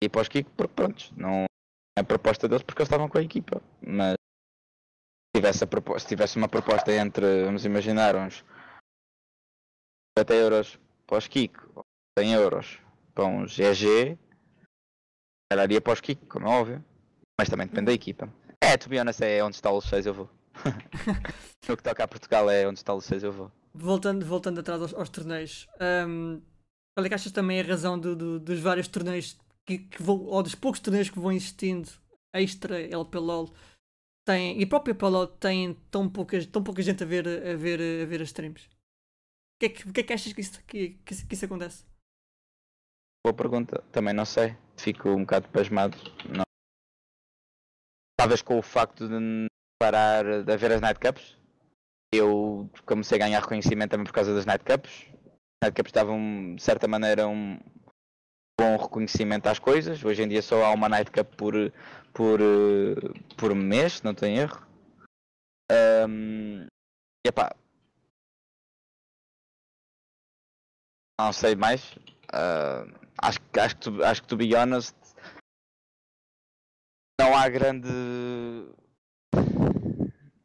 ir 0.00 0.08
para 0.08 0.22
os 0.22 0.28
Kiko 0.28 0.50
porque 0.56 0.74
pronto, 0.74 1.12
não 1.16 1.44
a 1.98 2.04
proposta 2.04 2.48
deles 2.48 2.62
porque 2.62 2.82
eles 2.82 2.88
estavam 2.88 3.08
com 3.08 3.18
a 3.18 3.22
equipa. 3.22 3.62
Mas 3.80 4.14
se 4.14 5.40
tivesse, 5.40 5.66
proposta, 5.66 6.00
se 6.00 6.08
tivesse 6.08 6.36
uma 6.36 6.48
proposta 6.48 6.92
entre, 6.92 7.44
vamos 7.44 7.64
imaginar, 7.64 8.16
uns 8.16 8.44
50 10.18 10.34
euros 10.34 10.78
para 11.06 11.18
os 11.18 11.28
Kiko, 11.28 11.84
100 12.18 12.32
euros 12.34 12.78
para 13.14 13.24
uns 13.24 13.56
GG, 13.56 14.18
ela 15.52 15.64
iria 15.64 15.80
para 15.80 15.92
os 15.92 16.00
Kiko, 16.00 16.26
como 16.26 16.46
é 16.46 16.50
óbvio. 16.50 16.84
Mas 17.38 17.48
também 17.48 17.66
depende 17.66 17.86
da 17.86 17.92
equipa. 17.92 18.32
É, 18.62 18.76
to 18.76 18.88
be 18.88 19.00
honest, 19.00 19.22
é 19.22 19.42
onde 19.42 19.56
está 19.56 19.70
o 19.70 19.80
6 19.80 20.06
eu 20.06 20.14
vou. 20.14 20.30
no 21.68 21.76
que 21.76 21.82
toca 21.82 22.04
a 22.04 22.08
Portugal 22.08 22.50
é 22.50 22.66
onde 22.66 22.78
está 22.78 22.92
o 22.92 23.00
6 23.00 23.22
eu 23.22 23.32
vou. 23.32 23.50
Voltando, 23.72 24.26
voltando 24.26 24.60
atrás 24.60 24.82
aos, 24.82 24.94
aos 24.94 25.08
torneios, 25.08 25.66
um, 26.06 26.42
qual 26.94 27.06
é 27.06 27.08
que 27.08 27.14
achas 27.14 27.32
também 27.32 27.60
a 27.60 27.64
razão 27.64 27.98
do, 27.98 28.14
do, 28.14 28.40
dos 28.40 28.60
vários 28.60 28.88
torneios 28.88 29.38
que, 29.70 29.78
que 29.78 30.02
vão, 30.02 30.24
ou 30.24 30.42
dos 30.42 30.54
poucos 30.54 30.80
torneios 30.80 31.10
que 31.10 31.18
vão 31.18 31.32
existindo 31.32 31.88
extra 32.32 32.80
LPLOL 32.80 33.52
tem, 34.26 34.58
e 34.60 34.64
a 34.64 34.66
própria 34.66 34.94
PLOL 34.94 35.26
tem 35.26 35.74
tão 35.90 36.08
pouca, 36.08 36.44
tão 36.46 36.62
pouca 36.62 36.82
gente 36.82 37.02
a 37.02 37.06
ver, 37.06 37.26
a 37.26 37.56
ver, 37.56 37.80
a 38.02 38.06
ver 38.06 38.22
as 38.22 38.28
streams? 38.28 38.66
O 38.66 39.60
que, 39.60 39.66
é 39.66 39.68
que, 39.68 39.92
que 39.92 40.00
é 40.00 40.02
que 40.02 40.12
achas 40.12 40.32
que 40.32 40.40
isso, 40.40 40.64
que, 40.64 40.90
que, 41.04 41.34
isso 41.34 41.44
acontece? 41.44 41.84
Boa 43.24 43.34
pergunta, 43.34 43.82
também 43.92 44.14
não 44.14 44.24
sei. 44.24 44.56
Fico 44.76 45.10
um 45.10 45.20
bocado 45.20 45.48
pasmado. 45.50 45.96
Não. 46.24 46.44
Talvez 48.18 48.40
com 48.42 48.58
o 48.58 48.62
facto 48.62 49.06
de 49.06 49.46
parar 49.78 50.42
de 50.42 50.52
haver 50.52 50.72
as 50.72 50.80
nightcaps. 50.80 51.36
Eu 52.12 52.70
comecei 52.86 53.16
a 53.16 53.20
ganhar 53.20 53.40
reconhecimento 53.40 53.90
também 53.90 54.06
por 54.06 54.12
causa 54.12 54.34
das 54.34 54.46
nightcaps. 54.46 55.06
Nightcaps 55.62 55.92
davam, 55.92 56.54
de 56.56 56.62
certa 56.62 56.88
maneira, 56.88 57.28
um 57.28 57.60
bom 58.60 58.76
reconhecimento 58.76 59.46
às 59.46 59.58
coisas. 59.58 60.04
Hoje 60.04 60.22
em 60.22 60.28
dia 60.28 60.42
só 60.42 60.62
há 60.64 60.70
uma 60.72 60.86
nightcap 60.86 61.34
por, 61.34 61.54
por, 62.12 62.38
por 63.34 63.54
mês, 63.54 64.02
não 64.02 64.14
tem 64.14 64.36
erro. 64.36 64.60
Um, 66.06 66.66
e 67.24 67.28
epá, 67.28 67.54
não 71.18 71.32
sei 71.32 71.56
mais. 71.56 71.92
Uh, 72.34 72.84
acho, 73.16 73.38
acho, 73.58 73.76
que, 73.76 74.04
acho 74.04 74.22
que, 74.22 74.28
to 74.28 74.36
be 74.36 74.54
honest, 74.54 74.94
não 77.18 77.34
há 77.34 77.48
grande 77.48 77.88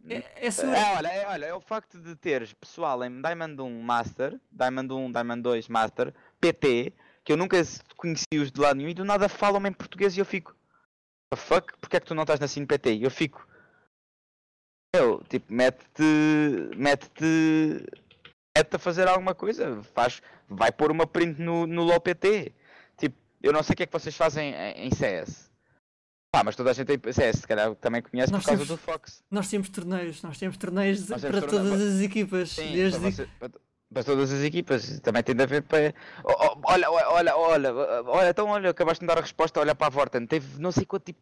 é, 0.08 0.18
é, 0.18 0.48
é, 0.48 0.96
olha, 0.98 1.08
é, 1.08 1.28
olha, 1.28 1.46
é 1.48 1.54
o 1.54 1.60
facto 1.60 2.00
de 2.00 2.16
teres 2.16 2.54
pessoal 2.54 3.04
em 3.04 3.22
Diamond 3.22 3.60
1 3.60 3.82
Master, 3.82 4.40
Diamond 4.52 4.94
1, 4.94 5.12
Diamond 5.12 5.42
2 5.42 5.68
Master, 5.68 6.14
PT, 6.40 6.94
que 7.26 7.34
eu 7.34 7.38
nunca 7.38 7.58
conheci 7.98 8.38
os 8.40 8.52
de 8.52 8.62
lado 8.62 8.78
nenhum 8.78 8.90
e 8.90 8.94
do 8.94 9.04
nada 9.04 9.28
falam 9.28 9.66
em 9.66 9.74
português 9.74 10.16
e 10.16 10.20
eu 10.20 10.26
fico. 10.26 10.56
The 11.34 11.38
fuck? 11.38 11.74
Porquê 11.80 11.98
é 11.98 12.00
que 12.00 12.06
tu 12.06 12.14
não 12.14 12.22
estás 12.24 12.40
na 12.40 12.48
Cine 12.48 12.68
PT? 12.68 12.94
E 12.94 13.04
eu 13.04 13.10
fico. 13.10 13.46
Eu, 14.96 15.24
tipo, 15.28 15.52
mete-te. 15.52 16.04
Mete-te. 16.78 17.84
Mete-te 18.56 18.76
a 18.76 18.80
fazer 18.80 19.08
alguma 19.08 19.34
coisa. 19.34 19.82
Faz, 19.96 20.22
vai 20.48 20.72
pôr 20.72 20.92
uma 20.92 21.08
print 21.08 21.42
no, 21.42 21.66
no 21.66 21.84
LOL 21.84 22.00
PT. 22.00 22.54
Tipo, 22.96 23.18
eu 23.42 23.52
não 23.52 23.64
sei 23.64 23.74
o 23.74 23.78
que 23.78 23.84
é 23.84 23.86
que 23.88 23.94
vocês 23.94 24.16
fazem 24.16 24.54
em, 24.76 24.92
CS. 24.92 25.50
Pá, 26.32 26.44
mas 26.44 26.56
toda 26.56 26.70
a 26.70 26.74
gente 26.74 26.96
tem 26.96 27.14
CS, 27.14 27.40
se 27.40 27.48
calhar 27.48 27.74
também 27.76 28.02
conhece 28.02 28.32
nós 28.32 28.44
por 28.44 28.50
causa 28.50 28.66
temos, 28.66 28.68
do 28.68 28.78
Fox. 28.78 29.24
Nós 29.32 29.50
temos 29.50 29.70
torneios, 29.70 30.22
nós 30.22 30.38
temos 30.38 30.58
torneios 30.58 31.10
nós 31.10 31.22
temos 31.22 31.40
para 31.40 31.50
todas 31.50 31.82
as 31.82 32.02
equipas. 32.02 32.52
Sim, 32.52 32.74
desde... 32.74 33.00
para, 33.00 33.12
você, 33.12 33.30
para, 33.40 33.52
para, 33.96 34.04
todas 34.04 34.30
as 34.34 34.44
equipas, 34.44 35.00
também 35.00 35.24
tem 35.24 35.34
de 35.34 35.42
haver 35.42 35.64
para. 35.64 35.94
Olha, 36.64 36.92
olha, 36.92 37.38
olha, 37.38 37.74
olha, 37.78 38.30
então 38.30 38.50
olha, 38.50 38.70
acabaste 38.72 39.00
de 39.00 39.08
dar 39.08 39.18
a 39.18 39.22
resposta, 39.22 39.62
olha 39.62 39.74
para 39.74 39.88
a 39.88 39.90
Vorten, 39.90 40.28
teve 40.28 40.60
não 40.60 40.70
sei 40.70 40.86
quanto 40.86 41.06
tipo 41.06 41.22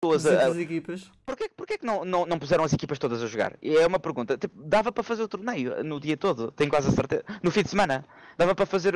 pessoas 0.00 0.24
a. 0.24 0.46
As 0.46 0.56
equipas. 0.56 1.10
Porquê, 1.24 1.50
porquê 1.56 1.78
que 1.78 1.84
não, 1.84 2.04
não, 2.04 2.24
não 2.24 2.38
puseram 2.38 2.62
as 2.62 2.72
equipas 2.72 2.96
todas 3.00 3.20
a 3.20 3.26
jogar? 3.26 3.56
E 3.60 3.76
é 3.76 3.84
uma 3.84 3.98
pergunta, 3.98 4.38
tipo, 4.38 4.62
dava 4.62 4.92
para 4.92 5.02
fazer 5.02 5.24
o 5.24 5.28
torneio 5.28 5.82
no 5.82 5.98
dia 5.98 6.16
todo, 6.16 6.52
tenho 6.52 6.70
quase 6.70 6.88
a 6.88 6.92
certeza. 6.92 7.24
No 7.42 7.50
fim 7.50 7.64
de 7.64 7.70
semana, 7.70 8.04
dava 8.38 8.54
para 8.54 8.66
fazer 8.66 8.94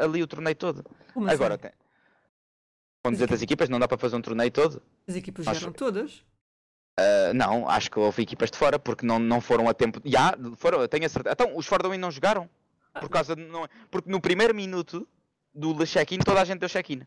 ali 0.00 0.22
o 0.22 0.26
torneio 0.26 0.56
todo. 0.56 0.82
Como 1.12 1.30
Agora 1.30 1.54
assim? 1.54 1.62
tem 1.64 1.72
com 3.04 3.12
200 3.12 3.40
equipas 3.42 3.68
não 3.68 3.78
dá 3.78 3.86
para 3.86 3.98
fazer 3.98 4.16
um 4.16 4.20
torneio 4.20 4.50
todo. 4.50 4.82
As 5.06 5.14
equipas 5.14 5.46
acho... 5.46 5.70
todas? 5.70 6.24
Uh, 6.98 7.34
não, 7.34 7.68
acho 7.68 7.90
que 7.90 7.98
houve 7.98 8.22
equipas 8.22 8.50
de 8.50 8.56
fora 8.56 8.78
porque 8.78 9.04
não, 9.04 9.18
não 9.18 9.40
foram 9.40 9.68
a 9.68 9.74
tempo. 9.74 10.00
Já, 10.04 10.34
foram, 10.56 10.86
tenho 10.88 11.04
a 11.04 11.08
certeza. 11.08 11.34
Então, 11.34 11.56
os 11.56 11.66
Fordwin 11.66 11.98
não 11.98 12.10
jogaram? 12.10 12.48
Por 12.98 13.10
causa 13.10 13.36
de, 13.36 13.44
não, 13.44 13.68
porque 13.90 14.10
no 14.10 14.20
primeiro 14.20 14.54
minuto 14.54 15.06
do 15.54 15.86
check-in 15.86 16.18
toda 16.18 16.40
a 16.40 16.44
gente 16.44 16.60
deu 16.60 16.68
check-in. 16.68 17.02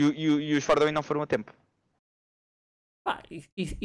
E, 0.00 0.04
e, 0.04 0.24
e 0.24 0.54
os 0.56 0.64
Fordwin 0.64 0.90
não 0.90 1.02
foram 1.02 1.22
a 1.22 1.26
tempo. 1.26 1.52
Ah, 3.06 3.22
isso, 3.30 3.48
isso, 3.56 3.76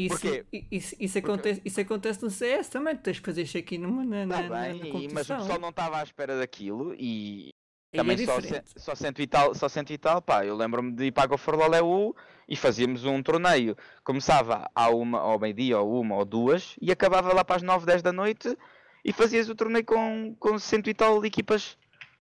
isso, 0.69 0.95
isso, 0.99 1.17
acontece, 1.17 1.61
isso 1.63 1.79
acontece 1.79 2.21
no 2.21 2.29
CS 2.29 2.67
também, 2.67 2.97
tens 2.97 3.19
que 3.19 3.25
fazer 3.25 3.45
check-in 3.45 3.77
na, 3.77 4.25
na, 4.25 4.35
tá 4.35 4.41
bem, 4.41 4.91
na, 4.91 5.13
Mas 5.13 5.29
o 5.29 5.37
pessoal 5.37 5.59
não 5.59 5.69
estava 5.69 5.99
à 5.99 6.03
espera 6.03 6.37
daquilo 6.37 6.93
e, 6.99 7.52
também 7.97 8.17
é 8.21 8.25
só, 8.25 8.39
só 8.77 8.95
cento 8.95 9.21
e 9.21 9.27
tal, 9.27 9.55
só 9.55 9.69
cento 9.69 9.91
e 9.91 9.97
tal, 9.97 10.21
pá, 10.21 10.45
eu 10.45 10.55
lembro-me 10.55 10.91
de 10.91 11.05
ir 11.05 11.11
para 11.11 11.23
a 11.23 11.27
Goforloleu 11.27 12.15
e 12.47 12.55
fazíamos 12.55 13.05
um 13.05 13.21
torneio. 13.21 13.77
Começava 14.03 14.69
à 14.75 14.89
uma, 14.89 15.19
ao 15.19 15.39
meio-dia, 15.39 15.79
ou 15.79 16.01
uma, 16.01 16.15
ou 16.15 16.25
duas, 16.25 16.75
e 16.81 16.91
acabava 16.91 17.33
lá 17.33 17.45
para 17.45 17.57
as 17.57 17.61
nove, 17.61 17.85
dez 17.85 18.01
da 18.01 18.11
noite 18.11 18.57
e 19.05 19.13
fazias 19.13 19.49
o 19.49 19.55
torneio 19.55 19.85
com, 19.85 20.35
com 20.39 20.57
cento 20.57 20.89
e 20.89 20.93
tal 20.93 21.23
equipas. 21.25 21.77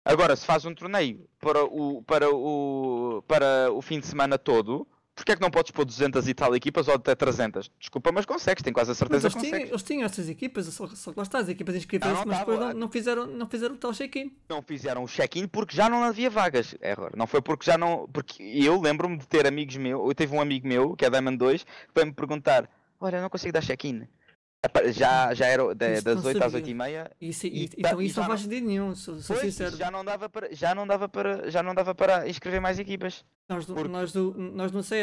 Agora, 0.03 0.35
se 0.35 0.45
faz 0.45 0.65
um 0.65 0.73
torneio 0.73 1.27
para 1.39 1.63
o, 1.63 2.01
para 2.03 2.29
o, 2.29 3.23
para 3.27 3.71
o 3.71 3.81
fim 3.81 3.99
de 3.99 4.07
semana 4.07 4.37
todo, 4.37 4.87
Porquê 5.21 5.33
é 5.33 5.35
que 5.35 5.41
não 5.41 5.51
podes 5.51 5.69
pôr 5.69 5.85
200 5.85 6.27
e 6.27 6.33
tal 6.33 6.55
equipas 6.55 6.87
ou 6.87 6.95
até 6.95 7.13
300? 7.13 7.69
Desculpa, 7.79 8.11
mas 8.11 8.25
consegues, 8.25 8.63
tenho 8.63 8.73
quase 8.73 8.89
a 8.89 8.95
certeza 8.95 9.29
mas 9.29 9.35
eles 9.35 9.43
que 9.43 9.51
tinham, 9.51 9.69
eles 9.69 9.83
tinham 9.83 10.03
essas 10.03 10.27
equipas, 10.27 10.65
só, 10.65 10.87
só 10.87 11.11
que 11.11 11.19
lá 11.19 11.21
está, 11.21 11.37
as 11.37 11.47
equipas 11.47 11.75
inscritas, 11.75 12.11
mas 12.25 12.39
depois 12.39 12.59
não, 12.59 12.73
não, 12.73 12.89
fizeram, 12.89 13.27
não 13.27 13.47
fizeram 13.47 13.75
o 13.75 13.77
tal 13.77 13.93
check-in. 13.93 14.35
Não 14.49 14.63
fizeram 14.63 15.03
o 15.03 15.07
check-in 15.07 15.47
porque 15.47 15.75
já 15.75 15.87
não 15.87 16.03
havia 16.03 16.27
vagas. 16.27 16.75
Error. 16.81 17.11
Não 17.15 17.27
foi 17.27 17.39
porque 17.39 17.63
já 17.63 17.77
não. 17.77 18.09
Porque 18.11 18.41
eu 18.41 18.81
lembro-me 18.81 19.15
de 19.15 19.27
ter 19.27 19.45
amigos 19.45 19.77
meus, 19.77 20.07
eu 20.07 20.15
tive 20.15 20.35
um 20.35 20.41
amigo 20.41 20.67
meu, 20.67 20.95
que 20.95 21.05
é 21.05 21.09
Diamond 21.11 21.37
2, 21.37 21.63
que 21.63 21.69
veio 21.93 22.07
me 22.07 22.13
perguntar: 22.13 22.67
Olha, 22.99 23.17
eu 23.17 23.21
não 23.21 23.29
consigo 23.29 23.53
dar 23.53 23.61
check-in. 23.61 24.07
Já, 24.93 25.33
já 25.33 25.47
era 25.47 25.73
de, 25.73 26.01
das 26.01 26.23
8 26.23 26.43
às 26.43 26.53
8 26.53 26.69
e 26.69 26.73
meia. 26.73 27.11
Isso, 27.19 27.47
e, 27.47 27.67
então 27.75 27.99
isso 27.99 28.19
não 28.19 28.27
faz 28.27 28.41
sentido 28.41 28.67
nenhum, 28.67 28.93
sou, 28.93 29.19
sou 29.19 29.35
pois, 29.35 29.51
sincero. 29.51 29.75
Já 29.75 29.89
não, 29.89 30.05
dava 30.05 30.29
para, 30.29 30.53
já, 30.53 30.75
não 30.75 30.85
dava 30.85 31.09
para, 31.09 31.49
já 31.49 31.63
não 31.63 31.73
dava 31.73 31.95
para 31.95 32.29
inscrever 32.29 32.61
mais 32.61 32.77
equipas. 32.77 33.25
Nós, 33.49 33.65
Porque... 33.65 33.87
nós, 33.87 34.11
do, 34.11 34.35
nós 34.37 34.71
não 34.71 34.83
sei, 34.83 35.01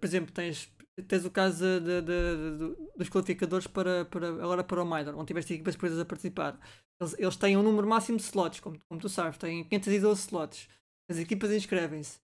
por 0.00 0.06
exemplo, 0.06 0.32
tens, 0.32 0.72
tens 1.06 1.22
o 1.26 1.30
caso 1.30 1.62
de, 1.62 1.80
de, 1.80 2.02
de, 2.02 2.76
dos 2.96 3.10
qualificadores 3.10 3.66
para, 3.66 4.06
para, 4.06 4.28
agora 4.28 4.64
para 4.64 4.82
o 4.82 4.86
Minor, 4.86 5.14
onde 5.16 5.26
tiveste 5.26 5.52
equipas 5.52 5.76
presas 5.76 5.98
a 5.98 6.04
participar. 6.06 6.58
Eles, 6.98 7.14
eles 7.18 7.36
têm 7.36 7.58
um 7.58 7.62
número 7.62 7.86
máximo 7.86 8.16
de 8.16 8.24
slots, 8.24 8.60
como, 8.60 8.78
como 8.88 9.00
tu 9.00 9.10
sabes, 9.10 9.36
têm 9.36 9.64
512 9.64 10.20
slots. 10.22 10.68
As 11.10 11.18
equipas 11.18 11.50
inscrevem-se. 11.50 12.23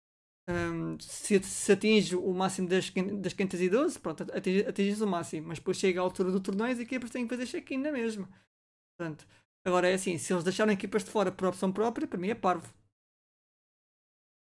Um, 0.51 0.99
se, 0.99 1.41
se, 1.45 1.73
atinge 1.73 2.17
o 2.17 2.33
máximo 2.35 2.67
das, 2.67 2.91
das 3.21 3.33
512, 3.33 4.01
pronto, 4.01 4.27
atinges, 4.35 5.01
o 5.01 5.07
máximo, 5.07 5.47
mas 5.49 5.59
depois 5.59 5.77
chega 5.77 6.01
a 6.01 6.03
altura 6.03 6.33
do 6.33 6.41
torneio 6.41 6.73
as 6.73 6.81
equipas 6.81 7.11
têm 7.11 7.25
que 7.25 7.37
fazer 7.37 7.47
check-in 7.47 7.79
na 7.79 7.93
mesma. 7.93 8.29
Portanto, 8.99 9.25
agora 9.65 9.89
é 9.89 9.95
assim, 9.95 10.19
se 10.19 10.33
eles 10.33 10.43
deixarem 10.43 10.75
equipas 10.75 11.05
de 11.05 11.11
fora 11.11 11.31
por 11.31 11.47
opção 11.47 11.71
própria, 11.71 12.09
para 12.09 12.19
mim 12.19 12.31
é 12.31 12.35
parvo. 12.35 12.73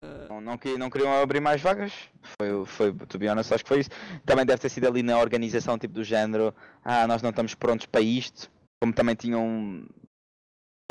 Uh... 0.03 0.27
Não, 0.29 0.41
não, 0.41 0.59
não, 0.79 0.89
queriam 0.89 1.13
abrir 1.21 1.39
mais 1.39 1.61
vagas, 1.61 1.93
foi, 2.39 2.65
foi, 2.65 2.93
to 3.05 3.19
be 3.19 3.29
honest, 3.29 3.53
acho 3.53 3.63
que 3.63 3.69
foi 3.69 3.81
isso. 3.81 3.91
Também 4.25 4.47
deve 4.47 4.61
ter 4.61 4.69
sido 4.69 4.87
ali 4.87 5.03
na 5.03 5.19
organização, 5.19 5.77
tipo 5.77 5.93
do 5.93 6.03
género, 6.03 6.55
ah, 6.83 7.05
nós 7.05 7.21
não 7.21 7.29
estamos 7.29 7.53
prontos 7.53 7.85
para 7.85 8.01
isto, 8.01 8.49
como 8.81 8.91
também 8.91 9.13
tinham 9.13 9.85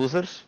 losers, 0.01 0.47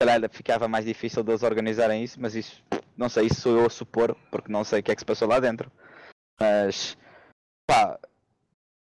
calhar 0.00 0.30
ficava 0.30 0.66
mais 0.66 0.84
difícil 0.84 1.22
deles 1.22 1.42
organizarem 1.42 2.02
isso, 2.02 2.18
mas 2.20 2.34
isso 2.34 2.62
não 2.96 3.08
sei, 3.08 3.26
isso 3.26 3.42
sou 3.42 3.58
eu 3.58 3.66
a 3.66 3.70
supor, 3.70 4.16
porque 4.30 4.50
não 4.50 4.64
sei 4.64 4.80
o 4.80 4.82
que 4.82 4.90
é 4.90 4.94
que 4.94 5.00
se 5.00 5.06
passou 5.06 5.28
lá 5.28 5.38
dentro. 5.38 5.70
Mas, 6.40 6.96
pá, 7.66 7.98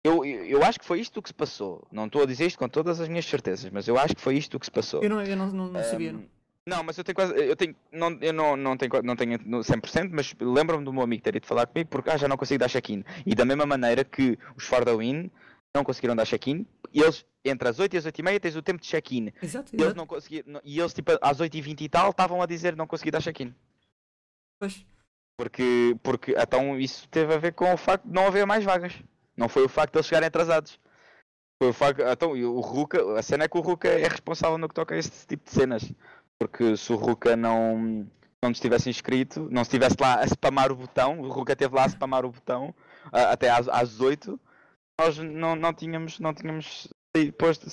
eu, 0.05 0.25
eu 0.25 0.63
acho 0.63 0.79
que 0.79 0.85
foi 0.85 1.01
isto 1.01 1.21
que 1.21 1.29
se 1.29 1.35
passou. 1.35 1.87
Não 1.91 2.07
estou 2.07 2.23
a 2.23 2.27
dizer 2.27 2.47
isto 2.47 2.59
com 2.59 2.69
todas 2.69 3.01
as 3.01 3.09
minhas 3.09 3.27
certezas, 3.27 3.71
mas 3.71 3.89
eu 3.89 3.99
acho 3.99 4.15
que 4.15 4.21
foi 4.21 4.37
isto 4.37 4.59
que 4.59 4.67
se 4.67 4.71
passou. 4.71 5.03
Eu 5.03 5.11
não, 5.11 5.23
eu 5.23 5.37
não, 5.37 5.49
não, 5.49 5.69
não 5.69 5.83
sabia. 5.83 6.13
Um, 6.13 6.27
não, 6.67 6.85
mas 6.85 6.97
eu 6.99 7.05
tenho 7.05 7.17
quase. 7.17 7.33
Eu 7.35 7.57
tenho. 7.57 7.75
Não, 7.91 8.17
eu 8.21 8.33
não, 8.33 8.57
não 8.57 8.77
tenho, 8.77 9.03
não 9.03 9.17
tenho 9.17 9.39
100%, 9.39 10.11
mas 10.13 10.35
lembro-me 10.41 10.85
do 10.85 10.93
meu 10.93 11.03
amigo 11.03 11.23
ter 11.23 11.35
ido 11.35 11.47
falar 11.47 11.67
comigo 11.67 11.91
porque 11.91 12.11
ah, 12.11 12.17
já 12.17 12.29
não 12.29 12.37
consigo 12.37 12.61
dar 12.61 12.69
check-in. 12.69 13.05
E 13.27 13.35
da 13.35 13.45
mesma 13.45 13.67
maneira 13.67 14.05
que 14.05 14.39
os 14.57 14.65
Fordawin 14.65 15.31
não 15.75 15.85
conseguiram 15.85 16.17
dar 16.17 16.27
check-in, 16.27 16.67
eles, 16.93 17.25
entre 17.45 17.69
as 17.69 17.79
8 17.79 17.95
e 17.95 17.99
as 17.99 18.07
8 18.07 18.19
e 18.19 18.23
meia, 18.23 18.41
tens 18.41 18.57
o 18.57 18.63
tempo 18.63 18.81
de 18.81 18.89
check-in. 18.89 19.33
Exato, 19.43 19.43
exato. 19.43 19.75
Eles 19.75 19.95
não 19.95 20.07
conseguiram. 20.07 20.61
E 20.65 20.79
eles, 20.79 20.93
tipo, 20.93 21.13
às 21.21 21.41
8 21.41 21.57
e 21.57 21.61
20 21.61 21.81
e 21.83 21.89
tal, 21.89 22.11
estavam 22.11 22.43
a 22.43 22.47
dizer 22.47 22.77
não 22.77 22.87
consegui 22.87 23.11
dar 23.11 23.23
check-in. 23.23 23.55
Pois. 24.61 24.85
Porque, 25.39 25.97
porque 26.03 26.35
então 26.37 26.79
isso 26.79 27.09
teve 27.09 27.33
a 27.33 27.39
ver 27.39 27.53
com 27.53 27.73
o 27.73 27.77
facto 27.77 28.05
de 28.05 28.13
não 28.13 28.27
haver 28.27 28.45
mais 28.45 28.65
vagas. 28.65 29.01
Não 29.37 29.49
foi 29.49 29.65
o 29.65 29.69
facto 29.69 29.93
de 29.93 29.99
eles 29.99 30.07
chegarem 30.07 30.27
atrasados. 30.27 30.81
Foi 31.63 31.71
o 31.71 31.73
facto. 31.73 32.03
Então, 32.03 32.33
o 32.33 32.61
Ruka, 32.61 33.19
a 33.19 33.23
cena 33.23 33.45
é 33.45 33.49
que 33.49 33.57
o 33.57 33.61
Ruka 33.61 33.89
é 33.89 34.09
responsável 34.09 34.59
no 34.59 34.69
que 34.69 34.75
toca 34.75 34.95
a 34.95 34.99
este 34.99 35.27
tipo 35.27 35.45
de 35.45 35.51
cenas. 35.51 35.93
Porque 36.41 36.77
se 36.77 36.93
o 36.93 36.97
Ruka 36.97 37.37
não. 37.37 38.07
não 38.43 38.51
nos 38.51 38.59
tivesse 38.59 38.91
inscrito, 38.91 39.49
não 39.51 39.63
estivesse 39.63 39.97
lá 40.01 40.21
a 40.21 40.27
spamar 40.27 40.73
o 40.73 40.77
botão, 40.77 41.21
o 41.21 41.29
Ruka 41.29 41.53
esteve 41.53 41.75
lá 41.75 41.85
a 41.85 41.89
spamar 41.89 42.25
o 42.25 42.31
botão 42.31 42.75
até 43.13 43.49
às, 43.51 43.69
às 43.69 44.01
8, 44.01 44.39
nós 44.99 45.19
não, 45.19 45.55
não 45.55 45.73
tínhamos, 45.73 46.19
não 46.19 46.35
tínhamos 46.35 46.89
posto. 47.39 47.67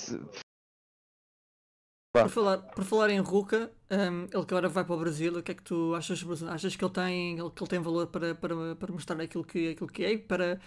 Por 2.12 2.30
falar, 2.30 2.58
por 2.58 2.84
falar 2.84 3.10
em 3.10 3.20
Ruka, 3.20 3.70
um, 3.90 4.24
ele 4.24 4.46
que 4.46 4.54
agora 4.54 4.68
vai 4.68 4.84
para 4.84 4.94
o 4.94 4.98
Brasil, 4.98 5.36
o 5.36 5.42
que 5.42 5.52
é 5.52 5.54
que 5.54 5.62
tu 5.62 5.94
achas 5.94 6.24
Achas 6.44 6.74
que 6.74 6.84
ele 6.84 6.92
tem, 6.92 7.36
que 7.36 7.62
ele 7.62 7.68
tem 7.68 7.78
valor 7.78 8.06
para, 8.06 8.34
para, 8.34 8.74
para 8.76 8.92
mostrar 8.92 9.20
aquilo 9.20 9.44
que, 9.44 9.72
aquilo 9.72 9.88
que 9.88 10.04
é? 10.04 10.16
Para... 10.16 10.58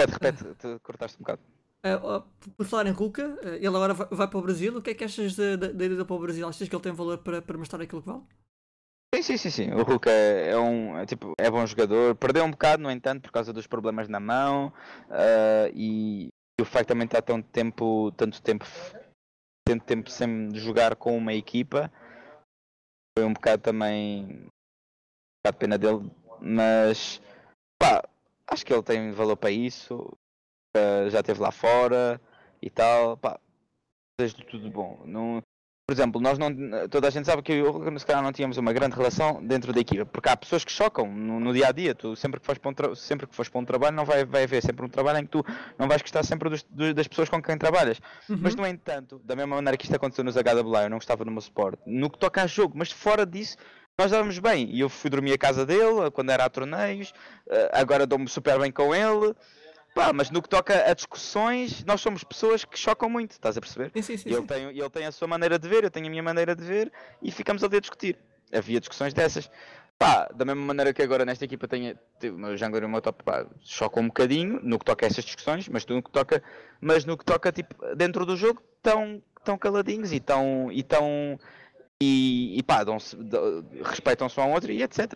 Repete, 0.00 0.12
repete, 0.12 0.44
uh, 0.44 0.54
te 0.54 0.80
cortaste 0.82 1.18
um 1.18 1.20
bocado. 1.20 1.42
Uh, 1.84 2.50
por 2.56 2.66
falar 2.66 2.86
em 2.86 2.92
Ruka, 2.92 3.28
uh, 3.28 3.48
ele 3.54 3.66
agora 3.68 3.94
vai, 3.94 4.08
vai, 4.10 4.28
para 4.28 4.38
o 4.38 4.42
Brasil, 4.42 4.76
o 4.76 4.82
que 4.82 4.90
é 4.90 4.94
que 4.94 5.04
achas 5.04 5.36
da 5.36 5.44
ida 5.84 6.04
para 6.04 6.16
o 6.16 6.18
Brasil? 6.18 6.48
Achas 6.48 6.68
que 6.68 6.74
ele 6.74 6.82
tem 6.82 6.92
valor 6.92 7.18
para, 7.18 7.40
para 7.40 7.58
mostrar 7.58 7.80
aquilo 7.80 8.02
que 8.02 8.08
vale? 8.08 8.22
Sim, 9.14 9.22
sim, 9.22 9.36
sim, 9.36 9.50
sim. 9.50 9.70
O 9.72 9.82
Hulk 9.82 10.08
é, 10.08 10.50
é 10.50 10.58
um 10.58 10.98
é, 10.98 11.04
tipo, 11.04 11.34
é 11.38 11.50
bom 11.50 11.64
jogador. 11.66 12.14
Perdeu 12.16 12.44
um 12.44 12.50
bocado, 12.50 12.82
no 12.82 12.90
entanto, 12.90 13.22
por 13.22 13.30
causa 13.30 13.52
dos 13.52 13.66
problemas 13.66 14.08
na 14.08 14.18
mão 14.18 14.68
uh, 15.08 15.70
e, 15.74 16.28
e, 16.58 16.62
o 16.62 16.64
facto 16.64 16.88
também 16.88 17.04
estar 17.04 17.20
tanto 17.20 17.46
tempo, 17.50 18.10
tanto 18.12 18.40
tempo, 18.40 18.64
tanto 19.68 19.84
tempo 19.84 20.10
sem 20.10 20.54
jogar 20.54 20.96
com 20.96 21.16
uma 21.16 21.34
equipa 21.34 21.92
foi 23.16 23.26
um 23.26 23.32
bocado 23.32 23.62
também 23.62 24.24
um 24.24 25.44
bocado 25.44 25.58
pena 25.58 25.78
dele, 25.78 26.10
mas 26.40 27.20
pá, 27.78 28.02
acho 28.46 28.64
que 28.64 28.72
ele 28.72 28.82
tem 28.82 29.12
valor 29.12 29.36
para 29.36 29.50
isso. 29.50 30.16
Uh, 30.74 31.10
já 31.10 31.20
esteve 31.20 31.40
lá 31.40 31.52
fora 31.52 32.18
e 32.62 32.70
tal, 32.70 33.16
pá, 33.18 33.38
desejo 34.18 34.44
tudo 34.46 34.70
bom. 34.70 35.02
Não, 35.04 35.42
por 35.92 36.00
exemplo, 36.00 36.20
nós 36.22 36.38
não, 36.38 36.48
toda 36.88 37.08
a 37.08 37.10
gente 37.10 37.26
sabe 37.26 37.42
que 37.42 37.52
eu 37.52 37.98
se 37.98 38.06
calhar 38.06 38.22
não 38.22 38.32
tínhamos 38.32 38.56
uma 38.56 38.72
grande 38.72 38.96
relação 38.96 39.44
dentro 39.44 39.74
da 39.74 39.80
equipa, 39.80 40.06
porque 40.06 40.26
há 40.30 40.34
pessoas 40.34 40.64
que 40.64 40.72
chocam 40.72 41.06
no, 41.06 41.38
no 41.38 41.52
dia 41.52 41.68
a 41.68 41.72
dia. 41.72 41.94
Tu 41.94 42.16
sempre 42.16 42.40
que 42.40 42.46
fores 42.46 42.58
para 42.58 42.90
um, 42.90 42.94
sempre 42.94 43.26
que 43.26 43.34
fores 43.34 43.50
para 43.50 43.60
um 43.60 43.64
trabalho, 43.64 43.94
não 43.94 44.06
vai, 44.06 44.24
vai 44.24 44.44
haver 44.44 44.62
sempre 44.62 44.86
um 44.86 44.88
trabalho 44.88 45.18
em 45.18 45.24
que 45.24 45.30
tu 45.30 45.44
não 45.78 45.86
vais 45.86 46.00
gostar 46.00 46.22
sempre 46.22 46.48
dos, 46.48 46.62
dos, 46.62 46.94
das 46.94 47.06
pessoas 47.06 47.28
com 47.28 47.42
quem 47.42 47.58
trabalhas. 47.58 48.00
Uhum. 48.26 48.38
Mas, 48.40 48.54
no 48.54 48.66
entanto, 48.66 49.20
da 49.22 49.36
mesma 49.36 49.56
maneira 49.56 49.76
que 49.76 49.84
isto 49.84 49.94
aconteceu 49.94 50.24
nos 50.24 50.34
HWA, 50.34 50.84
eu 50.84 50.90
não 50.90 50.96
gostava 50.96 51.26
no 51.26 51.30
meu 51.30 51.42
suporte, 51.42 51.82
no 51.84 52.08
que 52.08 52.18
toca 52.18 52.42
a 52.42 52.46
jogo, 52.46 52.72
mas 52.74 52.90
fora 52.90 53.26
disso, 53.26 53.58
nós 53.98 54.10
dávamos 54.10 54.38
bem. 54.38 54.70
E 54.70 54.80
eu 54.80 54.88
fui 54.88 55.10
dormir 55.10 55.34
à 55.34 55.38
casa 55.38 55.66
dele 55.66 56.10
quando 56.10 56.30
era 56.30 56.46
a 56.46 56.48
torneios, 56.48 57.12
eh, 57.50 57.70
agora 57.74 58.06
dou-me 58.06 58.28
super 58.28 58.58
bem 58.58 58.72
com 58.72 58.94
ele. 58.94 59.34
Pá, 59.94 60.12
mas 60.12 60.30
no 60.30 60.40
que 60.40 60.48
toca 60.48 60.90
a 60.90 60.94
discussões, 60.94 61.84
nós 61.84 62.00
somos 62.00 62.24
pessoas 62.24 62.64
que 62.64 62.78
chocam 62.78 63.10
muito, 63.10 63.32
estás 63.32 63.56
a 63.58 63.60
perceber? 63.60 63.90
Sim, 63.94 64.02
sim, 64.02 64.16
sim, 64.16 64.30
ele, 64.30 64.46
Tem, 64.46 64.68
ele 64.68 64.90
tem 64.90 65.06
a 65.06 65.12
sua 65.12 65.28
maneira 65.28 65.58
de 65.58 65.68
ver, 65.68 65.84
eu 65.84 65.90
tenho 65.90 66.06
a 66.06 66.10
minha 66.10 66.22
maneira 66.22 66.56
de 66.56 66.64
ver 66.64 66.90
e 67.20 67.30
ficamos 67.30 67.62
ali 67.62 67.76
a 67.76 67.80
discutir. 67.80 68.18
Havia 68.52 68.80
discussões 68.80 69.12
dessas. 69.12 69.50
Pá, 69.98 70.28
da 70.34 70.44
mesma 70.44 70.62
maneira 70.62 70.92
que 70.94 71.02
agora 71.02 71.24
nesta 71.24 71.44
equipa 71.44 71.68
tenho, 71.68 71.96
o 72.24 72.32
meu 72.32 72.56
jungler 72.56 72.82
e 72.82 72.86
o 72.86 72.88
meu 72.88 73.02
top, 73.02 73.22
pá, 73.22 73.46
chocam 73.60 74.02
um 74.02 74.06
bocadinho 74.06 74.60
no 74.62 74.78
que 74.78 74.84
toca 74.84 75.04
a 75.04 75.08
essas 75.08 75.24
discussões, 75.24 75.68
mas 75.68 75.84
no 75.86 76.02
que 76.02 76.10
toca, 76.10 76.42
mas 76.80 77.04
no 77.04 77.16
que 77.16 77.24
toca 77.24 77.52
tipo, 77.52 77.76
dentro 77.94 78.24
do 78.24 78.36
jogo, 78.36 78.62
tão, 78.82 79.22
tão 79.44 79.58
caladinhos 79.58 80.10
e 80.12 80.18
tão, 80.18 80.72
e 80.72 80.82
tão, 80.82 81.38
e, 82.02 82.58
e 82.58 82.62
pá, 82.62 82.82
respeitam-se 83.84 84.40
um 84.40 84.42
ao 84.42 84.50
outro 84.50 84.72
e 84.72 84.82
etc. 84.82 85.12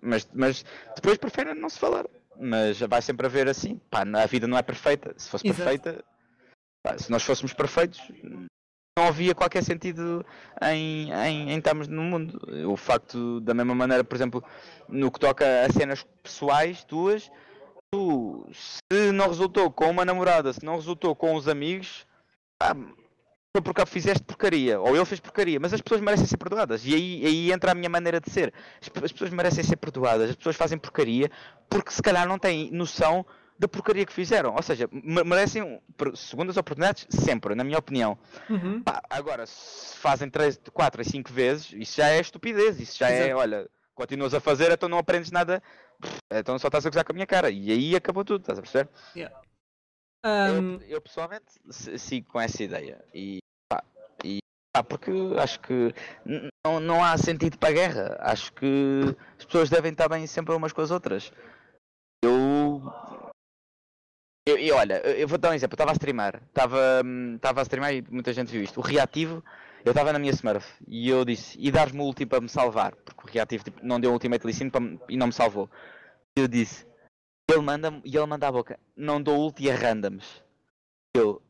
mas, 0.00 0.28
mas 0.32 0.64
depois 0.94 1.18
preferem 1.18 1.54
não 1.54 1.68
se 1.68 1.78
falar 1.78 2.06
mas 2.38 2.80
vai 2.80 3.02
sempre 3.02 3.26
haver 3.26 3.48
assim. 3.48 3.80
Pá, 3.90 4.02
a 4.02 4.26
vida 4.26 4.46
não 4.46 4.58
é 4.58 4.62
perfeita. 4.62 5.14
Se 5.16 5.28
fosse 5.28 5.46
Exato. 5.46 5.62
perfeita, 5.62 6.04
pá, 6.82 6.98
se 6.98 7.10
nós 7.10 7.22
fôssemos 7.22 7.52
perfeitos, 7.52 8.00
não 8.96 9.08
havia 9.08 9.34
qualquer 9.34 9.62
sentido 9.64 10.24
em, 10.62 11.10
em, 11.12 11.50
em 11.50 11.58
estarmos 11.58 11.88
no 11.88 12.02
mundo. 12.02 12.40
O 12.70 12.76
facto, 12.76 13.40
da 13.40 13.52
mesma 13.52 13.74
maneira, 13.74 14.04
por 14.04 14.14
exemplo, 14.14 14.44
no 14.88 15.10
que 15.10 15.18
toca 15.18 15.64
a 15.64 15.72
cenas 15.72 16.06
pessoais 16.22 16.84
tuas, 16.84 17.30
tu, 17.92 18.46
se 18.52 19.12
não 19.12 19.28
resultou 19.28 19.70
com 19.70 19.90
uma 19.90 20.04
namorada, 20.04 20.52
se 20.52 20.64
não 20.64 20.76
resultou 20.76 21.14
com 21.14 21.34
os 21.34 21.48
amigos, 21.48 22.06
pá, 22.58 22.74
porque 23.62 23.86
fizeste 23.86 24.22
porcaria, 24.24 24.80
ou 24.80 24.96
ele 24.96 25.04
fez 25.04 25.20
porcaria, 25.20 25.60
mas 25.60 25.72
as 25.72 25.80
pessoas 25.80 26.00
merecem 26.00 26.26
ser 26.26 26.36
perdoadas. 26.36 26.84
E 26.84 26.94
aí, 26.94 27.26
aí 27.26 27.52
entra 27.52 27.70
a 27.70 27.74
minha 27.74 27.88
maneira 27.88 28.20
de 28.20 28.28
ser. 28.30 28.52
As, 28.80 29.04
as, 29.04 29.12
pessoas 29.12 29.30
merecem 29.30 29.62
ser 29.62 29.76
perdoadas, 29.76 30.30
as 30.30 30.36
pessoas 30.36 30.56
fazem 30.56 30.76
porcaria 30.76 31.30
porque 31.68 31.90
se 31.90 32.02
calhar 32.02 32.26
não 32.26 32.38
têm 32.38 32.70
noção 32.72 33.24
da 33.56 33.68
porcaria 33.68 34.04
que 34.04 34.12
fizeram. 34.12 34.54
Ou 34.56 34.62
seja, 34.62 34.88
merecem 34.92 35.80
segundas 36.16 36.56
oportunidades 36.56 37.06
sempre, 37.10 37.54
na 37.54 37.62
minha 37.62 37.78
opinião. 37.78 38.18
Uhum. 38.50 38.82
Pá, 38.82 39.00
agora, 39.08 39.46
se 39.46 39.96
fazem 39.98 40.28
3, 40.28 40.60
4 40.72 41.00
a 41.00 41.04
5 41.04 41.32
vezes, 41.32 41.72
isso 41.74 41.96
já 41.96 42.08
é 42.08 42.20
estupidez, 42.20 42.80
isso 42.80 42.98
já 42.98 43.08
é, 43.08 43.18
Exato. 43.18 43.30
é, 43.30 43.34
olha, 43.36 43.70
continuas 43.94 44.34
a 44.34 44.40
fazer, 44.40 44.72
então 44.72 44.88
não 44.88 44.98
aprendes 44.98 45.30
nada, 45.30 45.62
então 46.28 46.58
só 46.58 46.66
estás 46.66 46.84
a 46.84 46.90
gozar 46.90 47.04
com 47.04 47.12
a 47.12 47.14
minha 47.14 47.26
cara. 47.26 47.50
E 47.50 47.70
aí 47.70 47.94
acabou 47.94 48.24
tudo, 48.24 48.40
estás 48.40 48.58
a 48.58 48.62
perceber? 48.62 48.88
Yeah. 49.14 49.32
Um... 50.24 50.74
Eu, 50.74 50.80
eu, 50.88 51.00
pessoalmente 51.02 51.52
sigo 51.70 52.30
com 52.30 52.40
essa 52.40 52.62
ideia. 52.62 53.04
E 53.12 53.38
ah, 54.76 54.82
porque 54.82 55.12
acho 55.38 55.60
que 55.60 55.94
não, 56.66 56.80
não 56.80 57.04
há 57.04 57.16
sentido 57.16 57.56
para 57.56 57.68
a 57.68 57.72
guerra. 57.72 58.16
Acho 58.18 58.52
que 58.52 59.16
as 59.38 59.44
pessoas 59.44 59.70
devem 59.70 59.92
estar 59.92 60.08
bem 60.08 60.26
sempre 60.26 60.52
umas 60.52 60.72
com 60.72 60.80
as 60.80 60.90
outras. 60.90 61.32
Eu. 62.24 62.82
Eu, 64.46 64.58
e 64.58 64.72
olha, 64.72 65.00
eu 65.06 65.28
vou 65.28 65.38
dar 65.38 65.50
um 65.50 65.54
exemplo. 65.54 65.74
Eu 65.74 65.76
estava 65.76 65.92
a 65.92 65.94
streamar. 65.94 66.42
Estava, 66.48 67.02
estava 67.36 67.60
a 67.60 67.62
streamar 67.62 67.94
e 67.94 68.04
muita 68.10 68.32
gente 68.32 68.50
viu 68.50 68.64
isto. 68.64 68.80
O 68.80 68.82
reativo, 68.82 69.44
eu 69.84 69.92
estava 69.92 70.12
na 70.12 70.18
minha 70.18 70.32
Smurf 70.32 70.66
e 70.88 71.08
eu 71.08 71.24
disse: 71.24 71.56
e 71.60 71.70
dar-me 71.70 72.00
o 72.00 72.02
ulti 72.02 72.26
para 72.26 72.40
me 72.40 72.48
salvar. 72.48 72.96
Porque 72.96 73.28
o 73.28 73.32
reativo 73.32 73.62
tipo, 73.62 73.78
não 73.80 74.00
deu 74.00 74.10
o 74.10 74.14
ultimate 74.14 74.44
licino 74.44 74.72
e 75.08 75.16
não 75.16 75.28
me 75.28 75.32
salvou. 75.32 75.70
E 76.36 76.40
eu 76.40 76.48
disse: 76.48 76.84
ele 77.50 77.60
manda 77.60 78.00
e 78.04 78.16
ele 78.16 78.26
manda 78.26 78.48
a 78.48 78.52
boca: 78.52 78.78
não 78.96 79.22
dou 79.22 79.38
ulti 79.38 79.70
a 79.70 79.74
randoms. 79.74 80.42
Eu, 81.14 81.42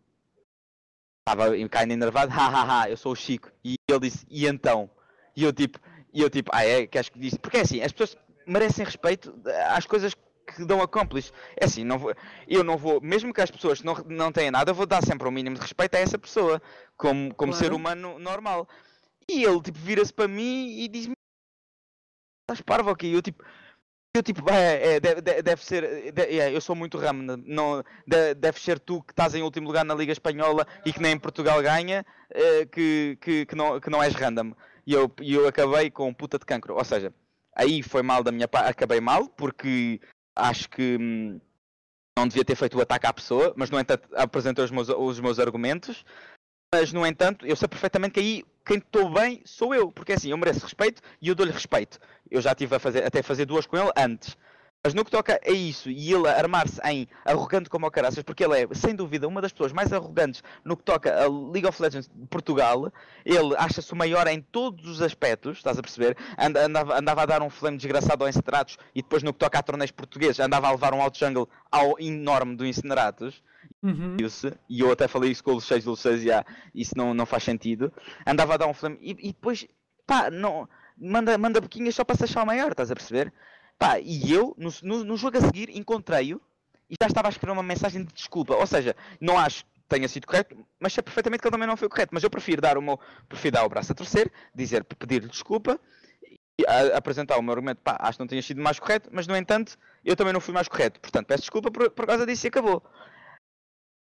estava 1.26 1.46
caindo 1.68 1.92
enervado, 1.92 2.30
hahaha, 2.32 2.90
eu 2.90 2.96
sou 2.96 3.12
o 3.12 3.16
Chico. 3.16 3.50
E 3.64 3.76
ele 3.88 4.00
disse, 4.00 4.26
e 4.30 4.46
então? 4.46 4.90
E 5.34 5.42
eu 5.42 5.52
tipo, 5.52 5.78
e 6.12 6.20
eu 6.20 6.30
tipo, 6.30 6.50
ah 6.52 6.64
é, 6.64 6.86
que 6.86 6.98
acho 6.98 7.10
que 7.10 7.18
disse, 7.18 7.38
porque 7.38 7.56
é 7.56 7.60
assim, 7.62 7.80
as 7.80 7.92
pessoas 7.92 8.16
merecem 8.46 8.84
respeito 8.84 9.34
às 9.68 9.86
coisas 9.86 10.14
que 10.14 10.64
dão 10.64 10.82
accomplish. 10.82 11.32
É 11.56 11.64
assim, 11.64 11.82
não 11.82 11.98
vou, 11.98 12.14
eu 12.46 12.62
não 12.62 12.76
vou, 12.76 13.00
mesmo 13.00 13.32
que 13.32 13.40
as 13.40 13.50
pessoas 13.50 13.82
não, 13.82 13.94
não 14.06 14.30
tenham 14.30 14.52
nada, 14.52 14.70
eu 14.70 14.74
vou 14.74 14.86
dar 14.86 15.02
sempre 15.02 15.26
o 15.26 15.30
um 15.30 15.34
mínimo 15.34 15.56
de 15.56 15.62
respeito 15.62 15.94
a 15.94 15.98
essa 15.98 16.18
pessoa, 16.18 16.60
como, 16.96 17.34
como 17.34 17.52
claro. 17.52 17.64
ser 17.64 17.72
humano 17.72 18.18
normal. 18.18 18.68
E 19.28 19.42
ele 19.44 19.60
tipo 19.62 19.78
vira-se 19.78 20.12
para 20.12 20.28
mim 20.28 20.78
e 20.78 20.88
diz-me, 20.88 21.14
estás 22.42 22.60
parvo 22.60 22.90
aqui? 22.90 23.10
Eu 23.10 23.22
tipo, 23.22 23.42
eu 24.16 24.22
tipo, 24.22 24.48
é, 24.48 24.94
é, 24.94 25.00
deve, 25.00 25.20
deve, 25.20 25.64
ser, 25.64 26.12
deve, 26.12 26.38
é, 26.38 26.54
eu 26.54 26.60
sou 26.60 26.76
muito 26.76 26.96
ramo, 26.96 27.36
não, 27.44 27.82
deve 28.06 28.60
ser 28.60 28.78
tu 28.78 29.02
que 29.02 29.12
estás 29.12 29.34
em 29.34 29.42
último 29.42 29.66
lugar 29.66 29.84
na 29.84 29.92
Liga 29.92 30.12
Espanhola 30.12 30.64
e 30.86 30.92
que 30.92 31.02
nem 31.02 31.14
em 31.14 31.18
Portugal 31.18 31.60
ganha, 31.60 32.06
é, 32.30 32.64
que, 32.64 33.18
que, 33.20 33.44
que, 33.44 33.56
não, 33.56 33.80
que 33.80 33.90
não 33.90 34.00
és 34.00 34.14
random. 34.14 34.52
E 34.86 34.92
eu, 34.92 35.12
eu 35.20 35.48
acabei 35.48 35.90
com 35.90 36.14
puta 36.14 36.38
de 36.38 36.46
cancro. 36.46 36.76
Ou 36.76 36.84
seja, 36.84 37.12
aí 37.56 37.82
foi 37.82 38.02
mal 38.02 38.22
da 38.22 38.30
minha 38.30 38.46
parte, 38.46 38.70
acabei 38.70 39.00
mal, 39.00 39.26
porque 39.28 40.00
acho 40.36 40.68
que 40.68 40.96
hum, 41.00 41.40
não 42.16 42.28
devia 42.28 42.44
ter 42.44 42.54
feito 42.54 42.78
o 42.78 42.82
ataque 42.82 43.08
à 43.08 43.12
pessoa, 43.12 43.52
mas 43.56 43.68
no 43.68 43.80
entanto 43.80 44.08
apresentei 44.14 44.64
os 44.64 44.70
meus, 44.70 44.88
os 44.90 45.18
meus 45.18 45.40
argumentos. 45.40 46.04
Mas 46.72 46.92
no 46.92 47.04
entanto, 47.04 47.44
eu 47.46 47.56
sei 47.56 47.66
perfeitamente 47.66 48.14
que 48.14 48.20
aí 48.20 48.44
quem 48.64 48.78
estou 48.78 49.12
bem 49.12 49.42
sou 49.44 49.74
eu, 49.74 49.90
porque 49.90 50.12
assim, 50.12 50.30
eu 50.30 50.38
mereço 50.38 50.64
respeito 50.64 51.02
e 51.20 51.28
eu 51.28 51.34
dou-lhe 51.34 51.52
respeito. 51.52 51.98
Eu 52.30 52.40
já 52.40 52.54
tive 52.54 52.76
a 52.76 52.78
fazer, 52.78 53.04
até 53.04 53.22
fazer 53.22 53.44
duas 53.44 53.66
com 53.66 53.76
ele 53.76 53.90
antes. 53.96 54.36
Mas 54.84 54.92
no 54.92 55.02
que 55.02 55.10
toca 55.10 55.40
a 55.42 55.50
isso 55.50 55.88
e 55.88 56.12
ele 56.12 56.28
armar-se 56.28 56.78
em 56.84 57.08
arrogante 57.24 57.70
como 57.70 57.86
o 57.86 57.90
caraças, 57.90 58.22
porque 58.22 58.44
ele 58.44 58.64
é, 58.64 58.74
sem 58.74 58.94
dúvida, 58.94 59.26
uma 59.26 59.40
das 59.40 59.50
pessoas 59.50 59.72
mais 59.72 59.90
arrogantes 59.94 60.42
no 60.62 60.76
que 60.76 60.82
toca 60.82 61.24
a 61.24 61.26
League 61.26 61.66
of 61.66 61.80
Legends 61.80 62.06
de 62.06 62.26
Portugal, 62.26 62.92
ele 63.24 63.56
acha-se 63.56 63.90
o 63.94 63.96
maior 63.96 64.26
em 64.26 64.42
todos 64.42 64.86
os 64.86 65.00
aspectos, 65.00 65.56
estás 65.56 65.78
a 65.78 65.82
perceber? 65.82 66.18
Andava, 66.36 66.98
andava 66.98 67.22
a 67.22 67.26
dar 67.26 67.40
um 67.40 67.48
flame 67.48 67.78
desgraçado 67.78 68.24
ao 68.24 68.28
Incineratos 68.28 68.76
e 68.94 69.00
depois 69.00 69.22
no 69.22 69.32
que 69.32 69.38
toca 69.38 69.58
a 69.58 69.62
torneios 69.62 69.90
portugueses 69.90 70.38
andava 70.38 70.68
a 70.68 70.72
levar 70.72 70.92
um 70.92 71.00
out 71.00 71.18
jungle 71.18 71.48
ao 71.72 71.98
enorme 71.98 72.54
do 72.54 72.66
Incineratos. 72.66 73.42
Uhum. 73.82 74.18
Isso, 74.20 74.52
e 74.68 74.80
eu 74.80 74.92
até 74.92 75.08
falei 75.08 75.30
isso 75.30 75.42
com 75.42 75.52
o 75.52 75.54
Luceis, 75.54 75.86
o 75.86 75.90
Luceis, 75.90 76.22
já, 76.22 76.44
isso 76.74 76.92
não, 76.94 77.14
não 77.14 77.24
faz 77.24 77.42
sentido. 77.42 77.90
Andava 78.26 78.52
a 78.52 78.56
dar 78.58 78.66
um 78.66 78.74
flame 78.74 78.98
e, 79.00 79.12
e 79.12 79.28
depois, 79.28 79.66
pá, 80.06 80.30
não 80.30 80.68
manda, 80.96 81.36
manda 81.38 81.60
boquinhas 81.60 81.94
só 81.94 82.04
para 82.04 82.16
se 82.16 82.24
achar 82.24 82.42
o 82.42 82.46
maior, 82.46 82.70
estás 82.70 82.90
a 82.90 82.94
perceber? 82.94 83.32
Pá, 83.78 83.98
e 83.98 84.32
eu, 84.32 84.54
no, 84.56 84.70
no, 84.82 85.04
no 85.04 85.16
jogo 85.16 85.38
a 85.38 85.40
seguir, 85.40 85.68
encontrei-o 85.70 86.40
e 86.88 86.96
já 87.00 87.06
estava 87.06 87.28
a 87.28 87.30
escrever 87.30 87.52
uma 87.52 87.62
mensagem 87.62 88.04
de 88.04 88.12
desculpa. 88.12 88.54
Ou 88.54 88.66
seja, 88.66 88.94
não 89.20 89.38
acho 89.38 89.64
que 89.64 89.70
tenha 89.88 90.08
sido 90.08 90.26
correto, 90.26 90.56
mas 90.78 90.92
sei 90.92 91.02
perfeitamente 91.02 91.40
que 91.42 91.48
ele 91.48 91.52
também 91.52 91.66
não 91.66 91.76
foi 91.76 91.88
correto. 91.88 92.14
Mas 92.14 92.22
eu 92.22 92.30
prefiro 92.30 92.62
dar 92.62 92.78
o 92.78 92.82
meu, 92.82 92.98
prefiro 93.28 93.54
dar 93.54 93.64
o 93.64 93.68
braço 93.68 93.92
a 93.92 93.94
torcer, 93.94 94.32
dizer, 94.54 94.84
pedir 94.84 95.26
desculpa 95.28 95.80
e 96.58 96.64
a, 96.66 96.96
apresentar 96.96 97.36
o 97.36 97.42
meu 97.42 97.52
argumento, 97.52 97.82
pá, 97.82 97.96
acho 98.00 98.18
que 98.18 98.22
não 98.22 98.28
tinha 98.28 98.42
sido 98.42 98.62
mais 98.62 98.78
correto, 98.78 99.08
mas 99.12 99.26
no 99.26 99.36
entanto, 99.36 99.76
eu 100.04 100.14
também 100.14 100.32
não 100.32 100.40
fui 100.40 100.54
mais 100.54 100.68
correto. 100.68 101.00
Portanto, 101.00 101.26
peço 101.26 101.42
desculpa 101.42 101.70
por, 101.70 101.90
por 101.90 102.06
causa 102.06 102.24
disso 102.24 102.46
e 102.46 102.48
acabou. 102.48 102.82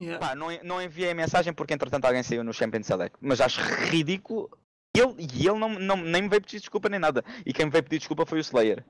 Yeah. 0.01 0.25
Pá, 0.25 0.35
não, 0.35 0.47
não 0.63 0.81
enviei 0.81 1.11
a 1.11 1.15
mensagem 1.15 1.53
porque 1.53 1.75
entretanto 1.75 2.05
alguém 2.05 2.23
saiu 2.23 2.45
no 2.45 2.53
Champions 2.53 2.87
Select, 2.87 3.19
mas 3.21 3.41
acho 3.41 3.61
ridículo 3.61 4.49
E 4.97 5.01
ele, 5.01 5.15
e 5.19 5.47
ele 5.47 5.59
não, 5.59 5.69
não, 5.79 5.97
nem 5.97 6.23
me 6.23 6.29
veio 6.29 6.43
pedir 6.43 6.61
desculpa 6.61 6.89
nem 6.89 7.01
nada. 7.01 7.25
E 7.45 7.53
quem 7.53 7.67
me 7.67 7.73
veio 7.73 7.85
pedir 7.85 7.99
desculpa 7.99 8.27
foi 8.27 8.39
o 8.39 8.41
Slayer. 8.41 8.85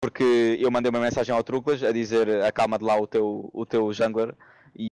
Porque 0.00 0.58
eu 0.60 0.70
mandei 0.70 0.90
uma 0.90 1.00
mensagem 1.00 1.34
ao 1.34 1.44
Truclas 1.44 1.82
a 1.82 1.92
dizer 1.92 2.42
acalma 2.42 2.78
de 2.78 2.84
lá 2.84 2.98
o 2.98 3.06
teu, 3.06 3.50
o 3.52 3.64
teu 3.64 3.92
jungler 3.92 4.34
e, 4.76 4.88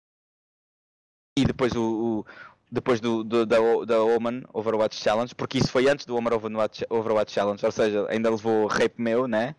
e 1.38 1.46
depois 1.46 1.74
o, 1.76 2.20
o 2.20 2.26
depois 2.72 3.02
do, 3.02 3.24
do, 3.24 3.46
da, 3.46 3.58
da 3.86 4.04
Omen 4.04 4.44
Overwatch 4.54 4.96
Challenge, 5.02 5.34
porque 5.34 5.58
isso 5.58 5.72
foi 5.72 5.90
antes 5.90 6.06
do 6.06 6.16
Omen 6.16 6.34
Overwatch, 6.34 6.86
Overwatch 6.90 7.32
Challenge, 7.32 7.66
ou 7.66 7.72
seja, 7.72 8.08
ainda 8.10 8.30
levou 8.30 8.68
rape 8.68 9.02
meu, 9.02 9.28
né? 9.28 9.56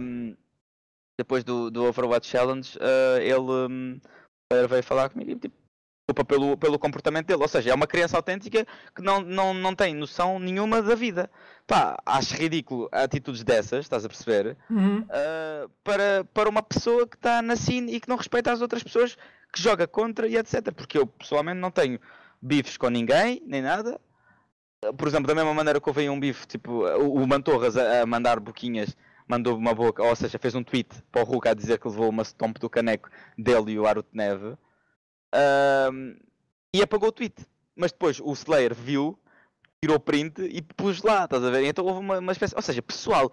Um, 0.00 0.36
depois 1.18 1.44
do, 1.44 1.70
do 1.70 1.84
Overwatch 1.84 2.28
Challenge, 2.28 2.76
uh, 2.78 3.20
ele 3.20 3.38
um, 3.38 4.00
veio 4.68 4.82
falar 4.82 5.08
comigo 5.08 5.30
e 5.30 5.36
tipo, 5.36 5.56
desculpa 6.06 6.24
pelo, 6.24 6.56
pelo 6.56 6.78
comportamento 6.78 7.26
dele. 7.26 7.42
Ou 7.42 7.48
seja, 7.48 7.70
é 7.70 7.74
uma 7.74 7.86
criança 7.86 8.16
autêntica 8.16 8.64
que 8.94 9.02
não, 9.02 9.20
não, 9.20 9.52
não 9.52 9.74
tem 9.74 9.92
noção 9.92 10.38
nenhuma 10.38 10.80
da 10.80 10.94
vida. 10.94 11.28
Pá, 11.66 12.00
acho 12.06 12.34
ridículo 12.36 12.88
atitudes 12.92 13.42
dessas, 13.42 13.80
estás 13.80 14.04
a 14.04 14.08
perceber? 14.08 14.56
Uhum. 14.70 15.00
Uh, 15.00 15.68
para, 15.82 16.24
para 16.32 16.48
uma 16.48 16.62
pessoa 16.62 17.08
que 17.08 17.16
está 17.16 17.42
na 17.42 17.56
cine 17.56 17.94
e 17.94 18.00
que 18.00 18.08
não 18.08 18.16
respeita 18.16 18.52
as 18.52 18.60
outras 18.60 18.84
pessoas, 18.84 19.16
que 19.52 19.60
joga 19.60 19.88
contra 19.88 20.28
e 20.28 20.36
etc. 20.36 20.72
Porque 20.72 20.96
eu 20.96 21.06
pessoalmente 21.06 21.58
não 21.58 21.72
tenho 21.72 21.98
bifes 22.40 22.76
com 22.76 22.88
ninguém, 22.88 23.42
nem 23.44 23.60
nada. 23.60 24.00
Por 24.96 25.08
exemplo, 25.08 25.26
da 25.26 25.34
mesma 25.34 25.54
maneira 25.54 25.80
que 25.80 25.88
houve 25.88 26.08
um 26.08 26.20
bife, 26.20 26.46
tipo, 26.46 26.86
o, 26.86 27.14
o 27.14 27.26
Mantorras 27.26 27.76
a, 27.76 28.02
a 28.02 28.06
mandar 28.06 28.38
boquinhas 28.38 28.96
mandou 29.26 29.56
uma 29.56 29.74
boca, 29.74 30.04
ou 30.04 30.14
seja, 30.14 30.38
fez 30.38 30.54
um 30.54 30.62
tweet 30.62 31.02
para 31.10 31.22
o 31.22 31.24
Hulk 31.24 31.48
a 31.48 31.54
dizer 31.54 31.80
que 31.80 31.88
levou 31.88 32.08
uma 32.08 32.22
stomp 32.22 32.58
do 32.60 32.70
caneco 32.70 33.10
dele 33.36 33.72
e 33.72 33.78
o 33.80 33.84
Aro 33.84 34.04
de 34.04 34.16
Neve 34.16 34.56
um, 35.92 36.16
e 36.74 36.82
apagou 36.82 37.08
o 37.08 37.12
tweet. 37.12 37.46
Mas 37.74 37.92
depois 37.92 38.20
o 38.20 38.32
Slayer 38.32 38.74
viu, 38.74 39.18
tirou 39.80 40.00
print 40.00 40.40
e 40.42 40.62
pôs 40.62 41.02
lá, 41.02 41.24
estás 41.24 41.44
a 41.44 41.50
ver? 41.50 41.64
Então 41.64 41.84
houve 41.84 42.00
uma, 42.00 42.18
uma 42.18 42.32
espécie, 42.32 42.54
ou 42.54 42.62
seja, 42.62 42.82
pessoal 42.82 43.30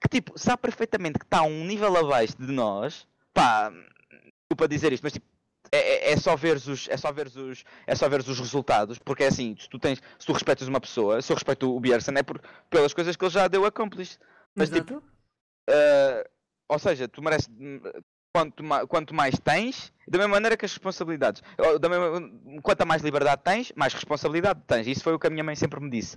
que 0.00 0.08
tipo 0.08 0.38
sabe 0.38 0.60
perfeitamente 0.60 1.18
que 1.18 1.24
está 1.24 1.42
um 1.42 1.64
nível 1.64 1.96
abaixo 1.96 2.36
de 2.36 2.52
nós, 2.52 3.06
pá, 3.32 3.72
desculpa 4.42 4.68
dizer 4.68 4.92
isto, 4.92 5.02
mas 5.02 5.12
tipo, 5.12 5.26
é, 5.72 5.78
é, 5.78 6.12
é, 6.12 6.16
só 6.16 6.36
ver 6.36 6.56
os 6.56 6.88
é 6.88 6.96
só 6.96 7.10
ver 7.10 7.26
os 7.26 7.64
é 7.86 7.94
só 7.94 8.08
ver 8.08 8.20
os 8.20 8.38
resultados 8.38 8.98
porque 8.98 9.24
é 9.24 9.28
assim 9.28 9.56
se 9.58 9.68
tu 9.68 9.78
tens 9.78 10.00
se 10.18 10.26
tu 10.26 10.32
respeitas 10.32 10.68
uma 10.68 10.80
pessoa 10.80 11.20
se 11.22 11.32
eu 11.32 11.34
respeito 11.34 11.74
o 11.74 11.80
Bierson 11.80 12.12
é 12.12 12.22
por, 12.22 12.40
pelas 12.68 12.92
coisas 12.92 13.16
que 13.16 13.24
ele 13.24 13.32
já 13.32 13.48
deu 13.48 13.64
accomplished 13.64 14.18
mas 14.54 14.70
Exato. 14.70 14.84
tipo 14.84 14.98
uh, 15.70 16.30
ou 16.68 16.78
seja 16.78 17.08
tu 17.08 17.22
mereces 17.22 17.48
quanto, 18.34 18.64
ma 18.64 18.86
quanto 18.86 19.14
mais 19.14 19.38
tens 19.38 19.92
da 20.08 20.18
mesma 20.18 20.34
maneira 20.34 20.56
que 20.56 20.64
as 20.64 20.72
responsabilidades 20.72 21.42
da 21.80 21.88
mesma, 21.88 22.30
quanto 22.62 22.86
mais 22.86 23.02
liberdade 23.02 23.42
tens 23.44 23.72
mais 23.76 23.94
responsabilidade 23.94 24.60
tens 24.66 24.86
isso 24.86 25.02
foi 25.02 25.14
o 25.14 25.18
que 25.18 25.26
a 25.26 25.30
minha 25.30 25.44
mãe 25.44 25.54
sempre 25.54 25.80
me 25.80 25.90
disse 25.90 26.16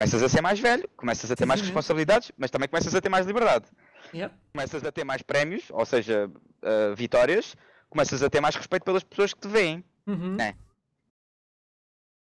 começas 0.00 0.22
a 0.22 0.28
ser 0.28 0.40
mais 0.40 0.60
velho 0.60 0.88
começas 0.96 1.30
a 1.30 1.36
ter 1.36 1.46
mais 1.46 1.60
responsabilidades 1.60 2.30
mas 2.38 2.50
também 2.50 2.68
começas 2.68 2.94
a 2.94 3.00
ter 3.00 3.08
mais 3.08 3.26
liberdade 3.26 3.66
yep. 4.14 4.34
começas 4.52 4.84
a 4.84 4.92
ter 4.92 5.04
mais 5.04 5.22
prémios 5.22 5.64
ou 5.70 5.84
seja 5.84 6.30
uh, 6.62 6.94
vitórias 6.94 7.56
começas 7.90 8.22
a 8.22 8.30
ter 8.30 8.40
mais 8.40 8.54
respeito 8.54 8.84
pelas 8.84 9.02
pessoas 9.02 9.34
que 9.34 9.40
te 9.40 9.48
veem. 9.48 9.84
Uhum. 10.06 10.36
Né? 10.36 10.54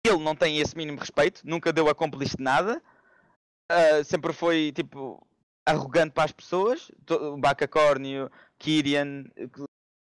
Ele 0.07 0.23
não 0.23 0.35
tem 0.35 0.59
esse 0.59 0.77
mínimo 0.77 0.99
respeito, 0.99 1.43
nunca 1.45 1.73
deu 1.73 1.89
a 1.89 1.95
cúmplice 1.95 2.37
de 2.37 2.43
nada, 2.43 2.81
uh, 3.71 4.05
sempre 4.05 4.33
foi 4.33 4.73
tipo 4.73 5.27
arrogante 5.69 6.12
para 6.12 6.25
as 6.25 6.33
pessoas. 6.33 6.91
Bacacórnio, 7.39 8.31
Kyrian, 8.59 9.25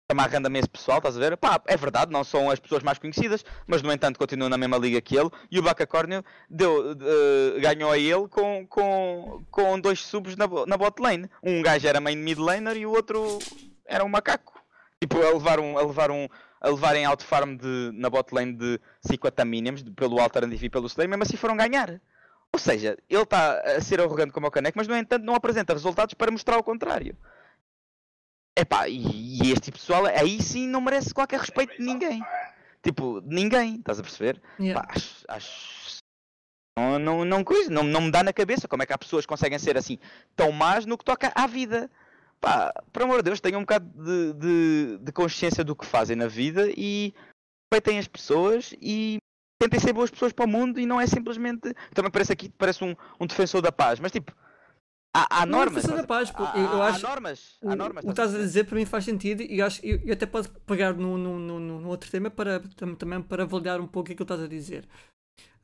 amarrando-me 0.09 0.59
esse 0.59 0.69
pessoal, 0.69 0.99
estás 0.99 1.17
a 1.17 1.21
ver? 1.21 1.37
Pá, 1.37 1.61
é 1.67 1.77
verdade, 1.77 2.13
não 2.13 2.25
são 2.25 2.51
as 2.51 2.59
pessoas 2.59 2.83
mais 2.83 2.99
conhecidas, 2.99 3.45
mas 3.67 3.83
no 3.83 3.93
entanto 3.93 4.19
continuam 4.19 4.51
na 4.51 4.59
mesma 4.59 4.77
liga 4.77 5.01
que 5.01 5.17
ele. 5.17 5.31
E 5.51 5.59
o 5.59 5.63
Bacacórnio 5.63 6.25
deu, 6.51 6.93
uh, 6.93 7.61
ganhou 7.61 7.91
a 7.91 7.99
ele 7.99 8.29
com, 8.29 8.67
com, 8.67 9.45
com 9.51 9.81
dois 9.81 10.01
subs 10.01 10.37
na, 10.37 10.47
na 10.67 10.77
bot 10.77 11.01
lane. 11.01 11.31
Um 11.43 11.63
gajo 11.63 11.87
era 11.87 12.01
main 12.01 12.17
mid 12.17 12.39
laner 12.39 12.77
e 12.77 12.87
o 12.87 12.91
outro 12.91 13.39
era 13.87 14.05
um 14.05 14.09
macaco. 14.09 14.61
Tipo, 15.01 15.21
a 15.23 15.31
levar 15.31 15.59
um, 15.59 15.79
a 15.79 15.83
levar 15.83 16.11
um, 16.11 16.29
a 16.61 16.69
levarem 16.69 17.05
out 17.05 17.25
farm 17.25 17.57
de, 17.57 17.91
na 17.95 18.09
bot 18.09 18.33
lane 18.33 18.53
de 18.53 18.81
50 19.01 19.45
mínimos 19.45 19.83
pelo 19.97 20.21
alternative 20.21 20.67
e 20.67 20.71
pelo 20.71 20.87
slay, 20.87 21.09
mesmo 21.09 21.23
assim 21.25 21.37
foram 21.37 21.57
ganhar. 21.57 22.01
Ou 22.55 22.59
seja, 22.59 22.99
ele 23.09 23.23
está 23.23 23.61
a 23.61 23.81
ser 23.81 24.01
arrogante 24.01 24.33
como 24.33 24.47
o 24.47 24.51
Caneco, 24.51 24.77
mas 24.77 24.87
no 24.87 24.97
entanto 24.97 25.25
não 25.25 25.35
apresenta 25.35 25.73
resultados 25.73 26.15
para 26.15 26.31
mostrar 26.31 26.59
o 26.59 26.63
contrário. 26.63 27.17
Epá, 28.57 28.89
e, 28.89 29.43
e 29.43 29.53
este 29.53 29.65
tipo 29.65 29.79
de 29.79 29.81
pessoal 29.81 30.05
aí 30.07 30.41
sim 30.43 30.69
não 30.69 30.81
merece 30.81 31.15
qualquer 31.15 31.41
respeito 31.41 31.77
de 31.77 31.83
ninguém. 31.83 32.23
Tipo, 32.83 33.21
de 33.23 33.35
ninguém, 33.35 33.77
estás 33.77 33.99
a 33.99 34.03
perceber? 34.03 34.43
Yeah. 34.61 34.83
Pá, 34.83 34.93
acho, 34.93 35.25
acho, 35.29 36.03
não, 36.79 36.99
não, 36.99 37.25
não, 37.25 37.45
coisa, 37.45 37.71
não, 37.71 37.83
não 37.83 38.03
me 38.03 38.11
dá 38.11 38.23
na 38.23 38.33
cabeça 38.33 38.69
como 38.69 38.83
é 38.83 38.87
que 38.87 38.93
há 38.93 38.99
pessoas 38.99 39.25
que 39.25 39.29
conseguem 39.29 39.59
ser 39.59 39.77
assim 39.79 39.99
tão 40.37 40.53
más 40.53 40.85
no 40.85 40.99
que 40.99 41.05
toca 41.05 41.33
à 41.35 41.47
vida 41.47 41.91
pá, 42.43 42.75
por 42.93 43.03
amor 43.03 43.19
de 43.19 43.23
Deus, 43.31 43.41
tenham 43.41 43.61
um 43.61 43.63
bocado 43.63 43.89
de, 43.95 44.33
de, 44.35 44.99
de 44.99 45.13
consciência 45.13 45.63
do 45.63 45.77
que 45.77 45.87
fazem 45.87 46.17
na 46.17 46.27
vida 46.27 46.69
e 46.77 47.15
respeitem 47.71 47.99
as 47.99 48.09
pessoas 48.09 48.75
e 48.83 49.19
tentem 49.63 49.81
ser 49.81 49.93
boas 49.93 50.11
pessoas 50.11 50.33
para 50.33 50.45
o 50.45 50.49
mundo 50.49 50.81
e 50.81 50.87
não 50.87 51.01
é 51.01 51.07
simplesmente. 51.07 51.73
Também 51.95 52.11
parece 52.11 52.33
aqui 52.33 52.49
parece 52.49 52.83
um, 52.85 52.95
um 53.21 53.27
defensor 53.27 53.61
da 53.63 53.71
paz, 53.73 54.01
mas 54.01 54.13
tipo. 54.13 54.33
Há, 55.15 55.43
há 55.43 55.47
Não 55.47 55.59
é 55.61 55.65
normas. 55.67 55.83
defensor 55.83 56.01
da 56.01 56.07
paz, 56.07 56.31
pô. 56.31 56.43
Eu- 56.43 56.63
eu 56.73 56.83
há, 56.83 56.89
acho- 56.89 57.07
há 57.07 57.11
normas. 57.11 57.59
Há 57.63 57.77
normas. 57.77 58.03
o 58.03 58.07
que 58.07 58.13
estás 58.13 58.35
a 58.35 58.39
dizer 58.39 58.65
para 58.65 58.77
mim 58.77 58.87
faz 58.87 59.05
sentido 59.05 59.43
e 59.43 59.61
acho 59.61 59.85
eu, 59.85 60.01
eu 60.05 60.15
até 60.15 60.25
posso 60.25 60.49
pegar 60.61 60.95
no, 60.95 61.19
no, 61.19 61.39
no, 61.39 61.61
no- 61.61 61.81
no 61.83 61.89
outro 61.89 62.11
tema 62.11 62.31
para, 62.31 62.61
tam- 62.77 62.95
também 62.95 63.21
para 63.23 63.45
validar 63.45 63.79
um 63.81 63.87
pouco 63.87 64.07
aquilo 64.11 64.17
que 64.17 64.23
estás 64.33 64.41
a 64.43 64.49
dizer. 64.49 64.89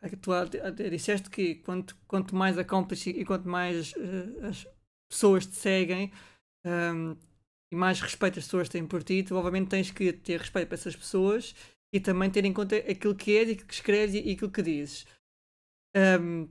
É 0.03 0.09
tu 0.11 0.33
há- 0.33 0.43
até 0.43 0.91
disseste 0.91 1.31
que 1.31 1.55
quanto, 1.57 1.97
quanto 2.07 2.37
mais 2.37 2.59
accomplish 2.59 3.09
e 3.09 3.25
quanto 3.25 3.49
mais 3.49 3.95
eh, 3.97 4.47
as 4.49 4.67
pessoas 5.11 5.47
te 5.47 5.57
seguem 5.57 6.13
ehm, 6.67 7.15
e 7.73 7.77
mais 7.77 8.01
respeito 8.03 8.39
as 8.39 8.45
pessoas 8.45 8.69
têm 8.69 8.87
por 8.87 9.03
ti, 9.03 9.23
tu 9.23 9.35
obviamente 9.35 9.69
tens 9.69 9.91
que 9.91 10.13
ter 10.13 10.39
respeito 10.41 10.69
para 10.69 10.75
essas 10.77 10.95
pessoas 10.95 11.55
e 11.93 12.01
também 12.01 12.31
ter 12.31 12.45
em 12.45 12.53
conta 12.53 12.77
aquilo 12.77 13.15
que 13.15 13.37
és, 13.37 13.49
e 13.49 13.53
aquilo 13.53 13.67
que 13.69 13.75
escreves 13.75 14.15
e 14.15 14.33
aquilo 14.33 14.51
que 14.51 14.63
dizes. 14.63 15.07
Ehm, 15.95 16.47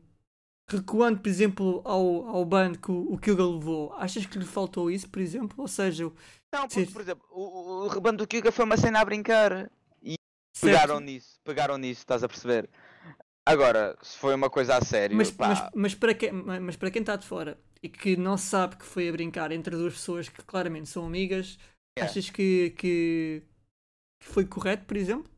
recuando, 0.70 1.22
por 1.22 1.30
exemplo, 1.30 1.82
ao, 1.86 2.28
ao 2.28 2.46
ban 2.46 2.74
que 2.74 2.92
o, 2.92 3.14
o 3.14 3.18
Kyuga 3.18 3.46
levou, 3.46 3.94
achas 3.94 4.26
que 4.26 4.38
lhe 4.38 4.46
faltou 4.46 4.92
isso, 4.92 5.10
por 5.10 5.22
exemplo? 5.22 5.56
Ou 5.62 5.68
seja, 5.68 6.12
Não, 6.54 6.68
porque, 6.68 6.86
por 6.92 7.02
exemplo, 7.02 7.26
o, 7.32 7.42
o, 7.42 7.86
o 7.86 7.88
rebando 7.88 8.18
do 8.18 8.28
Kyuga 8.28 8.52
foi 8.52 8.66
uma 8.66 8.78
cena 8.78 9.00
a 9.00 9.06
brincar. 9.06 9.52
certo, 9.52 10.62
Pegaram 10.62 11.00
nisso, 11.00 11.40
pegaram 11.44 11.78
nisso, 11.78 12.02
estás 12.02 12.24
a 12.24 12.28
perceber? 12.28 12.70
Agora, 13.46 13.98
se 14.02 14.18
foi 14.18 14.36
uma 14.36 14.50
coisa 14.50 14.76
a 14.76 14.82
sério, 14.82 15.16
mas, 15.16 15.32
mas, 15.38 15.70
mas, 15.74 15.96
para 15.96 16.14
quem, 16.14 16.34
mas 16.34 16.76
para 16.76 16.92
quem 16.92 17.00
está 17.00 17.16
de 17.16 17.26
fora 17.26 17.58
e 17.82 17.88
que 17.88 18.18
não 18.18 18.38
sabe 18.38 18.76
que 18.76 18.84
foi 18.84 19.08
a 19.08 19.12
brincar 19.12 19.54
entre 19.54 19.74
duas 19.78 19.94
pessoas 19.94 20.28
que 20.28 20.44
claramente 20.44 20.90
são 20.90 21.06
amigas, 21.06 21.58
Yeah. 21.98 22.12
achas 22.12 22.30
que, 22.30 22.70
que, 22.78 23.42
que 24.20 24.28
foi 24.28 24.46
correto, 24.46 24.86
por 24.86 24.98
exemplo? 24.98 25.30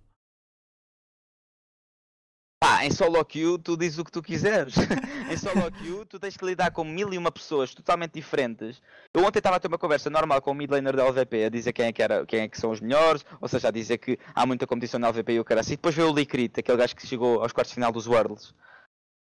Pá, 2.62 2.84
em 2.84 2.92
solo 2.92 3.24
queue 3.24 3.58
tu 3.58 3.78
dizes 3.78 3.98
o 4.00 4.04
que 4.04 4.12
tu 4.12 4.22
quiseres. 4.22 4.76
em 5.32 5.38
solo 5.38 5.72
queue 5.72 6.06
tu 6.06 6.20
tens 6.20 6.36
que 6.36 6.46
lidar 6.46 6.72
com 6.72 6.84
mil 6.84 7.14
e 7.14 7.18
uma 7.18 7.32
pessoas 7.32 7.74
totalmente 7.74 8.14
diferentes. 8.14 8.82
Eu 9.14 9.24
ontem 9.24 9.40
estava 9.40 9.56
a 9.56 9.60
ter 9.60 9.70
uma 9.70 9.78
conversa 9.78 10.10
normal 10.10 10.42
com 10.42 10.52
o 10.52 10.54
midlaner 10.54 10.94
da 10.94 11.06
LVP 11.06 11.46
a 11.46 11.50
dizer 11.50 11.72
quem 11.72 11.86
é 11.86 11.94
que, 11.94 12.04
era, 12.04 12.26
quem 12.26 12.42
é 12.42 12.48
que 12.50 12.60
são 12.60 12.72
os 12.72 12.82
melhores, 12.82 13.26
ou 13.40 13.48
seja, 13.48 13.70
a 13.70 13.72
dizer 13.72 13.98
que 13.98 14.20
há 14.36 14.46
muita 14.46 14.68
competição 14.68 15.00
na 15.00 15.08
LVP 15.08 15.34
e 15.34 15.40
o 15.40 15.46
cara 15.46 15.62
assim. 15.62 15.76
Depois 15.76 15.96
veio 15.96 16.12
o 16.12 16.14
Licrit, 16.14 16.60
aquele 16.60 16.78
gajo 16.78 16.96
que 16.96 17.08
chegou 17.08 17.42
aos 17.42 17.54
quartos 17.54 17.72
de 17.72 17.76
final 17.76 17.94
dos 17.94 18.08
Worlds. 18.08 18.54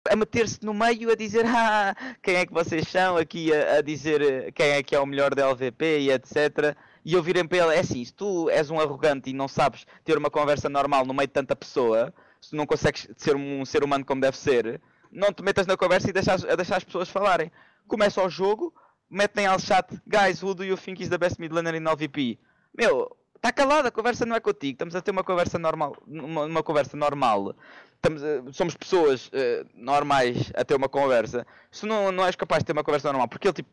A 0.10 0.16
meter-se 0.16 0.66
no 0.66 0.74
meio 0.74 1.12
a 1.12 1.16
dizer 1.16 1.46
ah, 1.48 1.96
quem 2.24 2.38
é 2.38 2.46
que 2.46 2.54
vocês 2.54 2.88
são 2.88 3.18
aqui 3.18 3.54
a, 3.54 3.78
a 3.78 3.82
dizer 3.82 4.22
eh, 4.22 4.52
quem 4.52 4.72
é 4.72 4.82
que 4.82 4.96
é 4.96 5.00
o 5.00 5.06
melhor 5.06 5.36
da 5.36 5.48
LVP 5.48 6.00
e 6.00 6.12
etc. 6.12 6.76
E 7.04 7.14
eu 7.14 7.24
virei 7.24 7.44
para 7.44 7.58
ele, 7.58 7.76
é 7.76 7.80
assim, 7.80 8.04
se 8.06 8.14
tu 8.14 8.50
és 8.50 8.70
um 8.70 8.80
arrogante 8.80 9.30
e 9.30 9.34
não 9.34 9.48
sabes 9.48 9.86
ter 10.04 10.18
uma 10.18 10.30
conversa 10.30 10.70
normal 10.70 11.06
no 11.06 11.14
meio 11.14 11.28
de 11.28 11.34
tanta 11.34 11.56
pessoa, 11.56 12.14
se 12.40 12.52
tu 12.52 12.56
não 12.56 12.66
consegues 12.66 13.08
ser 13.18 13.36
um 13.36 13.66
ser 13.66 13.84
humano 13.84 14.06
como 14.06 14.22
deve 14.22 14.38
ser, 14.38 14.80
não 15.12 15.34
te 15.34 15.44
metas 15.44 15.68
na 15.68 15.76
conversa 15.76 16.10
e 16.10 16.14
deixas, 16.14 16.46
a 16.46 16.56
deixar 16.56 16.78
as 16.78 16.84
pessoas 16.84 17.10
falarem. 17.10 17.52
Começa 17.88 18.24
o 18.24 18.30
jogo, 18.30 18.74
metem 19.10 19.46
ao 19.46 19.60
chat, 19.60 19.88
guys, 20.08 20.42
who 20.42 20.54
do 20.54 20.64
you 20.64 20.78
think 20.78 21.02
is 21.02 21.10
the 21.10 21.18
best 21.18 21.40
mid 21.40 21.52
laner 21.52 21.76
in 21.76 21.88
LVP? 21.88 22.40
Meu, 22.78 23.16
está 23.36 23.52
calado, 23.52 23.88
a 23.88 23.92
conversa 23.92 24.26
não 24.26 24.36
é 24.36 24.40
contigo, 24.40 24.74
estamos 24.74 24.96
a 24.96 25.02
ter 25.02 25.12
uma 25.12 25.24
conversa 25.24 25.58
normal, 25.58 25.96
uma, 26.08 26.46
uma 26.46 26.64
conversa 26.64 26.96
normal. 26.96 27.56
Estamos, 27.96 28.24
eh, 28.24 28.42
somos 28.52 28.76
pessoas 28.76 29.30
eh, 29.34 29.66
normais 29.76 30.52
a 30.56 30.64
ter 30.64 30.76
uma 30.76 30.90
conversa. 30.90 31.46
Se 31.70 31.86
não, 31.86 32.12
não 32.12 32.26
és 32.26 32.36
capaz 32.36 32.64
de 32.64 32.68
ter 32.68 32.74
uma 32.74 32.84
conversa 32.84 33.10
normal, 33.10 33.28
porque 33.28 33.48
ele 33.48 33.54
tipo, 33.54 33.70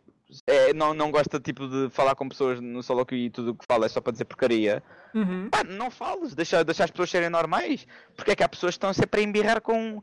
é, 0.46 0.72
não, 0.74 0.92
não 0.94 1.10
gosta 1.10 1.40
tipo, 1.40 1.66
de 1.68 1.88
falar 1.90 2.14
com 2.14 2.28
pessoas 2.28 2.60
no 2.60 2.82
solo 2.82 3.04
queue 3.06 3.26
e 3.26 3.30
tudo 3.30 3.52
o 3.52 3.54
que 3.54 3.64
fala 3.66 3.86
é 3.86 3.88
só 3.88 4.00
para 4.00 4.12
dizer 4.12 4.24
porcaria. 4.26 4.82
Uhum. 5.14 5.48
Pá, 5.50 5.64
não 5.64 5.90
fales, 5.90 6.34
deixa, 6.34 6.62
deixa 6.64 6.84
as 6.84 6.90
pessoas 6.90 7.10
serem 7.10 7.30
normais. 7.30 7.86
Porque 8.16 8.32
é 8.32 8.36
que 8.36 8.42
há 8.42 8.48
pessoas 8.48 8.74
que 8.74 8.78
estão 8.78 8.92
sempre 8.92 9.20
a 9.20 9.24
embirrar 9.24 9.60
com. 9.60 10.02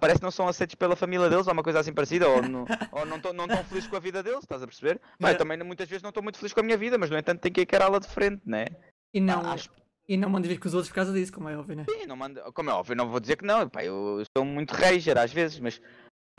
Parece 0.00 0.18
que 0.18 0.24
não 0.24 0.30
são 0.30 0.46
aceitos 0.46 0.74
pela 0.74 0.94
família 0.94 1.30
deles 1.30 1.46
ou 1.46 1.52
uma 1.52 1.62
coisa 1.62 1.80
assim 1.80 1.94
parecida, 1.94 2.28
ou 2.28 2.42
não, 2.42 2.66
ou 2.92 3.06
não 3.06 3.16
estão 3.16 3.64
felizes 3.64 3.88
com 3.88 3.96
a 3.96 4.00
vida 4.00 4.22
deles, 4.22 4.40
estás 4.40 4.62
a 4.62 4.66
perceber? 4.66 4.98
Pá, 4.98 5.28
eu 5.28 5.28
Yeah. 5.28 5.38
também 5.38 5.58
muitas 5.66 5.88
vezes 5.88 6.02
não 6.02 6.10
estou 6.10 6.22
muito 6.22 6.38
feliz 6.38 6.52
com 6.52 6.60
a 6.60 6.62
minha 6.62 6.76
vida, 6.76 6.98
mas 6.98 7.08
no 7.08 7.16
entanto 7.16 7.40
tenho 7.40 7.54
que 7.54 7.62
encará-la 7.62 7.98
de 7.98 8.06
frente, 8.06 8.42
né? 8.44 8.66
E 9.14 9.20
não, 9.20 9.40
acho- 9.50 9.70
E 10.06 10.16
não 10.16 10.28
manda 10.28 10.46
vir 10.46 10.58
com 10.58 10.68
os 10.68 10.74
outros 10.74 10.90
por 10.90 10.96
causa 10.96 11.12
disso, 11.12 11.32
como 11.32 11.48
é 11.48 11.56
óbvio, 11.56 11.74
né? 11.76 11.86
Sim, 11.88 12.06
não 12.06 12.16
manda, 12.16 12.42
como 12.52 12.68
é 12.68 12.72
óbvio, 12.74 12.96
não 12.96 13.08
vou 13.08 13.18
dizer 13.18 13.36
que 13.36 13.46
não, 13.46 13.66
pá, 13.68 13.82
eu 13.82 14.22
sou 14.36 14.44
muito 14.44 14.72
rager 14.74 15.16
às 15.16 15.32
vezes, 15.32 15.58
mas 15.58 15.80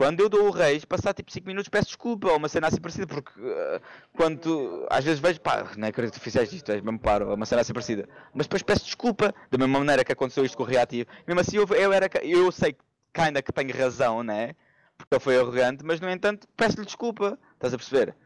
quando 0.00 0.20
eu 0.20 0.30
dou 0.30 0.46
o 0.46 0.50
rage, 0.50 0.86
passar 0.86 1.12
tipo 1.12 1.30
5 1.30 1.46
minutos 1.46 1.68
peço 1.68 1.88
desculpa 1.88 2.28
ou 2.28 2.38
uma 2.38 2.48
cena 2.48 2.68
assim 2.68 2.80
parecida, 2.80 3.06
porque 3.06 3.38
uh, 3.38 3.82
quando 4.14 4.40
tu, 4.40 4.86
às 4.88 5.04
vezes 5.04 5.20
vejo, 5.20 5.38
pá, 5.42 5.72
não 5.76 5.88
acredito 5.88 6.14
que 6.14 6.20
fizeste 6.20 6.56
isto, 6.56 6.72
és 6.72 6.80
mesmo 6.80 6.98
paro, 6.98 7.34
uma 7.34 7.44
cena 7.44 7.60
assim 7.60 7.74
parecida, 7.74 8.08
mas 8.32 8.46
depois 8.46 8.62
peço 8.62 8.86
desculpa, 8.86 9.34
da 9.50 9.58
mesma 9.58 9.78
maneira 9.78 10.02
que 10.02 10.10
aconteceu 10.10 10.42
isto 10.42 10.56
com 10.56 10.62
o 10.62 10.66
reativo, 10.66 11.06
mesmo 11.26 11.38
assim 11.38 11.58
eu, 11.58 11.66
eu, 11.76 11.92
era, 11.92 12.08
eu 12.22 12.50
sei 12.50 12.72
que 12.72 13.20
ainda 13.20 13.42
que 13.42 13.52
tenho 13.52 13.76
razão, 13.76 14.22
né? 14.22 14.54
Porque 14.96 15.16
ele 15.16 15.20
foi 15.20 15.38
arrogante, 15.38 15.84
mas 15.84 16.00
no 16.00 16.08
entanto 16.08 16.48
peço-lhe 16.56 16.86
desculpa, 16.86 17.38
estás 17.52 17.74
a 17.74 17.76
perceber? 17.76 18.16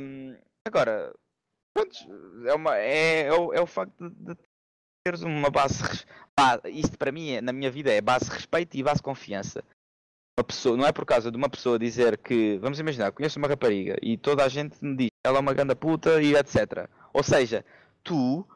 Um, 0.00 0.34
agora, 0.66 1.12
pronto, 1.74 1.94
é, 2.46 2.54
uma, 2.54 2.78
é, 2.78 3.26
é, 3.26 3.32
o, 3.34 3.52
é 3.52 3.60
o 3.60 3.66
facto 3.66 4.08
de, 4.08 4.34
de 4.34 4.40
teres 5.04 5.20
uma 5.20 5.50
base. 5.50 5.82
Isto 6.72 6.96
para 6.96 7.12
mim, 7.12 7.32
é, 7.32 7.42
na 7.42 7.52
minha 7.52 7.70
vida, 7.70 7.92
é 7.92 8.00
base 8.00 8.30
respeito 8.30 8.78
e 8.78 8.82
base 8.82 9.02
confiança. 9.02 9.62
Uma 10.40 10.44
pessoa, 10.44 10.74
não 10.74 10.86
é 10.86 10.92
por 10.92 11.04
causa 11.04 11.30
de 11.30 11.36
uma 11.36 11.50
pessoa 11.50 11.78
dizer 11.78 12.16
que, 12.16 12.56
vamos 12.62 12.80
imaginar, 12.80 13.12
conheço 13.12 13.38
uma 13.38 13.46
rapariga 13.46 13.98
e 14.00 14.16
toda 14.16 14.42
a 14.42 14.48
gente 14.48 14.82
me 14.82 14.96
diz 14.96 15.10
ela 15.22 15.36
é 15.36 15.40
uma 15.40 15.52
ganda 15.52 15.76
puta 15.76 16.22
e 16.22 16.34
etc. 16.34 16.88
Ou 17.12 17.22
seja, 17.22 17.62
tu, 18.02 18.48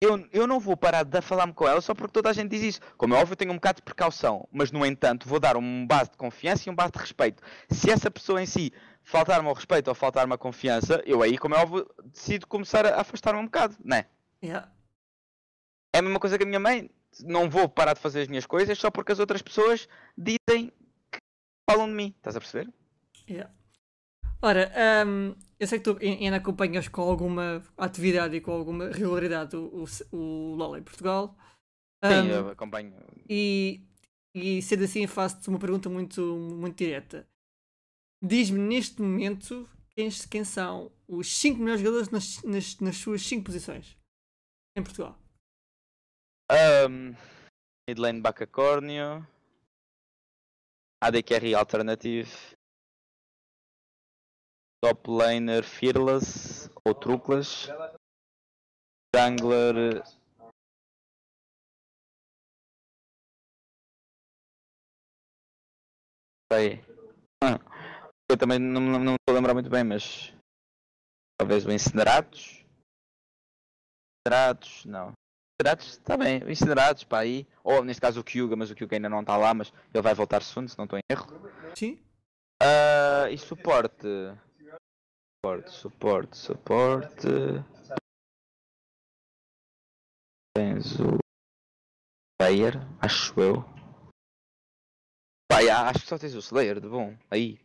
eu, 0.00 0.26
eu 0.32 0.46
não 0.46 0.58
vou 0.58 0.78
parar 0.78 1.02
de 1.02 1.20
falar-me 1.20 1.52
com 1.52 1.68
ela 1.68 1.82
só 1.82 1.94
porque 1.94 2.14
toda 2.14 2.30
a 2.30 2.32
gente 2.32 2.48
diz 2.48 2.62
isso. 2.62 2.80
Como 2.96 3.14
é 3.14 3.18
óbvio, 3.18 3.34
eu 3.34 3.36
tenho 3.36 3.52
um 3.52 3.56
bocado 3.56 3.76
de 3.76 3.82
precaução, 3.82 4.48
mas 4.50 4.72
no 4.72 4.84
entanto, 4.86 5.28
vou 5.28 5.38
dar 5.38 5.58
um 5.58 5.86
base 5.86 6.10
de 6.10 6.16
confiança 6.16 6.66
e 6.66 6.72
um 6.72 6.74
base 6.74 6.92
de 6.92 6.98
respeito. 6.98 7.42
Se 7.68 7.90
essa 7.90 8.10
pessoa 8.10 8.42
em 8.42 8.46
si 8.46 8.72
faltar-me 9.02 9.46
ao 9.46 9.54
respeito 9.54 9.88
ou 9.88 9.94
faltar-me 9.94 10.32
a 10.32 10.38
confiança, 10.38 11.02
eu 11.04 11.22
aí, 11.22 11.36
como 11.36 11.54
é 11.54 11.58
óbvio, 11.58 11.86
decido 12.02 12.46
começar 12.46 12.86
a 12.86 12.98
afastar-me 12.98 13.40
um 13.40 13.44
bocado, 13.44 13.76
não 13.84 13.98
é? 13.98 14.06
Yeah. 14.42 14.72
É 15.94 15.98
a 15.98 16.02
mesma 16.02 16.18
coisa 16.18 16.38
que 16.38 16.44
a 16.44 16.46
minha 16.46 16.60
mãe. 16.60 16.90
Não 17.24 17.50
vou 17.50 17.68
parar 17.68 17.92
de 17.92 18.00
fazer 18.00 18.22
as 18.22 18.28
minhas 18.28 18.46
coisas 18.46 18.78
só 18.78 18.88
porque 18.88 19.10
as 19.10 19.18
outras 19.18 19.42
pessoas 19.42 19.88
dizem 20.16 20.72
falam 21.70 21.88
de 21.88 21.94
mim. 21.94 22.14
Estás 22.16 22.36
a 22.36 22.40
perceber? 22.40 22.72
Yeah. 23.28 23.52
Ora, 24.42 24.72
um, 25.06 25.34
eu 25.58 25.66
sei 25.66 25.78
que 25.78 25.84
tu 25.84 25.98
ainda 26.00 26.36
acompanhas 26.36 26.88
com 26.88 27.02
alguma 27.02 27.62
atividade 27.76 28.36
e 28.36 28.40
com 28.40 28.52
alguma 28.52 28.88
regularidade 28.88 29.54
o, 29.54 29.84
o, 29.84 30.16
o 30.16 30.54
LOL 30.54 30.78
em 30.78 30.82
Portugal. 30.82 31.36
Sim, 32.02 32.22
um, 32.22 32.28
eu 32.28 32.48
acompanho. 32.48 32.94
E, 33.28 33.82
e 34.34 34.62
sendo 34.62 34.84
assim, 34.84 35.06
faço-te 35.06 35.48
uma 35.48 35.58
pergunta 35.58 35.88
muito, 35.90 36.22
muito 36.22 36.76
direta. 36.76 37.28
Diz-me 38.22 38.58
neste 38.58 39.00
momento 39.00 39.68
quem, 39.90 40.08
quem 40.30 40.44
são 40.44 40.90
os 41.06 41.36
5 41.36 41.58
melhores 41.58 41.82
jogadores 41.82 42.08
nas, 42.08 42.42
nas, 42.42 42.78
nas 42.80 42.96
suas 42.96 43.22
5 43.22 43.44
posições 43.44 43.96
em 44.76 44.82
Portugal. 44.82 45.18
Um, 46.88 47.14
midlane 47.88 48.20
Bacacórnio. 48.20 49.26
AD 51.02 51.22
Carry 51.22 51.54
Alternative. 51.54 52.28
Top 54.82 55.10
laner 55.10 55.64
Fearless 55.64 56.68
ou 56.84 56.94
Truclas. 56.94 57.68
Jungler. 59.14 60.02
Sei. 66.52 66.84
Eu 68.30 68.36
também 68.36 68.58
não, 68.58 68.80
não, 68.80 69.14
estou 69.14 69.30
a 69.30 69.32
lembrar 69.32 69.54
muito 69.54 69.70
bem, 69.70 69.84
mas. 69.84 70.34
Talvez 71.38 71.64
o 71.64 71.72
Incineratos. 71.72 72.64
Incineratos, 74.20 74.84
não. 74.84 75.19
Incineratos, 75.60 75.88
está 75.88 76.16
bem, 76.16 76.42
Incineratos, 76.50 77.04
pá, 77.04 77.18
aí. 77.18 77.46
Ou 77.62 77.84
neste 77.84 78.00
caso 78.00 78.20
o 78.20 78.24
Kyuga, 78.24 78.56
mas 78.56 78.70
o 78.70 78.74
Kyuga 78.74 78.96
ainda 78.96 79.10
não 79.10 79.20
está 79.20 79.36
lá, 79.36 79.52
mas 79.52 79.70
ele 79.92 80.02
vai 80.02 80.14
voltar 80.14 80.42
segundo, 80.42 80.70
se 80.70 80.78
não 80.78 80.86
estou 80.86 80.98
em 80.98 81.02
erro. 81.10 81.26
Sim. 81.76 82.00
Uh, 82.62 83.28
e 83.30 83.36
suporte. 83.36 84.06
Suporte, 85.44 85.70
suporte, 85.70 86.36
suporte. 86.36 87.28
Tens 90.56 90.98
o. 90.98 91.18
Slayer, 92.40 92.74
acho 93.02 93.38
eu. 93.38 93.64
Yeah, 95.52 95.90
acho 95.90 96.00
que 96.00 96.08
só 96.08 96.16
tens 96.16 96.34
o 96.34 96.38
Slayer 96.38 96.80
de 96.80 96.88
bom, 96.88 97.14
aí. 97.30 97.60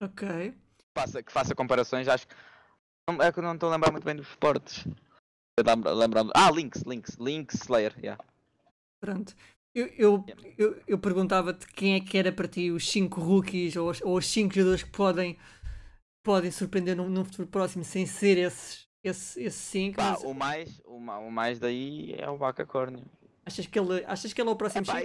Ok. 0.00 0.52
Que 0.52 0.84
faça, 0.96 1.20
que 1.20 1.32
faça 1.32 1.54
comparações, 1.54 2.06
acho 2.06 2.28
que. 2.28 2.34
É 3.20 3.32
que 3.32 3.40
eu 3.40 3.42
não 3.42 3.54
estou 3.54 3.68
a 3.68 3.72
lembrar 3.72 3.90
muito 3.90 4.04
bem 4.04 4.14
dos 4.14 4.28
suportes. 4.28 4.86
Lembrando. 5.94 6.32
Ah, 6.34 6.50
Links, 6.50 6.82
Links, 6.82 7.16
Links 7.18 7.60
Slayer, 7.62 7.94
yeah. 7.98 8.22
Pronto. 9.00 9.34
Eu, 9.74 9.86
eu, 9.96 10.24
eu, 10.58 10.82
eu 10.86 10.98
perguntava-te 10.98 11.66
quem 11.66 11.94
é 11.94 12.00
que 12.00 12.18
era 12.18 12.30
para 12.30 12.46
ti 12.46 12.70
os 12.70 12.88
5 12.90 13.20
rookies 13.20 13.74
ou, 13.74 13.90
ou 14.02 14.18
os 14.18 14.26
5 14.26 14.54
jogadores 14.54 14.82
que 14.82 14.90
podem, 14.90 15.38
podem 16.22 16.50
surpreender 16.50 16.94
num, 16.94 17.08
num 17.08 17.24
futuro 17.24 17.48
próximo 17.48 17.82
sem 17.82 18.04
ser 18.04 18.36
esses 18.36 18.80
5. 18.80 18.92
Esse, 19.04 19.42
esse 19.42 19.94
mas... 19.96 20.22
o, 20.22 20.32
mais, 20.32 20.80
o, 20.84 20.96
o 20.96 21.30
mais 21.30 21.58
daí 21.58 22.14
é 22.18 22.28
o 22.28 22.36
Bacacórnio. 22.38 23.02
Achas 23.44 23.66
que 23.66 23.78
ele, 23.78 24.04
achas 24.06 24.32
que 24.32 24.40
ele 24.40 24.48
é 24.48 24.52
o 24.52 24.56
próximo 24.56 24.84
5? 24.84 24.98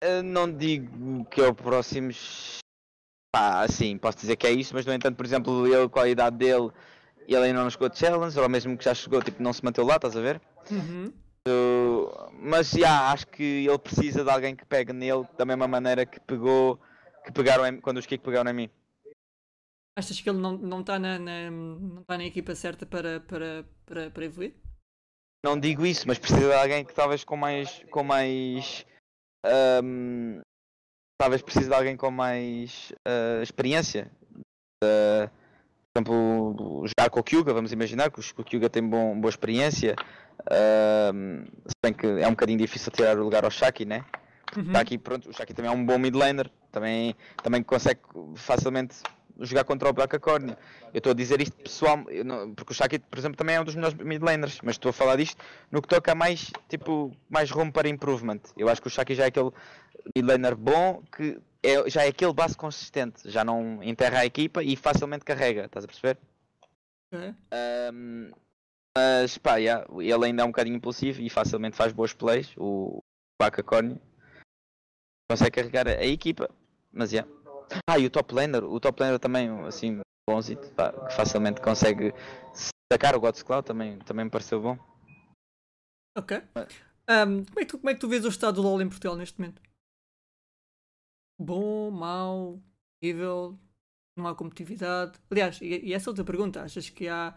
É, 0.00 0.22
não 0.22 0.50
digo 0.50 1.24
que 1.26 1.40
é 1.40 1.48
o 1.48 1.54
próximo. 1.54 2.10
Pá, 3.34 3.62
assim, 3.62 3.98
posso 3.98 4.18
dizer 4.18 4.36
que 4.36 4.46
é 4.46 4.52
isso, 4.52 4.72
mas 4.74 4.86
no 4.86 4.92
entanto, 4.92 5.16
por 5.16 5.26
exemplo, 5.26 5.64
a 5.98 6.08
idade 6.08 6.36
dele 6.36 6.70
e 7.26 7.34
ele 7.34 7.46
ainda 7.46 7.62
não 7.62 7.70
chegou 7.70 7.88
de 7.88 7.98
challenge, 7.98 8.38
ou 8.38 8.48
mesmo 8.48 8.76
que 8.76 8.84
já 8.84 8.94
chegou, 8.94 9.22
tipo, 9.22 9.42
não 9.42 9.52
se 9.52 9.64
manteve 9.64 9.88
lá, 9.88 9.96
estás 9.96 10.16
a 10.16 10.20
ver? 10.20 10.40
Uhum. 10.70 11.12
Uh, 11.46 12.30
mas 12.40 12.70
já, 12.70 12.78
yeah, 12.78 13.12
acho 13.12 13.26
que 13.26 13.66
ele 13.66 13.78
precisa 13.78 14.24
de 14.24 14.30
alguém 14.30 14.56
que 14.56 14.64
pegue 14.64 14.92
nele 14.92 15.26
da 15.36 15.44
mesma 15.44 15.68
maneira 15.68 16.06
que 16.06 16.18
pegou, 16.20 16.80
que 17.24 17.32
pegaram 17.32 17.66
em, 17.66 17.80
quando 17.80 17.98
os 17.98 18.06
Kik 18.06 18.24
pegaram 18.24 18.50
em 18.50 18.54
mim. 18.54 18.70
Achas 19.96 20.20
que 20.20 20.28
ele 20.28 20.38
não 20.38 20.54
está 20.54 20.66
não 20.66 20.82
tá 20.82 20.98
na, 20.98 21.18
na, 21.18 21.50
não 21.50 22.02
tá 22.02 22.18
na 22.18 22.24
equipa 22.24 22.54
certa 22.54 22.84
para, 22.84 23.20
para, 23.20 23.64
para, 23.86 24.10
para 24.10 24.24
evoluir? 24.24 24.54
Não 25.44 25.60
digo 25.60 25.84
isso, 25.84 26.08
mas 26.08 26.18
precisa 26.18 26.48
de 26.48 26.54
alguém 26.54 26.84
que 26.84 26.94
talvez 26.94 27.22
com 27.22 27.36
mais. 27.36 27.84
com 27.90 28.02
mais. 28.02 28.86
Um, 29.84 30.40
talvez 31.20 31.42
precise 31.42 31.68
de 31.68 31.74
alguém 31.74 31.96
com 31.96 32.10
mais 32.10 32.90
uh, 33.06 33.42
experiência. 33.42 34.10
Uh, 34.82 35.30
exemplo, 35.96 36.84
jogar 36.86 37.08
com 37.08 37.20
o 37.20 37.22
Kyuga, 37.22 37.54
vamos 37.54 37.72
imaginar 37.72 38.10
que 38.10 38.18
o 38.18 38.44
Kyuga 38.44 38.68
tem 38.68 38.82
bom, 38.82 39.18
boa 39.18 39.30
experiência, 39.30 39.94
uh, 40.40 41.44
se 41.66 41.74
bem 41.82 41.92
que 41.92 42.06
é 42.06 42.26
um 42.26 42.30
bocadinho 42.30 42.58
difícil 42.58 42.90
tirar 42.90 43.16
o 43.16 43.22
lugar 43.22 43.44
ao 43.44 43.50
Shaki, 43.50 43.84
né? 43.84 44.04
Uhum. 44.56 44.76
Aqui, 44.76 44.98
pronto, 44.98 45.30
o 45.30 45.32
Shaki 45.32 45.54
também 45.54 45.70
é 45.70 45.74
um 45.74 45.86
bom 45.86 45.96
mid 45.96 46.14
laner, 46.14 46.50
também, 46.72 47.14
também 47.42 47.62
consegue 47.62 48.00
facilmente 48.34 48.96
jogar 49.40 49.64
contra 49.64 49.88
o 49.88 49.92
Bacacórnio. 49.92 50.56
Eu 50.92 50.98
estou 50.98 51.12
a 51.12 51.14
dizer 51.14 51.40
isto 51.40 51.56
pessoal, 51.56 52.04
não, 52.24 52.52
porque 52.54 52.72
o 52.72 52.74
Shaki, 52.74 52.98
por 52.98 53.18
exemplo, 53.18 53.36
também 53.36 53.56
é 53.56 53.60
um 53.60 53.64
dos 53.64 53.76
melhores 53.76 53.96
mid 53.96 54.22
laners, 54.22 54.58
mas 54.62 54.74
estou 54.74 54.90
a 54.90 54.92
falar 54.92 55.16
disto 55.16 55.42
no 55.70 55.80
que 55.80 55.88
toca 55.88 56.12
mais, 56.14 56.50
tipo, 56.68 57.12
mais 57.28 57.50
room 57.50 57.70
para 57.70 57.88
improvement. 57.88 58.40
Eu 58.56 58.68
acho 58.68 58.82
que 58.82 58.88
o 58.88 58.90
Shaki 58.90 59.14
já 59.14 59.24
é 59.24 59.26
aquele 59.28 59.50
mid 60.14 60.26
laner 60.26 60.56
bom 60.56 61.02
que 61.16 61.38
é, 61.64 61.88
já 61.88 62.04
é 62.04 62.08
aquele 62.08 62.34
base 62.34 62.56
consistente, 62.56 63.30
já 63.30 63.42
não 63.42 63.82
enterra 63.82 64.20
a 64.20 64.26
equipa 64.26 64.62
e 64.62 64.76
facilmente 64.76 65.24
carrega, 65.24 65.64
estás 65.64 65.84
a 65.84 65.88
perceber? 65.88 66.18
Um, 67.12 68.30
mas 68.96 69.38
pá, 69.38 69.56
yeah, 69.56 69.86
ele 69.98 70.26
ainda 70.26 70.42
é 70.42 70.44
um 70.44 70.48
bocadinho 70.48 70.76
impulsivo 70.76 71.22
e 71.22 71.30
facilmente 71.30 71.76
faz 71.76 71.92
boas 71.92 72.12
plays, 72.12 72.52
o 72.56 73.02
Bacacórnio 73.40 74.00
consegue 75.30 75.52
carregar 75.52 75.88
a 75.88 76.04
equipa, 76.04 76.50
mas 76.92 77.12
yeah. 77.12 77.30
Ah, 77.88 77.98
e 77.98 78.06
o 78.06 78.10
top 78.10 78.34
laner, 78.34 78.62
o 78.62 78.78
top 78.78 79.00
laner 79.00 79.18
também, 79.18 79.48
assim, 79.66 80.00
bonzito, 80.28 80.68
que 80.68 81.14
facilmente 81.14 81.62
consegue 81.62 82.12
sacar 82.92 83.16
o 83.16 83.20
God's 83.20 83.42
Cloud, 83.42 83.66
também, 83.66 83.98
também 84.00 84.26
me 84.26 84.30
pareceu 84.30 84.60
bom. 84.60 84.78
Ok. 86.16 86.42
Um, 87.08 87.44
como, 87.44 87.60
é 87.60 87.64
que 87.64 87.66
tu, 87.66 87.78
como 87.78 87.90
é 87.90 87.94
que 87.94 88.00
tu 88.00 88.08
vês 88.08 88.24
o 88.24 88.28
estado 88.28 88.56
do 88.56 88.62
LoL 88.62 88.82
em 88.82 88.88
Portugal 88.88 89.16
neste 89.16 89.40
momento? 89.40 89.60
Bom, 91.44 91.90
mau, 91.90 92.58
nível, 93.02 93.58
não 94.16 94.26
há 94.26 94.34
competitividade? 94.34 95.18
Aliás, 95.30 95.60
e, 95.60 95.88
e 95.88 95.92
essa 95.92 96.08
outra 96.08 96.24
pergunta, 96.24 96.62
achas 96.62 96.88
que 96.88 97.06
há, 97.06 97.34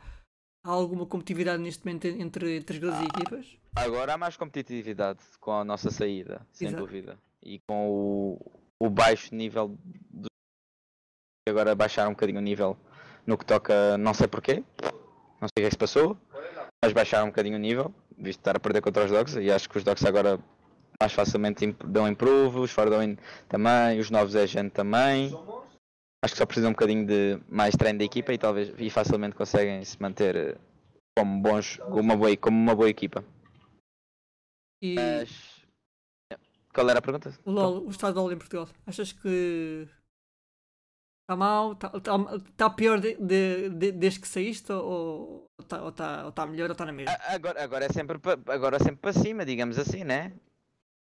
há 0.65 0.69
alguma 0.69 1.05
competitividade 1.05 1.61
neste 1.61 1.85
momento 1.85 2.07
entre, 2.07 2.55
entre 2.55 2.88
as 2.88 2.93
ah, 2.93 3.03
equipas? 3.03 3.57
Agora 3.75 4.13
há 4.13 4.17
mais 4.17 4.38
competitividade 4.38 5.19
com 5.41 5.51
a 5.51 5.65
nossa 5.65 5.91
saída, 5.91 6.47
sem 6.53 6.69
Exato. 6.69 6.85
dúvida. 6.85 7.19
E 7.43 7.59
com 7.67 7.89
o, 7.89 8.51
o 8.79 8.89
baixo 8.89 9.35
nível 9.35 9.77
do... 10.09 10.29
agora 11.49 11.75
baixaram 11.75 12.11
um 12.11 12.13
bocadinho 12.13 12.39
o 12.39 12.41
nível 12.41 12.77
no 13.25 13.38
que 13.38 13.45
toca, 13.45 13.97
não 13.97 14.13
sei 14.13 14.29
porquê, 14.29 14.63
não 15.41 15.49
sei 15.49 15.51
o 15.51 15.53
que 15.57 15.63
é 15.63 15.65
que 15.65 15.71
se 15.71 15.77
passou, 15.77 16.17
mas 16.81 16.93
baixaram 16.93 17.25
um 17.25 17.29
bocadinho 17.29 17.57
o 17.57 17.59
nível, 17.59 17.93
visto 18.17 18.39
estar 18.39 18.55
a 18.55 18.59
perder 18.61 18.79
contra 18.79 19.03
os 19.03 19.11
dogs, 19.11 19.38
e 19.38 19.51
acho 19.51 19.69
que 19.69 19.77
os 19.77 19.84
dogs 19.84 20.07
agora 20.07 20.39
mais 21.02 21.14
facilmente 21.14 21.65
dão 21.86 22.07
improve, 22.07 22.60
os 22.60 22.72
Fardowin 22.72 23.18
também, 23.48 23.99
os 23.99 24.10
novos 24.10 24.36
Agent 24.36 24.72
também. 24.74 25.32
Acho 26.24 26.34
que 26.34 26.38
só 26.40 26.45
precisam 26.45 26.72
um 26.72 26.74
bocadinho 26.74 27.06
de 27.06 27.40
mais 27.48 27.76
treino 27.76 27.99
da 27.99 28.06
equipa 28.06 28.34
e 28.34 28.38
talvez 28.38 28.74
e 28.80 28.90
facilmente 28.90 29.36
conseguem 29.36 29.84
se 29.86 30.02
manter 30.02 30.60
como 31.18 31.41
bons, 31.41 31.78
como 31.78 31.99
uma 31.99 32.18
boa, 32.18 32.36
como 32.38 32.57
uma 32.57 32.76
boa 32.76 32.90
equipa. 32.90 33.24
E 34.82 34.95
Mas. 34.95 35.57
Qual 36.74 36.90
era 36.90 36.99
a 36.99 37.02
pergunta? 37.02 37.34
o 37.45 37.52
LOL, 37.52 37.86
o 37.86 37.90
estado 37.90 38.15
do 38.15 38.22
LOL 38.22 38.32
em 38.32 38.38
Portugal, 38.38 38.68
achas 38.86 39.11
que 39.11 39.88
está 41.24 41.36
mal? 41.36 41.74
Está 41.74 41.90
tá, 41.99 42.14
tá 42.56 42.69
pior 42.72 42.99
de, 42.99 43.15
de- 43.15 43.69
de- 43.69 43.91
desde 43.91 44.19
que 44.19 44.28
saíste 44.28 44.72
ou 44.72 45.45
está 45.60 45.84
ou 45.84 45.91
tá, 45.91 46.26
ou 46.26 46.32
tá 46.32 46.45
melhor 46.48 46.69
ou 46.69 46.74
está 46.74 46.86
na 46.86 46.91
mesma? 46.91 47.15
Agora, 47.28 47.64
agora 47.64 47.86
é 47.86 47.90
sempre 47.90 48.19
agora 48.48 48.76
é 48.78 48.80
sempre 48.80 48.98
para 49.02 49.14
cima, 49.14 49.45
digamos 49.45 49.78
assim, 49.80 50.03
né? 50.03 50.34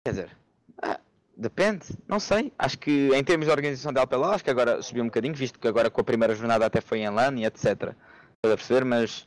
Quer 0.04 0.10
dizer, 0.10 0.36
ah, 0.82 1.00
depende, 1.36 1.86
não 2.06 2.18
sei. 2.20 2.52
Acho 2.58 2.78
que 2.78 3.10
em 3.14 3.24
termos 3.24 3.46
de 3.46 3.52
organização 3.52 3.92
de 3.92 3.98
LPL, 3.98 4.24
acho 4.24 4.44
que 4.44 4.50
agora 4.50 4.82
subiu 4.82 5.02
um 5.02 5.08
bocadinho, 5.08 5.34
visto 5.34 5.58
que 5.58 5.68
agora 5.68 5.90
com 5.90 6.00
a 6.00 6.04
primeira 6.04 6.34
jornada 6.34 6.66
até 6.66 6.80
foi 6.80 7.00
em 7.00 7.10
LAN 7.10 7.38
e 7.38 7.44
etc. 7.44 7.64
Estás 7.64 8.52
a 8.52 8.56
perceber? 8.56 8.84
Mas 8.84 9.26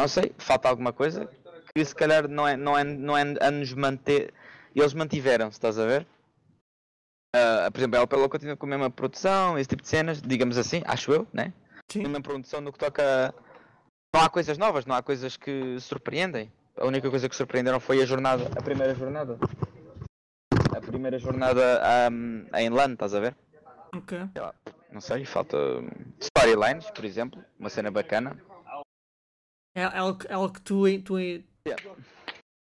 não 0.00 0.08
sei, 0.08 0.32
falta 0.38 0.68
alguma 0.68 0.92
coisa 0.92 1.28
que 1.74 1.84
se 1.84 1.94
calhar 1.94 2.28
não 2.28 2.46
é, 2.46 2.56
não 2.56 2.76
é, 2.78 2.84
não 2.84 3.16
é 3.16 3.22
a 3.40 3.50
nos 3.50 3.72
manter. 3.72 4.32
Eles 4.74 4.94
mantiveram-se, 4.94 5.56
estás 5.56 5.78
a 5.78 5.86
ver? 5.86 6.06
Ah, 7.34 7.70
por 7.70 7.78
exemplo, 7.78 7.98
a 7.98 8.00
LPL 8.00 8.28
continua 8.28 8.56
com 8.56 8.66
a 8.66 8.68
mesma 8.68 8.90
produção, 8.90 9.58
esse 9.58 9.68
tipo 9.68 9.82
de 9.82 9.88
cenas, 9.88 10.22
digamos 10.22 10.56
assim, 10.56 10.82
acho 10.86 11.12
eu, 11.12 11.26
né? 11.32 11.52
Sim. 11.90 12.00
a 12.00 12.08
mesma 12.08 12.22
produção 12.22 12.60
no 12.60 12.72
que 12.72 12.78
toca. 12.78 13.34
Não 14.14 14.22
há 14.22 14.28
coisas 14.28 14.56
novas, 14.56 14.86
não 14.86 14.94
há 14.94 15.02
coisas 15.02 15.36
que 15.36 15.78
surpreendem. 15.80 16.50
A 16.80 16.86
única 16.86 17.10
coisa 17.10 17.28
que 17.28 17.34
surpreenderam 17.36 17.80
foi 17.80 18.00
a 18.02 18.06
jornada, 18.06 18.44
a 18.56 18.62
primeira 18.62 18.94
jornada. 18.94 19.38
A 20.76 20.80
primeira 20.80 21.18
jornada 21.18 21.80
ahm, 22.06 22.46
em 22.54 22.68
LAN, 22.68 22.92
estás 22.92 23.14
a 23.14 23.20
ver? 23.20 23.36
Ok. 23.94 24.18
Não 24.92 25.00
sei, 25.00 25.24
falta 25.24 25.56
storylines, 26.20 26.90
por 26.90 27.04
exemplo, 27.04 27.44
uma 27.58 27.68
cena 27.68 27.90
bacana. 27.90 28.40
É, 29.76 29.82
é 29.82 29.98
algo, 29.98 30.20
é 30.28 30.34
algo 30.34 30.52
que 30.52 30.60
tu, 30.60 30.84
tu, 31.02 31.18
Yeah. 31.66 31.84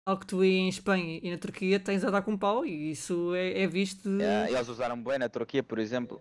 algo 0.06 0.20
que 0.20 0.26
tu 0.26 0.42
em 0.42 0.68
Espanha 0.68 1.20
e 1.22 1.30
na 1.30 1.36
Turquia 1.38 1.78
tens 1.78 2.02
a 2.04 2.10
dar 2.10 2.22
com 2.22 2.38
pau 2.38 2.64
e 2.64 2.92
isso 2.92 3.34
é, 3.34 3.62
é 3.62 3.66
visto. 3.66 4.08
de- 4.08 4.24
Ah, 4.24 4.50
eles 4.50 4.68
usaram 4.68 5.02
bem 5.02 5.18
na 5.18 5.28
Turquia, 5.28 5.62
por 5.62 5.78
exemplo. 5.78 6.20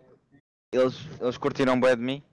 Eles, 0.74 0.96
eles 1.22 1.38
curtiram 1.38 1.80
bem 1.80 1.96
de 1.96 2.02
mim 2.04 2.24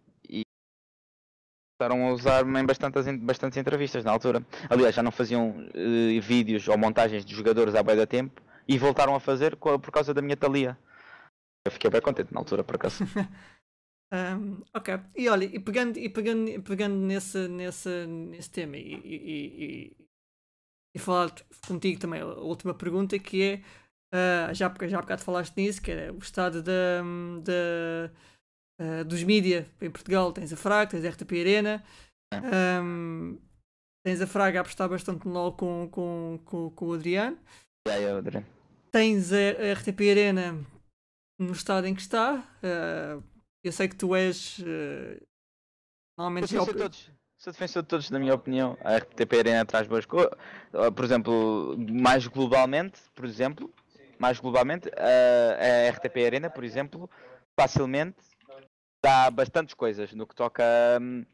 começaram 1.76 2.08
a 2.08 2.12
usar-me 2.12 2.60
em 2.60 2.64
bastantes, 2.64 3.04
bastantes 3.18 3.58
entrevistas 3.58 4.04
na 4.04 4.12
altura. 4.12 4.44
Aliás, 4.70 4.94
já 4.94 5.02
não 5.02 5.10
faziam 5.10 5.66
eh, 5.74 6.20
vídeos 6.20 6.66
ou 6.68 6.78
montagens 6.78 7.24
de 7.24 7.34
jogadores 7.34 7.74
há 7.74 7.82
bem 7.82 7.96
da 7.96 8.06
tempo 8.06 8.40
e 8.66 8.78
voltaram 8.78 9.14
a 9.14 9.20
fazer 9.20 9.56
por 9.56 9.90
causa 9.90 10.14
da 10.14 10.22
minha 10.22 10.36
talia. 10.36 10.78
Eu 11.66 11.72
fiquei 11.72 11.90
bem 11.90 12.00
contente 12.00 12.32
na 12.32 12.40
altura, 12.40 12.62
por 12.62 12.76
acaso. 12.76 13.02
Ahm, 14.12 14.58
ok. 14.72 15.00
E 15.16 15.28
olha, 15.28 15.44
e 15.44 15.58
pegando, 15.58 15.98
e 15.98 16.08
pegando, 16.08 16.62
pegando 16.62 16.94
nesse, 16.94 17.48
nesse, 17.48 18.06
nesse 18.06 18.50
tema 18.50 18.76
e, 18.76 18.94
e, 18.94 19.16
e, 19.16 19.96
e- 20.94 20.98
falar 20.98 21.34
contigo 21.66 21.98
também 21.98 22.20
a 22.20 22.26
última 22.26 22.74
pergunta 22.74 23.18
que 23.18 23.42
é 23.42 23.62
ah, 24.12 24.52
já, 24.54 24.72
já 24.86 24.98
há 24.98 25.00
bocado 25.00 25.22
falaste 25.24 25.56
nisso, 25.56 25.82
que 25.82 25.90
era 25.90 26.12
o 26.12 26.18
estado 26.18 26.62
da, 26.62 27.02
da, 27.42 28.12
ah, 28.80 29.02
dos 29.04 29.22
mídia 29.22 29.68
em 29.80 29.90
Portugal, 29.90 30.32
tens 30.32 30.52
a 30.52 30.56
Fraga, 30.56 30.90
tens 30.90 31.04
a 31.04 31.08
RTP 31.08 31.32
Arena, 31.40 31.84
É. 32.32 32.36
ahm, 32.36 33.36
tens 34.04 34.20
a 34.20 34.26
Fraga 34.26 34.60
a 34.60 34.62
apostar 34.62 34.88
bastante 34.88 35.26
no 35.26 35.32
LOL 35.32 35.52
com, 35.52 35.88
com, 35.90 36.40
com, 36.44 36.70
com 36.70 36.86
o 36.86 36.94
Adriano. 36.94 37.38
Tens 38.90 39.32
a, 39.32 39.36
a 39.36 39.72
RTP 39.74 40.00
Arena 40.10 40.64
no 41.38 41.52
estado 41.52 41.86
em 41.86 41.94
que 41.94 42.00
está. 42.00 42.42
ah, 42.62 43.20
eu 43.64 43.72
sei 43.72 43.88
que 43.88 43.96
tu 43.96 44.14
és 44.14 44.56
Sou 44.56 44.66
normalmente 46.18 46.48
defensor 46.50 46.74
de 46.74 46.80
todos. 46.80 47.10
Sou 47.38 47.52
defensor 47.52 47.82
de 47.82 47.88
todos, 47.88 48.10
na 48.10 48.18
minha 48.18 48.34
opinião. 48.34 48.76
A 48.82 48.96
RTP 48.96 49.32
Arena 49.38 49.64
traz 49.64 49.86
boas 49.86 50.04
coisas. 50.06 50.30
Por 50.94 51.04
exemplo, 51.04 51.76
mais 51.78 52.26
globalmente, 52.26 53.00
por 53.14 53.24
exemplo, 53.24 53.72
mais 54.18 54.38
globalmente, 54.38 54.88
a, 54.96 55.86
a 55.86 55.90
RTP 55.90 56.24
Arena, 56.26 56.50
por 56.50 56.62
exemplo, 56.62 57.10
facilmente 57.58 58.16
dá 59.04 59.30
bastantes 59.30 59.74
coisas 59.74 60.12
no 60.14 60.26
que 60.26 60.34
toca. 60.34 60.64
hum, 61.00 61.24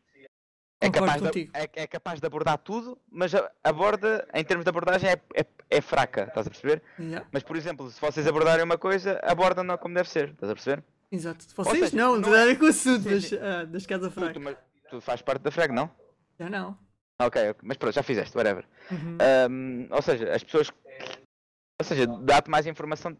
É 0.80 0.90
capaz, 0.90 1.20
de, 1.22 1.50
é, 1.54 1.82
é 1.82 1.86
capaz 1.86 2.20
de 2.20 2.26
abordar 2.26 2.56
tudo, 2.58 2.98
mas 3.10 3.34
a- 3.34 3.50
aborda, 3.62 4.26
em 4.34 4.42
termos 4.42 4.64
de 4.64 4.68
abordagem, 4.70 5.10
é, 5.10 5.20
é, 5.34 5.46
é 5.68 5.80
fraca, 5.80 6.24
estás 6.24 6.46
a 6.46 6.50
perceber? 6.50 6.82
Yeah, 6.98 7.26
Mas, 7.30 7.42
por 7.42 7.54
exemplo, 7.54 7.90
se 7.90 8.00
vocês 8.00 8.26
abordarem 8.26 8.64
uma 8.64 8.78
coisa, 8.78 9.20
abordam-na 9.22 9.76
como 9.78 9.94
deve 9.94 10.08
ser, 10.08 10.30
estás 10.30 10.50
a 10.50 10.54
perceber? 10.54 10.82
exato. 11.12 11.44
Vocês 11.54 11.90
seja, 11.90 11.96
não, 11.96 12.16
não 12.16 12.34
é- 12.34 12.54
com 12.56 12.64
o 12.64 12.68
assunto 12.68 13.04
das, 13.08 13.24
sim. 13.24 13.36
ah, 13.38 13.64
das 13.66 13.84
Casas 13.86 14.12
Fraga. 14.12 14.32
tu, 14.32 14.40
mas 14.40 14.56
tu 14.88 15.00
fazes 15.00 15.22
parte 15.22 15.42
da 15.42 15.50
FREG, 15.50 15.70
não? 15.72 15.90
Já 16.38 16.48
não. 16.48 16.76
Ok, 17.20 17.50
ok, 17.50 17.60
mas 17.62 17.76
pronto, 17.76 17.94
já 17.94 18.02
fizeste, 18.02 18.34
whatever. 18.36 18.64
Uhum. 18.90 19.18
Um, 19.50 19.88
ou 19.94 20.00
seja, 20.02 20.32
as 20.34 20.42
pessoas. 20.42 20.70
Ou 21.78 21.84
seja, 21.84 22.06
dá-te 22.06 22.50
mais 22.50 22.66
informação. 22.66 23.14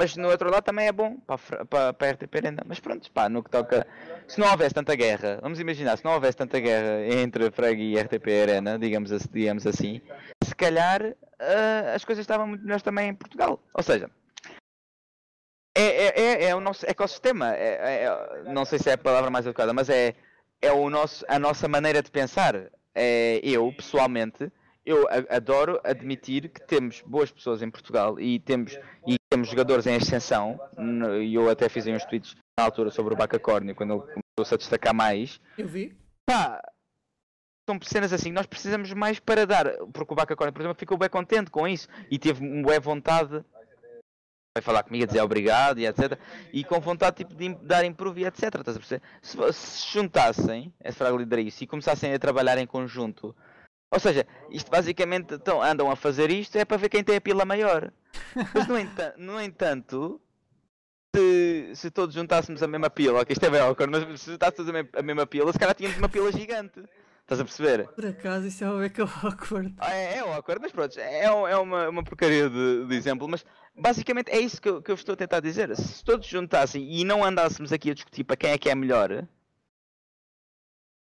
Mas 0.00 0.16
no 0.16 0.28
outro 0.28 0.50
lado 0.50 0.64
também 0.64 0.88
é 0.88 0.92
bom 0.92 1.16
para, 1.18 1.64
para, 1.66 1.92
para 1.92 2.06
a 2.08 2.10
RTP 2.10 2.36
Arena. 2.36 2.62
Mas 2.66 2.80
pronto, 2.80 3.10
pá, 3.12 3.28
no 3.28 3.42
que 3.44 3.50
toca. 3.50 3.86
Se 4.26 4.40
não 4.40 4.50
houvesse 4.50 4.74
tanta 4.74 4.94
guerra, 4.96 5.38
vamos 5.40 5.60
imaginar, 5.60 5.96
se 5.96 6.04
não 6.04 6.12
houvesse 6.12 6.36
tanta 6.36 6.58
guerra 6.58 7.06
entre 7.06 7.50
Frag 7.52 7.80
e 7.80 7.98
RTP 7.98 8.26
Arena, 8.42 8.78
digamos, 8.78 9.10
digamos 9.30 9.66
assim, 9.66 10.00
se 10.42 10.54
calhar 10.54 11.14
ah, 11.38 11.94
as 11.94 12.04
coisas 12.04 12.22
estavam 12.22 12.46
muito 12.46 12.62
melhores 12.62 12.82
também 12.82 13.10
em 13.10 13.14
Portugal. 13.14 13.62
Ou 13.72 13.82
seja. 13.82 14.10
É, 15.76 15.82
é, 15.82 16.20
é, 16.20 16.44
é 16.46 16.54
o 16.54 16.60
nosso 16.60 16.84
ecossistema. 16.86 17.54
É, 17.54 18.04
é- 18.04 18.52
não 18.52 18.64
sei 18.64 18.78
se 18.78 18.90
é 18.90 18.94
a 18.94 18.98
palavra 18.98 19.30
mais 19.30 19.46
adequada, 19.46 19.72
mas 19.72 19.88
é, 19.88 20.14
é 20.60 20.72
o 20.72 20.90
nosso, 20.90 21.24
a 21.28 21.38
nossa 21.38 21.68
maneira 21.68 22.02
de 22.02 22.10
pensar. 22.10 22.70
É, 22.96 23.40
eu, 23.42 23.72
pessoalmente, 23.76 24.50
eu 24.84 25.06
adoro 25.30 25.80
admitir 25.84 26.48
que 26.48 26.60
temos 26.60 27.00
boas 27.02 27.30
pessoas 27.30 27.62
em 27.62 27.70
Portugal 27.70 28.18
e 28.20 28.38
temos, 28.40 28.78
e 29.06 29.16
temos 29.30 29.48
jogadores 29.48 29.86
em 29.86 29.96
ascensão. 29.96 30.60
No- 30.76 31.20
E 31.22 31.34
eu 31.34 31.48
até 31.50 31.68
fiz 31.68 31.86
aí 31.86 31.94
uns 31.94 32.04
tweets 32.04 32.36
na 32.58 32.64
altura 32.66 32.90
sobre 32.90 33.14
o 33.14 33.16
Bacacórnio, 33.16 33.74
quando 33.74 33.94
ele 33.94 34.00
começou-se 34.36 34.54
a 34.54 34.58
destacar 34.58 34.94
mais. 34.94 35.40
Eu 35.58 35.66
vi. 35.66 35.96
Pá, 36.26 36.60
são 37.68 37.78
cenas 37.82 38.12
assim, 38.12 38.30
nós 38.30 38.46
precisamos 38.46 38.92
mais 38.92 39.18
para 39.18 39.46
dar. 39.46 39.66
Porque 39.92 40.12
o 40.12 40.16
Bacacórnio, 40.16 40.52
por 40.52 40.60
exemplo, 40.60 40.78
ficou 40.78 40.98
bem 40.98 41.08
contente 41.08 41.50
com 41.50 41.66
isso 41.66 41.88
e 42.10 42.18
teve 42.18 42.46
uma 42.46 42.62
boa 42.62 42.78
vontade. 42.80 43.44
Vai 44.56 44.62
falar 44.62 44.84
comigo 44.84 45.02
a 45.02 45.06
dizer 45.06 45.20
obrigado 45.20 45.80
e 45.80 45.86
etc. 45.86 46.16
E 46.52 46.62
com 46.62 46.78
vontade 46.78 47.16
tipo, 47.16 47.34
de 47.34 47.54
dar 47.56 47.84
improve 47.84 48.20
e 48.20 48.24
etc. 48.26 48.44
Estás 48.54 48.76
a 48.76 48.80
perceber? 48.80 49.02
Se, 49.20 49.36
se 49.52 49.92
juntassem 49.92 50.72
a 50.84 50.92
Fragilidarice 50.92 51.64
e 51.64 51.66
começassem 51.66 52.14
a 52.14 52.18
trabalhar 52.20 52.56
em 52.58 52.66
conjunto, 52.66 53.34
ou 53.94 54.00
seja, 54.00 54.26
isto 54.50 54.70
basicamente 54.70 55.34
então, 55.34 55.62
andam 55.62 55.90
a 55.90 55.96
fazer 55.96 56.30
isto 56.30 56.56
é 56.58 56.64
para 56.64 56.76
ver 56.76 56.88
quem 56.88 57.02
tem 57.04 57.16
a 57.16 57.20
pila 57.20 57.44
maior. 57.44 57.92
Mas 58.52 58.66
no 58.68 58.78
entanto, 58.78 59.14
no 59.18 59.40
entanto 59.40 60.20
se, 61.14 61.72
se 61.76 61.90
todos 61.90 62.14
juntássemos 62.14 62.62
a 62.62 62.66
mesma 62.66 62.90
pila, 62.90 63.20
ok, 63.20 63.32
isto 63.32 63.44
é 63.46 63.50
bem 63.50 63.60
awkward, 63.60 63.90
mas 63.92 64.20
se 64.20 64.30
juntássemos 64.32 64.68
a, 64.68 64.72
me- 64.72 64.88
a 64.92 65.02
mesma 65.02 65.26
pila, 65.26 65.52
se 65.52 65.58
calhar 65.58 65.74
tínhamos 65.74 65.96
uma 65.98 66.08
pila 66.08 66.30
gigante. 66.32 66.82
Estás 67.22 67.40
a 67.40 67.44
perceber? 67.44 67.88
Por 67.88 68.04
acaso, 68.04 68.46
isso 68.46 68.62
é 68.64 68.68
uma 68.68 68.80
beca 68.80 69.02
awkward. 69.04 69.72
Ah, 69.78 69.94
É, 69.94 70.16
é 70.16 70.18
awkward, 70.18 70.60
mas 70.60 70.72
pronto, 70.72 70.98
é, 71.00 71.32
um- 71.32 71.46
é 71.48 71.56
uma, 71.56 71.88
uma 71.88 72.04
porcaria 72.04 72.50
de, 72.50 72.86
de 72.86 72.94
exemplo, 72.94 73.26
mas 73.28 73.46
basicamente 73.74 74.30
é 74.30 74.38
isso 74.40 74.60
que 74.60 74.68
eu, 74.68 74.82
que 74.82 74.90
eu 74.90 74.94
estou 74.94 75.14
a 75.14 75.16
tentar 75.16 75.40
dizer. 75.40 75.74
Se 75.76 76.04
todos 76.04 76.26
juntassem 76.26 76.82
e 76.92 77.02
não 77.04 77.24
andássemos 77.24 77.72
aqui 77.72 77.90
a 77.90 77.94
discutir 77.94 78.24
para 78.24 78.36
quem 78.36 78.50
é 78.50 78.58
que 78.58 78.68
é 78.68 78.74
melhor, 78.74 79.26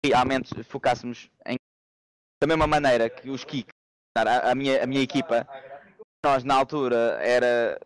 realmente 0.04 0.62
focássemos 0.64 1.30
em 1.46 1.56
da 2.44 2.46
mesma 2.46 2.66
maneira 2.66 3.08
que 3.08 3.30
os 3.30 3.42
Kik, 3.42 3.70
a, 4.16 4.50
a 4.50 4.54
minha, 4.54 4.84
a 4.84 4.86
minha 4.86 5.00
equipa, 5.00 5.48
nós 6.24 6.44
na 6.44 6.54
altura 6.54 7.18
era. 7.22 7.80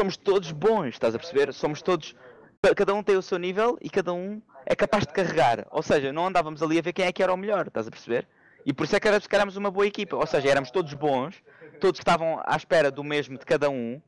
Somos 0.00 0.16
todos 0.16 0.50
bons, 0.50 0.88
estás 0.88 1.14
a 1.14 1.18
perceber? 1.18 1.52
Somos 1.52 1.80
todos. 1.80 2.16
ca- 2.62 2.74
Cada 2.74 2.92
um 2.94 3.02
tem 3.02 3.16
o 3.16 3.22
seu 3.22 3.38
nível 3.38 3.78
e 3.80 3.88
cada 3.88 4.12
um 4.12 4.42
é 4.66 4.74
capaz 4.74 5.06
de 5.06 5.12
carregar. 5.12 5.66
Ou 5.70 5.82
seja, 5.82 6.12
não 6.12 6.26
andávamos 6.26 6.62
ali 6.62 6.78
a 6.78 6.82
ver 6.82 6.92
quem 6.92 7.04
é 7.06 7.12
que 7.12 7.22
era 7.22 7.32
o 7.32 7.36
melhor, 7.36 7.68
estás 7.68 7.86
a 7.86 7.90
perceber? 7.90 8.26
E 8.66 8.72
por 8.72 8.84
isso 8.84 8.96
é 8.96 9.00
que 9.00 9.20
que 9.28 9.34
éramos 9.36 9.56
uma 9.56 9.70
boa 9.70 9.86
equipa. 9.86 10.16
Ou 10.16 10.26
seja, 10.26 10.48
éramos 10.50 10.70
todos 10.72 10.92
bons, 10.94 11.40
todos 11.78 12.00
estavam 12.00 12.42
à 12.44 12.56
espera 12.56 12.90
do 12.90 13.04
mesmo 13.04 13.38
de 13.38 13.46
cada 13.46 13.70
um. 13.70 14.00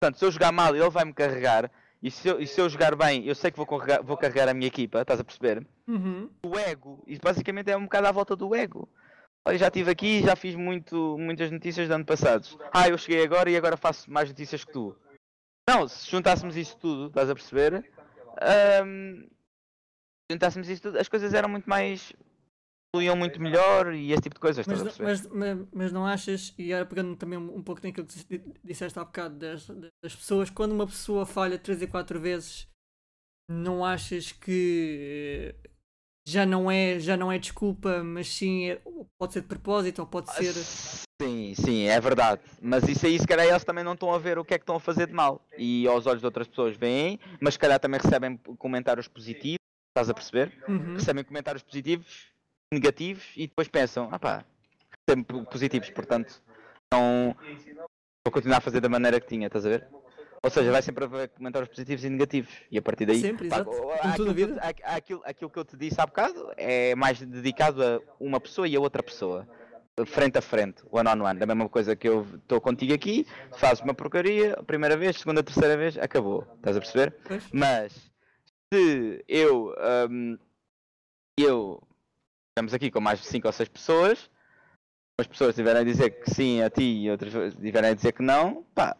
Portanto, 0.00 0.18
se 0.18 0.24
eu 0.24 0.30
jogar 0.30 0.50
mal, 0.50 0.74
ele 0.74 0.88
vai 0.88 1.04
me 1.04 1.12
carregar. 1.12 1.70
E 2.04 2.10
se 2.10 2.28
eu, 2.28 2.38
e 2.38 2.46
se 2.46 2.60
eu 2.60 2.68
jogar 2.68 2.94
bem, 2.94 3.24
eu 3.24 3.34
sei 3.34 3.50
que 3.50 3.56
vou 3.56 3.66
carregar, 3.66 4.02
vou 4.02 4.14
carregar 4.14 4.46
a 4.46 4.52
minha 4.52 4.66
equipa, 4.66 5.00
estás 5.00 5.18
a 5.18 5.24
perceber? 5.24 5.66
Uhum. 5.88 6.28
o 6.44 6.58
ego. 6.58 7.02
Isso 7.06 7.22
basicamente 7.24 7.70
é 7.70 7.76
um 7.78 7.84
bocado 7.84 8.06
à 8.06 8.12
volta 8.12 8.36
do 8.36 8.54
ego. 8.54 8.86
Olha, 9.42 9.56
já 9.56 9.68
estive 9.68 9.90
aqui 9.90 10.20
já 10.22 10.36
fiz 10.36 10.54
muito, 10.54 11.16
muitas 11.18 11.50
notícias 11.50 11.88
de 11.88 11.94
ano 11.94 12.04
passados. 12.04 12.58
Ah, 12.74 12.90
eu 12.90 12.98
cheguei 12.98 13.24
agora 13.24 13.50
e 13.50 13.56
agora 13.56 13.78
faço 13.78 14.10
mais 14.10 14.28
notícias 14.28 14.62
que 14.62 14.70
tu. 14.70 14.94
Não, 15.66 15.88
se 15.88 16.10
juntássemos 16.10 16.58
isso 16.58 16.76
tudo, 16.76 17.06
estás 17.06 17.30
a 17.30 17.34
perceber? 17.34 17.90
Ahm, 18.38 19.22
se 19.22 20.32
juntássemos 20.32 20.68
isso 20.68 20.82
tudo, 20.82 20.98
as 20.98 21.08
coisas 21.08 21.32
eram 21.32 21.48
muito 21.48 21.66
mais. 21.66 22.12
Fluíam 22.94 23.16
muito 23.16 23.42
melhor 23.42 23.92
e 23.92 24.12
esse 24.12 24.22
tipo 24.22 24.36
de 24.36 24.40
coisas, 24.40 24.64
Mas, 24.66 24.78
não- 24.82 24.92
mas, 25.04 25.26
mas, 25.26 25.58
mas 25.72 25.92
não 25.92 26.06
achas, 26.06 26.54
e 26.56 26.72
agora 26.72 26.86
pegando 26.86 27.16
também 27.16 27.36
um, 27.38 27.60
pouco 27.62 27.80
naquilo 27.84 28.06
que 28.06 28.38
di- 28.38 28.52
disseste 28.62 28.96
há 28.98 29.04
bocado 29.04 29.36
das, 29.36 29.66
das 30.02 30.14
pessoas, 30.14 30.48
quando 30.48 30.72
uma 30.72 30.86
pessoa 30.86 31.26
falha 31.26 31.58
3 31.58 31.82
e 31.82 31.86
4 31.88 32.20
vezes, 32.20 32.68
não 33.50 33.84
achas 33.84 34.30
que 34.30 35.54
já 36.26 36.46
não 36.46 36.70
é, 36.70 36.98
já 37.00 37.16
não 37.16 37.30
é 37.32 37.38
desculpa, 37.38 38.02
mas 38.04 38.28
sim 38.28 38.70
é- 38.70 38.80
pode 39.18 39.32
ser 39.32 39.40
de 39.42 39.48
propósito 39.48 39.98
ou 39.98 40.06
pode 40.06 40.32
ser. 40.32 40.52
Sim, 41.20 41.54
sim, 41.54 41.82
é 41.84 42.00
verdade. 42.00 42.40
Mas 42.62 42.88
isso 42.88 43.06
aí, 43.06 43.18
se 43.18 43.26
calhar, 43.26 43.46
eles 43.46 43.64
também 43.64 43.84
não 43.84 43.92
estão 43.94 44.12
a 44.12 44.18
ver 44.18 44.38
o 44.38 44.44
que 44.44 44.54
é 44.54 44.58
que 44.58 44.62
estão 44.62 44.76
a 44.76 44.80
fazer 44.80 45.06
de 45.08 45.12
mal. 45.12 45.44
E 45.58 45.86
aos 45.86 46.06
olhos 46.06 46.20
de 46.20 46.26
outras 46.26 46.46
pessoas 46.48 46.76
veem, 46.76 47.18
mas 47.40 47.54
se 47.54 47.60
calhar 47.60 47.78
também 47.80 48.00
recebem 48.00 48.36
comentários 48.58 49.06
positivos, 49.08 49.58
estás 49.90 50.08
a 50.10 50.14
perceber? 50.14 50.52
Uhum. 50.66 50.94
Recebem 50.94 51.22
comentários 51.24 51.62
positivos, 51.62 52.26
negativos 52.74 53.24
e 53.36 53.46
depois 53.46 53.68
pensam, 53.68 54.08
ah 54.10 54.18
pá, 54.18 54.44
sempre 55.08 55.42
positivos, 55.46 55.90
portanto, 55.90 56.42
não 56.92 57.36
vou 58.24 58.32
continuar 58.32 58.58
a 58.58 58.60
fazer 58.60 58.80
da 58.80 58.88
maneira 58.88 59.20
que 59.20 59.26
tinha, 59.26 59.46
estás 59.46 59.66
a 59.66 59.68
ver? 59.68 59.88
Ou 60.44 60.50
seja, 60.50 60.70
vai 60.70 60.82
sempre 60.82 61.04
haver 61.04 61.30
comentários 61.30 61.70
positivos 61.70 62.04
e 62.04 62.10
negativos. 62.10 62.52
E 62.70 62.76
a 62.76 62.82
partir 62.82 63.06
daí. 63.06 63.18
Sempre, 63.18 63.48
pá, 63.48 63.56
exato. 63.56 63.90
aquilo, 64.02 64.34
vida. 64.34 64.60
aquilo, 64.60 65.22
aquilo 65.24 65.50
que 65.50 65.58
eu 65.58 65.64
te 65.64 65.74
disse 65.74 65.98
há 65.98 66.04
bocado 66.04 66.52
é 66.58 66.94
mais 66.94 67.18
dedicado 67.18 67.82
a 67.82 67.98
uma 68.20 68.38
pessoa 68.38 68.68
e 68.68 68.76
a 68.76 68.80
outra 68.80 69.02
pessoa. 69.02 69.48
Frente 70.04 70.36
a 70.36 70.42
frente, 70.42 70.82
one 70.90 71.08
on 71.08 71.24
one. 71.24 71.38
Da 71.38 71.46
mesma 71.46 71.66
coisa 71.66 71.96
que 71.96 72.06
eu 72.06 72.26
estou 72.34 72.60
contigo 72.60 72.92
aqui, 72.92 73.26
fazes 73.56 73.82
uma 73.82 73.94
porcaria, 73.94 74.54
primeira 74.66 74.98
vez, 74.98 75.16
segunda, 75.16 75.42
terceira 75.42 75.78
vez, 75.78 75.96
acabou. 75.96 76.46
Estás 76.56 76.76
a 76.76 76.80
perceber? 76.80 77.16
Pois. 77.24 77.44
Mas 77.50 77.92
se 78.70 79.24
eu 79.26 79.74
hum, 80.10 80.36
eu 81.38 81.82
estamos 82.54 82.72
aqui 82.72 82.88
com 82.88 83.00
mais 83.00 83.20
de 83.20 83.26
5 83.26 83.48
ou 83.48 83.52
6 83.52 83.68
pessoas, 83.68 84.30
as 85.18 85.26
pessoas 85.26 85.50
estiverem 85.50 85.82
a 85.82 85.84
dizer 85.84 86.10
que 86.10 86.30
sim 86.30 86.62
a 86.62 86.70
ti 86.70 86.84
e 87.02 87.10
outras 87.10 87.34
estiverem 87.34 87.90
a 87.90 87.94
dizer 87.94 88.12
que 88.12 88.22
não, 88.22 88.62
pá, 88.72 88.96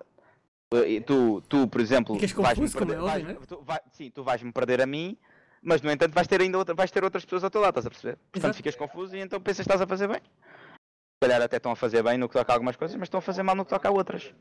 tu, 1.06 1.40
tu 1.42 1.68
por 1.68 1.80
exemplo, 1.80 2.18
vais-me 2.18 2.68
como 2.72 2.86
perder, 2.92 3.28
é 3.28 3.32
é? 3.32 3.34
tu 3.46 3.62
vai- 3.62 3.80
sim, 3.92 4.10
tu 4.10 4.24
vais-me 4.24 4.50
perder 4.50 4.80
a 4.80 4.86
mim, 4.86 5.16
mas 5.62 5.80
no 5.80 5.90
entanto 5.92 6.12
vais 6.14 6.26
ter 6.26 6.40
ainda 6.40 6.58
outra, 6.58 6.74
vais 6.74 6.90
ter 6.90 7.04
outras 7.04 7.24
pessoas 7.24 7.44
ao 7.44 7.50
teu 7.50 7.60
lado, 7.60 7.78
estás 7.78 7.86
a 7.86 7.90
perceber? 7.90 8.16
Portanto 8.16 8.42
Exato. 8.42 8.56
ficas 8.56 8.74
confuso 8.74 9.14
e 9.16 9.20
então 9.20 9.40
pensas 9.40 9.58
que 9.64 9.72
estás 9.72 9.80
a 9.80 9.86
fazer 9.86 10.08
bem. 10.08 10.20
Se 10.20 11.28
calhar 11.28 11.40
até 11.40 11.58
estão 11.58 11.70
a 11.70 11.76
fazer 11.76 12.02
bem 12.02 12.18
no 12.18 12.28
que 12.28 12.32
toca 12.34 12.50
a 12.50 12.56
algumas 12.56 12.74
coisas, 12.74 12.96
mas 12.96 13.06
estão 13.06 13.18
a 13.18 13.22
fazer 13.22 13.44
mal 13.44 13.54
no 13.54 13.64
que 13.64 13.70
toca 13.70 13.88
a 13.88 13.92
outras. 13.92 14.34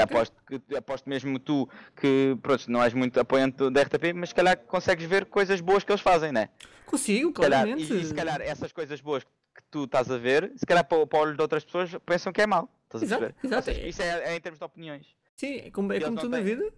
Aposto, 0.00 0.36
que, 0.46 0.76
aposto 0.76 1.08
mesmo 1.08 1.38
tu 1.38 1.68
que 1.96 2.36
pronto, 2.42 2.70
não 2.70 2.82
és 2.82 2.92
muito 2.94 3.18
apoiante 3.20 3.70
da 3.70 3.82
RTP, 3.82 4.12
mas 4.14 4.30
se 4.30 4.34
calhar 4.34 4.56
consegues 4.58 5.04
ver 5.06 5.26
coisas 5.26 5.60
boas 5.60 5.84
que 5.84 5.90
eles 5.92 6.00
fazem, 6.00 6.32
né? 6.32 6.48
Consigo, 6.86 7.28
Se 7.28 7.34
calhar, 7.34 7.66
e, 7.66 7.70
claramente. 7.70 7.92
e 7.94 8.04
se 8.04 8.14
calhar 8.14 8.40
essas 8.40 8.72
coisas 8.72 9.00
boas 9.00 9.24
que 9.24 9.62
tu 9.70 9.84
estás 9.84 10.10
a 10.10 10.16
ver, 10.18 10.52
se 10.56 10.64
calhar 10.64 10.84
para, 10.86 11.06
para 11.06 11.18
o 11.18 11.22
olho 11.22 11.36
de 11.36 11.42
outras 11.42 11.64
pessoas 11.64 11.90
pensam 12.06 12.32
que 12.32 12.40
é 12.40 12.46
mau. 12.46 12.68
Estás 12.84 13.02
a 13.02 13.06
Exato, 13.06 13.20
perceber? 13.22 13.46
exato. 13.46 13.64
Seja, 13.64 13.86
isso 13.86 14.02
é, 14.02 14.32
é 14.32 14.36
em 14.36 14.40
termos 14.40 14.58
de 14.58 14.64
opiniões. 14.64 15.06
Sim, 15.36 15.56
é 15.58 15.70
como, 15.70 15.92
é 15.92 16.00
como 16.00 16.14
não 16.16 16.22
tudo 16.22 16.30
na 16.30 16.40
vida. 16.40 16.72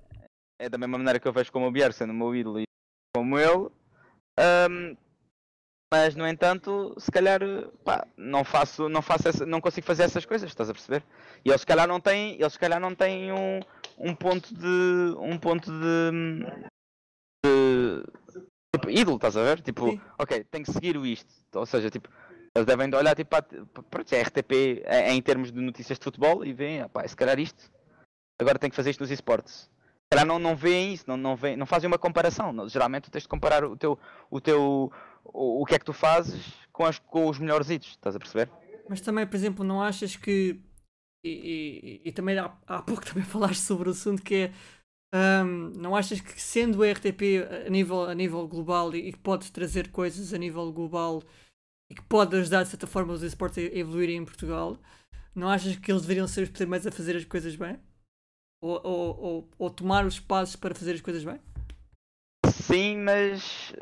É 0.58 0.68
da 0.68 0.76
mesma 0.76 0.98
maneira 0.98 1.18
que 1.20 1.26
eu 1.28 1.32
vejo 1.32 1.52
como 1.52 1.66
o 1.66 1.70
Bier 1.70 1.92
sendo 1.92 2.10
o 2.10 2.14
meu 2.14 2.34
ídolo 2.34 2.60
e 2.60 2.64
como 3.14 3.38
ele. 3.38 3.68
Ahm, 4.38 4.96
mas 5.92 6.14
no 6.14 6.26
entanto, 6.26 6.94
se 6.98 7.10
calhar 7.10 7.40
pá, 7.84 8.06
não 8.16 8.44
faço, 8.44 8.88
não 8.88 9.02
faço 9.02 9.28
essa- 9.28 9.46
não 9.46 9.60
consigo 9.60 9.86
fazer 9.86 10.04
essas 10.04 10.24
coisas, 10.24 10.48
estás 10.48 10.70
a 10.70 10.72
perceber? 10.72 11.02
E 11.44 11.48
eles 11.50 11.60
se 11.62 11.66
calhar 11.66 11.88
não 11.88 12.00
têm, 12.00 12.34
eles 12.40 12.52
se 12.52 12.58
calhar 12.58 12.78
não 12.78 12.94
têm 12.94 13.32
um, 13.32 13.60
um 13.98 14.14
ponto 14.14 14.54
de 14.54 15.14
um 15.18 15.36
ponto 15.36 15.70
de, 15.70 16.46
de 17.44 18.04
tipo, 18.74 18.88
ídolo, 18.90 19.16
estás 19.16 19.36
a 19.36 19.42
ver? 19.42 19.60
Tipo, 19.60 19.90
Sim. 19.90 20.00
ok, 20.18 20.44
tenho 20.44 20.64
que 20.64 20.72
seguir 20.72 20.96
o 20.96 21.04
isto. 21.04 21.28
Ou 21.54 21.66
seja, 21.66 21.90
tipo, 21.90 22.08
eles 22.54 22.66
devem 22.66 22.88
de 22.88 22.96
olhar 22.96 23.16
tipo, 23.16 23.30
para, 23.30 24.02
a 24.02 24.20
RTP 24.20 24.84
em, 24.88 25.16
em 25.16 25.22
termos 25.22 25.50
de 25.50 25.60
notícias 25.60 25.98
de 25.98 26.04
futebol 26.04 26.44
e 26.44 26.52
veem, 26.52 26.82
ah, 26.82 26.88
pá, 26.88 27.06
se 27.06 27.16
calhar 27.16 27.38
isto, 27.38 27.70
agora 28.40 28.58
tenho 28.58 28.70
que 28.70 28.76
fazer 28.76 28.90
isto 28.90 29.00
nos 29.00 29.10
esportes. 29.10 29.68
Se 30.12 30.16
calhar 30.16 30.26
não, 30.26 30.38
não 30.40 30.56
veem 30.56 30.92
isso, 30.92 31.04
não, 31.06 31.16
não, 31.16 31.36
veem, 31.36 31.56
não 31.56 31.66
fazem 31.66 31.86
uma 31.86 31.98
comparação. 31.98 32.68
Geralmente 32.68 33.04
tu 33.04 33.10
tens 33.12 33.22
de 33.22 33.28
comparar 33.28 33.64
o 33.64 33.76
teu, 33.76 33.96
o 34.28 34.40
teu 34.40 34.92
o, 35.24 35.62
o 35.62 35.66
que 35.66 35.74
é 35.74 35.78
que 35.78 35.84
tu 35.84 35.92
fazes 35.92 36.52
com, 36.72 36.84
as, 36.84 36.98
com 36.98 37.28
os 37.28 37.38
melhores 37.38 37.70
hits, 37.70 37.88
estás 37.90 38.14
a 38.16 38.18
perceber? 38.18 38.50
Mas 38.88 39.00
também, 39.00 39.26
por 39.26 39.36
exemplo, 39.36 39.64
não 39.64 39.82
achas 39.82 40.16
que. 40.16 40.60
E, 41.24 42.00
e- 42.04 42.08
e 42.08 42.12
também 42.12 42.38
há, 42.38 42.56
há 42.66 42.82
pouco 42.82 43.04
também 43.06 43.24
falaste 43.24 43.60
sobre 43.60 43.88
o 43.88 43.92
assunto 43.92 44.22
que 44.22 44.34
é. 44.34 44.52
ahm, 45.12 45.72
não 45.76 45.94
achas 45.94 46.20
que 46.20 46.40
sendo 46.40 46.82
a 46.82 46.88
RTP 46.88 47.46
a 47.66 47.70
nível, 47.70 48.04
a 48.04 48.14
nível 48.14 48.46
global 48.48 48.94
e, 48.94 49.08
e 49.08 49.12
que 49.12 49.18
pode 49.18 49.50
trazer 49.52 49.90
coisas 49.90 50.32
a 50.32 50.38
nível 50.38 50.72
global 50.72 51.22
e 51.90 51.94
que 51.94 52.02
pode 52.02 52.36
ajudar 52.36 52.62
de 52.62 52.70
certa 52.70 52.86
forma 52.86 53.12
os 53.12 53.22
esportes 53.22 53.58
a 53.58 53.76
evoluírem 53.76 54.16
em 54.18 54.24
Portugal, 54.24 54.78
não 55.34 55.48
achas 55.48 55.76
que 55.76 55.90
eles 55.90 56.02
deveriam 56.02 56.26
ser 56.28 56.42
os 56.44 56.50
primeiros 56.50 56.86
a 56.86 56.92
fazer 56.92 57.16
as 57.16 57.24
coisas 57.24 57.54
bem? 57.56 57.78
Ou, 58.62 58.80
ou, 58.84 59.20
ou, 59.20 59.50
ou 59.58 59.70
tomar 59.70 60.04
os 60.06 60.20
passos 60.20 60.54
para 60.56 60.74
fazer 60.74 60.94
as 60.94 61.00
coisas 61.00 61.24
bem? 61.24 61.40
Sim, 62.46 62.98
mas 62.98 63.72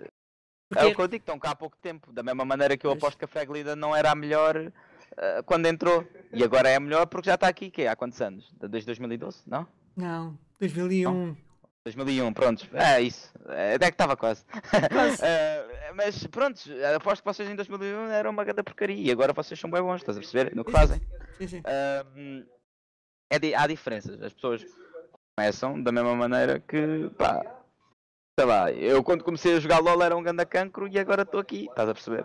Porque 0.68 0.84
é 0.84 0.86
o 0.88 0.94
que 0.94 1.00
eu 1.00 1.08
digo, 1.08 1.22
estão 1.22 1.38
cá 1.38 1.50
há 1.50 1.56
pouco 1.56 1.76
tempo. 1.80 2.12
Da 2.12 2.22
mesma 2.22 2.44
maneira 2.44 2.76
que 2.76 2.86
eu 2.86 2.90
aposto 2.90 3.16
que 3.18 3.24
a 3.24 3.28
Freglida 3.28 3.74
não 3.74 3.94
era 3.96 4.10
a 4.10 4.14
melhor 4.14 4.70
ah, 5.16 5.42
quando 5.44 5.66
entrou. 5.66 6.06
E 6.32 6.42
agora 6.44 6.68
é 6.68 6.76
a 6.76 6.80
melhor 6.80 7.06
porque 7.06 7.26
já 7.28 7.34
está 7.34 7.48
aqui, 7.48 7.70
que 7.70 7.82
é? 7.82 7.88
Há 7.88 7.96
quantos 7.96 8.20
anos? 8.20 8.52
Desde 8.60 8.86
2012? 8.86 9.42
Não? 9.46 9.66
Não, 9.96 10.38
2001. 10.60 11.36
2001, 11.84 12.32
pronto. 12.34 12.68
É 12.74 13.00
isso. 13.00 13.32
É, 13.48 13.74
até 13.76 13.86
que 13.86 13.94
estava 13.94 14.16
quase. 14.16 14.44
Quase. 14.92 15.22
Eh, 15.24 15.92
mas 15.94 16.26
pronto, 16.26 16.60
aposto 16.94 17.22
que 17.22 17.26
vocês 17.32 17.48
em 17.48 17.56
2001 17.56 18.08
eram 18.10 18.30
uma 18.30 18.44
grande 18.44 18.62
porcaria 18.62 18.94
e 18.94 19.10
agora 19.10 19.32
vocês 19.32 19.58
são 19.58 19.70
bem 19.70 19.80
bons, 19.82 19.96
estás 20.02 20.18
a 20.18 20.20
perceber? 20.20 20.54
No 20.54 20.64
que 20.64 20.70
fazem. 20.70 21.00
Sim, 21.38 21.48
sim. 21.48 21.62
Ahm, 21.64 22.44
é 23.30 23.38
di- 23.38 23.54
há 23.54 23.66
diferenças. 23.66 24.20
As 24.22 24.32
pessoas 24.34 24.64
começam 25.36 25.82
da 25.82 25.90
mesma 25.90 26.14
maneira 26.14 26.60
que, 26.60 27.10
pá, 27.16 27.42
sei 28.38 28.44
lá, 28.44 28.70
eu 28.70 29.02
quando 29.02 29.24
comecei 29.24 29.56
a 29.56 29.58
jogar 29.58 29.80
LOL 29.80 30.00
era 30.00 30.16
um 30.16 30.22
ganda 30.22 30.46
cancro 30.46 30.86
e 30.86 30.96
agora 30.96 31.22
estou 31.22 31.40
aqui, 31.40 31.66
estás 31.68 31.88
a 31.88 31.92
perceber? 31.92 32.24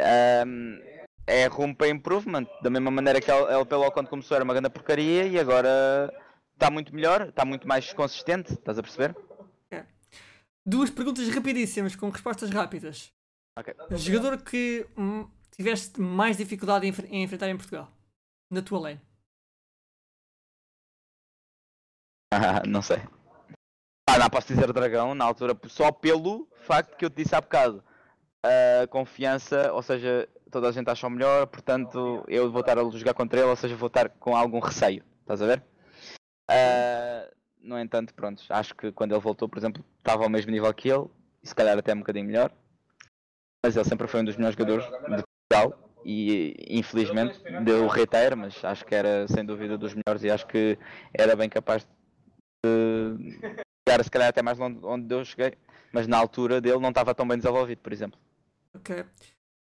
Ahm, 0.00 0.78
é 1.26 1.46
rumo 1.46 1.74
para 1.74 1.88
improvement, 1.88 2.46
da 2.62 2.70
mesma 2.70 2.88
maneira 2.88 3.20
que 3.20 3.28
a 3.32 3.58
LPLO 3.58 3.90
quando 3.90 4.08
começou 4.08 4.36
era 4.36 4.44
uma 4.44 4.54
grande 4.54 4.70
porcaria 4.70 5.26
e 5.26 5.36
agora 5.36 6.08
está 6.52 6.70
muito 6.70 6.94
melhor, 6.94 7.30
está 7.30 7.44
muito 7.44 7.66
mais 7.66 7.92
consistente, 7.92 8.52
estás 8.52 8.78
a 8.78 8.82
perceber? 8.82 9.16
Duas 10.64 10.88
perguntas 10.88 11.28
rapidíssimas 11.28 11.96
com 11.96 12.08
respostas 12.10 12.50
rápidas. 12.50 13.12
Ok. 13.58 13.74
Jogador 13.90 14.40
que 14.40 14.86
hum, 14.96 15.28
tiveste 15.50 16.00
mais 16.00 16.36
dificuldade 16.36 16.86
em, 16.86 16.94
em 17.10 17.24
enfrentar 17.24 17.48
em 17.48 17.56
Portugal? 17.56 17.90
Na 18.48 18.62
tua 18.62 18.78
lane? 18.78 19.00
Não 22.68 22.80
sei. 22.80 22.98
Ah, 24.14 24.18
não 24.18 24.30
posso 24.30 24.46
dizer 24.46 24.72
dragão 24.72 25.12
na 25.12 25.24
altura, 25.24 25.58
só 25.66 25.90
pelo 25.90 26.46
facto 26.54 26.96
que 26.96 27.04
eu 27.04 27.10
te 27.10 27.24
disse 27.24 27.34
há 27.34 27.40
bocado. 27.40 27.82
A 28.44 28.86
confiança, 28.86 29.72
ou 29.72 29.82
seja, 29.82 30.28
toda 30.52 30.68
a 30.68 30.72
gente 30.72 30.88
acha 30.88 31.04
o 31.04 31.10
melhor, 31.10 31.48
portanto 31.48 32.24
eu 32.28 32.48
vou 32.48 32.60
estar 32.60 32.78
a 32.78 32.88
jogar 32.90 33.12
contra 33.12 33.40
ele, 33.40 33.48
ou 33.48 33.56
seja, 33.56 33.74
vou 33.74 33.88
estar 33.88 34.08
com 34.10 34.36
algum 34.36 34.60
receio. 34.60 35.02
Estás 35.22 35.42
a 35.42 35.46
ver? 35.46 35.64
Ah, 36.48 37.28
no 37.60 37.76
entanto, 37.76 38.14
pronto, 38.14 38.40
acho 38.50 38.72
que 38.76 38.92
quando 38.92 39.10
ele 39.10 39.20
voltou, 39.20 39.48
por 39.48 39.58
exemplo, 39.58 39.84
estava 39.98 40.22
ao 40.22 40.30
mesmo 40.30 40.52
nível 40.52 40.72
que 40.72 40.90
ele, 40.90 41.06
e 41.42 41.48
se 41.48 41.54
calhar 41.54 41.76
até 41.76 41.92
um 41.92 41.98
bocadinho 41.98 42.26
melhor. 42.26 42.52
Mas 43.66 43.74
ele 43.74 43.84
sempre 43.84 44.06
foi 44.06 44.20
um 44.20 44.24
dos 44.24 44.36
melhores 44.36 44.56
jogadores 44.56 44.84
de 44.84 45.24
Portugal 45.50 45.90
e 46.04 46.54
infelizmente 46.70 47.42
deu 47.64 47.84
o 47.84 47.88
reteiro, 47.88 48.36
mas 48.36 48.64
acho 48.64 48.86
que 48.86 48.94
era 48.94 49.26
sem 49.26 49.44
dúvida 49.44 49.76
dos 49.76 49.92
melhores 49.92 50.22
e 50.22 50.30
acho 50.30 50.46
que 50.46 50.78
era 51.12 51.34
bem 51.34 51.48
capaz 51.48 51.84
de 52.64 53.64
chegar 53.86 54.02
se 54.02 54.10
calhar 54.10 54.28
até 54.28 54.42
mais 54.42 54.58
longe 54.58 54.78
onde 54.82 55.14
eu 55.14 55.24
cheguei, 55.24 55.56
mas 55.92 56.06
na 56.06 56.16
altura 56.16 56.60
dele 56.60 56.78
não 56.78 56.88
estava 56.88 57.14
tão 57.14 57.28
bem 57.28 57.36
desenvolvido, 57.36 57.80
por 57.80 57.92
exemplo. 57.92 58.18
Ok. 58.74 59.04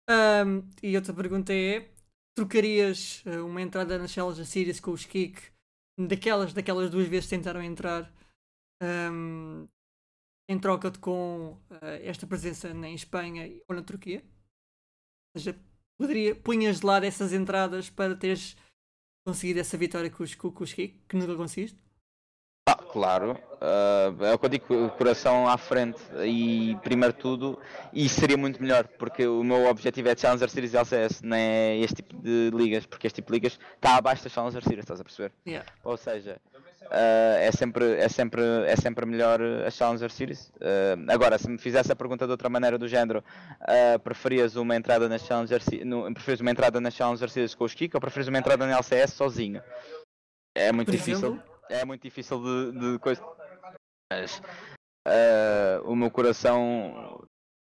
Ahm, 0.08 0.62
e 0.82 0.96
outra 0.96 1.12
pergunta 1.12 1.52
é: 1.52 1.90
trocarias 2.34 3.22
eh, 3.26 3.40
uma 3.40 3.60
entrada 3.60 3.98
na 3.98 4.06
Challenger 4.06 4.46
Series 4.46 4.80
com 4.80 4.92
os 4.92 5.04
Kik 5.04 5.42
daquelas, 5.98 6.52
daquelas 6.52 6.90
duas 6.90 7.08
vezes 7.08 7.28
que 7.28 7.36
tentaram 7.36 7.62
entrar 7.62 8.12
ahm, 8.80 9.66
em 10.48 10.58
troca 10.58 10.90
de 10.90 10.98
com 10.98 11.58
eh, 11.82 12.08
esta 12.08 12.26
presença 12.26 12.72
na 12.72 12.90
Espanha 12.90 13.48
ou 13.68 13.74
na 13.74 13.82
Turquia? 13.82 14.22
Ou 15.34 15.40
seja, 15.40 15.58
poderia, 15.98 16.34
punhas 16.34 16.80
de 16.80 16.86
lado 16.86 17.04
essas 17.04 17.32
entradas 17.32 17.90
para 17.90 18.16
teres 18.16 18.56
conseguido 19.26 19.60
essa 19.60 19.76
vitória 19.78 20.10
com 20.10 20.22
os, 20.22 20.34
com, 20.34 20.52
os 20.62 20.72
que 20.72 20.94
nunca 21.12 21.36
conseguiste? 21.36 21.78
Claro, 22.92 23.38
ah, 23.58 24.12
é 24.20 24.34
o 24.34 24.38
que 24.38 24.44
eu 24.44 24.50
digo, 24.50 24.90
coração 24.98 25.48
à 25.48 25.56
frente 25.56 25.98
e 26.24 26.76
primeiro 26.82 27.14
tudo, 27.14 27.58
e 27.90 28.06
seria 28.06 28.36
muito 28.36 28.60
melhor, 28.60 28.86
porque 28.98 29.26
o 29.26 29.42
meu 29.42 29.66
objetivo 29.66 30.10
é 30.10 30.16
Challenger 30.16 30.50
Series 30.50 30.74
e 30.74 30.76
LCS, 30.76 31.22
não 31.22 31.34
é 31.36 31.78
este 31.78 31.96
tipo 32.02 32.14
de 32.20 32.50
ligas, 32.52 32.84
porque 32.84 33.06
este 33.06 33.16
tipo 33.16 33.28
de 33.32 33.38
ligas 33.38 33.58
está 33.76 33.96
abaixo 33.96 34.24
da 34.24 34.28
Challenger 34.28 34.62
Series, 34.62 34.80
estás 34.84 35.00
a 35.00 35.04
perceber? 35.04 35.32
Yeah. 35.46 35.66
Ou 35.84 35.96
seja, 35.96 36.36
ah, 36.90 37.36
é, 37.38 37.50
sempre, 37.50 37.94
é, 37.96 38.08
sempre, 38.10 38.42
é 38.66 38.76
sempre 38.76 39.06
melhor 39.06 39.40
a 39.40 39.70
Challenger 39.70 40.10
Series. 40.10 40.52
Ah, 40.60 41.14
agora, 41.14 41.38
se 41.38 41.48
me 41.48 41.56
fizesse 41.56 41.90
a 41.90 41.96
pergunta 41.96 42.26
de 42.26 42.30
outra 42.32 42.50
maneira 42.50 42.76
do 42.76 42.86
género, 42.86 43.24
preferias 44.04 44.54
uma 44.54 44.76
entrada 44.76 45.08
na 45.08 45.16
Challenger 45.16 45.62
Se- 45.62 45.82
no, 45.82 46.12
preferias 46.12 46.40
uma 46.40 46.50
entrada 46.50 46.78
na 46.78 46.90
Challenger 46.90 47.30
Series 47.30 47.54
com 47.54 47.64
os 47.64 47.72
Kiko 47.72 47.96
ou 47.96 48.00
preferias 48.02 48.28
uma 48.28 48.38
entrada 48.38 48.66
na 48.66 48.74
LCS 48.76 49.14
sozinho? 49.14 49.62
É 50.54 50.70
muito 50.70 50.88
Por 50.88 50.92
difícil. 50.92 51.28
exemplo? 51.28 51.51
É 51.68 51.84
muito 51.84 52.02
difícil 52.02 52.42
de, 52.42 52.78
de 52.78 52.98
coisa. 52.98 53.22
Mas 54.12 54.40
ah, 55.06 55.80
o 55.84 55.94
meu 55.94 56.10
coração. 56.10 57.24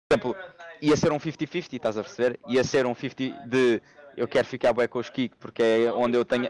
Por 0.09 0.13
exemplo, 0.13 0.35
ia 0.81 0.95
ser 0.95 1.11
um 1.11 1.19
50-50, 1.19 1.73
estás 1.73 1.97
a 1.97 2.03
perceber? 2.03 2.39
Ia 2.47 2.63
ser 2.63 2.85
um 2.85 2.95
50 2.95 3.47
de 3.47 3.81
eu 4.15 4.27
quero 4.27 4.47
ficar 4.47 4.73
bué 4.73 4.87
com 4.87 4.99
os 4.99 5.09
Kik 5.09 5.35
porque 5.37 5.61
é 5.61 5.91
onde 5.91 6.17
eu 6.17 6.25
tenho. 6.25 6.49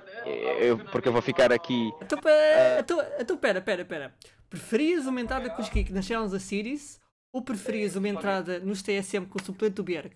Eu, 0.60 0.78
porque 0.86 1.10
eu 1.10 1.14
vou 1.14 1.22
ficar 1.22 1.52
aqui. 1.52 1.92
Então, 2.02 2.20
pera, 2.20 2.80
então, 2.80 3.02
então, 3.20 3.38
pera, 3.38 3.62
pera, 3.62 3.84
pera. 3.84 4.16
Preferias 4.50 5.06
uma 5.06 5.20
entrada 5.20 5.50
com 5.50 5.62
os 5.62 5.70
Kik 5.70 5.92
nas 5.92 6.06
Challenge 6.06 6.32
da 6.32 6.40
Series 6.40 7.02
ou 7.34 7.42
preferias 7.42 7.96
uma 7.96 8.08
entrada 8.08 8.60
nos 8.60 8.82
TSM 8.82 9.26
com 9.26 9.38
o 9.38 9.44
suplente 9.44 9.76
do 9.76 9.84
Bjerg? 9.84 10.16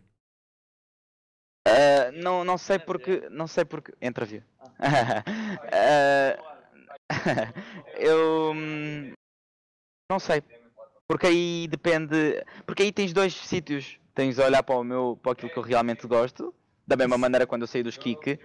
Uh, 1.67 2.11
não, 2.23 2.43
não 2.43 2.57
sei 2.57 2.79
porque. 2.79 3.27
Não 3.29 3.47
sei 3.47 3.65
porque. 3.65 3.93
Entreview. 4.01 4.43
uh, 4.79 6.43
eu. 7.97 8.51
Hum, 8.55 9.13
não 10.11 10.19
sei. 10.19 10.41
Porque 11.07 11.27
aí 11.27 11.67
depende. 11.69 12.43
Porque 12.65 12.83
aí 12.83 12.91
tens 12.91 13.13
dois 13.13 13.33
sítios. 13.33 13.99
Tens 14.13 14.39
a 14.39 14.45
olhar 14.45 14.63
para 14.63 14.75
o 14.75 14.83
meu. 14.83 15.19
para 15.21 15.33
aquilo 15.33 15.51
que 15.51 15.57
eu 15.57 15.63
realmente 15.63 16.07
gosto. 16.07 16.53
Da 16.85 16.95
mesma 16.95 17.17
maneira 17.17 17.47
quando 17.47 17.61
eu 17.61 17.67
saí 17.67 17.83
dos 17.83 17.97
Kik, 17.97 18.39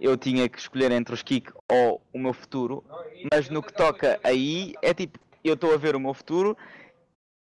eu 0.00 0.16
tinha 0.16 0.48
que 0.48 0.58
escolher 0.58 0.92
entre 0.92 1.14
os 1.14 1.22
Kik 1.22 1.52
ou 1.68 2.00
o 2.12 2.18
meu 2.18 2.32
futuro. 2.32 2.84
Mas 3.32 3.48
no 3.48 3.62
que 3.62 3.72
toca 3.72 4.20
aí, 4.22 4.74
é 4.82 4.94
tipo, 4.94 5.18
eu 5.42 5.54
estou 5.54 5.72
a 5.72 5.76
ver 5.76 5.96
o 5.96 6.00
meu 6.00 6.14
futuro 6.14 6.56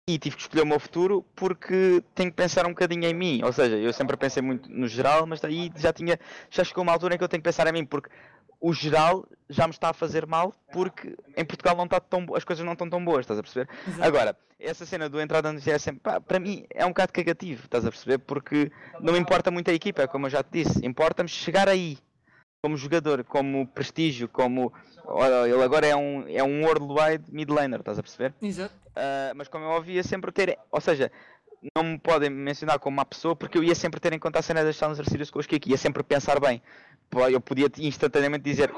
e 0.09 0.17
tive 0.17 0.37
que 0.37 0.41
escolher 0.43 0.61
o 0.61 0.65
meu 0.65 0.79
futuro 0.79 1.25
porque 1.35 2.01
tenho 2.15 2.29
que 2.31 2.37
pensar 2.37 2.65
um 2.65 2.69
bocadinho 2.69 3.03
em 3.05 3.13
mim. 3.13 3.41
Ou 3.43 3.51
seja, 3.51 3.75
eu 3.75 3.91
sempre 3.91 4.15
pensei 4.15 4.41
muito 4.41 4.69
no 4.69 4.87
geral, 4.87 5.25
mas 5.25 5.43
aí 5.43 5.69
já 5.75 5.91
tinha. 5.91 6.17
já 6.49 6.63
chegou 6.63 6.83
uma 6.83 6.93
altura 6.93 7.15
em 7.15 7.17
que 7.17 7.23
eu 7.23 7.27
tenho 7.27 7.41
que 7.41 7.47
pensar 7.47 7.67
em 7.67 7.73
mim, 7.73 7.85
porque 7.85 8.09
o 8.59 8.73
geral 8.73 9.27
já 9.49 9.65
me 9.65 9.71
está 9.71 9.89
a 9.89 9.93
fazer 9.93 10.25
mal 10.25 10.53
porque 10.71 11.15
em 11.35 11.45
Portugal 11.45 11.75
não 11.75 11.85
está 11.85 11.99
tão, 11.99 12.25
as 12.35 12.43
coisas 12.43 12.65
não 12.65 12.73
estão 12.73 12.89
tão 12.89 13.03
boas, 13.03 13.21
estás 13.21 13.39
a 13.39 13.43
perceber? 13.43 13.69
Exato. 13.87 14.03
Agora, 14.03 14.37
essa 14.59 14.85
cena 14.85 15.07
do 15.07 15.21
entrada 15.21 15.51
no 15.51 15.59
GSM, 15.59 15.99
pá, 15.99 16.19
para 16.19 16.39
mim 16.39 16.65
é 16.69 16.85
um 16.85 16.89
bocado 16.89 17.13
cagativo, 17.13 17.65
estás 17.65 17.85
a 17.85 17.91
perceber? 17.91 18.17
Porque 18.19 18.71
não 18.99 19.13
me 19.13 19.19
importa 19.19 19.51
muito 19.51 19.69
a 19.69 19.73
equipa, 19.73 20.07
como 20.07 20.25
eu 20.25 20.29
já 20.31 20.43
te 20.43 20.63
disse, 20.63 20.85
importa-me 20.85 21.29
chegar 21.29 21.69
aí 21.69 21.97
como 22.61 22.75
jogador, 22.75 23.23
como 23.23 23.67
prestígio, 23.67 24.27
como 24.27 24.73
olha, 25.05 25.47
ele 25.47 25.63
agora 25.63 25.85
é 25.85 25.95
um, 25.95 26.27
é 26.27 26.43
um 26.43 26.63
worldwide 26.65 27.23
mid 27.31 27.49
laner, 27.49 27.79
estás 27.79 27.99
a 27.99 28.03
perceber? 28.03 28.33
Exato. 28.41 28.73
Uh, 28.89 29.35
mas 29.35 29.47
como 29.47 29.63
eu 29.63 29.69
ouvia 29.69 30.03
sempre 30.03 30.31
ter, 30.31 30.57
ou 30.71 30.81
seja, 30.81 31.11
não 31.75 31.83
me 31.83 31.99
podem 31.99 32.29
mencionar 32.29 32.79
como 32.79 32.97
uma 32.97 33.05
pessoa 33.05 33.35
porque 33.35 33.57
eu 33.57 33.63
ia 33.63 33.75
sempre 33.75 33.99
ter 33.99 34.13
em 34.13 34.19
conta 34.19 34.39
a 34.39 34.41
cena 34.41 34.63
das 34.63 34.75
Challenger 34.75 35.07
Series 35.09 35.29
com 35.29 35.39
os 35.39 35.45
Kiki, 35.45 35.71
ia 35.71 35.77
sempre 35.77 36.03
pensar 36.03 36.39
bem. 36.39 36.61
Eu 37.31 37.41
podia 37.41 37.69
instantaneamente 37.79 38.43
dizer 38.43 38.71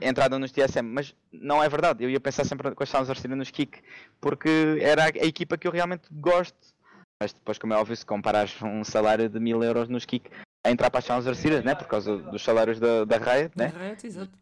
entrada 0.00 0.38
nos 0.38 0.52
TSM, 0.52 0.82
mas 0.82 1.14
não 1.32 1.62
é 1.62 1.68
verdade. 1.68 2.04
Eu 2.04 2.10
ia 2.10 2.20
pensar 2.20 2.44
sempre 2.44 2.74
com 2.74 2.82
as 2.82 2.88
Challenger 2.88 3.18
Series 3.18 3.38
nos 3.38 3.50
Kik 3.50 3.80
porque 4.20 4.78
era 4.80 5.04
a, 5.04 5.06
a 5.06 5.26
equipa 5.26 5.58
que 5.58 5.66
eu 5.66 5.72
realmente 5.72 6.08
gosto. 6.10 6.56
Mas 7.20 7.32
depois, 7.32 7.58
como 7.58 7.72
é 7.74 7.76
óbvio, 7.76 7.96
se 7.96 8.04
comparares 8.04 8.60
um 8.62 8.82
salário 8.82 9.28
de 9.28 9.38
mil 9.38 9.62
euros 9.62 9.88
nos 9.88 10.04
Kik 10.04 10.30
a 10.64 10.70
entrar 10.70 10.90
para 10.90 10.98
as 10.98 11.04
Challenger 11.04 11.34
Series, 11.34 11.64
né? 11.64 11.74
por 11.74 11.86
causa 11.86 12.16
dos 12.16 12.42
salários 12.42 12.78
da, 12.78 13.04
da 13.04 13.16
Riot, 13.18 13.52
né? 13.56 13.66
Riot, 13.66 14.06
exato. 14.06 14.32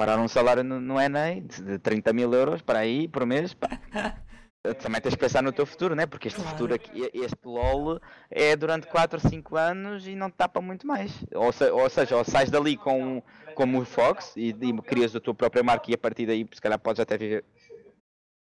Parar 0.00 0.18
um 0.18 0.28
salário 0.28 0.62
no, 0.62 0.80
no 0.80 0.94
NA 0.94 1.40
de 1.40 1.78
30 1.80 2.12
mil 2.12 2.32
euros 2.32 2.62
para 2.62 2.78
aí 2.80 3.08
por 3.08 3.26
mês, 3.26 3.52
pá. 3.52 3.68
também 4.74 5.00
tens 5.00 5.12
de 5.12 5.18
pensar 5.18 5.42
no 5.42 5.52
teu 5.52 5.66
futuro, 5.66 5.94
né? 5.94 6.06
Porque 6.06 6.28
este 6.28 6.40
claro. 6.40 6.50
futuro 6.50 6.74
aqui, 6.74 7.10
este 7.14 7.38
LOL 7.44 8.00
é 8.30 8.56
durante 8.56 8.86
4 8.86 9.20
ou 9.22 9.30
5 9.30 9.56
anos 9.56 10.06
e 10.06 10.14
não 10.14 10.30
te 10.30 10.34
tapa 10.34 10.60
muito 10.60 10.86
mais. 10.86 11.12
Ou, 11.34 11.52
se, 11.52 11.70
ou 11.70 11.88
seja, 11.88 12.16
ou 12.16 12.24
sais 12.24 12.50
dali 12.50 12.76
com 12.76 13.22
como 13.54 13.80
o 13.80 13.84
Fox 13.84 14.36
e, 14.36 14.50
e 14.50 14.82
crias 14.82 15.16
a 15.16 15.20
tua 15.20 15.34
própria 15.34 15.62
marca 15.62 15.90
e 15.90 15.94
a 15.94 15.98
partir 15.98 16.26
daí 16.26 16.46
se 16.52 16.60
calhar 16.60 16.78
podes 16.78 17.00
até 17.00 17.18
viver 17.18 17.44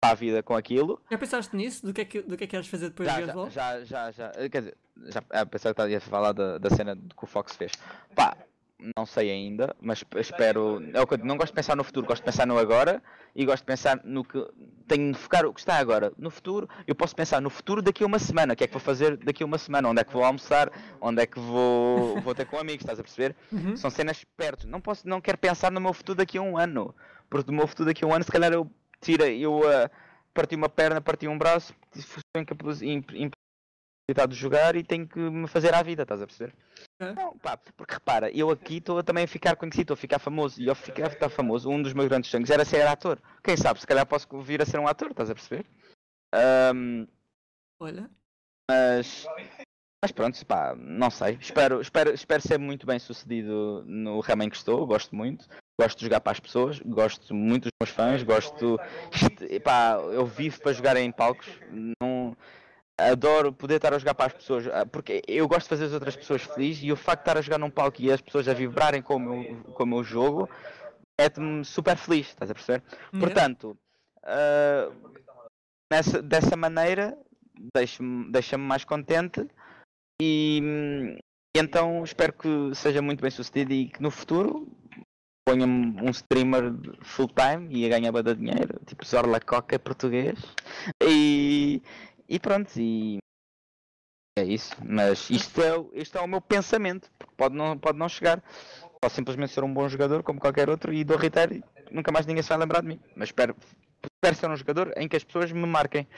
para 0.00 0.10
a 0.10 0.14
vida 0.14 0.42
com 0.42 0.54
aquilo. 0.54 1.00
Já 1.10 1.16
pensaste 1.16 1.56
nisso? 1.56 1.86
Do 1.86 1.94
que 1.94 2.00
é 2.02 2.04
que, 2.04 2.20
do 2.20 2.36
que, 2.36 2.44
é 2.44 2.46
que 2.46 2.50
queres 2.50 2.66
fazer 2.66 2.90
depois 2.90 3.08
já, 3.08 3.20
de 3.20 3.26
já, 3.26 3.84
já, 3.84 4.10
já, 4.10 4.32
já, 4.32 4.48
quer 4.50 4.58
dizer, 4.58 4.76
já 5.04 5.22
a 5.30 5.46
pensar 5.46 5.72
que 5.74 5.80
estava 5.80 5.96
a 5.96 6.00
falar 6.00 6.32
da, 6.32 6.58
da 6.58 6.70
cena 6.70 6.96
que 6.96 7.24
o 7.24 7.26
Fox 7.26 7.56
fez. 7.56 7.72
Pá, 8.14 8.36
não 8.96 9.06
sei 9.06 9.30
ainda, 9.30 9.74
mas 9.80 10.04
espero. 10.16 10.82
É 10.92 11.00
eu 11.00 11.24
não 11.24 11.36
gosto 11.36 11.52
de 11.52 11.56
pensar 11.56 11.76
no 11.76 11.84
futuro, 11.84 12.06
gosto 12.06 12.22
de 12.22 12.26
pensar 12.26 12.46
no 12.46 12.58
agora 12.58 13.02
e 13.34 13.44
gosto 13.44 13.62
de 13.62 13.66
pensar 13.66 14.00
no 14.04 14.24
que. 14.24 14.44
Tenho 14.86 15.12
de 15.12 15.18
focar 15.18 15.46
o 15.46 15.54
que 15.54 15.60
está 15.60 15.76
agora. 15.76 16.12
No 16.18 16.30
futuro, 16.30 16.68
eu 16.86 16.94
posso 16.94 17.14
pensar 17.14 17.40
no 17.40 17.48
futuro 17.48 17.80
daqui 17.80 18.02
a 18.02 18.06
uma 18.06 18.18
semana. 18.18 18.52
O 18.52 18.56
que 18.56 18.64
é 18.64 18.66
que 18.66 18.72
vou 18.72 18.80
fazer 18.80 19.16
daqui 19.16 19.42
a 19.42 19.46
uma 19.46 19.58
semana? 19.58 19.88
Onde 19.88 20.00
é 20.00 20.04
que 20.04 20.12
vou 20.12 20.24
almoçar? 20.24 20.70
Onde 21.00 21.22
é 21.22 21.26
que 21.26 21.38
vou, 21.38 22.20
vou 22.20 22.34
ter 22.34 22.46
com 22.46 22.58
amigos? 22.58 22.82
Estás 22.82 22.98
a 22.98 23.02
perceber? 23.02 23.34
Uhum. 23.50 23.76
São 23.76 23.90
cenas 23.90 24.24
perto. 24.36 24.66
Não, 24.68 24.80
posso, 24.80 25.08
não 25.08 25.20
quero 25.20 25.38
pensar 25.38 25.70
no 25.70 25.80
meu 25.80 25.92
futuro 25.92 26.18
daqui 26.18 26.36
a 26.36 26.42
um 26.42 26.58
ano. 26.58 26.94
Porque 27.30 27.46
do 27.46 27.52
meu 27.52 27.66
futuro 27.66 27.88
daqui 27.88 28.04
a 28.04 28.08
um 28.08 28.12
ano, 28.12 28.24
se 28.24 28.32
calhar 28.32 28.52
eu 28.52 28.70
tira, 29.00 29.28
eu 29.28 29.60
uh, 29.60 29.90
parti 30.34 30.54
uma 30.54 30.68
perna, 30.68 31.00
parti 31.00 31.26
um 31.26 31.38
braço, 31.38 31.74
de 34.28 34.34
jogar 34.34 34.76
e 34.76 34.82
tenho 34.82 35.06
que 35.06 35.18
me 35.18 35.48
fazer 35.48 35.74
à 35.74 35.82
vida, 35.82 36.02
estás 36.02 36.20
a 36.20 36.26
perceber? 36.26 36.54
Não, 37.00 37.36
pá, 37.38 37.56
porque 37.56 37.94
repara, 37.94 38.30
eu 38.30 38.50
aqui 38.50 38.76
estou 38.76 39.02
também 39.02 39.24
a 39.24 39.28
ficar 39.28 39.56
conhecido, 39.56 39.82
estou 39.82 39.94
a 39.94 39.98
ficar 39.98 40.18
famoso 40.18 40.60
e 40.60 40.68
ao 40.68 40.74
ficar, 40.74 41.10
ficar 41.10 41.28
famoso, 41.28 41.68
um 41.68 41.82
dos 41.82 41.92
meus 41.92 42.08
grandes 42.08 42.30
sonhos 42.30 42.50
era 42.50 42.64
ser 42.64 42.86
ator. 42.86 43.20
Quem 43.42 43.56
sabe, 43.56 43.80
se 43.80 43.86
calhar 43.86 44.06
posso 44.06 44.28
vir 44.40 44.62
a 44.62 44.66
ser 44.66 44.78
um 44.78 44.86
ator, 44.86 45.10
estás 45.10 45.28
a 45.28 45.34
perceber? 45.34 45.66
Um, 46.74 47.06
Olha. 47.80 48.08
Mas, 48.70 49.26
mas 50.02 50.12
pronto, 50.12 50.46
pá, 50.46 50.74
não 50.76 51.10
sei. 51.10 51.36
Espero, 51.40 51.80
espero, 51.80 52.14
espero 52.14 52.42
ser 52.42 52.58
muito 52.58 52.86
bem 52.86 52.98
sucedido 52.98 53.84
no 53.86 54.20
ramo 54.20 54.44
em 54.44 54.48
que 54.48 54.56
estou, 54.56 54.86
gosto 54.86 55.14
muito. 55.14 55.46
Gosto 55.78 55.98
de 55.98 56.04
jogar 56.04 56.20
para 56.20 56.32
as 56.32 56.38
pessoas, 56.38 56.78
gosto 56.78 57.34
muito 57.34 57.64
dos 57.64 57.72
meus 57.82 57.90
fãs, 57.90 58.22
gosto. 58.22 58.78
Pá, 59.64 59.98
eu 60.12 60.24
vivo 60.24 60.60
para 60.60 60.72
jogar 60.72 60.96
em 60.96 61.10
palcos. 61.10 61.48
Não, 61.70 62.13
adoro 62.98 63.52
poder 63.52 63.76
estar 63.76 63.92
a 63.92 63.98
jogar 63.98 64.14
para 64.14 64.26
as 64.26 64.32
pessoas, 64.32 64.66
ah, 64.68 64.86
porque 64.86 65.22
eu 65.26 65.48
gosto 65.48 65.64
de 65.64 65.68
fazer 65.68 65.84
as 65.86 65.92
outras 65.92 66.16
pessoas 66.16 66.42
felizes 66.42 66.84
e 66.84 66.92
o 66.92 66.96
facto 66.96 67.20
de 67.20 67.22
estar 67.22 67.38
a 67.38 67.42
jogar 67.42 67.58
num 67.58 67.70
palco 67.70 68.00
e 68.00 68.12
as 68.12 68.20
pessoas 68.20 68.48
a 68.48 68.54
vibrarem 68.54 69.02
com 69.02 69.16
o 69.16 69.18
meu, 69.18 69.56
com 69.72 69.82
o 69.82 69.86
meu 69.86 70.04
jogo 70.04 70.48
mete-me 71.20 71.64
super 71.64 71.96
feliz, 71.96 72.28
estás 72.28 72.50
a 72.50 72.54
perceber? 72.54 72.82
Yeah. 73.12 73.20
Portanto, 73.20 73.78
uh, 74.24 75.10
nessa, 75.92 76.22
dessa 76.22 76.56
maneira 76.56 77.16
deixa-me 77.74 78.30
deixa 78.32 78.58
mais 78.58 78.84
contente 78.84 79.46
e, 80.20 80.60
e, 81.56 81.60
então 81.60 82.02
espero 82.02 82.32
que 82.32 82.74
seja 82.74 83.00
muito 83.00 83.20
bem 83.20 83.30
sucedido 83.30 83.72
e 83.72 83.88
que 83.88 84.02
no 84.02 84.10
futuro 84.10 84.68
ponha-me 85.46 86.00
um 86.02 86.10
streamer 86.10 86.72
full 87.02 87.28
time 87.28 87.68
e 87.70 87.86
a 87.86 87.88
ganhar 87.88 88.10
bada 88.10 88.34
dinheiro, 88.34 88.80
tipo 88.86 89.04
Zorla 89.06 89.38
Coca 89.40 89.78
português 89.78 90.38
e 91.02 91.82
e 92.28 92.38
pronto, 92.38 92.70
e 92.76 93.18
é 94.36 94.42
isso. 94.42 94.74
Mas 94.84 95.30
isto 95.30 95.62
é, 95.62 96.00
isto 96.00 96.18
é 96.18 96.20
o 96.20 96.26
meu 96.26 96.40
pensamento. 96.40 97.10
Pode 97.36 97.54
não, 97.54 97.78
pode 97.78 97.98
não 97.98 98.08
chegar. 98.08 98.42
Posso 99.00 99.14
simplesmente 99.14 99.52
ser 99.52 99.62
um 99.62 99.72
bom 99.72 99.88
jogador 99.88 100.22
como 100.22 100.40
qualquer 100.40 100.68
outro 100.68 100.92
e 100.92 101.04
dou 101.04 101.16
reiteiro 101.16 101.54
e 101.54 101.64
nunca 101.90 102.10
mais 102.10 102.26
ninguém 102.26 102.42
se 102.42 102.48
vai 102.48 102.58
lembrar 102.58 102.80
de 102.80 102.88
mim. 102.88 103.00
Mas 103.14 103.28
espero, 103.28 103.54
espero 104.02 104.34
ser 104.34 104.50
um 104.50 104.56
jogador 104.56 104.92
em 104.96 105.08
que 105.08 105.16
as 105.16 105.22
pessoas 105.24 105.52
me 105.52 105.66
marquem. 105.66 106.08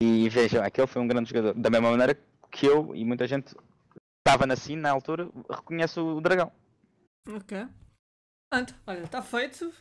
E 0.00 0.28
vejam, 0.28 0.62
aquele 0.62 0.86
foi 0.86 1.02
um 1.02 1.08
grande 1.08 1.30
jogador. 1.30 1.54
Da 1.54 1.70
mesma 1.70 1.90
maneira 1.90 2.16
que 2.52 2.66
eu 2.66 2.94
e 2.94 3.04
muita 3.04 3.26
gente 3.26 3.54
estava 4.18 4.46
na 4.46 4.54
cena 4.54 4.82
na 4.82 4.90
altura, 4.90 5.28
reconhece 5.50 5.98
o 5.98 6.20
dragão. 6.20 6.52
Ok. 7.28 7.66
Pronto, 8.52 8.74
olha, 8.86 9.02
está 9.02 9.22
feito. 9.22 9.72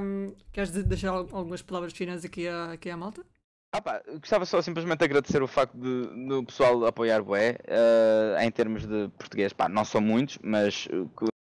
Um, 0.00 0.32
queres 0.52 0.70
deixar 0.70 1.10
algumas 1.10 1.62
palavras 1.62 1.92
finais 1.92 2.24
aqui 2.24 2.46
à, 2.46 2.72
aqui 2.72 2.88
à 2.88 2.96
malta? 2.96 3.24
Ah 3.72 3.80
pá, 3.80 4.02
gostava 4.18 4.44
só 4.44 4.60
simplesmente 4.60 4.98
de 4.98 5.04
agradecer 5.04 5.42
o 5.42 5.46
facto 5.46 5.76
de, 5.78 6.26
do 6.26 6.44
pessoal 6.44 6.84
apoiar 6.86 7.22
Boé 7.22 7.56
uh, 7.68 8.40
em 8.42 8.50
termos 8.50 8.84
de 8.84 9.08
português. 9.16 9.52
Pá, 9.52 9.68
não 9.68 9.84
são 9.84 10.00
muitos, 10.00 10.38
mas 10.42 10.88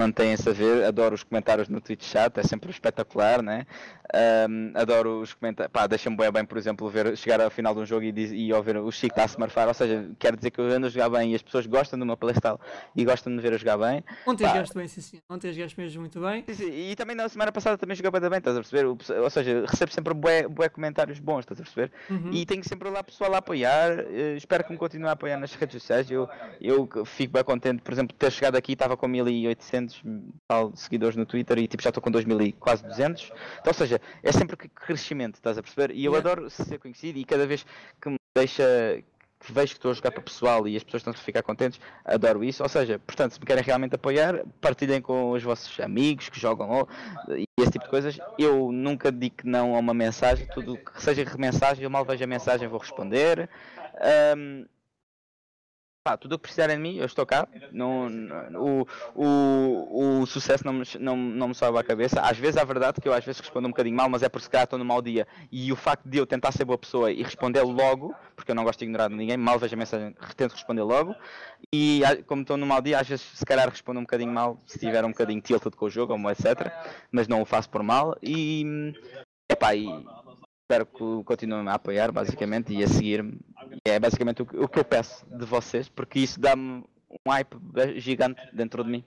mantêm-se 0.07 0.47
a 0.47 0.53
ver, 0.53 0.83
adoro 0.83 1.15
os 1.15 1.23
comentários 1.23 1.67
no 1.67 1.81
Twitch 1.81 2.03
chat, 2.03 2.39
é 2.39 2.43
sempre 2.43 2.69
espetacular, 2.69 3.41
né? 3.41 3.65
Um, 4.47 4.71
adoro 4.75 5.21
os 5.21 5.33
comentários, 5.33 5.71
pá, 5.71 5.87
deixa-me 5.87 6.15
bem, 6.15 6.31
bem, 6.31 6.45
por 6.45 6.55
exemplo, 6.55 6.87
ver, 6.87 7.17
chegar 7.17 7.41
ao 7.41 7.49
final 7.49 7.73
de 7.73 7.81
um 7.81 7.85
jogo 7.85 8.03
e, 8.03 8.11
diz, 8.11 8.29
e 8.31 8.53
ouvir 8.53 8.77
o 8.77 8.91
Chico 8.91 9.13
está 9.13 9.23
a 9.23 9.25
smurfar, 9.25 9.67
ou 9.67 9.73
seja, 9.73 10.07
quer 10.19 10.35
dizer 10.35 10.51
que 10.51 10.61
eu 10.61 10.65
ando 10.65 10.85
a 10.85 10.89
jogar 10.89 11.09
bem 11.09 11.31
e 11.31 11.35
as 11.35 11.41
pessoas 11.41 11.65
gostam 11.65 11.97
do 11.97 12.05
meu 12.05 12.15
playstyle 12.15 12.59
e 12.95 13.03
gostam 13.03 13.31
de 13.31 13.37
me 13.37 13.41
ver 13.41 13.53
a 13.53 13.57
jogar 13.57 13.77
bem. 13.77 14.03
Ontem 14.27 14.47
jogaste 14.47 14.75
bem, 14.75 14.87
sim, 14.87 15.01
sim, 15.01 15.19
ontem 15.27 15.51
jogaste 15.51 15.79
mesmo 15.79 16.01
muito 16.01 16.19
bem. 16.19 16.43
Sim, 16.47 16.53
sim. 16.53 16.91
E 16.91 16.95
também 16.95 17.15
na 17.15 17.27
semana 17.27 17.51
passada 17.51 17.75
também 17.75 17.95
joguei 17.95 18.11
bem, 18.11 18.37
estás 18.37 18.55
a 18.55 18.59
perceber? 18.59 18.85
Ou 18.85 19.29
seja, 19.31 19.65
recebo 19.67 19.91
sempre 19.91 20.13
bué, 20.13 20.47
bué 20.47 20.69
comentários 20.69 21.17
bons, 21.17 21.39
estás 21.39 21.59
a 21.59 21.63
perceber? 21.63 21.91
Uhum. 22.07 22.29
E 22.33 22.45
tenho 22.45 22.63
sempre 22.63 22.87
lá 22.91 23.03
pessoal 23.03 23.33
a 23.33 23.39
apoiar, 23.39 23.97
uh, 23.97 24.37
espero 24.37 24.63
que 24.63 24.71
me 24.71 24.77
continue 24.77 25.09
a 25.09 25.13
apoiar 25.13 25.39
nas 25.39 25.55
redes 25.55 25.81
sociais, 25.81 26.09
eu, 26.11 26.29
eu 26.61 26.87
fico 27.03 27.33
bem 27.33 27.43
contente, 27.43 27.81
por 27.81 27.91
exemplo, 27.91 28.13
de 28.13 28.19
ter 28.19 28.31
chegado 28.31 28.55
aqui, 28.55 28.73
estava 28.73 28.95
com 28.95 29.07
1800 29.07 29.86
tal 30.47 30.75
seguidores 30.75 31.15
no 31.15 31.25
Twitter 31.25 31.57
e 31.59 31.67
tipo 31.67 31.83
já 31.83 31.89
estou 31.89 32.01
com 32.01 32.11
2000 32.11 32.41
e 32.41 32.51
quase 32.53 32.83
200. 32.83 33.31
Então, 33.59 33.67
ou 33.67 33.73
seja, 33.73 34.01
é 34.23 34.31
sempre 34.31 34.55
crescimento, 34.69 35.35
estás 35.35 35.57
a 35.57 35.63
perceber? 35.63 35.93
E 35.93 36.05
eu 36.05 36.13
yeah. 36.13 36.31
adoro 36.31 36.49
ser 36.49 36.79
conhecido 36.79 37.17
e 37.19 37.25
cada 37.25 37.45
vez 37.45 37.65
que 38.01 38.09
me 38.09 38.17
deixa 38.35 39.03
que 39.39 39.53
vejo 39.53 39.73
que 39.73 39.77
estou 39.77 39.91
a 39.91 39.93
jogar 39.93 40.11
para 40.11 40.21
pessoal 40.21 40.67
e 40.67 40.75
as 40.75 40.83
pessoas 40.83 41.01
estão 41.01 41.13
a 41.13 41.15
ficar 41.15 41.43
contentes, 41.43 41.79
adoro 42.03 42.43
isso. 42.43 42.63
Ou 42.63 42.69
seja, 42.69 42.99
portanto, 42.99 43.33
se 43.33 43.39
me 43.39 43.45
querem 43.45 43.63
realmente 43.63 43.95
apoiar, 43.95 44.43
partilhem 44.59 45.01
com 45.01 45.31
os 45.31 45.43
vossos 45.43 45.79
amigos 45.79 46.29
que 46.29 46.39
jogam 46.39 46.87
e 47.29 47.45
esse 47.57 47.71
tipo 47.71 47.85
de 47.85 47.91
coisas. 47.91 48.19
Eu 48.37 48.71
nunca 48.71 49.11
digo 49.11 49.35
não 49.43 49.75
a 49.75 49.79
uma 49.79 49.93
mensagem, 49.93 50.47
tudo 50.47 50.77
que 50.77 51.01
seja 51.01 51.23
mensagem, 51.37 51.83
eu 51.83 51.89
mal 51.89 52.03
vejo 52.03 52.23
a 52.23 52.27
mensagem 52.27 52.67
vou 52.67 52.79
responder. 52.79 53.49
Um, 54.35 54.65
pá, 56.07 56.15
tudo 56.15 56.33
o 56.35 56.37
que 56.39 56.43
precisarem 56.43 56.77
de 56.77 56.81
mim, 56.81 56.95
eu 56.95 57.05
estou 57.05 57.25
cá. 57.25 57.45
Não, 57.71 58.09
não- 58.09 58.61
o, 58.61 58.87
o, 59.13 60.21
o 60.21 60.25
sucesso 60.25 60.65
não 60.65 60.71
me, 60.71 60.83
não, 60.99 61.17
não 61.17 61.47
me 61.49 61.55
sobe 61.55 61.77
à 61.77 61.83
cabeça. 61.83 62.21
Às 62.21 62.37
vezes 62.37 62.55
é 62.55 62.63
verdade 62.63 63.01
que 63.01 63.07
eu 63.09 63.13
às 63.13 63.25
vezes 63.25 63.41
respondo 63.41 63.67
um 63.67 63.71
bocadinho 63.71 63.95
mal, 63.95 64.07
mas 64.07 64.23
é 64.23 64.29
porque 64.29 64.45
se 64.45 64.49
calhar 64.49 64.63
estou 64.63 64.79
num 64.79 64.85
mau 64.85 65.01
dia. 65.01 65.27
E 65.51 65.69
o 65.71 65.75
facto 65.75 66.07
de 66.07 66.17
eu 66.17 66.25
tentar 66.25 66.53
ser 66.53 66.63
boa 66.63 66.77
pessoa 66.77 67.11
e 67.11 67.21
responder 67.21 67.61
logo, 67.63 68.15
porque 68.37 68.51
eu 68.51 68.55
não 68.55 68.63
gosto 68.63 68.79
de 68.79 68.85
ignorar 68.85 69.09
ninguém, 69.09 69.35
mal 69.35 69.59
vejo 69.59 69.75
a 69.75 69.77
mensagem, 69.77 70.15
tento 70.37 70.53
responder 70.53 70.83
logo. 70.83 71.13
E 71.73 72.01
a- 72.05 72.23
como 72.23 72.41
estou 72.43 72.55
num 72.55 72.65
mau 72.65 72.81
dia, 72.81 72.99
às 72.99 73.07
vezes 73.07 73.25
se 73.33 73.45
calhar 73.45 73.69
respondo 73.69 73.99
um 73.99 74.03
bocadinho 74.03 74.31
mal, 74.31 74.61
se 74.65 74.79
tiver 74.79 75.03
um 75.03 75.09
bocadinho 75.09 75.41
tilted 75.41 75.75
com 75.75 75.85
o 75.85 75.89
jogo, 75.89 76.13
ou 76.13 76.31
etc. 76.31 76.71
Mas 77.11 77.27
não 77.27 77.41
o 77.41 77.45
faço 77.45 77.69
por 77.69 77.83
mal. 77.83 78.15
E, 78.23 78.93
epá, 79.51 79.75
e 79.75 79.87
espero 80.63 80.85
que 80.85 81.23
continuem 81.25 81.67
a 81.67 81.73
apoiar, 81.73 82.11
basicamente, 82.13 82.73
e 82.73 82.81
a 82.83 82.87
seguir-me. 82.87 83.39
É 83.85 83.99
basicamente 83.99 84.41
o 84.41 84.45
que, 84.67 84.79
eu 84.79 84.85
peço 84.85 85.25
de 85.25 85.45
vocês, 85.45 85.89
porque 85.89 86.19
isso 86.19 86.39
dá-me 86.39 86.83
um 87.09 87.31
hype 87.31 87.57
gigante 87.97 88.41
dentro 88.53 88.83
de 88.83 88.89
mim. 88.89 89.05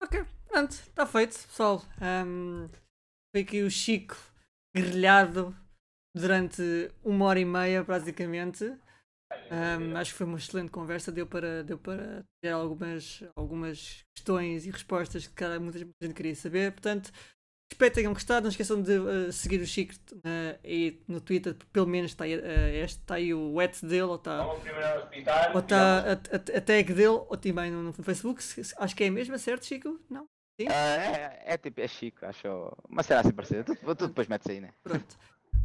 Ok, 0.00 0.24
pronto, 0.48 0.70
está 0.70 1.06
feito, 1.06 1.32
pessoal. 1.32 1.82
Ahm, 2.00 2.68
foi 3.34 3.42
aqui 3.42 3.62
o 3.62 3.70
Chico 3.70 4.16
grelhado 4.74 5.54
durante 6.14 6.62
uma 7.04 7.26
hora 7.26 7.40
e 7.40 7.44
meia, 7.44 7.84
basicamente. 7.84 8.64
Ahm, 9.50 9.96
acho 9.96 10.12
que 10.12 10.18
foi 10.18 10.26
uma 10.26 10.38
excelente 10.38 10.70
conversa, 10.70 11.12
deu 11.12 11.26
para, 11.26 11.62
deu 11.62 11.78
para 11.78 12.24
ter 12.42 12.50
algumas, 12.50 13.22
algumas 13.36 14.04
questões 14.14 14.66
e 14.66 14.70
respostas 14.70 15.26
que 15.26 15.34
cada, 15.34 15.58
muita 15.58 15.78
gente 15.78 16.14
queria 16.14 16.34
saber. 16.34 16.72
Portanto, 16.72 17.10
espero 17.72 17.90
que 17.90 17.94
tenham 17.96 18.12
gostado. 18.12 18.42
Não 18.44 18.50
esqueçam 18.50 18.80
de 18.82 18.92
eh, 18.92 19.32
seguir 19.32 19.60
o 19.60 19.66
Chico 19.66 19.94
eh, 20.24 20.58
aí 20.64 21.02
no 21.08 21.20
Twitter, 21.20 21.54
pelo 21.72 21.86
menos 21.86 22.10
está 22.12 22.24
aí, 22.24 22.34
eh, 22.34 22.80
este, 22.84 22.98
está 23.00 23.14
aí 23.16 23.32
o 23.34 23.60
et 23.60 23.80
dele, 23.82 24.02
ou 24.02 24.16
está 24.16 24.46
ou 25.54 25.60
está 25.60 25.98
a, 25.98 26.12
a- 26.12 26.58
a 26.58 26.60
tag 26.60 26.92
dele, 26.92 27.06
ou 27.08 27.36
também 27.36 27.70
no, 27.70 27.82
no 27.82 27.92
Facebook. 27.92 28.42
se- 28.42 28.62
se- 28.64 28.74
Acho 28.78 28.94
que 28.96 29.04
é 29.04 29.08
a 29.08 29.12
mesma, 29.12 29.38
certo, 29.38 29.66
Chico? 29.66 30.00
Não? 30.10 30.26
Ah, 30.68 30.96
é, 30.96 31.54
é 31.54 31.58
tipo, 31.58 31.80
é 31.80 31.88
chico, 31.88 32.24
acho. 32.24 32.46
Mas 32.88 33.06
será 33.06 33.20
assim 33.20 33.32
parecida. 33.32 33.64
Tu, 33.64 33.74
tu 33.96 34.06
depois 34.06 34.28
metes 34.28 34.48
aí, 34.48 34.60
né? 34.60 34.70
Pronto. 34.82 35.18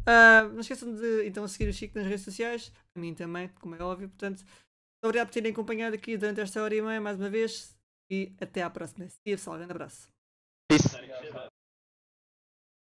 Ah, 0.06 0.44
não 0.52 0.62
esqueçam 0.62 0.96
de 0.96 1.28
então 1.28 1.46
seguir 1.48 1.70
o 1.70 1.74
Chico 1.74 1.98
nas 1.98 2.08
redes 2.08 2.24
sociais, 2.24 2.72
a 2.96 3.00
mim 3.00 3.14
também, 3.14 3.50
como 3.60 3.76
é 3.76 3.84
óbvio. 3.84 4.08
Portanto, 4.10 4.44
obrigado 5.04 5.28
por 5.28 5.34
terem 5.34 5.52
acompanhado 5.52 5.96
aqui 5.96 6.16
durante 6.18 6.40
esta 6.42 6.64
hora 6.64 6.74
e 6.74 6.82
meia 6.82 7.02
mais 7.02 7.20
uma 7.20 7.30
vez 7.30 7.78
e 8.10 8.34
até 8.42 8.64
à 8.64 8.70
próxima. 8.70 9.06
E 9.26 9.32
pessoal, 9.32 9.58
grande 9.58 9.72
abraço. 9.74 10.08
Peace. 10.72 10.96